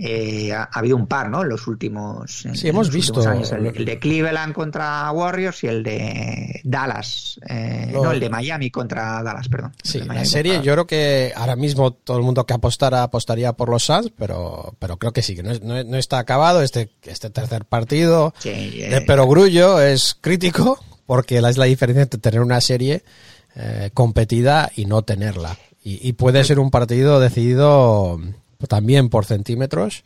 eh, 0.00 0.52
ha, 0.52 0.62
ha, 0.62 0.78
habido 0.78 0.96
un 0.96 1.08
par, 1.08 1.28
¿no? 1.28 1.42
En 1.42 1.48
los 1.48 1.66
últimos. 1.66 2.46
En, 2.46 2.56
sí, 2.56 2.68
hemos 2.68 2.86
los 2.86 2.94
visto. 2.94 3.28
Años. 3.28 3.50
El, 3.50 3.66
el, 3.66 3.84
de 3.84 3.98
Cleveland 3.98 4.54
contra 4.54 5.10
Warriors 5.10 5.64
y 5.64 5.66
el 5.66 5.82
de 5.82 6.60
Dallas. 6.62 7.40
Eh, 7.48 7.90
no. 7.92 8.04
no. 8.04 8.12
el 8.12 8.20
de 8.20 8.30
Miami 8.30 8.70
contra 8.70 9.20
Dallas, 9.24 9.48
perdón. 9.48 9.72
Sí, 9.82 9.98
la 9.98 10.24
serie 10.24 10.54
contra... 10.54 10.66
yo 10.66 10.72
creo 10.74 10.86
que 10.86 11.32
ahora 11.34 11.56
mismo 11.56 11.92
todo 11.92 12.16
el 12.16 12.22
mundo 12.22 12.46
que 12.46 12.54
apostara 12.54 13.02
apostaría 13.02 13.52
por 13.54 13.68
los 13.68 13.84
Suns, 13.84 14.12
pero, 14.16 14.76
pero 14.78 14.98
creo 14.98 15.12
que 15.12 15.22
sí, 15.22 15.34
que 15.34 15.42
no, 15.42 15.52
no, 15.62 15.82
no 15.82 15.96
está 15.96 16.20
acabado 16.20 16.62
este, 16.62 16.90
este 17.02 17.30
tercer 17.30 17.64
partido 17.64 18.32
sí, 18.38 18.50
eh, 18.50 18.88
de 18.88 19.00
perogrullo 19.00 19.80
es 19.80 20.16
crítico 20.20 20.78
porque 21.06 21.38
es 21.38 21.56
la 21.56 21.64
diferencia 21.64 22.02
entre 22.02 22.20
tener 22.20 22.40
una 22.40 22.60
serie 22.60 23.02
eh, 23.56 23.90
competida 23.94 24.70
y 24.76 24.84
no 24.84 25.02
tenerla. 25.02 25.58
Y, 25.82 26.06
y 26.06 26.12
puede 26.12 26.44
ser 26.44 26.60
un 26.60 26.70
partido 26.70 27.18
decidido 27.18 28.20
también 28.66 29.08
por 29.08 29.24
centímetros, 29.24 30.04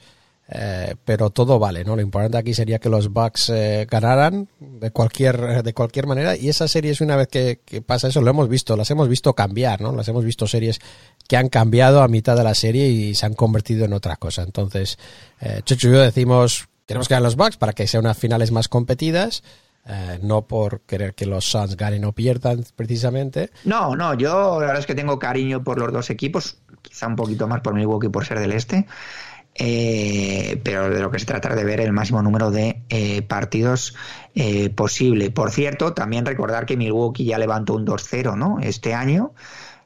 eh, 0.49 0.97
pero 1.05 1.31
todo 1.31 1.59
vale, 1.59 1.85
¿no? 1.85 1.97
Lo 1.97 2.03
importante 2.03 2.37
aquí 2.37 2.53
sería 2.53 2.79
que 2.79 2.91
los 2.91 3.09
Bucks 3.09 3.49
eh, 3.49 3.87
ganaran 3.91 4.49
de 4.61 4.91
cualquier, 4.91 5.63
de 5.63 5.73
cualquier 5.73 6.07
manera, 6.07 6.37
y 6.37 6.49
esa 6.49 6.69
serie 6.69 6.91
es 6.91 7.01
una 7.01 7.17
vez 7.17 7.29
que, 7.29 7.61
que, 7.65 7.81
pasa 7.81 8.09
eso, 8.09 8.21
lo 8.21 8.31
hemos 8.31 8.49
visto, 8.49 8.77
las 8.77 8.91
hemos 8.91 9.09
visto 9.09 9.33
cambiar, 9.35 9.81
¿no? 9.81 9.93
Las 9.93 10.09
hemos 10.09 10.25
visto 10.25 10.47
series 10.47 10.81
que 11.27 11.37
han 11.37 11.49
cambiado 11.49 12.03
a 12.03 12.09
mitad 12.09 12.37
de 12.37 12.45
la 12.45 12.55
serie 12.55 12.89
y 12.89 13.15
se 13.15 13.25
han 13.25 13.35
convertido 13.35 13.87
en 13.87 13.95
otra 13.95 14.17
cosa. 14.17 14.43
Entonces, 14.43 14.99
eh, 15.41 15.63
y 15.67 15.75
yo 15.77 15.93
decimos, 15.93 16.69
queremos 16.87 17.09
que 17.09 17.15
ganen 17.15 17.25
los 17.25 17.37
Bucks 17.37 17.57
para 17.57 17.73
que 17.73 17.87
sean 17.87 18.05
unas 18.05 18.19
finales 18.19 18.51
más 18.51 18.69
competidas, 18.69 19.43
eh, 19.85 20.21
no 20.23 20.43
por 20.43 20.83
querer 20.83 21.15
que 21.15 21.27
los 21.27 21.45
Suns 21.45 21.77
ganen 21.77 22.05
o 22.05 22.13
pierdan 22.13 22.65
precisamente. 22.77 23.51
No, 23.65 23.97
no, 23.97 24.15
yo 24.15 24.61
la 24.61 24.67
verdad 24.67 24.79
es 24.79 24.87
que 24.87 24.95
tengo 24.95 25.19
cariño 25.19 25.65
por 25.65 25.79
los 25.79 25.93
dos 25.93 26.11
equipos, 26.11 26.59
quizá 26.83 27.07
un 27.07 27.17
poquito 27.17 27.49
más 27.49 27.61
por 27.61 27.75
Milwaukee 27.75 28.09
por 28.09 28.27
ser 28.27 28.41
del 28.41 28.53
este, 28.53 28.87
eh, 29.55 30.61
pero 30.65 30.89
de 30.89 31.01
lo 31.01 31.11
que 31.11 31.19
se 31.19 31.27
trata 31.27 31.55
de 31.55 31.65
ver 31.65 31.81
el 31.81 31.93
máximo 31.93 32.23
número 32.23 32.51
de 32.51 32.83
eh, 32.89 33.23
partidos 33.23 33.95
eh, 34.35 34.71
posible. 34.71 35.31
Por 35.31 35.51
cierto, 35.51 35.93
también 35.93 36.25
recordar 36.25 36.65
que 36.67 36.77
Milwaukee 36.77 37.25
ya 37.25 37.39
levantó 37.39 37.75
un 37.75 37.87
2-0 37.87 38.37
¿no? 38.37 38.59
este 38.61 38.95
año 38.95 39.33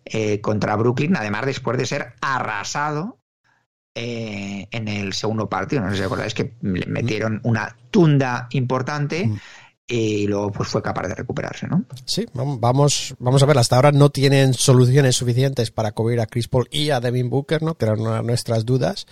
eh, 0.04 0.40
contra 0.40 0.76
Brooklyn, 0.76 1.16
además 1.16 1.46
después 1.46 1.78
de 1.78 1.86
ser 1.86 2.14
arrasado 2.20 3.18
en 3.98 4.88
el 4.88 5.14
segundo 5.14 5.48
partido. 5.48 5.80
No 5.80 5.88
sé 5.88 5.96
si 5.96 6.02
recordáis 6.02 6.34
que 6.34 6.52
le 6.60 6.84
metieron 6.84 7.40
una 7.44 7.74
tunda 7.90 8.46
importante. 8.50 9.26
Mm 9.26 9.36
y 9.88 10.26
luego 10.26 10.50
pues 10.50 10.68
fue 10.68 10.82
capaz 10.82 11.06
de 11.08 11.14
recuperarse, 11.14 11.68
¿no? 11.68 11.84
Sí, 12.04 12.26
vamos, 12.34 13.14
vamos 13.18 13.42
a 13.42 13.46
ver, 13.46 13.58
hasta 13.58 13.76
ahora 13.76 13.92
no 13.92 14.10
tienen 14.10 14.54
soluciones 14.54 15.16
suficientes 15.16 15.70
para 15.70 15.92
cubrir 15.92 16.20
a 16.20 16.26
Chris 16.26 16.48
Paul 16.48 16.68
y 16.70 16.90
a 16.90 17.00
Devin 17.00 17.30
Booker, 17.30 17.62
¿no? 17.62 17.76
Que 17.76 17.84
eran 17.84 18.26
nuestras 18.26 18.64
dudas. 18.64 19.06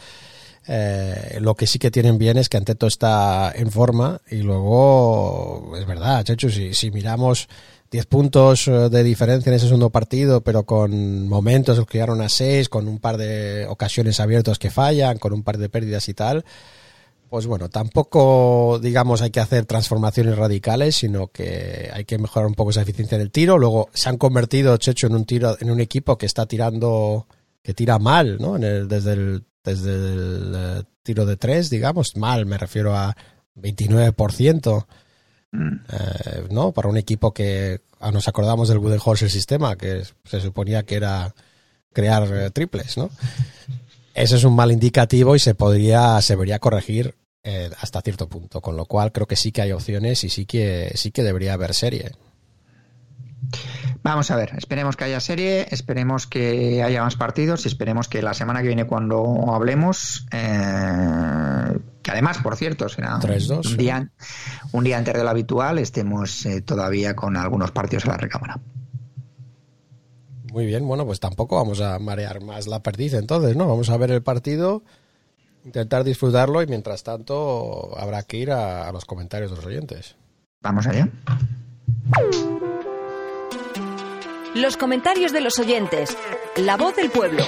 Eh, 0.66 1.38
lo 1.40 1.54
que 1.54 1.66
sí 1.66 1.78
que 1.78 1.90
tienen 1.90 2.16
bien 2.18 2.38
es 2.38 2.48
que 2.48 2.56
Anteto 2.56 2.86
está 2.86 3.52
en 3.54 3.70
forma 3.70 4.20
y 4.30 4.36
luego, 4.36 5.74
es 5.78 5.86
verdad, 5.86 6.24
Chechu, 6.24 6.48
si, 6.48 6.72
si 6.72 6.90
miramos 6.90 7.48
10 7.90 8.06
puntos 8.06 8.66
eh, 8.66 8.88
de 8.88 9.04
diferencia 9.04 9.50
en 9.50 9.56
ese 9.56 9.66
segundo 9.66 9.90
partido, 9.90 10.40
pero 10.40 10.64
con 10.64 11.28
momentos 11.28 11.78
que 11.86 11.98
llegaron 11.98 12.20
a 12.22 12.28
6, 12.28 12.68
con 12.68 12.88
un 12.88 12.98
par 12.98 13.18
de 13.18 13.66
ocasiones 13.68 14.18
abiertas 14.20 14.58
que 14.58 14.70
fallan, 14.70 15.18
con 15.18 15.32
un 15.32 15.44
par 15.44 15.58
de 15.58 15.68
pérdidas 15.68 16.08
y 16.08 16.14
tal, 16.14 16.44
pues 17.28 17.46
bueno, 17.46 17.68
tampoco, 17.68 18.78
digamos, 18.80 19.22
hay 19.22 19.30
que 19.30 19.40
hacer 19.40 19.66
transformaciones 19.66 20.36
radicales, 20.36 20.96
sino 20.96 21.28
que 21.28 21.90
hay 21.92 22.04
que 22.04 22.18
mejorar 22.18 22.46
un 22.46 22.54
poco 22.54 22.70
esa 22.70 22.82
eficiencia 22.82 23.18
del 23.18 23.30
tiro. 23.30 23.58
Luego 23.58 23.88
se 23.92 24.08
han 24.08 24.18
convertido, 24.18 24.76
Checho, 24.76 25.06
en 25.06 25.14
un 25.14 25.24
tiro, 25.24 25.56
en 25.60 25.70
un 25.70 25.80
equipo 25.80 26.16
que 26.16 26.26
está 26.26 26.46
tirando, 26.46 27.26
que 27.62 27.74
tira 27.74 27.98
mal, 27.98 28.38
¿no? 28.40 28.56
En 28.56 28.64
el, 28.64 28.88
desde 28.88 29.12
el, 29.14 29.44
desde 29.64 29.94
el 29.94 30.54
uh, 30.54 30.84
tiro 31.02 31.26
de 31.26 31.36
tres, 31.36 31.70
digamos, 31.70 32.16
mal, 32.16 32.46
me 32.46 32.58
refiero 32.58 32.94
a 32.96 33.16
29%. 33.56 34.86
Mm. 35.54 35.74
Eh, 35.92 36.48
¿no? 36.50 36.72
Para 36.72 36.88
un 36.88 36.96
equipo 36.96 37.32
que 37.32 37.80
ah, 38.00 38.10
nos 38.10 38.26
acordamos 38.26 38.68
del 38.68 38.78
Wooden 38.78 39.00
Horse 39.02 39.30
sistema, 39.30 39.76
que 39.76 40.02
se 40.24 40.40
suponía 40.40 40.82
que 40.82 40.96
era 40.96 41.32
crear 41.92 42.28
eh, 42.32 42.50
triples, 42.50 42.98
¿no? 42.98 43.08
Ese 44.14 44.36
es 44.36 44.44
un 44.44 44.54
mal 44.54 44.70
indicativo 44.70 45.34
y 45.34 45.40
se 45.40 45.54
podría, 45.54 46.20
se 46.22 46.34
debería 46.34 46.60
corregir 46.60 47.16
eh, 47.42 47.70
hasta 47.80 48.00
cierto 48.00 48.28
punto, 48.28 48.60
con 48.60 48.76
lo 48.76 48.86
cual 48.86 49.12
creo 49.12 49.26
que 49.26 49.36
sí 49.36 49.50
que 49.52 49.62
hay 49.62 49.72
opciones 49.72 50.22
y 50.24 50.30
sí 50.30 50.46
que 50.46 50.92
sí 50.94 51.10
que 51.10 51.22
debería 51.22 51.52
haber 51.52 51.74
serie. 51.74 52.12
Vamos 54.02 54.30
a 54.30 54.36
ver, 54.36 54.52
esperemos 54.56 54.96
que 54.96 55.04
haya 55.04 55.18
serie, 55.18 55.66
esperemos 55.70 56.26
que 56.26 56.82
haya 56.82 57.02
más 57.02 57.16
partidos 57.16 57.64
y 57.64 57.68
esperemos 57.68 58.08
que 58.08 58.22
la 58.22 58.34
semana 58.34 58.60
que 58.60 58.68
viene 58.68 58.86
cuando 58.86 59.52
hablemos, 59.52 60.26
eh, 60.30 61.78
que 62.02 62.10
además, 62.10 62.38
por 62.38 62.56
cierto, 62.56 62.88
será 62.88 63.18
3, 63.18 63.48
2, 63.48 63.66
un, 63.66 63.76
día, 63.76 64.10
un 64.72 64.84
día 64.84 64.98
antes 64.98 65.14
de 65.14 65.22
lo 65.22 65.30
habitual, 65.30 65.78
estemos 65.78 66.46
eh, 66.46 66.60
todavía 66.60 67.16
con 67.16 67.36
algunos 67.36 67.72
partidos 67.72 68.04
en 68.04 68.10
la 68.12 68.16
recámara. 68.18 68.60
Muy 70.54 70.66
bien, 70.66 70.86
bueno, 70.86 71.04
pues 71.04 71.18
tampoco 71.18 71.56
vamos 71.56 71.80
a 71.80 71.98
marear 71.98 72.40
más 72.40 72.68
la 72.68 72.80
perdiz 72.80 73.14
entonces, 73.14 73.56
¿no? 73.56 73.66
Vamos 73.66 73.90
a 73.90 73.96
ver 73.96 74.12
el 74.12 74.22
partido 74.22 74.84
intentar 75.64 76.04
disfrutarlo 76.04 76.62
y 76.62 76.68
mientras 76.68 77.02
tanto 77.02 77.98
habrá 77.98 78.22
que 78.22 78.36
ir 78.36 78.52
a, 78.52 78.86
a 78.86 78.92
los 78.92 79.04
comentarios 79.04 79.50
de 79.50 79.56
los 79.56 79.66
oyentes. 79.66 80.14
Vamos 80.62 80.86
allá. 80.86 81.08
Los 84.54 84.76
comentarios 84.76 85.32
de 85.32 85.40
los 85.40 85.58
oyentes. 85.58 86.16
La 86.54 86.76
voz 86.76 86.94
del 86.94 87.10
pueblo. 87.10 87.42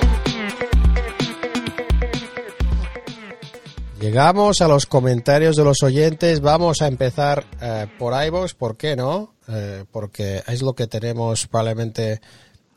Llegamos 4.01 4.61
a 4.61 4.69
los 4.69 4.87
comentarios 4.87 5.55
de 5.55 5.63
los 5.63 5.83
oyentes. 5.85 6.41
Vamos 6.41 6.83
a 6.83 6.89
empezar 6.89 7.45
eh, 7.61 7.87
por 8.01 8.21
iVoox. 8.27 8.55
¿Por 8.55 8.77
qué 8.77 8.97
no? 8.97 9.37
Eh, 9.49 9.85
porque 9.93 10.43
es 10.49 10.61
lo 10.61 10.75
que 10.75 10.87
tenemos 10.87 11.47
probablemente 11.47 12.21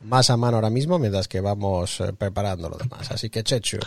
más 0.04 0.30
a 0.30 0.38
mano 0.38 0.58
ahora 0.58 0.70
mismo 0.70 0.98
mientras 1.00 1.28
que 1.28 1.42
vamos 1.42 2.00
eh, 2.02 2.14
preparando 2.14 2.70
lo 2.70 2.78
demás. 2.78 3.12
Así 3.12 3.30
que, 3.30 3.44
Chechu. 3.44 3.78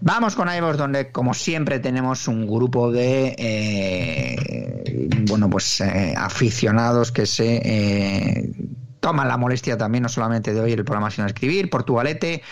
Vamos 0.00 0.34
con 0.36 0.48
iVoox, 0.48 0.76
donde 0.78 1.10
como 1.10 1.34
siempre 1.34 1.80
tenemos 1.80 2.28
un 2.28 2.46
grupo 2.46 2.92
de 2.92 3.34
eh, 3.36 5.08
bueno 5.28 5.50
pues 5.50 5.80
eh, 5.80 6.14
aficionados 6.16 7.10
que 7.10 7.26
se 7.26 7.60
eh, 7.64 8.52
toman 9.00 9.26
la 9.26 9.36
molestia 9.36 9.76
también 9.76 10.02
no 10.02 10.08
solamente 10.08 10.54
de 10.54 10.60
oír 10.60 10.78
el 10.78 10.84
programa 10.84 11.10
sino 11.10 11.24
de 11.24 11.32
escribir. 11.32 11.68
Portugalete 11.68 12.42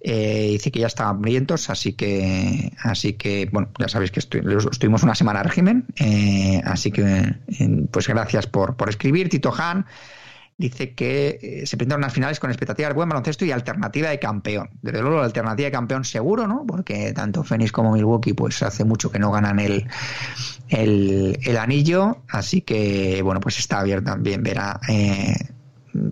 eh, 0.00 0.48
dice 0.52 0.70
que 0.70 0.78
ya 0.78 0.86
estaban 0.86 1.16
hambrientos, 1.16 1.70
así 1.70 1.94
que 1.94 2.72
así 2.84 3.14
que 3.14 3.48
bueno 3.52 3.70
ya 3.78 3.88
sabéis 3.88 4.12
que 4.12 4.20
estu- 4.20 4.70
estuvimos 4.70 5.02
una 5.02 5.16
semana 5.16 5.40
de 5.42 5.48
régimen, 5.48 5.86
así 6.64 6.92
que 6.92 7.34
pues 7.90 8.06
gracias 8.06 8.46
por, 8.46 8.76
por 8.76 8.88
escribir. 8.88 9.28
Tito 9.28 9.52
Han 9.58 9.86
dice 10.58 10.92
que 10.94 11.38
eh, 11.40 11.66
se 11.66 11.76
presentaron 11.76 12.02
unas 12.02 12.12
finales 12.12 12.40
con 12.40 12.50
expectativa 12.50 12.88
de 12.88 12.94
buen 12.94 13.08
baloncesto 13.08 13.44
y 13.44 13.52
alternativa 13.52 14.10
de 14.10 14.18
campeón. 14.18 14.70
Desde 14.82 15.00
luego, 15.00 15.18
la 15.18 15.24
alternativa 15.26 15.66
de 15.66 15.72
campeón 15.72 16.04
seguro, 16.04 16.48
¿no? 16.48 16.66
Porque 16.66 17.12
tanto 17.12 17.44
Phoenix 17.44 17.70
como 17.72 17.92
Milwaukee, 17.92 18.34
pues 18.34 18.62
hace 18.62 18.84
mucho 18.84 19.10
que 19.10 19.20
no 19.20 19.30
ganan 19.30 19.60
el, 19.60 19.86
el, 20.68 21.38
el 21.42 21.56
anillo. 21.56 22.22
Así 22.28 22.60
que, 22.60 23.22
bueno, 23.22 23.40
pues 23.40 23.58
está 23.58 23.78
abierto 23.78 24.10
también 24.10 24.42
verá 24.42 24.80
eh, 24.88 25.36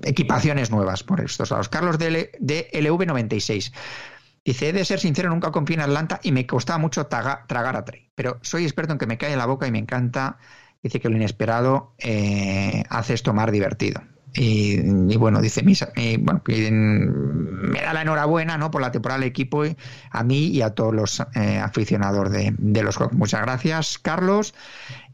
equipaciones 0.05 0.71
nuevas 0.71 1.03
por 1.03 1.21
estos 1.21 1.51
lados. 1.51 1.69
Carlos 1.69 1.99
de, 1.99 2.31
de 2.39 2.71
LV96. 2.73 3.73
Dice, 4.45 4.69
he 4.69 4.73
de 4.73 4.85
ser 4.85 5.01
sincero, 5.01 5.29
nunca 5.29 5.51
confié 5.51 5.75
en 5.75 5.83
Atlanta 5.83 6.21
y 6.23 6.31
me 6.31 6.47
costaba 6.47 6.79
mucho 6.79 7.07
tragar 7.07 7.77
a 7.77 7.85
Trey. 7.85 8.11
Pero 8.15 8.39
soy 8.43 8.63
experto 8.63 8.93
en 8.93 8.99
que 9.01 9.07
me 9.07 9.19
cae 9.19 9.33
en 9.33 9.39
la 9.39 9.47
boca 9.47 9.67
y 9.67 9.73
me 9.73 9.81
encanta. 9.81 10.39
Dice 10.85 11.01
que 11.01 11.09
lo 11.09 11.17
inesperado 11.17 11.97
eh, 11.99 12.85
hace 12.89 13.15
esto 13.15 13.33
más 13.33 13.51
divertido. 13.51 14.03
Y, 14.39 15.17
bueno, 15.17 15.41
dice 15.41 15.63
Misa, 15.63 15.93
mm, 15.97 17.71
me 17.71 17.81
da 17.81 17.93
la 17.93 18.03
enhorabuena 18.03 18.59
¿no? 18.59 18.71
por 18.71 18.83
la 18.83 18.91
temporada 18.93 19.21
del 19.21 19.29
equipo 19.29 19.65
y 19.65 19.77
a 20.11 20.23
mí 20.25 20.47
y 20.49 20.63
a 20.63 20.71
todos 20.71 20.95
los 20.95 21.21
eh, 21.35 21.59
aficionados 21.59 22.31
de, 22.31 22.83
los 22.83 22.97
Hawks. 22.99 23.15
Muchas 23.15 23.43
gracias, 23.43 23.99
Carlos. 23.99 24.55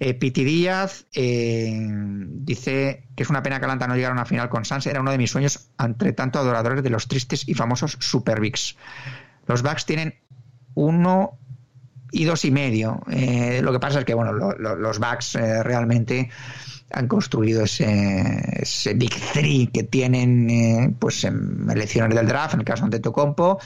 Eh, 0.00 0.14
Piti 0.14 0.44
Díaz 0.44 1.06
eh, 1.14 1.72
dice 1.80 3.04
que 3.14 3.22
es 3.22 3.30
una 3.30 3.42
pena 3.42 3.58
que 3.58 3.66
Atlanta 3.66 3.86
no 3.86 3.94
llegara 3.94 4.12
a 4.12 4.16
una 4.16 4.24
final 4.26 4.48
con 4.48 4.64
Sans. 4.64 4.86
Era 4.86 5.00
uno 5.00 5.10
de 5.12 5.18
mis 5.18 5.30
sueños, 5.30 5.68
entre 5.78 6.12
tanto 6.12 6.38
adoradores 6.38 6.82
de 6.82 6.90
los 6.90 7.06
tristes 7.08 7.48
y 7.48 7.54
famosos 7.54 7.96
Super 8.00 8.40
Bigs. 8.40 8.76
Los 9.46 9.62
Bucks 9.62 9.86
tienen 9.86 10.14
uno 10.74 11.38
y 12.10 12.24
dos 12.24 12.44
y 12.44 12.50
medio. 12.50 13.02
Eh, 13.10 13.60
lo 13.62 13.72
que 13.72 13.78
pasa 13.80 14.00
es 14.00 14.04
que 14.04 14.14
bueno, 14.14 14.32
lo- 14.32 14.52
lo- 14.58 14.76
los 14.76 14.98
Bucks 14.98 15.34
eh, 15.36 15.62
realmente 15.62 16.28
han 16.92 17.08
construido 17.08 17.64
ese, 17.64 18.42
ese 18.62 18.94
Big 18.94 19.12
Three 19.32 19.68
que 19.72 19.82
tienen 19.84 20.48
eh, 20.50 20.94
pues 20.98 21.24
en 21.24 21.68
elecciones 21.70 22.16
del 22.16 22.26
draft, 22.28 22.54
en 22.54 22.60
el 22.60 22.66
caso 22.66 22.86
de 22.88 23.00
Tocompo, 23.00 23.58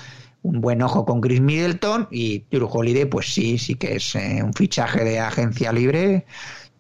un 0.43 0.61
buen 0.61 0.81
ojo 0.83 1.05
con 1.05 1.21
Chris 1.21 1.41
Middleton 1.41 2.09
y 2.11 2.45
Drew 2.51 2.69
Holiday, 2.71 3.07
pues 3.07 3.33
sí, 3.33 3.59
sí 3.59 3.75
que 3.75 3.97
es 3.97 4.15
eh, 4.15 4.41
un 4.45 4.53
fichaje 4.55 5.03
de 5.05 5.19
agencia 5.21 5.73
libre. 5.73 6.25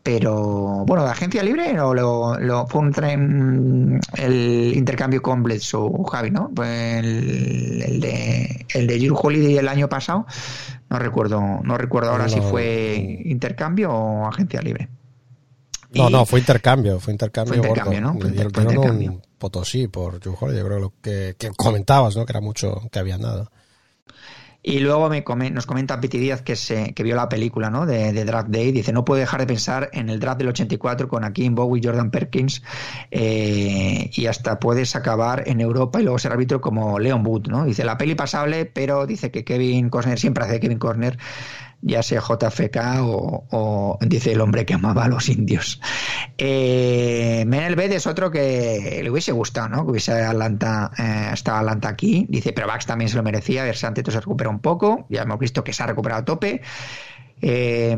Pero 0.03 0.85
bueno, 0.87 1.03
de 1.05 1.11
agencia 1.11 1.43
libre 1.43 1.81
o 1.81 1.93
lo, 1.93 2.39
lo- 2.39 2.65
fue 2.69 2.81
un 2.81 2.93
tren, 2.93 4.01
el 4.17 4.73
intercambio 4.77 5.21
con 5.21 5.43
Bledsoe, 5.43 5.91
Javi, 6.13 6.31
¿no? 6.31 6.53
El, 6.63 7.83
el 7.85 8.01
de 8.01 8.67
el 8.73 8.87
de 8.87 8.99
Drew 9.01 9.17
Holiday 9.21 9.59
el 9.59 9.67
año 9.67 9.89
pasado, 9.89 10.25
no 10.91 11.01
recuerdo, 11.01 11.41
no 11.65 11.77
recuerdo 11.77 12.11
ahora 12.13 12.29
si 12.29 12.37
No. 12.37 12.43
fue 12.43 13.21
intercambio 13.25 13.91
o 13.91 14.29
agencia 14.29 14.63
libre. 14.63 14.89
No, 15.95 16.11
no, 16.11 16.27
fue 16.27 16.41
intercambio, 16.41 17.01
fue 17.01 17.13
intercambio. 17.13 17.55
Fue 17.55 17.69
intercambio, 17.69 18.01
gordo. 18.01 18.15
¿no? 18.15 18.21
Fue 18.21 18.31
inter- 18.31 18.51
fue 18.53 18.63
intercambio. 18.65 19.11
un 19.13 19.23
Potosí 19.39 19.89
por 19.89 20.15
Holiday, 20.15 20.59
yo 20.61 20.67
creo 20.67 20.79
lo 20.79 20.93
que, 21.03 21.35
que 21.39 21.51
comentabas, 21.51 22.17
¿no? 22.17 22.25
Que 22.27 22.33
era 22.33 22.41
mucho 22.41 22.83
que 22.91 22.99
habían 22.99 23.21
dado. 23.23 23.51
Y 24.63 24.81
luego 24.81 25.09
me 25.09 25.23
come- 25.23 25.51
nos 25.53 25.65
comenta 25.65 26.01
Piti 26.01 26.19
Díaz 26.19 26.43
que, 26.43 26.57
se, 26.57 26.93
que 26.93 27.05
vio 27.05 27.15
la 27.15 27.29
película 27.29 27.71
¿no? 27.71 27.87
de, 27.87 28.13
de 28.13 28.25
Draft 28.25 28.49
Day. 28.49 28.73
Dice, 28.73 28.93
no 28.93 29.05
puedo 29.05 29.21
dejar 29.21 29.39
de 29.41 29.47
pensar 29.47 29.91
en 29.93 30.11
el 30.11 30.19
draft 30.19 30.39
del 30.39 30.49
84 30.49 31.07
con 31.07 31.23
Akeem 31.23 31.55
Bowie, 31.55 31.81
Jordan 31.85 32.11
Perkins 32.11 32.63
eh, 33.13 34.11
y 34.13 34.27
hasta 34.27 34.59
puedes 34.59 34.97
acabar 34.97 35.45
en 35.47 35.61
Europa 35.61 36.01
y 36.01 36.03
luego 36.03 36.19
ser 36.19 36.33
árbitro 36.33 36.61
como 36.61 36.99
Leon 36.99 37.25
Wood. 37.25 37.47
¿no? 37.47 37.65
Dice, 37.65 37.85
la 37.85 37.97
peli 37.97 38.17
pasable, 38.17 38.67
pero 38.67 39.07
dice 39.07 39.31
que 39.31 39.45
Kevin 39.45 39.89
Costner 39.89 40.19
siempre 40.19 40.43
hace 40.45 40.59
Kevin 40.59 40.79
Costner 40.79 41.17
ya 41.83 42.03
sea 42.03 42.21
JFK 42.21 42.77
o, 43.01 43.47
o 43.51 43.99
dice 44.01 44.33
el 44.33 44.41
hombre 44.41 44.67
que 44.67 44.75
amaba 44.75 45.05
a 45.05 45.09
los 45.09 45.29
indios. 45.29 45.81
Eh, 46.39 47.45
es 47.97 48.07
otro 48.07 48.31
que 48.31 49.01
le 49.03 49.11
hubiese 49.11 49.33
gustado, 49.33 49.69
¿no? 49.69 49.85
Que 49.85 49.93
hubiese 49.93 50.13
Atlanta, 50.13 50.91
eh, 50.99 51.31
estado 51.33 51.59
Atlanta 51.59 51.89
aquí. 51.89 52.27
Dice, 52.29 52.53
pero 52.53 52.67
Bax 52.67 52.87
también 52.87 53.09
se 53.09 53.17
lo 53.17 53.23
merecía. 53.23 53.65
Ver 53.65 53.77
si 53.77 53.87
Anteto 53.87 54.11
se 54.11 54.21
recupera 54.21 54.51
un 54.51 54.61
poco. 54.61 55.07
Ya 55.09 55.23
hemos 55.23 55.39
visto 55.39 55.65
que 55.65 55.73
se 55.73 55.83
ha 55.83 55.87
recuperado 55.87 56.23
a 56.23 56.25
tope. 56.25 56.63
Eh, 57.41 57.97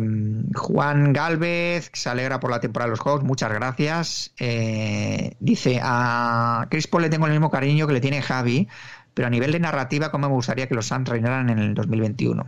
Juan 0.54 1.12
Galvez 1.12 1.90
se 1.92 2.08
alegra 2.08 2.40
por 2.40 2.50
la 2.50 2.60
temporada 2.60 2.90
de 2.90 2.96
los 2.96 3.06
Hawks, 3.06 3.24
muchas 3.24 3.52
gracias. 3.52 4.32
Eh, 4.38 5.36
dice 5.38 5.80
a 5.82 6.66
Chris 6.70 6.88
Paul 6.88 7.02
le 7.02 7.10
tengo 7.10 7.26
el 7.26 7.32
mismo 7.32 7.50
cariño 7.50 7.86
que 7.86 7.92
le 7.92 8.00
tiene 8.00 8.20
Javi, 8.20 8.68
pero 9.14 9.28
a 9.28 9.30
nivel 9.30 9.52
de 9.52 9.60
narrativa, 9.60 10.10
como 10.10 10.28
me 10.28 10.34
gustaría 10.34 10.66
que 10.66 10.74
los 10.74 10.86
Suns 10.86 11.08
reinaran 11.08 11.50
en 11.50 11.58
el 11.60 11.74
2021. 11.74 12.46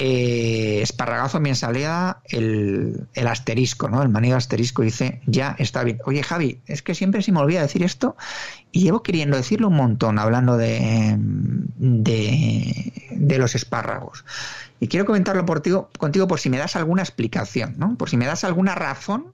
Eh, 0.00 0.80
Esparragazo 0.80 1.40
bien 1.40 1.56
salía 1.56 2.18
el, 2.24 3.08
asterisco, 3.26 3.88
¿no? 3.88 4.00
El 4.00 4.08
manido 4.08 4.36
asterisco 4.36 4.82
dice, 4.82 5.20
ya 5.26 5.56
está 5.58 5.82
bien. 5.82 5.98
Oye, 6.04 6.22
Javi, 6.22 6.60
es 6.66 6.82
que 6.82 6.94
siempre 6.94 7.20
se 7.20 7.32
me 7.32 7.40
olvida 7.40 7.62
decir 7.62 7.82
esto 7.82 8.16
y 8.70 8.82
llevo 8.82 9.02
queriendo 9.02 9.36
decirlo 9.36 9.68
un 9.68 9.74
montón 9.74 10.20
hablando 10.20 10.56
de, 10.56 11.16
de, 11.18 13.38
los 13.38 13.56
espárragos. 13.56 14.24
Y 14.78 14.86
quiero 14.86 15.04
comentarlo 15.04 15.44
por 15.44 15.60
ti- 15.60 15.72
contigo 15.98 16.28
por 16.28 16.38
si 16.38 16.48
me 16.48 16.58
das 16.58 16.76
alguna 16.76 17.02
explicación, 17.02 17.74
¿no? 17.76 17.96
Por 17.96 18.08
si 18.08 18.16
me 18.16 18.26
das 18.26 18.44
alguna 18.44 18.76
razón 18.76 19.32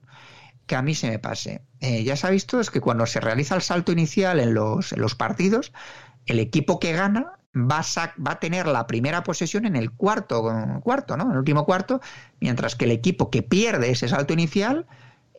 que 0.65 0.75
a 0.75 0.81
mí 0.81 0.95
se 0.95 1.11
me 1.11 1.19
pase. 1.19 1.61
Eh, 1.79 2.03
ya 2.03 2.15
se 2.15 2.25
ha 2.25 2.31
visto 2.31 2.59
es 2.59 2.71
que 2.71 2.81
cuando 2.81 3.05
se 3.05 3.19
realiza 3.19 3.53
el 3.55 3.61
salto 3.61 3.91
inicial 3.91 4.39
en 4.39 4.55
los 4.55 5.15
partidos, 5.15 5.73
el 6.25 6.39
equipo 6.39 6.79
que 6.79 6.93
gana 6.93 7.33
va 7.55 7.79
a, 7.79 8.13
va 8.21 8.31
a 8.31 8.39
tener 8.39 8.67
la 8.67 8.85
primera 8.85 9.23
posesión 9.23 9.65
en 9.65 9.75
el 9.75 9.91
cuarto, 9.91 10.43
cuarto, 10.83 11.17
¿no? 11.17 11.25
En 11.25 11.31
el 11.31 11.37
último 11.37 11.65
cuarto, 11.65 12.01
mientras 12.39 12.75
que 12.75 12.85
el 12.85 12.91
equipo 12.91 13.29
que 13.29 13.43
pierde 13.43 13.89
ese 13.89 14.09
salto 14.09 14.33
inicial 14.33 14.85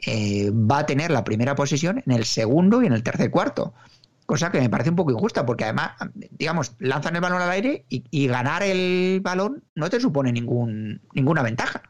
eh, 0.06 0.50
va 0.50 0.78
a 0.78 0.86
tener 0.86 1.10
la 1.10 1.24
primera 1.24 1.54
posesión 1.54 2.02
en 2.04 2.12
el 2.12 2.24
segundo 2.24 2.82
y 2.82 2.86
en 2.86 2.92
el 2.92 3.02
tercer 3.02 3.30
cuarto. 3.30 3.74
Cosa 4.24 4.50
que 4.50 4.60
me 4.60 4.68
parece 4.68 4.90
un 4.90 4.96
poco 4.96 5.12
injusta, 5.12 5.46
porque 5.46 5.64
además, 5.64 5.92
digamos, 6.30 6.74
lanzan 6.78 7.14
el 7.14 7.20
balón 7.20 7.42
al 7.42 7.50
aire 7.50 7.84
y, 7.88 8.04
y 8.10 8.26
ganar 8.26 8.62
el 8.62 9.20
balón 9.22 9.62
no 9.74 9.88
te 9.88 10.00
supone 10.00 10.32
ningún, 10.32 11.00
ninguna 11.12 11.42
ventaja. 11.42 11.82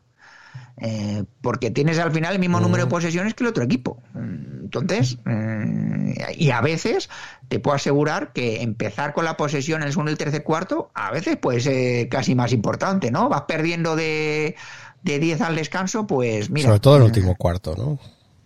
Eh, 0.78 1.24
porque 1.40 1.70
tienes 1.70 1.98
al 1.98 2.12
final 2.12 2.34
el 2.34 2.38
mismo 2.38 2.60
número 2.60 2.84
de 2.84 2.90
posesiones 2.90 3.34
que 3.34 3.44
el 3.44 3.48
otro 3.48 3.64
equipo. 3.64 4.02
Mm, 4.12 4.64
Entonces, 4.64 5.18
eh, 5.26 6.34
y 6.36 6.50
a 6.50 6.60
veces 6.60 7.08
te 7.48 7.60
puedo 7.60 7.76
asegurar 7.76 8.32
que 8.32 8.62
empezar 8.62 9.14
con 9.14 9.24
la 9.24 9.36
posesión 9.36 9.80
en 9.80 9.86
el 9.86 9.92
segundo 9.92 10.10
y 10.10 10.14
el 10.14 10.18
tercer 10.18 10.42
cuarto, 10.42 10.90
a 10.94 11.10
veces 11.12 11.36
puede 11.36 11.60
ser 11.60 12.08
casi 12.08 12.34
más 12.34 12.52
importante, 12.52 13.10
¿no? 13.10 13.28
Vas 13.28 13.42
perdiendo 13.42 13.96
de, 13.96 14.54
de 15.02 15.18
10 15.18 15.40
al 15.40 15.56
descanso, 15.56 16.06
pues 16.06 16.50
mira. 16.50 16.68
Sobre 16.68 16.80
todo 16.80 16.96
el 16.96 17.02
último 17.04 17.36
cuarto, 17.36 17.74
¿no? 17.76 17.98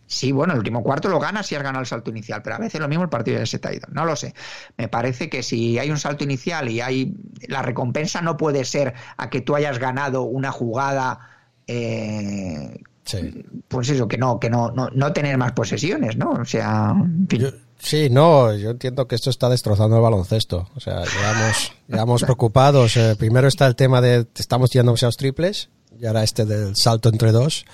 Sí, 0.06 0.32
bueno, 0.32 0.54
el 0.54 0.58
último 0.58 0.82
cuarto 0.82 1.08
lo 1.08 1.20
ganas 1.20 1.46
si 1.46 1.54
has 1.54 1.62
ganado 1.62 1.82
el 1.82 1.86
salto 1.86 2.10
inicial, 2.10 2.42
pero 2.42 2.56
a 2.56 2.58
veces 2.58 2.80
lo 2.80 2.88
mismo 2.88 3.04
el 3.04 3.10
partido 3.10 3.38
ya 3.38 3.46
se 3.46 3.60
te 3.60 3.68
ha 3.68 3.72
ido. 3.72 3.86
No 3.92 4.04
lo 4.04 4.16
sé. 4.16 4.34
Me 4.76 4.88
parece 4.88 5.30
que 5.30 5.44
si 5.44 5.78
hay 5.78 5.88
un 5.88 5.98
salto 5.98 6.24
inicial 6.24 6.68
y 6.68 6.80
hay. 6.80 7.14
La 7.46 7.62
recompensa 7.62 8.20
no 8.20 8.36
puede 8.36 8.64
ser 8.64 8.94
a 9.16 9.30
que 9.30 9.40
tú 9.40 9.54
hayas 9.54 9.78
ganado 9.78 10.22
una 10.22 10.50
jugada. 10.50 11.29
Eh, 11.70 12.80
Sí. 13.04 13.44
pues 13.66 13.88
eso, 13.88 14.06
que 14.06 14.18
no, 14.18 14.38
que 14.38 14.50
no, 14.50 14.70
no, 14.70 14.88
no 14.92 15.12
tener 15.12 15.36
más 15.36 15.52
posesiones, 15.52 16.16
¿no? 16.16 16.30
O 16.32 16.44
sea, 16.44 16.92
en 16.94 17.26
fin. 17.28 17.40
Yo- 17.40 17.50
sí, 17.78 18.08
no, 18.10 18.54
yo 18.54 18.70
entiendo 18.70 19.08
que 19.08 19.14
esto 19.16 19.30
está 19.30 19.48
destrozando 19.48 19.96
el 19.96 20.02
baloncesto. 20.02 20.68
O 20.76 20.80
sea, 20.80 21.02
llevamos, 21.04 21.72
llevamos 21.88 22.22
preocupados. 22.24 22.96
Eh, 22.96 23.16
primero 23.18 23.48
está 23.48 23.66
el 23.66 23.74
tema 23.74 24.00
de 24.00 24.26
estamos 24.36 24.70
tirando 24.70 24.90
demasiados 24.92 25.16
triples 25.16 25.70
y 25.98 26.06
ahora 26.06 26.22
este 26.22 26.44
del 26.44 26.74
salto 26.76 27.08
entre 27.08 27.32
dos. 27.32 27.64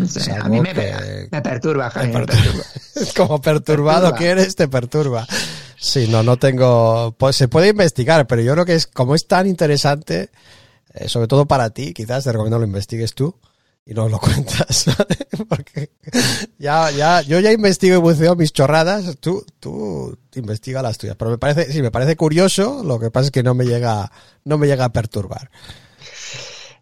Es 0.00 0.28
a 0.28 0.48
mí 0.48 0.60
me, 0.60 0.72
que- 0.72 1.28
me 1.30 1.42
perturba, 1.42 1.90
Javi, 1.90 2.08
me 2.12 2.20
Me 2.20 2.26
perturba. 2.26 2.64
Como 3.16 3.40
perturbado 3.40 4.00
Perturba. 4.02 4.18
que 4.18 4.28
eres, 4.28 4.54
te 4.56 4.68
perturba. 4.68 5.26
Sí, 5.78 6.06
no, 6.08 6.22
no 6.22 6.36
tengo. 6.38 7.14
Pues 7.18 7.36
se 7.36 7.48
puede 7.48 7.68
investigar, 7.68 8.26
pero 8.26 8.40
yo 8.40 8.52
creo 8.54 8.64
que 8.64 8.74
es 8.74 8.86
como 8.86 9.14
es 9.14 9.26
tan 9.26 9.46
interesante, 9.46 10.30
eh, 10.94 11.08
sobre 11.08 11.28
todo 11.28 11.44
para 11.46 11.68
ti, 11.70 11.92
quizás 11.92 12.24
te 12.24 12.32
recomiendo 12.32 12.58
lo 12.58 12.64
investigues 12.66 13.14
tú 13.14 13.34
y 13.86 13.94
nos 13.94 14.10
lo 14.10 14.18
cuentas, 14.20 14.86
¿vale? 14.86 15.46
Porque 15.48 15.90
ya, 16.58 16.90
ya, 16.90 17.22
yo 17.22 17.38
ya 17.38 17.52
investigo 17.52 17.94
y 17.94 18.00
buceo 18.00 18.34
mis 18.34 18.52
chorradas, 18.52 19.16
tú, 19.18 19.46
tú 19.60 20.18
investiga 20.34 20.82
las 20.82 20.98
tuyas. 20.98 21.16
Pero 21.16 21.30
me 21.30 21.38
parece, 21.38 21.72
sí, 21.72 21.80
me 21.80 21.92
parece 21.92 22.16
curioso, 22.16 22.82
lo 22.84 22.98
que 22.98 23.10
pasa 23.10 23.26
es 23.26 23.30
que 23.30 23.44
no 23.44 23.54
me 23.54 23.64
llega, 23.64 24.10
no 24.44 24.58
me 24.58 24.66
llega 24.66 24.86
a 24.86 24.92
perturbar. 24.92 25.50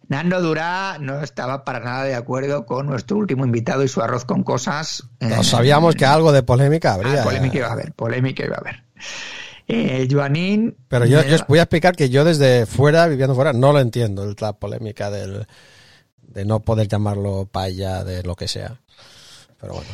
Nando 0.09 0.40
Durá 0.43 0.98
no 0.98 1.22
estaba 1.22 1.64
para 1.64 1.81
nada 1.81 2.05
de 2.05 2.14
acuerdo 2.14 2.66
con 2.66 2.86
nuestro 2.86 3.16
último 3.16 3.44
invitado 3.44 3.82
y 3.82 3.89
su 3.89 4.02
arroz 4.02 4.24
con 4.24 4.43
cosas. 4.43 5.05
No 5.20 5.43
sabíamos 5.43 5.94
que 5.94 6.05
algo 6.05 6.31
de 6.32 6.43
polémica 6.43 6.94
habría. 6.94 7.22
Ah, 7.22 7.24
polémica 7.24 7.59
iba 7.59 7.68
a 7.68 7.72
haber, 7.72 7.93
polémica 7.93 8.44
iba 8.44 8.56
a 8.56 8.60
haber. 8.60 8.85
Eh, 9.66 10.06
Joanín. 10.10 10.76
Pero 10.89 11.06
yo, 11.06 11.22
yo 11.22 11.36
os 11.36 11.47
voy 11.47 11.59
a 11.59 11.62
explicar 11.62 11.97
que 11.97 12.10
yo 12.10 12.22
desde 12.24 12.66
fuera, 12.66 13.06
viviendo 13.06 13.35
fuera, 13.35 13.55
no 13.55 13.72
lo 13.72 13.81
entiendo, 13.81 14.35
la 14.39 14.52
polémica 14.52 15.10
del, 15.10 15.47
de 16.35 16.44
no 16.44 16.61
poder 16.61 16.89
llamarlo 16.89 17.48
paya, 17.51 18.05
de 18.05 18.23
lo 18.23 18.35
que 18.36 18.48
sea. 18.48 18.77
Pero 19.61 19.74
bueno. 19.74 19.89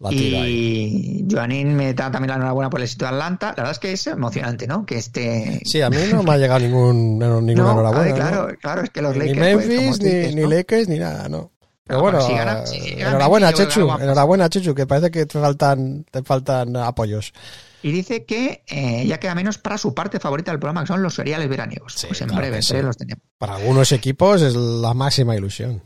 La. 0.00 0.12
Y 0.12 1.26
Joanín 1.28 1.74
me 1.74 1.92
da 1.92 2.08
también 2.08 2.28
la 2.28 2.36
enhorabuena 2.36 2.70
por 2.70 2.78
el 2.78 2.84
éxito 2.84 3.04
de 3.06 3.08
Atlanta. 3.10 3.48
La 3.48 3.54
verdad 3.64 3.72
es 3.72 3.78
que 3.80 3.92
es 3.92 4.06
emocionante, 4.06 4.68
¿no? 4.68 4.86
Que 4.86 4.96
este. 4.96 5.60
Sí, 5.64 5.82
a 5.82 5.90
mí 5.90 5.96
no 6.12 6.22
me 6.22 6.34
ha 6.34 6.36
llegado 6.38 6.60
ningún, 6.60 7.18
ninguna 7.18 7.44
No, 7.54 7.70
enhorabuena. 7.72 8.02
ay, 8.04 8.10
¿no? 8.10 8.16
claro, 8.16 8.48
claro, 8.60 8.82
es 8.82 8.90
que 8.90 9.02
los 9.02 9.16
Lakers. 9.16 9.38
pues, 9.38 9.66
Memphis, 9.68 10.00
ni, 10.00 10.08
dices, 10.10 10.34
ni. 10.36 10.46
Lakers, 10.46 10.88
ni 10.88 10.98
nada, 11.00 11.28
no. 11.28 11.50
Pero 11.84 11.98
No, 11.98 12.02
bueno, 12.04 12.20
si 12.20 12.32
gana- 12.34 12.66
si 12.66 12.78
gana 12.94 13.08
enhorabuena, 13.10 13.46
Memphis, 13.48 13.66
Chechu. 13.68 13.80
Enhorabuena, 14.00 14.48
Chechu, 14.48 14.74
que 14.74 14.86
parece 14.86 15.10
que 15.10 15.26
te 15.26 15.40
faltan, 15.40 16.04
te 16.10 16.22
faltan 16.22 16.76
apoyos. 16.76 17.32
Y 17.82 17.92
dice 17.92 18.24
que 18.24 18.64
eh, 18.66 19.06
ya 19.06 19.20
queda 19.20 19.34
menos 19.34 19.58
para 19.58 19.78
su 19.78 19.94
parte 19.94 20.18
favorita 20.18 20.50
del 20.50 20.58
programa, 20.58 20.82
que 20.82 20.88
son 20.88 21.02
los 21.02 21.14
seriales 21.14 21.48
veraniegos. 21.48 21.94
Sí, 21.94 22.06
pues 22.08 22.20
en 22.20 22.28
claro 22.28 22.42
breve, 22.42 22.62
sí. 22.62 22.80
los 22.82 22.96
tenemos. 22.96 23.22
Para 23.38 23.56
algunos 23.56 23.92
equipos 23.92 24.42
es 24.42 24.54
la 24.54 24.94
máxima 24.94 25.36
ilusión. 25.36 25.82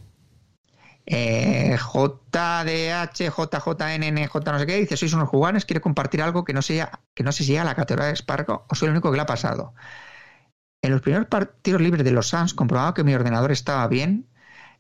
Eh, 1.05 1.77
JDH, 1.77 3.31
JJNNJ, 3.31 4.35
no 4.47 4.59
sé 4.59 4.67
qué, 4.67 4.77
dice: 4.77 4.97
Sois 4.97 5.13
unos 5.13 5.29
jugones, 5.29 5.65
quiere 5.65 5.81
compartir 5.81 6.23
algo 6.23 6.45
que 6.45 6.53
no, 6.53 6.63
sea, 6.63 7.01
que 7.15 7.23
no 7.25 7.33
sé 7.33 7.45
si 7.45 7.51
llega 7.51 7.63
a 7.63 7.67
la 7.67 7.75
categoría 7.75 8.09
de 8.09 8.17
Sparko 8.17 8.67
o 8.71 8.75
soy 8.75 8.87
el 8.87 8.93
único 8.93 9.11
que 9.11 9.17
le 9.17 9.23
ha 9.23 9.27
pasado. 9.27 9.75
En 10.81 10.93
los 10.93 11.03
primeros 11.03 11.27
partidos 11.27 11.81
libres 11.81 12.05
de 12.05 12.11
los 12.11 12.29
Suns 12.29 12.55
comprobaba 12.55 12.95
que 12.95 13.05
mi 13.05 13.15
ordenador 13.15 13.53
estaba 13.53 13.87
bien 13.89 14.32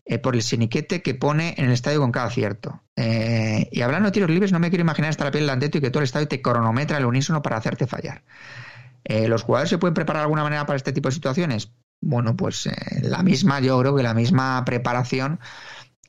eh, 0.05 0.19
por 0.19 0.35
el 0.35 0.43
siniquete 0.43 1.03
que 1.03 1.15
pone 1.15 1.55
en 1.59 1.66
el 1.66 1.73
estadio 1.73 2.01
con 2.01 2.12
cada 2.12 2.27
acierto. 2.27 2.83
Eh, 2.97 3.69
y 3.70 3.83
hablando 3.83 4.07
de 4.07 4.12
tiros 4.12 4.31
libres, 4.31 4.53
no 4.53 4.59
me 4.59 4.69
quiero 4.69 4.83
imaginar 4.83 5.11
estar 5.11 5.27
a 5.27 5.31
piel 5.31 5.45
delante 5.45 5.66
y 5.66 5.81
que 5.81 5.91
todo 5.91 6.01
el 6.01 6.05
estadio 6.05 6.29
te 6.29 6.43
cronometra 6.43 6.99
el 6.99 7.07
unísono 7.07 7.43
para 7.43 7.57
hacerte 7.57 7.87
fallar. 7.87 8.23
Eh, 9.05 9.29
¿Los 9.29 9.43
jugadores 9.43 9.70
se 9.70 9.79
pueden 9.79 9.95
preparar 9.95 10.20
de 10.20 10.24
alguna 10.24 10.43
manera 10.43 10.66
para 10.66 10.77
este 10.77 10.93
tipo 10.93 11.09
de 11.09 11.15
situaciones? 11.15 11.73
Bueno, 12.01 12.37
pues 12.37 12.66
eh, 12.66 12.73
la 13.03 13.23
misma, 13.23 13.61
yo 13.61 13.79
creo 13.79 13.95
que 13.95 14.03
la 14.03 14.15
misma 14.15 14.65
preparación 14.65 15.39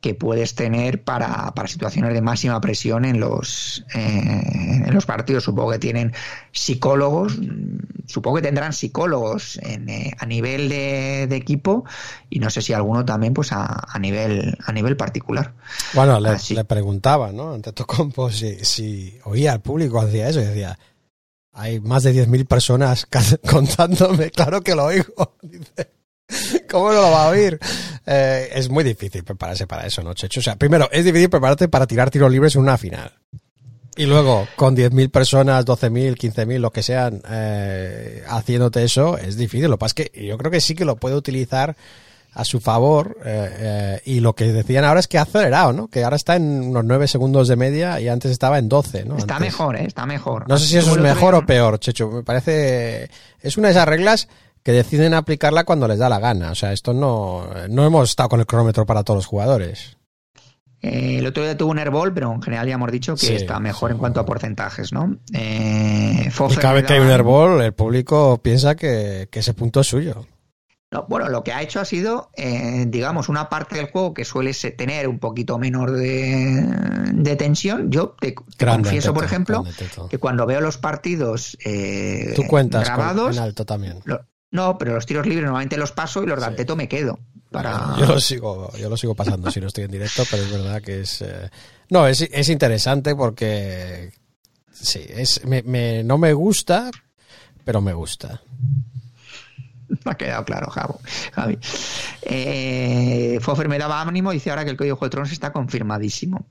que 0.03 0.13
puedes 0.13 0.53
tener 0.53 1.01
para, 1.01 1.53
para 1.55 1.69
situaciones 1.69 2.13
de 2.13 2.21
máxima 2.21 2.59
presión 2.59 3.05
en 3.05 3.21
los, 3.21 3.85
eh, 3.95 4.84
en 4.85 4.93
los 4.93 5.05
partidos. 5.05 5.45
Supongo 5.45 5.71
que 5.71 5.80
tienen 5.80 6.11
psicólogos, 6.51 7.39
supongo 8.05 8.35
que 8.35 8.41
tendrán 8.41 8.73
psicólogos 8.73 9.57
en, 9.63 9.88
eh, 9.88 10.11
a 10.19 10.25
nivel 10.25 10.67
de, 10.67 11.27
de 11.27 11.35
equipo 11.38 11.85
y 12.30 12.39
no 12.39 12.49
sé 12.49 12.61
si 12.61 12.73
alguno 12.73 13.05
también 13.05 13.34
pues 13.34 13.53
a, 13.53 13.65
a 13.65 13.97
nivel 13.97 14.57
a 14.65 14.73
nivel 14.73 14.97
particular. 14.97 15.53
Bueno, 15.93 16.19
le, 16.19 16.35
le 16.49 16.65
preguntaba, 16.65 17.31
¿no? 17.31 17.53
Ante 17.53 17.71
Tocompo 17.71 18.30
si, 18.30 18.63
si 18.65 19.17
oía 19.23 19.53
al 19.53 19.61
público 19.61 20.01
hacía 20.01 20.27
eso 20.27 20.41
y 20.41 20.45
decía, 20.45 20.77
hay 21.53 21.80
más 21.80 22.03
de 22.03 22.13
10.000 22.13 22.45
personas 22.45 23.07
contándome, 23.49 24.31
claro 24.31 24.59
que 24.59 24.75
lo 24.75 24.84
oigo. 24.84 25.38
Dice, 25.41 26.02
¿cómo 26.70 26.91
no 26.91 27.02
lo 27.02 27.12
va 27.12 27.26
a 27.26 27.30
oír? 27.30 27.60
Eh, 28.06 28.50
es 28.54 28.70
muy 28.70 28.84
difícil 28.84 29.24
prepararse 29.24 29.68
para 29.68 29.86
eso, 29.86 30.02
¿no, 30.04 30.14
Checho? 30.14 30.40
O 30.40 30.44
sea, 30.44 30.56
primero, 30.56 30.90
es 30.91 31.06
difícil 31.06 31.30
prepararte 31.30 31.68
para 31.68 31.88
tirar 31.88 32.10
tiros 32.10 32.32
libres 32.32 32.56
en 32.56 32.62
una 32.62 32.78
final. 32.78 33.14
Y 33.95 34.08
luego, 34.08 34.48
con 34.56 34.76
10.000 34.76 35.12
personas, 35.12 35.66
12.000, 35.66 36.16
15.000, 36.18 36.58
lo 36.60 36.72
que 36.72 36.82
sean, 36.82 37.22
eh, 37.30 38.24
haciéndote 38.28 38.84
eso, 38.84 39.18
es 39.20 39.38
difícil. 39.38 39.70
Lo 39.70 39.78
que 39.78 39.82
pasa 39.82 39.94
es 39.98 40.10
que 40.10 40.26
yo 40.26 40.38
creo 40.38 40.50
que 40.52 40.62
sí 40.62 40.74
que 40.74 40.84
lo 40.84 40.95
puede 40.95 41.16
utilizar 41.16 41.76
a 42.34 42.44
su 42.44 42.60
favor. 42.60 43.18
eh, 43.24 44.02
y 44.06 44.20
lo 44.20 44.34
que 44.34 44.52
decían 44.52 44.84
ahora 44.84 45.00
es 45.00 45.08
que 45.08 45.20
ha 45.20 45.22
acelerado, 45.22 45.74
¿no? 45.74 45.88
Que 45.90 46.04
ahora 46.04 46.16
está 46.16 46.36
en 46.36 46.64
unos 46.70 46.84
9 46.86 47.08
segundos 47.08 47.48
de 47.48 47.56
media 47.56 48.00
y 48.02 48.08
antes 48.08 48.32
estaba 48.32 48.58
en 48.58 48.68
12, 48.68 49.06
¿no? 49.06 49.18
Está 49.18 49.36
Antes. 49.36 49.52
mejor, 49.52 49.76
¿eh? 49.76 49.86
está 49.86 50.08
mejor. 50.08 50.50
No 50.50 50.58
sé 50.58 50.66
si 50.66 50.78
eso 50.78 50.95
es 50.95 50.98
mejor 51.02 51.36
o 51.36 51.45
peor, 51.45 51.80
Checho. 51.80 52.10
Me 52.10 52.24
parece. 52.24 53.12
Es 53.41 53.58
una 53.58 53.68
de 53.68 53.74
esas 53.74 53.88
reglas 53.88 54.28
que 54.64 54.72
deciden 54.72 55.14
aplicarla 55.14 55.64
cuando 55.65 55.88
les 55.88 55.99
da 55.99 56.10
la 56.10 56.19
gana. 56.19 56.52
O 56.52 56.56
sea, 56.56 56.72
esto 56.73 56.94
no. 56.94 57.48
No 57.69 57.85
hemos 57.85 58.10
estado 58.10 58.30
con 58.30 58.40
el 58.40 58.45
cronómetro 58.45 58.85
para 58.85 59.03
todos 59.03 59.18
los 59.19 59.26
jugadores. 59.26 59.98
Eh, 60.81 61.19
el 61.19 61.26
otro 61.27 61.44
día 61.44 61.56
tuvo 61.57 61.72
un 61.72 61.80
airball, 61.80 62.14
pero 62.14 62.34
en 62.34 62.41
general 62.41 62.68
ya 62.68 62.73
hemos 62.76 62.91
dicho 62.91 63.14
que 63.15 63.26
Sí, 63.26 63.34
está 63.35 63.57
mejor 63.60 63.90
sí. 63.90 63.94
en 63.94 63.99
cuanto 63.99 64.19
a 64.19 64.26
porcentajes, 64.26 64.91
¿no? 64.91 65.18
Eh, 65.34 66.30
Y 66.30 66.56
cada 66.56 66.73
vez 66.73 66.85
que 66.85 66.94
hay 66.94 66.99
un 66.99 67.10
airball, 67.10 67.61
el 67.61 67.73
público 67.73 68.40
piensa 68.41 68.76
que, 68.76 69.30
que 69.31 69.40
ese 69.40 69.53
punto 69.53 69.80
es 69.80 69.88
suyo. 69.88 70.26
No, 70.91 71.06
bueno, 71.10 71.27
lo 71.30 71.44
que 71.44 71.52
ha 71.53 71.61
hecho 71.64 71.80
ha 71.80 71.85
sido, 71.85 72.30
eh, 72.35 72.85
digamos, 72.88 73.27
una 73.30 73.49
parte 73.49 73.77
del 73.77 73.90
juego 73.90 74.14
que 74.14 74.26
suele 74.26 74.53
tener 74.53 75.07
un 75.07 75.18
poquito 75.19 75.57
menor 75.57 75.91
de, 75.91 76.61
de 77.14 77.35
tensión. 77.35 77.90
Yo 77.90 78.15
te, 78.19 78.35
confieso, 78.35 79.07
Teto, 79.07 79.14
por 79.14 79.23
ejemplo, 79.23 79.64
que 80.10 80.18
cuando 80.19 80.45
veo 80.45 80.61
los 80.61 80.77
partidos 80.77 81.57
eh, 81.65 82.34
Tú 82.35 82.44
cuentas 82.45 82.88
con- 82.90 82.95
grabados, 82.98 83.38
en 83.38 83.41
alto 83.44 83.65
también. 83.65 83.99
lo- 84.03 84.19
no, 84.53 84.77
pero 84.77 84.93
los 84.93 85.05
tiros 85.05 85.25
libres 85.25 85.43
normalmente 85.43 85.75
los 85.77 85.91
paso 85.91 86.23
y 86.23 86.27
los 86.27 86.39
de 86.39 86.45
Anteto 86.45 86.75
me 86.77 86.88
quedo. 86.88 87.19
Para... 87.51 87.95
Yo 87.99 88.05
lo 88.07 88.19
sigo, 88.19 88.71
yo 88.77 88.89
lo 88.89 88.97
sigo 88.97 89.13
pasando 89.13 89.51
si 89.51 89.59
no 89.61 89.67
estoy 89.67 89.84
en 89.84 89.91
directo, 89.91 90.23
pero 90.31 90.41
es 90.43 90.51
verdad 90.51 90.81
que 90.81 91.01
es. 91.01 91.21
eh, 91.21 91.49
No, 91.89 92.07
es, 92.07 92.21
es 92.21 92.49
interesante 92.49 93.15
porque. 93.15 94.11
Sí, 94.71 95.05
es, 95.07 95.45
me, 95.45 95.61
me- 95.61 96.03
no 96.03 96.17
me 96.17 96.34
gusta, 96.34 96.89
pero 97.63 97.80
me 97.81 97.93
gusta. 97.93 98.41
Me 100.05 100.11
ha 100.11 100.15
quedado 100.15 100.43
claro, 100.45 100.71
Javo, 100.71 100.99
Javi. 101.34 101.59
Eh, 102.23 103.38
Fofer 103.41 103.67
me 103.69 103.77
daba 103.77 104.01
ánimo, 104.01 104.31
dice 104.31 104.49
ahora 104.49 104.63
que 104.65 104.71
el 104.71 104.77
código 104.77 104.97
de 104.99 105.09
Tronos 105.09 105.31
está 105.31 105.51
confirmadísimo. 105.51 106.47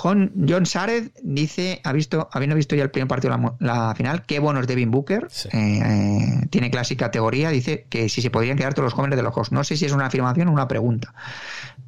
John, 0.00 0.32
John 0.48 0.64
Sarez 0.66 1.10
dice, 1.22 1.80
ha 1.82 1.92
visto, 1.92 2.28
habiendo 2.32 2.54
visto 2.56 2.76
ya 2.76 2.84
el 2.84 2.90
primer 2.90 3.08
partido 3.08 3.36
de 3.36 3.42
la, 3.60 3.86
la 3.88 3.94
final, 3.94 4.24
qué 4.26 4.38
bueno 4.38 4.60
es 4.60 4.66
Devin 4.66 4.90
Booker. 4.90 5.26
Sí. 5.30 5.48
Eh, 5.52 5.80
eh, 5.84 6.46
tiene 6.50 6.70
clase 6.70 6.94
y 6.94 6.96
categoría. 6.96 7.50
Dice 7.50 7.86
que 7.88 8.08
si 8.08 8.22
se 8.22 8.30
podrían 8.30 8.56
quedar 8.56 8.74
todos 8.74 8.84
los 8.84 8.92
jóvenes 8.94 9.16
de 9.16 9.22
los 9.22 9.34
Hawks. 9.34 9.50
No 9.52 9.64
sé 9.64 9.76
si 9.76 9.86
es 9.86 9.92
una 9.92 10.06
afirmación 10.06 10.48
o 10.48 10.52
una 10.52 10.68
pregunta. 10.68 11.12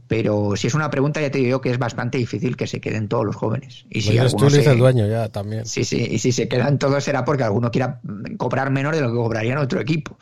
Pero 0.08 0.56
si 0.56 0.66
es 0.66 0.74
una 0.74 0.90
pregunta, 0.90 1.20
ya 1.20 1.30
te 1.30 1.38
digo 1.38 1.60
que 1.60 1.70
es 1.70 1.78
bastante 1.78 2.18
difícil 2.18 2.56
que 2.56 2.66
se 2.66 2.80
queden 2.80 3.06
todos 3.06 3.24
los 3.24 3.36
jóvenes. 3.36 3.84
Y 3.90 4.00
si 4.00 4.10
dices 4.10 4.34
tú, 4.34 4.50
se- 4.50 4.68
el 4.68 4.78
dueño 4.78 5.06
ya 5.06 5.28
también. 5.28 5.64
Sí, 5.66 5.84
sí, 5.84 6.04
y 6.10 6.18
si 6.18 6.32
se 6.32 6.48
quedan 6.48 6.78
todos 6.80 7.04
será 7.04 7.24
porque 7.24 7.44
alguno 7.44 7.70
quiera 7.70 8.00
mm, 8.02 8.34
cobrar 8.36 8.70
menos 8.70 8.92
de 8.96 9.02
lo 9.02 9.10
que 9.10 9.16
cobraría 9.16 9.52
en 9.52 9.58
otro 9.58 9.80
equipo. 9.80 10.18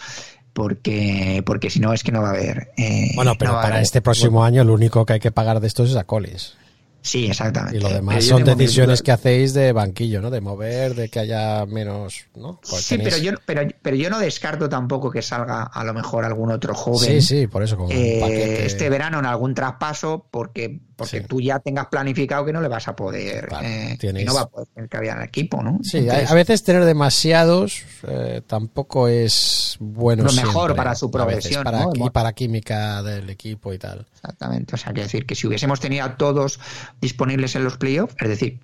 Porque, 0.52 1.42
porque 1.46 1.70
si 1.70 1.78
no 1.80 1.92
es 1.92 2.02
que 2.02 2.12
no 2.12 2.20
va 2.20 2.28
a 2.28 2.32
haber. 2.32 2.72
eh, 2.76 3.12
Bueno, 3.14 3.34
pero 3.38 3.52
no 3.52 3.56
para 3.58 3.68
haber- 3.76 3.82
este 3.82 4.02
próximo 4.02 4.44
año 4.44 4.64
lo 4.64 4.74
único 4.74 5.06
que 5.06 5.14
hay 5.14 5.20
que 5.20 5.30
pagar 5.30 5.60
de 5.60 5.66
estos 5.68 5.90
es 5.90 5.96
a 5.96 6.04
Collins. 6.04 6.56
Sí, 7.00 7.26
exactamente. 7.26 7.78
Y 7.78 7.80
lo 7.80 7.88
demás 7.88 8.24
son 8.24 8.44
decisiones 8.44 9.02
que 9.02 9.12
hacéis 9.12 9.54
de 9.54 9.72
banquillo, 9.72 10.20
¿no? 10.20 10.30
De 10.30 10.40
mover, 10.40 10.94
de 10.94 11.08
que 11.08 11.20
haya 11.20 11.64
menos, 11.66 12.26
¿no? 12.34 12.60
Pues 12.68 12.82
Sí, 12.84 12.96
tenéis- 12.96 13.04
pero 13.04 13.16
yo, 13.18 13.32
pero, 13.46 13.62
pero 13.80 13.96
yo 13.96 14.10
no 14.10 14.18
descarto 14.18 14.68
tampoco 14.68 15.10
que 15.10 15.22
salga 15.22 15.62
a 15.62 15.84
lo 15.84 15.94
mejor 15.94 16.24
algún 16.24 16.50
otro 16.50 16.74
joven. 16.74 17.08
Sí, 17.08 17.22
sí, 17.22 17.46
por 17.46 17.62
eso 17.62 17.76
como 17.76 17.88
un 17.88 17.94
eh, 17.96 18.18
paquete. 18.20 18.66
este 18.66 18.90
verano 18.90 19.18
en 19.20 19.26
algún 19.26 19.54
traspaso 19.54 20.26
porque 20.30 20.80
porque 20.98 21.20
Sí. 21.20 21.26
tú 21.28 21.40
ya 21.40 21.60
tengas 21.60 21.86
planificado 21.86 22.44
que 22.44 22.52
no 22.52 22.60
le 22.60 22.66
vas 22.66 22.88
a 22.88 22.96
poder 22.96 23.46
Claro, 23.46 23.64
eh, 23.64 23.96
tienes- 24.00 24.22
que 24.22 24.24
no 24.24 24.34
va 24.34 24.40
a 24.40 24.46
poder 24.48 24.66
tener 24.88 25.04
en 25.12 25.18
el 25.18 25.24
equipo 25.28 25.62
no 25.62 25.78
Sí, 25.84 25.98
Entonces, 25.98 26.28
a, 26.28 26.34
veces 26.34 26.64
tener 26.64 26.84
demasiados 26.84 27.84
eh, 28.08 28.42
tampoco 28.44 29.06
es 29.06 29.76
bueno 29.78 30.24
Lo 30.24 30.32
mejor 30.32 30.52
siempre, 30.52 30.74
para 30.74 30.96
su 30.96 31.08
progresión, 31.08 31.62
para, 31.62 31.84
¿no? 31.84 31.92
y 31.94 32.10
para 32.10 32.32
química 32.32 33.00
del 33.04 33.30
equipo 33.30 33.72
y 33.72 33.78
tal. 33.78 34.06
Exactamente. 34.12 34.74
O 34.74 34.78
sea, 34.78 34.92
que 34.92 35.02
decir 35.02 35.24
que 35.24 35.36
si 35.36 35.46
hubiésemos 35.46 35.78
tenido 35.78 36.04
a 36.04 36.16
todos 36.16 36.58
disponibles 37.00 37.56
en 37.56 37.64
los 37.64 37.76
playoffs, 37.76 38.14
es 38.20 38.28
decir, 38.28 38.60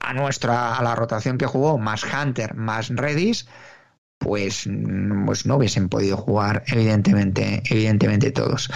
a 0.00 0.14
nuestra, 0.14 0.76
a 0.76 0.82
la 0.82 0.94
rotación 0.94 1.38
que 1.38 1.46
jugó, 1.46 1.78
más 1.78 2.04
Hunter, 2.04 2.54
más 2.54 2.88
Redis, 2.88 3.46
pues, 4.18 4.68
pues 5.26 5.46
no 5.46 5.56
hubiesen 5.56 5.88
podido 5.88 6.16
jugar, 6.16 6.62
evidentemente, 6.66 7.62
evidentemente 7.68 8.30
todos. 8.30 8.70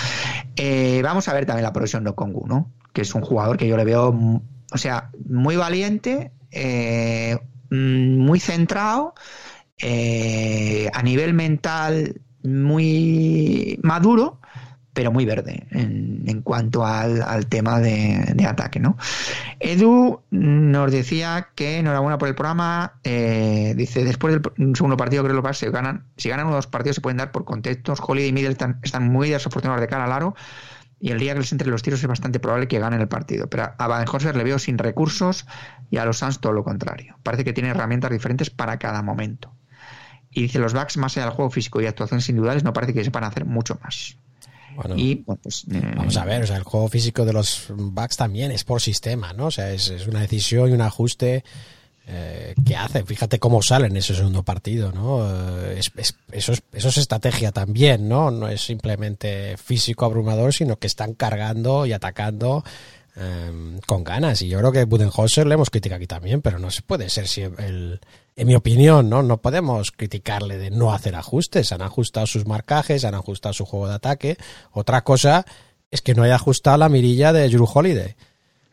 Eh, 0.56 1.00
vamos 1.02 1.28
a 1.28 1.34
ver 1.34 1.46
también 1.46 1.64
la 1.64 1.72
progresión 1.72 2.04
de 2.04 2.10
Okongu, 2.10 2.46
¿no? 2.46 2.72
Que 2.92 3.02
es 3.02 3.14
un 3.14 3.22
jugador 3.22 3.56
que 3.56 3.68
yo 3.68 3.76
le 3.76 3.84
veo, 3.84 4.42
o 4.72 4.78
sea, 4.78 5.10
muy 5.28 5.56
valiente, 5.56 6.32
eh, 6.50 7.38
muy 7.70 8.40
centrado, 8.40 9.14
eh, 9.78 10.90
a 10.94 11.02
nivel 11.02 11.34
mental 11.34 12.20
muy 12.42 13.78
maduro, 13.82 14.40
pero 14.97 15.12
muy 15.12 15.27
verde 15.27 15.66
en, 15.73 16.23
en 16.27 16.40
cuanto 16.40 16.86
al, 16.86 17.47
tema 17.48 17.81
de, 17.81 18.47
ataque, 18.48 18.81
¿no? 18.81 18.97
Edu 19.60 20.23
nos 20.31 20.90
decía 20.90 21.48
que 21.55 21.81
enhorabuena 21.81 22.16
por 22.16 22.28
el 22.28 22.35
programa. 22.35 22.94
eh, 23.05 23.74
dice, 23.77 24.05
después 24.05 24.32
del 24.32 24.74
segundo 24.74 24.97
partido, 24.97 25.23
creo 25.23 25.43
que 25.43 25.52
se 25.52 25.70
ganan, 25.70 26.06
si 26.16 26.31
ganan 26.31 26.47
uno 26.47 26.55
o 26.55 26.56
dos 26.56 26.66
partidos 26.66 26.94
se 26.94 27.02
pueden 27.02 27.18
dar 27.18 27.31
por 27.31 27.44
contextos. 27.44 28.01
Holiday 28.02 28.31
y 28.31 28.32
Middleton 28.32 28.81
están 28.82 29.12
muy 29.12 29.28
desafortunados 29.28 29.82
de 29.82 29.86
cara 29.86 30.05
al 30.05 30.12
aro. 30.12 30.35
Y 30.98 31.10
el 31.10 31.18
día 31.18 31.35
que 31.35 31.40
les 31.40 31.52
entre 31.52 31.68
los 31.68 31.82
tiros 31.82 32.01
es 32.01 32.09
bastante 32.09 32.40
probable 32.40 32.66
que 32.66 32.78
ganen 32.78 33.02
el 33.02 33.09
partido. 33.09 33.51
Pero 33.51 33.74
a 33.77 33.86
Baden-Holzer 33.86 34.35
le 34.35 34.44
veo 34.44 34.59
sin 34.59 34.78
recursos 34.78 35.47
y 35.90 35.98
a 35.98 36.06
los 36.06 36.16
Suns 36.16 36.40
todo 36.40 36.55
lo 36.55 36.64
contrario. 36.64 37.18
Parece 37.23 37.44
que 37.44 37.52
tiene 37.52 37.68
herramientas 37.68 38.10
diferentes 38.10 38.48
para 38.48 38.78
cada 38.78 39.02
momento. 39.02 39.52
Y 40.31 40.40
dice, 40.40 40.59
los 40.59 40.73
Bucks, 40.73 40.97
más 40.97 41.14
allá 41.18 41.27
del 41.27 41.35
juego 41.35 41.51
físico 41.51 41.82
y 41.82 41.86
actuaciones 41.86 42.27
individuales, 42.31 42.64
no 42.64 42.73
parece 42.73 42.94
que 42.94 43.05
sepan 43.05 43.24
hacer 43.24 43.44
mucho 43.44 43.78
más. 43.85 44.16
Bueno. 44.76 44.94
Y, 44.96 45.16
bueno, 45.26 45.40
pues, 45.42 45.64
eh, 45.72 45.80
Vamos 45.96 46.16
a 46.16 46.24
ver, 46.24 46.42
o 46.42 46.46
sea, 46.46 46.56
el 46.56 46.62
juego 46.64 46.88
físico 46.88 47.24
de 47.24 47.32
los 47.32 47.66
Bucks 47.70 48.16
también 48.16 48.50
es 48.52 48.64
por 48.64 48.80
sistema, 48.80 49.32
¿no? 49.32 49.46
O 49.46 49.50
sea, 49.50 49.70
es, 49.72 49.88
es 49.88 50.06
una 50.06 50.20
decisión 50.20 50.70
y 50.70 50.72
un 50.72 50.80
ajuste 50.82 51.44
eh, 52.08 52.54
que 52.64 52.76
hace. 52.76 53.02
Fíjate 53.04 53.40
cómo 53.40 53.62
sale 53.62 53.88
en 53.88 53.96
ese 53.96 54.14
segundo 54.14 54.44
partido, 54.44 54.92
¿no? 54.92 55.28
Eh, 55.28 55.78
es- 55.80 55.90
es- 55.96 56.14
eso, 56.30 56.52
es, 56.52 56.62
eso 56.72 56.88
es 56.88 56.98
estrategia 56.98 57.50
también, 57.50 58.08
¿no? 58.08 58.30
No 58.30 58.46
es 58.48 58.60
simplemente 58.60 59.56
físico 59.56 60.04
abrumador, 60.04 60.54
sino 60.54 60.76
que 60.76 60.86
están 60.86 61.14
cargando 61.14 61.84
y 61.84 61.92
atacando 61.92 62.62
eh, 63.16 63.80
con 63.86 64.05
ganas. 64.05 64.43
Y 64.43 64.48
yo 64.48 64.59
creo 64.59 64.72
que 64.72 64.84
Budenholzer 64.84 65.47
le 65.47 65.55
hemos 65.55 65.70
criticado 65.70 65.97
aquí 65.97 66.06
también, 66.06 66.43
pero 66.43 66.59
no 66.59 66.70
se 66.70 66.82
puede 66.82 67.09
ser 67.09 67.26
siempre 67.28 67.66
el... 67.66 68.01
En 68.38 68.47
mi 68.47 68.55
opinión, 68.55 69.09
¿no? 69.09 69.22
No 69.22 69.40
podemos 69.40 69.93
criticarle 69.93 70.59
de 70.59 70.70
no 70.70 70.93
hacer 70.93 71.14
ajustes. 71.14 71.72
Han 71.72 71.80
ajustado 71.80 72.26
sus 72.26 72.47
marcajes, 72.47 73.06
han 73.06 73.14
ajustado 73.14 73.55
su 73.55 73.64
juego 73.64 73.88
de 73.88 73.94
ataque. 73.94 74.36
Otra 74.72 75.02
cosa 75.05 75.47
es 75.90 76.02
que 76.02 76.14
no 76.14 76.22
haya 76.22 76.34
ajustado 76.34 76.76
la 76.76 76.90
mirilla 76.90 77.32
de 77.32 77.48
Drew 77.48 77.66
Holiday. 77.72 78.14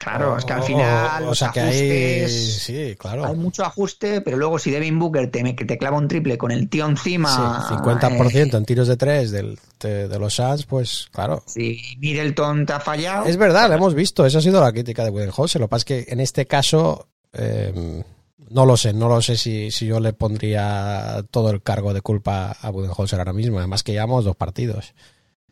Claro, 0.03 0.37
es 0.37 0.45
que 0.45 0.53
al 0.53 0.59
O- 0.61 0.63
final 0.63 1.23
o, 1.23 1.25
los 1.27 1.37
sea 1.39 1.51
que 1.51 1.59
hay, 1.61 2.19
ajustes... 2.21 2.53
sí, 2.63 2.95
claro. 2.97 3.25
Hay 3.25 3.35
mucho 3.35 3.63
ajuste, 3.63 4.21
pero 4.21 4.37
luego 4.37 4.59
si 4.59 4.69
Devin 4.71 4.99
Booker 4.99 5.31
te, 5.31 5.55
que 5.55 5.65
te 5.65 5.77
clava 5.77 5.97
un 5.97 6.07
triple 6.07 6.37
con 6.37 6.51
el 6.51 6.69
tío 6.69 6.85
encima... 6.87 7.65
Sí, 7.67 7.73
50% 7.75 8.53
eh, 8.53 8.57
en 8.57 8.65
tiros 8.65 8.87
de 8.87 8.97
tres 8.97 9.31
del, 9.31 9.57
de, 9.79 10.07
de 10.07 10.19
los 10.19 10.33
Suns, 10.35 10.65
pues 10.65 11.07
claro. 11.11 11.43
si 11.47 11.79
Middleton 11.99 12.65
te 12.65 12.73
ha 12.73 12.79
fallado... 12.79 13.25
Es 13.25 13.37
verdad, 13.37 13.69
lo 13.69 13.75
hemos 13.75 13.93
visto. 13.95 14.25
Esa 14.25 14.39
ha 14.39 14.41
sido 14.41 14.61
la 14.61 14.71
crítica 14.71 15.03
de 15.03 15.09
Budenholzer. 15.09 15.59
Lo 15.61 15.67
que 15.67 15.71
pasa 15.71 15.81
es 15.81 15.85
que 16.05 16.05
en 16.11 16.19
este 16.19 16.45
caso, 16.45 17.07
eh, 17.33 18.03
no 18.49 18.65
lo 18.65 18.77
sé. 18.77 18.93
No 18.93 19.07
lo 19.09 19.21
sé 19.21 19.37
si, 19.37 19.71
si 19.71 19.85
yo 19.87 19.99
le 19.99 20.13
pondría 20.13 21.23
todo 21.31 21.49
el 21.49 21.61
cargo 21.63 21.93
de 21.93 22.01
culpa 22.01 22.51
a 22.61 22.69
Budenholzer 22.69 23.19
ahora 23.19 23.33
mismo. 23.33 23.59
Además 23.59 23.83
que 23.83 23.93
llevamos 23.93 24.25
dos 24.25 24.35
partidos. 24.35 24.93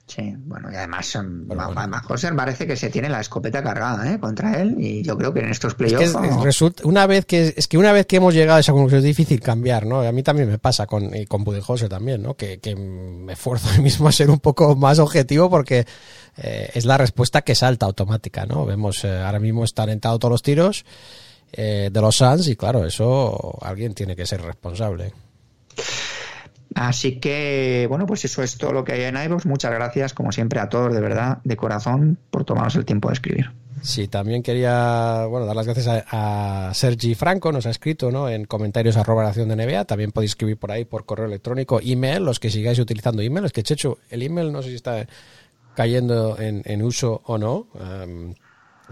Sí, 0.08 0.34
bueno, 0.40 0.70
y 0.70 0.76
además, 0.76 1.16
em, 1.16 1.48
bueno. 1.48 1.72
además 1.74 2.02
José 2.06 2.34
parece 2.34 2.68
que 2.68 2.76
se 2.76 2.90
tiene 2.90 3.08
la 3.08 3.22
escopeta 3.22 3.64
cargada 3.64 4.12
¿eh? 4.12 4.20
contra 4.20 4.60
él 4.62 4.76
y 4.78 5.04
yo 5.04 5.18
creo 5.18 5.34
que 5.34 5.40
en 5.40 5.50
estos 5.50 5.72
Es 5.72 5.78
que 5.78 5.84
playoffs... 5.86 6.06
es- 6.08 6.14
vamos, 6.14 6.44
resulta, 6.44 6.84
una 6.86 7.08
vez 7.08 7.26
que 7.26 7.54
es 7.56 7.68
que 7.70 7.78
una 7.78 7.94
vez 7.94 8.06
que 8.08 8.18
hemos 8.18 8.34
llegado 8.34 8.58
a 8.58 8.60
esa 8.60 8.74
conclusión 8.74 9.00
es 9.00 9.06
difícil 9.06 9.40
cambiar, 9.40 9.86
¿no? 9.86 10.02
A 10.02 10.12
mí 10.12 10.22
también 10.22 10.50
me 10.50 10.58
pasa 10.60 10.86
con 10.86 11.16
y 11.16 11.26
con 11.28 11.46
Budenholzer 11.46 11.88
también, 11.88 12.22
¿no? 12.22 12.34
Que, 12.36 12.60
que 12.60 12.76
me 12.76 13.34
esfuerzo 13.34 13.70
a 13.74 13.78
mí 13.78 13.84
mismo 13.84 14.08
a 14.10 14.12
ser 14.12 14.30
un 14.30 14.40
poco 14.40 14.76
más 14.76 15.00
objetivo 15.00 15.50
porque 15.50 15.86
eh, 16.38 16.70
es 16.74 16.84
la 16.84 16.98
respuesta 16.98 17.42
que 17.44 17.56
salta 17.56 17.86
automática, 17.86 18.46
¿no? 18.46 18.66
Vemos 18.66 19.06
eh, 19.06 19.18
ahora 19.18 19.40
mismo 19.40 19.64
están 19.64 19.88
entrados 19.90 20.20
todos 20.20 20.32
los 20.34 20.42
tiros 20.42 20.84
eh, 21.54 21.90
de 21.90 22.02
los 22.02 22.18
Suns 22.18 22.50
y 22.50 22.58
claro, 22.58 22.86
eso 22.86 23.58
alguien 23.62 23.94
tiene 23.94 24.18
que 24.18 24.26
ser 24.26 24.42
responsable. 24.42 25.14
Así 26.76 27.20
que, 27.20 27.86
bueno, 27.90 28.06
pues 28.06 28.24
eso 28.26 28.42
es 28.44 28.58
todo 28.58 28.72
lo 28.72 28.84
que 28.84 28.94
hay 28.94 29.02
en 29.04 29.18
iVoox. 29.18 29.46
Muchas 29.46 29.72
gracias, 29.72 30.14
como 30.14 30.32
siempre, 30.32 30.60
a 30.60 30.70
todos, 30.70 30.94
de 30.94 31.02
verdad, 31.02 31.40
de 31.44 31.58
corazón, 31.58 32.18
por 32.30 32.46
tomarnos 32.46 32.76
el 32.76 32.86
tiempo 32.86 33.10
de 33.10 33.14
escribir. 33.14 33.52
Sí, 33.82 34.08
también 34.08 34.44
quería, 34.44 35.26
bueno, 35.26 35.48
dar 35.48 35.56
las 35.56 35.66
gracias 35.66 35.88
a, 35.88 36.68
a 36.70 36.74
Sergi 36.74 37.16
Franco, 37.16 37.52
nos 37.52 37.66
ha 37.66 37.72
escrito, 37.72 38.12
¿no? 38.12 38.30
En 38.30 38.46
comentarios 38.46 38.96
arroba 38.96 39.24
relación 39.24 39.50
de 39.50 39.56
NBA, 39.56 39.86
también 39.86 40.12
podéis 40.12 40.32
escribir 40.32 40.58
por 40.58 40.72
ahí 40.72 40.86
por 40.86 41.06
correo 41.06 41.26
electrónico, 41.26 41.80
email, 41.84 42.24
los 42.24 42.40
que 42.40 42.52
sigáis 42.52 42.78
utilizando 42.78 43.24
email, 43.24 43.46
es 43.46 43.52
que 43.52 43.64
Checho, 43.64 43.98
el 44.10 44.22
email 44.22 44.52
no 44.52 44.62
sé 44.62 44.70
si 44.70 44.76
está 44.76 45.08
cayendo 45.76 46.40
en, 46.40 46.62
en 46.66 46.84
uso 46.84 47.22
o 47.26 47.38
no. 47.38 47.68
em, 47.80 48.36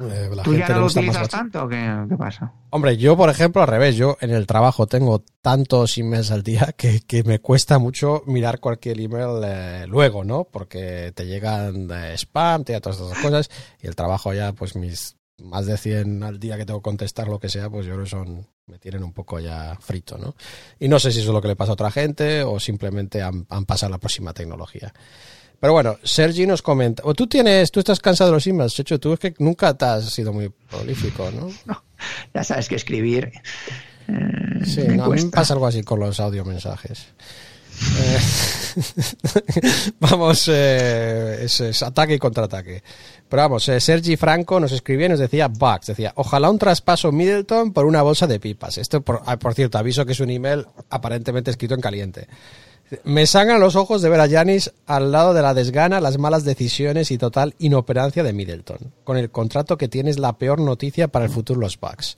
eh, 0.02 0.30
la 0.34 0.44
¿Tú 0.44 0.54
ya 0.54 0.68
gente 0.68 0.74
no 0.74 0.80
le 0.80 0.82
lo 0.82 0.86
utilizas 0.88 1.30
tanto? 1.30 1.64
o 1.64 1.68
¿Qué, 1.68 2.06
qué 2.10 2.18
pasa? 2.18 2.54
Hombre, 2.70 2.98
yo, 2.98 3.18
por 3.18 3.30
ejemplo, 3.30 3.62
al 3.62 3.68
revés, 3.68 3.96
yo 3.96 4.18
en 4.22 4.32
el 4.32 4.48
trabajo 4.48 4.88
tengo 4.88 5.24
tantos 5.42 5.98
emails 5.98 6.32
al 6.32 6.44
día 6.44 6.74
que, 6.78 7.02
que 7.02 7.24
me 7.24 7.40
cuesta 7.40 7.80
mucho 7.80 8.24
mirar 8.26 8.60
cualquier 8.60 9.00
email 9.00 9.42
eh, 9.44 9.86
luego, 9.88 10.24
¿no? 10.24 10.46
Porque 10.46 11.12
te 11.16 11.26
llegan 11.26 11.90
eh, 11.92 12.14
spam, 12.18 12.64
te 12.64 12.74
llegan 12.74 12.82
todas 12.82 13.00
estas 13.00 13.20
cosas 13.20 13.50
y 13.82 13.88
el 13.88 13.96
trabajo 13.96 14.34
ya, 14.34 14.54
pues 14.54 14.76
mis 14.76 15.16
más 15.44 15.66
de 15.66 15.78
100 15.78 16.24
al 16.24 16.40
día 16.40 16.58
que 16.58 16.66
tengo 16.66 16.80
que 16.80 16.84
contestar 16.84 17.28
lo 17.28 17.40
que 17.40 17.50
sea, 17.50 17.70
pues 17.70 17.86
yo 17.86 17.94
creo 17.94 18.04
que 18.04 18.10
son, 18.10 18.48
me 18.68 18.78
tienen 18.78 19.04
un 19.04 19.14
poco 19.14 19.40
ya 19.40 19.78
frito, 19.80 20.18
¿no? 20.18 20.36
Y 20.80 20.88
no 20.88 21.00
sé 21.00 21.12
si 21.12 21.20
eso 21.20 21.30
es 21.30 21.34
lo 21.34 21.42
que 21.42 21.48
le 21.48 21.56
pasa 21.56 21.72
a 21.72 21.74
otra 21.74 21.92
gente 21.92 22.44
o 22.44 22.60
simplemente 22.60 23.22
han, 23.22 23.46
han 23.50 23.66
pasado 23.66 23.88
a 23.88 23.96
la 23.96 24.00
próxima 24.00 24.34
tecnología. 24.34 24.94
Pero 25.60 25.73
bueno, 25.73 25.98
Sergi 26.03 26.45
nos 26.48 26.61
comenta, 26.61 27.03
o 27.06 27.14
tú 27.14 27.27
tienes, 27.27 27.72
tú 27.72 27.80
estás 27.80 27.99
cansado 27.99 28.30
de 28.30 28.36
los 28.38 28.48
emails, 28.48 28.73
Checho, 28.73 28.99
tú 28.99 29.14
es 29.14 29.19
que 29.19 29.34
nunca 29.40 29.73
te 29.73 29.86
has 29.86 30.06
sido 30.06 30.31
muy 30.34 30.49
prolífico, 30.69 31.30
¿no? 31.31 31.49
Ya 32.34 32.44
sabes 32.45 32.69
que 32.69 32.76
escribir. 32.76 33.31
eh, 34.07 34.64
Sí, 34.65 34.81
me 34.81 34.95
no, 34.95 35.03
a 35.06 35.07
mí 35.10 35.15
me 35.15 35.22
cuesta. 35.22 35.31
pasa 35.31 35.53
algo 35.53 35.68
así 35.68 35.84
con 35.84 35.99
los 35.99 36.18
audiomensajes. 36.19 37.07
Eh, 37.99 38.19
vamos, 39.99 40.45
eh, 40.52 41.40
es, 41.44 41.60
es 41.61 41.84
ataque 41.84 42.14
y 42.15 42.19
contraataque. 42.19 42.84
Pero 43.27 43.41
vamos, 43.44 43.68
eh, 43.69 43.80
Sergi 43.80 44.18
Franco 44.18 44.60
nos 44.60 44.72
escribía 44.72 45.06
y 45.07 45.10
nos 45.10 45.19
decía 45.19 45.48
Bugs, 45.48 45.88
decía, 45.88 46.14
ojalá 46.15 46.49
un 46.49 46.57
traspaso 46.60 47.11
Middleton 47.11 47.73
por 47.73 47.86
una 47.86 48.02
bolsa 48.02 48.27
de 48.27 48.40
pipas. 48.40 48.77
Esto, 48.77 49.02
por, 49.02 49.22
ah, 49.26 49.38
por 49.38 49.53
cierto, 49.53 49.77
aviso 49.77 50.06
que 50.06 50.14
es 50.14 50.19
un 50.19 50.30
email 50.30 50.65
aparentemente 50.90 51.52
escrito 51.52 51.73
en 51.76 51.81
caliente. 51.81 52.27
Me 53.03 53.28
sangran 53.28 53.60
los 53.60 53.76
ojos 53.76 54.02
de 54.02 54.10
ver 54.10 54.20
a 54.20 54.26
Yanis 54.26 54.72
al 54.88 55.11
lado 55.11 55.34
de 55.34 55.41
la 55.41 55.53
desgana, 55.53 56.02
las 56.02 56.18
malas 56.18 56.44
decisiones 56.44 57.11
y 57.11 57.18
total 57.18 57.53
inoperancia 57.60 58.24
de 58.24 58.34
Middleton. 58.34 58.80
Con 59.03 59.18
el 59.18 59.30
contrato 59.30 59.78
que 59.78 59.88
tiene 59.88 60.10
es 60.10 60.20
la 60.20 60.38
peor 60.38 60.60
noticia 60.60 61.07
para 61.07 61.26
el 61.26 61.32
futuro 61.32 61.60
los 61.60 61.80
Bucks. 61.80 62.18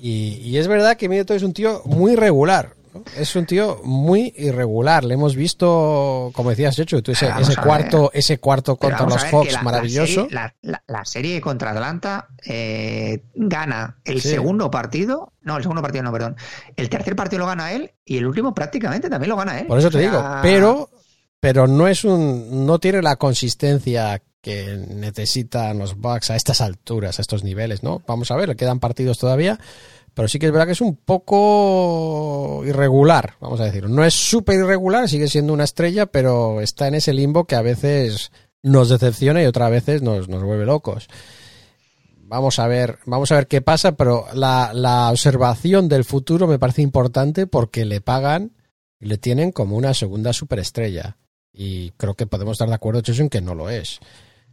Y, 0.00 0.40
y 0.42 0.56
es 0.56 0.68
verdad 0.68 0.96
que 0.96 1.08
Middleton 1.08 1.36
es 1.36 1.42
un 1.42 1.52
tío 1.52 1.82
muy 1.84 2.16
regular. 2.16 2.74
Es 3.16 3.36
un 3.36 3.46
tío 3.46 3.80
muy 3.84 4.32
irregular. 4.36 5.04
Le 5.04 5.14
hemos 5.14 5.36
visto, 5.36 6.30
como 6.34 6.50
decías, 6.50 6.74
Checho, 6.76 7.02
tú 7.02 7.12
ese, 7.12 7.28
cuarto, 7.62 8.10
ese 8.12 8.38
cuarto 8.38 8.76
contra 8.76 9.06
los 9.06 9.22
Hawks, 9.24 9.52
la- 9.52 9.62
maravilloso. 9.62 10.26
serie- 10.28 10.52
La, 10.62 11.04
serie 11.04 11.40
contra 11.40 11.70
Atlanta 11.70 12.28
eh, 12.44 13.24
gana 13.34 13.98
el 14.04 14.20
Sí. 14.20 14.30
segundo 14.30 14.70
partido. 14.70 15.32
No, 15.42 15.56
el 15.56 15.62
segundo 15.62 15.82
partido 15.82 16.02
no, 16.04 16.12
perdón. 16.12 16.36
El 16.76 16.88
tercer 16.88 17.14
partido 17.16 17.40
lo 17.40 17.46
gana 17.46 17.72
él 17.72 17.92
y 18.04 18.18
el 18.18 18.26
último 18.26 18.52
prácticamente 18.54 19.08
también 19.08 19.30
lo 19.30 19.36
gana 19.36 19.60
él. 19.60 19.66
Por 19.66 19.78
eso 19.78 19.90
te 19.90 19.98
O 19.98 20.00
sea, 20.00 20.10
digo, 20.10 20.24
pero, 20.42 20.90
pero 21.38 21.66
no 21.66 21.86
es 21.88 22.04
un, 22.04 22.66
no 22.66 22.78
tiene 22.78 23.02
la 23.02 23.16
consistencia 23.16 24.20
que 24.42 24.74
necesitan 24.88 25.78
los 25.78 25.96
Bucks 25.96 26.30
a 26.30 26.36
estas 26.36 26.60
alturas, 26.62 27.18
a 27.18 27.22
estos 27.22 27.44
niveles, 27.44 27.82
¿no? 27.82 28.02
Vamos 28.06 28.30
a 28.30 28.36
ver, 28.36 28.48
le 28.48 28.56
quedan 28.56 28.80
partidos 28.80 29.18
todavía, 29.18 29.58
pero 30.14 30.28
sí 30.28 30.38
que 30.38 30.46
es 30.46 30.52
verdad 30.52 30.66
que 30.66 30.72
es 30.72 30.80
un 30.80 30.96
poco 30.96 32.62
irregular, 32.64 33.34
vamos 33.40 33.60
a 33.60 33.64
decir. 33.64 33.88
No 33.88 34.04
es 34.04 34.14
súper 34.14 34.60
irregular, 34.60 35.08
sigue 35.08 35.28
siendo 35.28 35.52
una 35.52 35.64
estrella, 35.64 36.06
pero 36.06 36.60
está 36.60 36.88
en 36.88 36.94
ese 36.94 37.12
limbo 37.12 37.44
que 37.44 37.56
a 37.56 37.62
veces 37.62 38.32
nos 38.62 38.88
decepciona 38.88 39.42
y 39.42 39.46
otras 39.46 39.70
veces 39.70 40.02
nos, 40.02 40.28
nos 40.28 40.42
vuelve 40.42 40.66
locos. 40.66 41.08
Vamos 42.22 42.58
a 42.58 42.68
ver, 42.68 42.98
vamos 43.06 43.32
a 43.32 43.36
ver 43.36 43.48
qué 43.48 43.60
pasa, 43.60 43.92
pero 43.92 44.26
la, 44.34 44.72
la 44.72 45.10
observación 45.10 45.88
del 45.88 46.04
futuro 46.04 46.46
me 46.46 46.58
parece 46.58 46.82
importante 46.82 47.46
porque 47.46 47.84
le 47.84 48.00
pagan 48.00 48.52
y 49.00 49.06
le 49.06 49.18
tienen 49.18 49.50
como 49.50 49.76
una 49.76 49.94
segunda 49.94 50.32
superestrella. 50.32 51.16
Y 51.52 51.90
creo 51.92 52.14
que 52.14 52.26
podemos 52.26 52.52
estar 52.52 52.68
de 52.68 52.74
acuerdo, 52.74 53.00
Checho, 53.00 53.22
en 53.22 53.30
que 53.30 53.40
no 53.40 53.54
lo 53.54 53.68
es. 53.68 53.98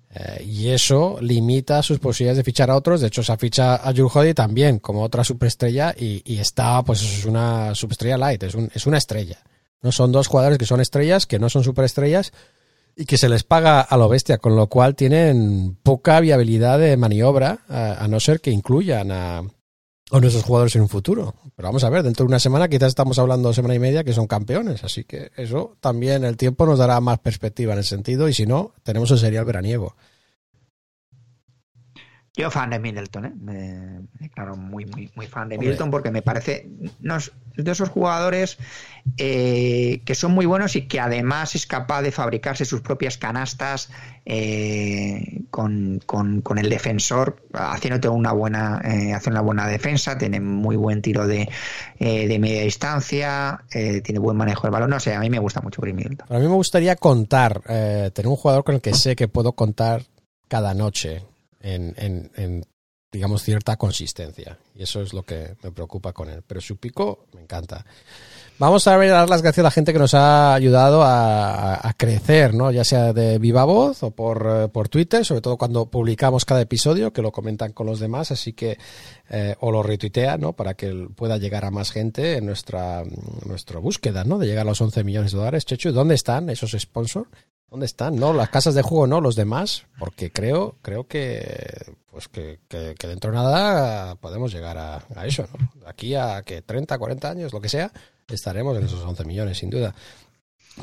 Eh, 0.09 0.43
y 0.45 0.69
eso 0.69 1.17
limita 1.21 1.83
sus 1.83 1.99
posibilidades 1.99 2.37
de 2.37 2.43
fichar 2.43 2.71
a 2.71 2.75
otros. 2.75 3.01
De 3.01 3.07
hecho, 3.07 3.23
se 3.23 3.31
ha 3.31 3.37
fichado 3.37 3.79
a 3.83 3.93
Drew 3.93 4.09
Holiday 4.13 4.33
también 4.33 4.79
como 4.79 5.03
otra 5.03 5.23
superestrella 5.23 5.93
y, 5.97 6.37
está, 6.39 6.81
pues 6.83 7.01
es 7.01 7.25
una 7.25 7.75
superestrella 7.75 8.17
light, 8.17 8.43
es, 8.43 8.55
es 8.73 8.87
una 8.87 8.97
estrella. 8.97 9.37
No 9.81 9.91
son 9.91 10.11
dos 10.11 10.27
jugadores 10.27 10.57
que 10.57 10.65
son 10.65 10.81
estrellas, 10.81 11.25
que 11.25 11.39
no 11.39 11.49
son 11.49 11.63
superestrellas 11.63 12.31
y 12.95 13.05
que 13.05 13.17
se 13.17 13.29
les 13.29 13.43
paga 13.43 13.81
a 13.81 13.97
lo 13.97 14.09
bestia, 14.09 14.39
con 14.39 14.55
lo 14.55 14.67
cual 14.67 14.95
tienen 14.95 15.77
poca 15.83 16.19
viabilidad 16.19 16.79
de 16.79 16.97
maniobra, 16.97 17.59
a, 17.69 18.03
a 18.03 18.07
no 18.07 18.19
ser 18.19 18.41
que 18.41 18.49
incluyan 18.49 19.11
a, 19.11 19.43
a 20.11 20.19
nuestros 20.19 20.43
jugadores 20.43 20.75
en 20.75 20.83
un 20.83 20.89
futuro. 20.89 21.33
Pero 21.55 21.67
vamos 21.67 21.83
a 21.83 21.89
ver, 21.89 22.03
dentro 22.03 22.25
de 22.25 22.29
una 22.29 22.39
semana 22.39 22.67
quizás 22.67 22.89
estamos 22.89 23.19
hablando 23.19 23.53
semana 23.53 23.75
y 23.75 23.79
media 23.79 24.03
que 24.03 24.13
son 24.13 24.27
campeones, 24.27 24.83
así 24.83 25.03
que 25.03 25.31
eso 25.35 25.75
también 25.79 26.23
el 26.23 26.37
tiempo 26.37 26.65
nos 26.65 26.79
dará 26.79 26.99
más 27.01 27.19
perspectiva 27.19 27.73
en 27.73 27.79
ese 27.79 27.89
sentido 27.89 28.29
y 28.29 28.33
si 28.33 28.45
no, 28.45 28.73
tenemos 28.83 29.11
el 29.11 29.19
serial 29.19 29.45
veraniego. 29.45 29.95
Yo 32.37 32.51
fan 32.51 32.69
de 32.69 32.77
Middleton, 32.79 33.25
¿eh? 33.25 33.33
Me, 33.41 34.01
declaro 34.19 34.55
muy, 34.55 34.85
muy, 34.85 35.09
muy 35.15 35.25
fan 35.25 35.49
de 35.49 35.57
Middleton 35.57 35.89
porque 35.89 36.11
me 36.11 36.21
parece 36.21 36.69
de 37.55 37.71
esos 37.71 37.89
jugadores 37.89 38.57
eh, 39.17 40.01
que 40.05 40.13
son 40.13 40.33
muy 40.33 40.45
buenos 40.45 40.75
y 40.75 40.83
que 40.87 40.99
además 40.99 41.55
es 41.55 41.65
capaz 41.65 42.03
de 42.03 42.11
fabricarse 42.11 42.63
sus 42.65 42.81
propias 42.81 43.17
canastas 43.17 43.89
eh, 44.25 45.41
con, 45.49 45.99
con- 46.05 46.41
con 46.41 46.57
el 46.59 46.69
defensor, 46.69 47.41
haciéndote 47.53 48.07
una 48.09 48.31
buena, 48.33 48.81
eh, 48.83 49.13
hace 49.13 49.29
una 49.31 49.41
buena 49.41 49.65
defensa, 49.67 50.17
tiene 50.17 50.39
muy 50.39 50.75
buen 50.75 51.01
tiro 51.01 51.25
de, 51.25 51.49
eh, 51.99 52.27
de 52.27 52.39
media 52.39 52.61
distancia, 52.61 53.63
tiene 53.69 54.19
buen 54.19 54.37
manejo 54.37 54.63
del 54.63 54.71
balón. 54.71 54.89
No 54.91 54.99
sé, 54.99 55.15
a 55.15 55.19
mí 55.19 55.29
me 55.31 55.39
gusta 55.39 55.61
mucho 55.61 55.81
Chris 55.81 55.95
Middleton. 55.95 56.27
A 56.29 56.39
mí 56.39 56.47
me 56.47 56.53
gustaría 56.53 56.95
contar, 56.95 57.61
eh, 57.67 58.11
tener 58.13 58.27
un 58.29 58.35
jugador 58.35 58.63
con 58.63 58.75
el 58.75 58.81
que 58.81 58.93
sé 58.93 59.15
que 59.15 59.27
puedo 59.27 59.53
contar 59.53 60.03
cada 60.47 60.73
noche 60.75 61.23
en, 61.75 62.31
en- 62.35 62.65
digamos, 63.09 63.41
cierta 63.41 63.77
consistencia. 63.77 64.59
Y 64.75 64.83
eso 64.83 65.01
es 65.01 65.13
lo 65.13 65.23
que 65.23 65.55
me 65.63 65.71
preocupa 65.71 66.11
con 66.11 66.29
él. 66.29 66.43
Pero 66.45 66.59
su 66.59 66.75
pico 66.77 67.25
me 67.33 67.41
encanta. 67.41 67.85
Vamos 68.59 68.85
a 68.87 68.97
dar 68.97 69.29
las 69.29 69.41
gracias 69.41 69.59
a 69.59 69.63
la 69.63 69.71
gente 69.71 69.93
que 69.93 69.97
nos 69.99 70.13
ha 70.13 70.53
ayudado 70.53 71.03
a, 71.03 71.87
a 71.87 71.93
crecer, 71.93 72.53
¿no? 72.53 72.69
Ya 72.69 72.83
sea 72.83 73.13
de 73.13 73.37
viva 73.39 73.63
voz 73.63 74.03
o 74.03 74.11
por, 74.11 74.45
eh, 74.49 74.67
por 74.67 74.89
Twitter, 74.89 75.23
sobre 75.23 75.41
todo 75.41 75.57
cuando 75.57 75.85
publicamos 75.89 76.43
cada 76.43 76.61
episodio, 76.61 77.13
que 77.13 77.21
lo 77.21 77.31
comentan 77.31 77.71
con 77.71 77.85
los 77.87 77.99
demás, 77.99 78.31
así 78.31 78.53
que, 78.53 78.77
eh, 79.29 79.55
o 79.61 79.71
lo 79.71 79.83
retuitean, 79.83 80.41
¿no? 80.41 80.53
Para 80.53 80.73
que 80.73 80.91
pueda 81.15 81.37
llegar 81.37 81.63
a 81.65 81.71
más 81.71 81.91
gente 81.91 82.37
en 82.37 82.45
nuestra, 82.45 83.03
nuestra 83.45 83.79
búsqueda, 83.79 84.25
¿no? 84.25 84.37
De 84.37 84.47
llegar 84.47 84.65
a 84.65 84.69
los 84.71 84.81
11 84.81 85.03
millones 85.05 85.31
de 85.31 85.37
dólares. 85.37 85.65
Chechu, 85.65 85.91
¿dónde 85.91 86.15
están 86.15 86.49
esos 86.49 86.71
sponsors? 86.77 87.29
¿Dónde 87.69 87.85
están? 87.85 88.15
No, 88.15 88.31
las 88.31 88.49
casas 88.49 88.75
de 88.75 88.81
juego 88.81 89.07
no, 89.07 89.19
los 89.19 89.35
demás, 89.35 89.85
porque 89.99 90.31
creo, 90.31 90.75
creo 90.81 91.05
que, 91.05 91.95
pues 92.09 92.29
que, 92.29 92.59
que, 92.69 93.07
dentro 93.07 93.31
de 93.31 93.37
nada 93.37 94.15
podemos 94.15 94.53
llegar 94.53 94.77
a, 94.77 95.25
eso, 95.25 95.47
¿no? 95.51 95.87
Aquí 95.87 96.15
a 96.15 96.41
que 96.43 96.61
30, 96.61 96.97
40 96.97 97.29
años, 97.29 97.53
lo 97.53 97.59
que 97.59 97.67
sea, 97.67 97.91
estaremos 98.29 98.77
en 98.77 98.85
esos 98.85 99.03
11 99.03 99.25
millones, 99.25 99.57
sin 99.57 99.69
duda. 99.69 99.93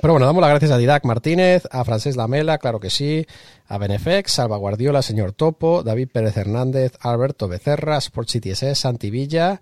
Pero 0.00 0.12
bueno, 0.12 0.26
damos 0.26 0.42
las 0.42 0.50
gracias 0.50 0.72
a 0.72 0.76
Didac 0.76 1.04
Martínez, 1.04 1.64
a 1.70 1.84
Francés 1.84 2.16
Lamela, 2.16 2.58
claro 2.58 2.80
que 2.80 2.90
sí, 2.90 3.26
a 3.66 3.78
Benefex, 3.78 4.32
Salva 4.32 4.56
Guardiola, 4.56 5.02
Señor 5.02 5.32
Topo, 5.32 5.82
David 5.82 6.08
Pérez 6.12 6.36
Hernández, 6.36 6.92
Alberto 7.00 7.48
Becerra, 7.48 7.96
Sport 7.98 8.28
City 8.28 8.50
SS, 8.50 8.82
Santi 8.82 9.10
Villa, 9.10 9.60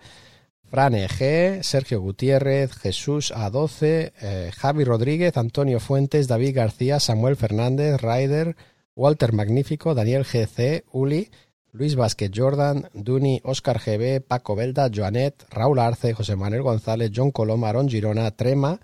Fran 0.72 0.94
EG, 0.94 1.62
Sergio 1.62 2.00
Gutiérrez, 2.00 2.72
Jesús 2.72 3.30
A12, 3.30 4.14
eh, 4.22 4.50
Javi 4.56 4.84
Rodríguez, 4.84 5.36
Antonio 5.36 5.80
Fuentes, 5.80 6.28
David 6.28 6.56
García, 6.56 6.98
Samuel 6.98 7.36
Fernández, 7.36 8.00
Ryder, 8.00 8.56
Walter 8.96 9.34
Magnífico, 9.34 9.94
Daniel 9.94 10.24
GC, 10.24 10.86
Uli, 10.90 11.30
Luis 11.72 11.94
Vázquez 11.94 12.30
Jordan, 12.34 12.88
Duni, 12.94 13.38
Oscar 13.44 13.80
GB, 13.80 14.22
Paco 14.22 14.56
Belda, 14.56 14.88
Joanet, 14.90 15.44
Raúl 15.50 15.78
Arce, 15.78 16.14
José 16.14 16.36
Manuel 16.36 16.62
González, 16.62 17.10
John 17.14 17.32
Coloma, 17.32 17.68
Aaron 17.68 17.90
Girona, 17.90 18.30
Trema, 18.30 18.80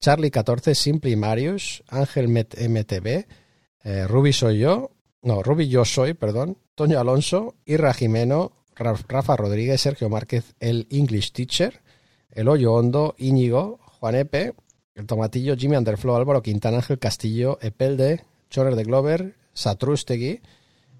Charlie 0.00 0.32
14, 0.32 0.74
Simply 0.74 1.14
Marius, 1.14 1.84
Ángel 1.86 2.26
MTV, 2.26 3.28
eh, 3.84 4.08
Ruby 4.08 4.32
soy 4.32 4.58
yo, 4.58 4.90
no, 5.22 5.44
Ruby 5.44 5.68
yo 5.68 5.84
soy, 5.84 6.14
perdón, 6.14 6.58
Toño 6.74 6.98
Alonso, 6.98 7.54
Irra 7.64 7.94
Jimeno, 7.94 8.57
Rafa 8.78 9.36
Rodríguez, 9.36 9.80
Sergio 9.80 10.08
Márquez, 10.08 10.54
el 10.60 10.86
English 10.90 11.32
Teacher, 11.32 11.82
El 12.30 12.48
Hoyo 12.48 12.72
Hondo, 12.74 13.14
Íñigo, 13.18 13.78
Juan 14.00 14.14
Epe, 14.14 14.54
El 14.94 15.06
Tomatillo, 15.06 15.56
Jimmy 15.56 15.76
Underflow, 15.76 16.16
Álvaro 16.16 16.42
Quintana, 16.42 16.78
Ángel 16.78 16.98
Castillo, 16.98 17.58
Epelde, 17.60 18.24
Chorer 18.50 18.76
de 18.76 18.84
Glover, 18.84 19.34
Satrústegui, 19.52 20.40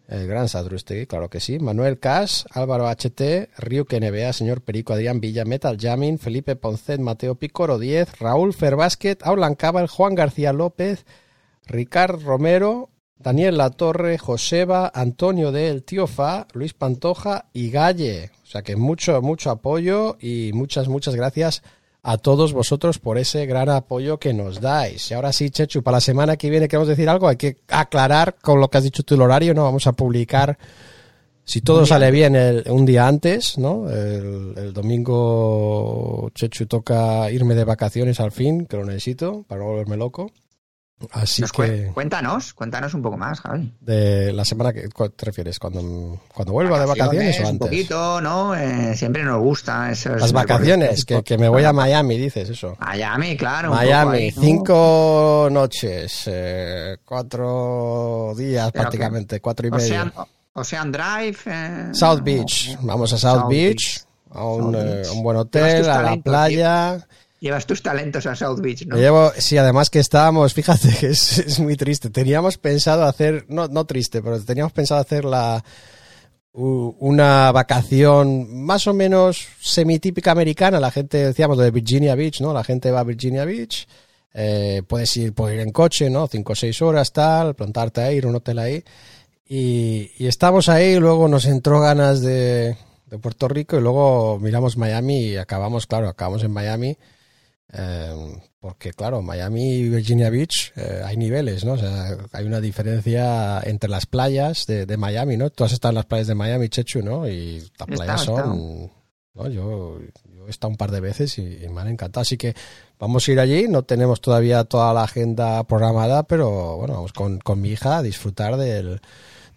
el 0.08 0.26
gran 0.26 0.48
Sadrustegui, 0.48 1.06
claro 1.06 1.28
que 1.28 1.38
sí. 1.38 1.58
Manuel 1.58 1.98
Cas, 1.98 2.46
Álvaro 2.50 2.88
HT, 2.88 3.50
Ryuke 3.58 4.00
NBA, 4.00 4.32
señor 4.32 4.62
Perico, 4.62 4.94
Adrián 4.94 5.20
Villa, 5.20 5.44
Metal 5.44 5.76
Jamming, 5.78 6.18
Felipe 6.18 6.56
Poncet, 6.56 6.98
Mateo 6.98 7.34
Picoro 7.34 7.78
10, 7.78 8.18
Raúl 8.18 8.54
Ferbásquet, 8.54 9.22
Aulan 9.22 9.54
Cabal, 9.54 9.86
Juan 9.86 10.14
García 10.14 10.54
López, 10.54 11.04
Ricard 11.66 12.22
Romero, 12.22 12.88
Daniel 13.18 13.58
Latorre, 13.58 14.16
Joseba, 14.18 14.90
Antonio 14.94 15.50
de 15.52 15.68
El 15.68 15.82
Tío 15.82 16.06
Fa, 16.06 16.46
Luis 16.52 16.72
Pantoja 16.74 17.46
y 17.52 17.70
Galle. 17.70 18.30
O 18.44 18.46
sea 18.46 18.62
que 18.62 18.76
mucho, 18.76 19.20
mucho 19.22 19.50
apoyo 19.50 20.16
y 20.20 20.52
muchas, 20.54 20.88
muchas 20.88 21.14
gracias 21.16 21.62
a 22.02 22.16
todos 22.16 22.52
vosotros 22.52 22.98
por 23.00 23.18
ese 23.18 23.44
gran 23.44 23.68
apoyo 23.68 24.18
que 24.18 24.32
nos 24.32 24.60
dais. 24.60 25.10
Y 25.10 25.14
ahora 25.14 25.32
sí, 25.32 25.50
Chechu, 25.50 25.82
para 25.82 25.96
la 25.96 26.00
semana 26.00 26.36
que 26.36 26.48
viene 26.48 26.68
queremos 26.68 26.88
decir 26.88 27.08
algo, 27.08 27.28
hay 27.28 27.36
que 27.36 27.56
aclarar 27.68 28.36
con 28.40 28.60
lo 28.60 28.68
que 28.68 28.78
has 28.78 28.84
dicho 28.84 29.02
tú 29.02 29.14
el 29.16 29.22
horario, 29.22 29.52
¿no? 29.52 29.64
Vamos 29.64 29.86
a 29.88 29.92
publicar, 29.92 30.56
si 31.44 31.60
todo 31.60 31.84
sale 31.84 32.10
bien, 32.12 32.36
el- 32.36 32.64
un 32.70 32.86
día 32.86 33.08
antes, 33.08 33.58
¿no? 33.58 33.90
El, 33.90 34.54
el 34.56 34.72
domingo, 34.72 36.30
Chechu, 36.34 36.66
toca 36.66 37.30
irme 37.30 37.54
de 37.54 37.64
vacaciones 37.64 38.20
al 38.20 38.32
fin, 38.32 38.64
que 38.66 38.76
lo 38.76 38.84
necesito 38.84 39.44
para 39.48 39.60
no 39.62 39.66
volverme 39.70 39.96
loco. 39.96 40.30
Así 41.12 41.42
Nos 41.42 41.52
que 41.52 41.90
Cuéntanos, 41.94 42.54
cuéntanos 42.54 42.92
un 42.92 43.02
poco 43.02 43.16
más, 43.16 43.40
Javi. 43.40 43.72
de 43.80 44.32
la 44.32 44.44
semana 44.44 44.72
que 44.72 44.88
¿cuál 44.88 45.12
te 45.12 45.26
refieres 45.26 45.58
cuando 45.60 46.20
cuando 46.34 46.52
vuelva 46.52 46.80
de 46.80 46.86
vacaciones 46.86 47.38
o 47.38 47.42
Un 47.42 47.48
antes 47.50 47.68
poquito, 47.68 48.20
¿no? 48.20 48.54
Eh, 48.56 48.96
siempre 48.96 49.22
nos 49.22 49.40
gusta 49.40 49.92
esos 49.92 50.20
las 50.20 50.32
vacaciones 50.32 51.04
que, 51.04 51.22
que 51.22 51.38
me 51.38 51.48
voy 51.48 51.62
a 51.62 51.72
Miami 51.72 52.18
dices 52.18 52.48
eso 52.50 52.76
Miami, 52.80 53.36
claro. 53.36 53.70
un 53.70 53.76
Miami 53.76 54.18
ahí, 54.18 54.32
¿no? 54.34 54.42
cinco 54.42 55.48
noches 55.52 56.22
eh, 56.26 56.96
cuatro 57.04 58.34
días 58.36 58.70
Pero 58.72 58.82
prácticamente 58.82 59.40
cuatro 59.40 59.68
y 59.68 59.70
medio 59.70 60.12
Ocean, 60.54 60.90
Drive. 60.90 61.38
eh, 61.46 61.90
South 61.92 62.22
Beach 62.22 62.76
vamos 62.82 63.12
a 63.12 63.18
South, 63.18 63.42
South 63.42 63.48
Beach 63.48 64.00
a 64.30 64.44
un, 64.44 64.74
eh, 64.74 64.78
Beach. 64.96 65.10
un 65.12 65.22
buen 65.22 65.36
hotel 65.36 65.88
a 65.88 66.02
la 66.02 66.16
playa 66.16 67.06
Llevas 67.40 67.66
tus 67.66 67.82
talentos 67.82 68.26
a 68.26 68.34
South 68.34 68.60
Beach, 68.60 68.86
¿no? 68.86 68.96
Llevo, 68.96 69.32
sí, 69.38 69.56
además 69.56 69.90
que 69.90 70.00
estábamos, 70.00 70.54
fíjate 70.54 70.88
que 70.98 71.08
es, 71.08 71.38
es 71.38 71.60
muy 71.60 71.76
triste. 71.76 72.10
Teníamos 72.10 72.58
pensado 72.58 73.04
hacer, 73.04 73.44
no, 73.48 73.68
no 73.68 73.84
triste, 73.84 74.22
pero 74.22 74.40
teníamos 74.40 74.72
pensado 74.72 75.00
hacer 75.00 75.24
la 75.24 75.64
una 76.60 77.52
vacación 77.52 78.64
más 78.64 78.88
o 78.88 78.94
menos 78.94 79.46
semitípica 79.60 80.32
americana. 80.32 80.80
La 80.80 80.90
gente, 80.90 81.18
decíamos, 81.18 81.58
de 81.58 81.70
Virginia 81.70 82.16
Beach, 82.16 82.40
¿no? 82.40 82.52
La 82.52 82.64
gente 82.64 82.90
va 82.90 83.00
a 83.00 83.04
Virginia 83.04 83.44
Beach. 83.44 83.86
Eh, 84.34 84.82
puedes 84.86 85.16
ir, 85.16 85.32
puedes 85.34 85.54
ir 85.56 85.60
en 85.60 85.70
coche, 85.70 86.10
¿no? 86.10 86.26
Cinco 86.26 86.54
o 86.54 86.56
seis 86.56 86.82
horas, 86.82 87.12
tal, 87.12 87.54
plantarte 87.54 88.00
ahí, 88.00 88.16
ir 88.16 88.24
a 88.24 88.28
un 88.28 88.36
hotel 88.36 88.58
ahí. 88.58 88.82
Y, 89.46 90.10
y 90.18 90.26
estamos 90.26 90.68
ahí, 90.68 90.96
luego 90.98 91.28
nos 91.28 91.46
entró 91.46 91.80
ganas 91.80 92.20
de, 92.20 92.76
de 93.06 93.18
Puerto 93.18 93.48
Rico 93.48 93.78
y 93.78 93.80
luego 93.80 94.38
miramos 94.40 94.76
Miami 94.76 95.20
y 95.20 95.36
acabamos, 95.36 95.86
claro, 95.86 96.08
acabamos 96.08 96.42
en 96.42 96.52
Miami. 96.52 96.96
Eh, 97.72 98.40
porque 98.60 98.92
claro, 98.92 99.20
Miami 99.20 99.74
y 99.74 99.88
Virginia 99.90 100.30
Beach 100.30 100.72
eh, 100.76 101.02
hay 101.04 101.16
niveles, 101.16 101.64
¿no? 101.64 101.72
O 101.72 101.78
sea, 101.78 102.16
hay 102.32 102.44
una 102.46 102.60
diferencia 102.60 103.60
entre 103.60 103.90
las 103.90 104.06
playas 104.06 104.66
de, 104.66 104.86
de 104.86 104.96
Miami, 104.96 105.36
¿no? 105.36 105.50
Tú 105.50 105.64
has 105.64 105.72
estado 105.72 105.90
en 105.90 105.96
las 105.96 106.06
playas 106.06 106.26
de 106.26 106.34
Miami, 106.34 106.68
Chechu, 106.68 107.02
¿no? 107.02 107.28
Y 107.28 107.60
las 107.78 107.88
playas 107.88 108.22
son... 108.22 108.90
¿no? 109.34 109.48
Yo, 109.48 110.00
yo 110.34 110.46
he 110.46 110.50
estado 110.50 110.70
un 110.70 110.76
par 110.76 110.90
de 110.90 111.00
veces 111.00 111.38
y, 111.38 111.64
y 111.64 111.68
me 111.68 111.80
han 111.82 111.88
encantado. 111.88 112.22
Así 112.22 112.36
que 112.36 112.54
vamos 112.98 113.28
a 113.28 113.32
ir 113.32 113.38
allí. 113.38 113.68
No 113.68 113.84
tenemos 113.84 114.20
todavía 114.20 114.64
toda 114.64 114.92
la 114.92 115.04
agenda 115.04 115.62
programada, 115.64 116.24
pero 116.24 116.76
bueno, 116.78 116.94
vamos 116.94 117.12
con, 117.12 117.38
con 117.38 117.60
mi 117.60 117.70
hija 117.70 117.98
a 117.98 118.02
disfrutar 118.02 118.56
del, 118.56 119.00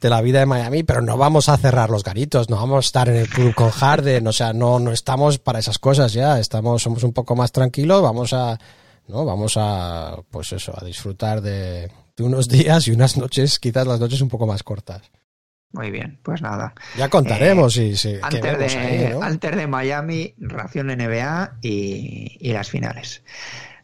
de 0.01 0.09
la 0.09 0.21
vida 0.21 0.39
de 0.39 0.47
Miami, 0.47 0.83
pero 0.83 1.01
no 1.01 1.15
vamos 1.15 1.47
a 1.47 1.57
cerrar 1.57 1.91
los 1.91 2.03
garitos, 2.03 2.49
no 2.49 2.55
vamos 2.55 2.85
a 2.85 2.87
estar 2.87 3.07
en 3.07 3.17
el 3.17 3.29
club 3.29 3.53
con 3.53 3.69
Harden, 3.69 4.25
o 4.27 4.33
sea, 4.33 4.51
no, 4.51 4.79
no 4.79 4.91
estamos 4.91 5.37
para 5.37 5.59
esas 5.59 5.77
cosas 5.77 6.11
ya, 6.11 6.39
estamos, 6.39 6.81
somos 6.81 7.03
un 7.03 7.13
poco 7.13 7.35
más 7.35 7.51
tranquilos, 7.51 8.01
vamos 8.01 8.33
a, 8.33 8.57
no, 9.07 9.23
vamos 9.23 9.53
a, 9.57 10.17
pues 10.31 10.51
eso, 10.53 10.73
a 10.75 10.83
disfrutar 10.83 11.41
de, 11.41 11.91
de 12.17 12.23
unos 12.23 12.49
días 12.49 12.87
y 12.87 12.91
unas 12.91 13.15
noches, 13.15 13.59
quizás 13.59 13.85
las 13.85 13.99
noches 13.99 14.21
un 14.21 14.29
poco 14.29 14.47
más 14.47 14.63
cortas. 14.63 15.11
Muy 15.73 15.91
bien, 15.91 16.19
pues 16.23 16.41
nada. 16.41 16.73
Ya 16.97 17.07
contaremos 17.07 17.73
si, 17.73 17.95
si, 17.95 18.13
qué 18.13 18.19
Antes 18.21 18.57
de, 18.57 18.79
ahí, 18.79 19.13
¿no? 19.13 19.21
antes 19.21 19.55
de 19.55 19.67
Miami, 19.67 20.33
ración 20.37 20.87
NBA 20.87 21.59
y, 21.61 22.37
y 22.41 22.51
las 22.51 22.69
finales. 22.69 23.23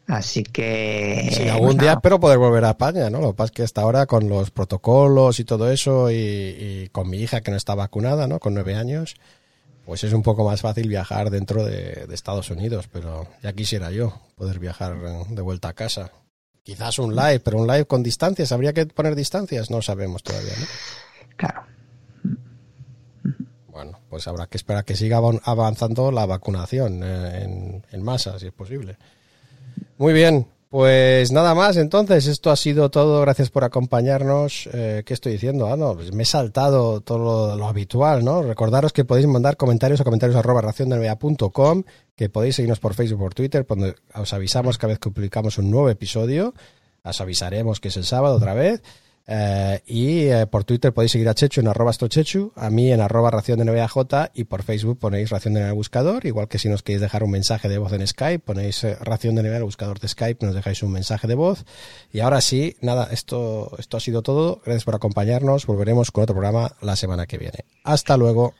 Así 0.08 0.42
que. 0.42 1.28
Sí, 1.30 1.36
pues 1.40 1.50
algún 1.50 1.72
día 1.76 1.82
nada. 1.88 1.92
espero 1.94 2.18
poder 2.18 2.38
volver 2.38 2.64
a 2.64 2.70
España, 2.70 3.10
¿no? 3.10 3.20
Lo 3.20 3.28
que 3.32 3.36
pasa 3.36 3.46
es 3.46 3.50
que 3.52 3.62
hasta 3.62 3.82
ahora 3.82 4.06
con 4.06 4.28
los 4.28 4.50
protocolos 4.50 5.38
y 5.38 5.44
todo 5.44 5.70
eso 5.70 6.10
y, 6.10 6.14
y 6.16 6.88
con 6.90 7.10
mi 7.10 7.18
hija 7.18 7.42
que 7.42 7.50
no 7.50 7.56
está 7.58 7.74
vacunada, 7.74 8.26
¿no? 8.26 8.38
Con 8.40 8.54
nueve 8.54 8.74
años, 8.74 9.16
pues 9.84 10.04
es 10.04 10.14
un 10.14 10.22
poco 10.22 10.44
más 10.44 10.62
fácil 10.62 10.88
viajar 10.88 11.28
dentro 11.30 11.62
de, 11.64 12.06
de 12.06 12.14
Estados 12.14 12.50
Unidos, 12.50 12.88
pero 12.90 13.28
ya 13.42 13.52
quisiera 13.52 13.90
yo 13.90 14.14
poder 14.34 14.58
viajar 14.58 14.96
de 15.28 15.42
vuelta 15.42 15.68
a 15.68 15.72
casa. 15.74 16.10
Quizás 16.62 16.98
un 16.98 17.14
live, 17.14 17.40
pero 17.40 17.58
un 17.58 17.66
live 17.66 17.84
con 17.84 18.02
distancias. 18.02 18.50
¿Habría 18.50 18.72
que 18.72 18.86
poner 18.86 19.14
distancias? 19.14 19.70
No 19.70 19.82
sabemos 19.82 20.22
todavía, 20.22 20.52
¿no? 20.58 20.66
Claro. 21.36 21.62
Bueno, 23.68 24.00
pues 24.08 24.26
habrá 24.26 24.46
que 24.46 24.56
esperar 24.56 24.84
que 24.84 24.96
siga 24.96 25.18
avan- 25.18 25.40
avanzando 25.44 26.10
la 26.10 26.26
vacunación 26.26 27.02
eh, 27.02 27.42
en, 27.44 27.86
en 27.90 28.02
masa, 28.02 28.38
si 28.38 28.46
es 28.46 28.52
posible. 28.52 28.96
Muy 29.96 30.12
bien, 30.12 30.46
pues 30.70 31.32
nada 31.32 31.54
más. 31.54 31.76
Entonces, 31.76 32.26
esto 32.26 32.50
ha 32.50 32.56
sido 32.56 32.90
todo. 32.90 33.20
Gracias 33.20 33.50
por 33.50 33.64
acompañarnos. 33.64 34.68
Eh, 34.72 35.02
¿Qué 35.04 35.14
estoy 35.14 35.32
diciendo? 35.32 35.66
Ah, 35.72 35.76
no, 35.76 35.94
pues 35.94 36.12
me 36.12 36.22
he 36.22 36.26
saltado 36.26 37.00
todo 37.00 37.56
lo, 37.56 37.66
habitual, 37.66 38.24
¿no? 38.24 38.42
Recordaros 38.42 38.92
que 38.92 39.04
podéis 39.04 39.26
mandar 39.26 39.56
comentarios 39.56 40.00
a 40.00 40.04
comentarios 40.04 40.36
arroba 40.36 40.60
raciondelmea.com, 40.60 41.84
que 42.14 42.28
podéis 42.28 42.56
seguirnos 42.56 42.80
por 42.80 42.94
Facebook, 42.94 43.20
por 43.20 43.34
Twitter, 43.34 43.66
donde 43.66 43.94
os 44.14 44.32
avisamos 44.32 44.78
cada 44.78 44.92
vez 44.92 44.98
que 44.98 45.10
publicamos 45.10 45.58
un 45.58 45.70
nuevo 45.70 45.88
episodio. 45.88 46.54
Os 47.02 47.20
avisaremos 47.20 47.80
que 47.80 47.88
es 47.88 47.96
el 47.96 48.04
sábado 48.04 48.36
otra 48.36 48.54
vez. 48.54 48.82
Eh, 49.30 49.82
y 49.86 50.20
eh, 50.28 50.46
por 50.46 50.64
Twitter 50.64 50.94
podéis 50.94 51.12
seguir 51.12 51.28
a 51.28 51.34
Chechu 51.34 51.60
en 51.60 51.68
arroba 51.68 51.90
astrochechu, 51.90 52.50
a 52.56 52.70
mí 52.70 52.90
en 52.90 53.02
arroba 53.02 53.30
ración 53.30 53.58
de 53.58 53.66
NBAJ 53.66 54.30
y 54.32 54.44
por 54.44 54.62
Facebook 54.62 54.98
ponéis 54.98 55.28
ración 55.28 55.52
de 55.52 55.60
NBA 55.60 55.66
en 55.66 55.70
el 55.72 55.76
buscador, 55.76 56.24
igual 56.24 56.48
que 56.48 56.58
si 56.58 56.70
nos 56.70 56.82
queréis 56.82 57.02
dejar 57.02 57.22
un 57.22 57.32
mensaje 57.32 57.68
de 57.68 57.76
voz 57.76 57.92
en 57.92 58.06
Skype, 58.06 58.38
ponéis 58.38 58.82
eh, 58.84 58.96
ración 59.02 59.34
de 59.34 59.42
NBA 59.42 59.58
el 59.58 59.64
buscador 59.64 60.00
de 60.00 60.08
Skype, 60.08 60.46
nos 60.46 60.54
dejáis 60.54 60.82
un 60.82 60.92
mensaje 60.92 61.26
de 61.26 61.34
voz. 61.34 61.66
Y 62.10 62.20
ahora 62.20 62.40
sí, 62.40 62.76
nada, 62.80 63.08
esto, 63.12 63.76
esto 63.78 63.98
ha 63.98 64.00
sido 64.00 64.22
todo. 64.22 64.62
Gracias 64.64 64.84
por 64.84 64.94
acompañarnos. 64.94 65.66
Volveremos 65.66 66.10
con 66.10 66.22
otro 66.22 66.34
programa 66.34 66.72
la 66.80 66.96
semana 66.96 67.26
que 67.26 67.36
viene. 67.36 67.66
Hasta 67.84 68.16
luego. 68.16 68.54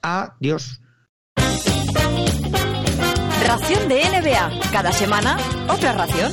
Adiós. 0.00 0.80
Ración 3.44 3.88
de 3.88 4.00
NBA. 4.04 4.60
Cada 4.72 4.92
semana, 4.92 5.36
otra 5.68 5.92
ración. 5.92 6.32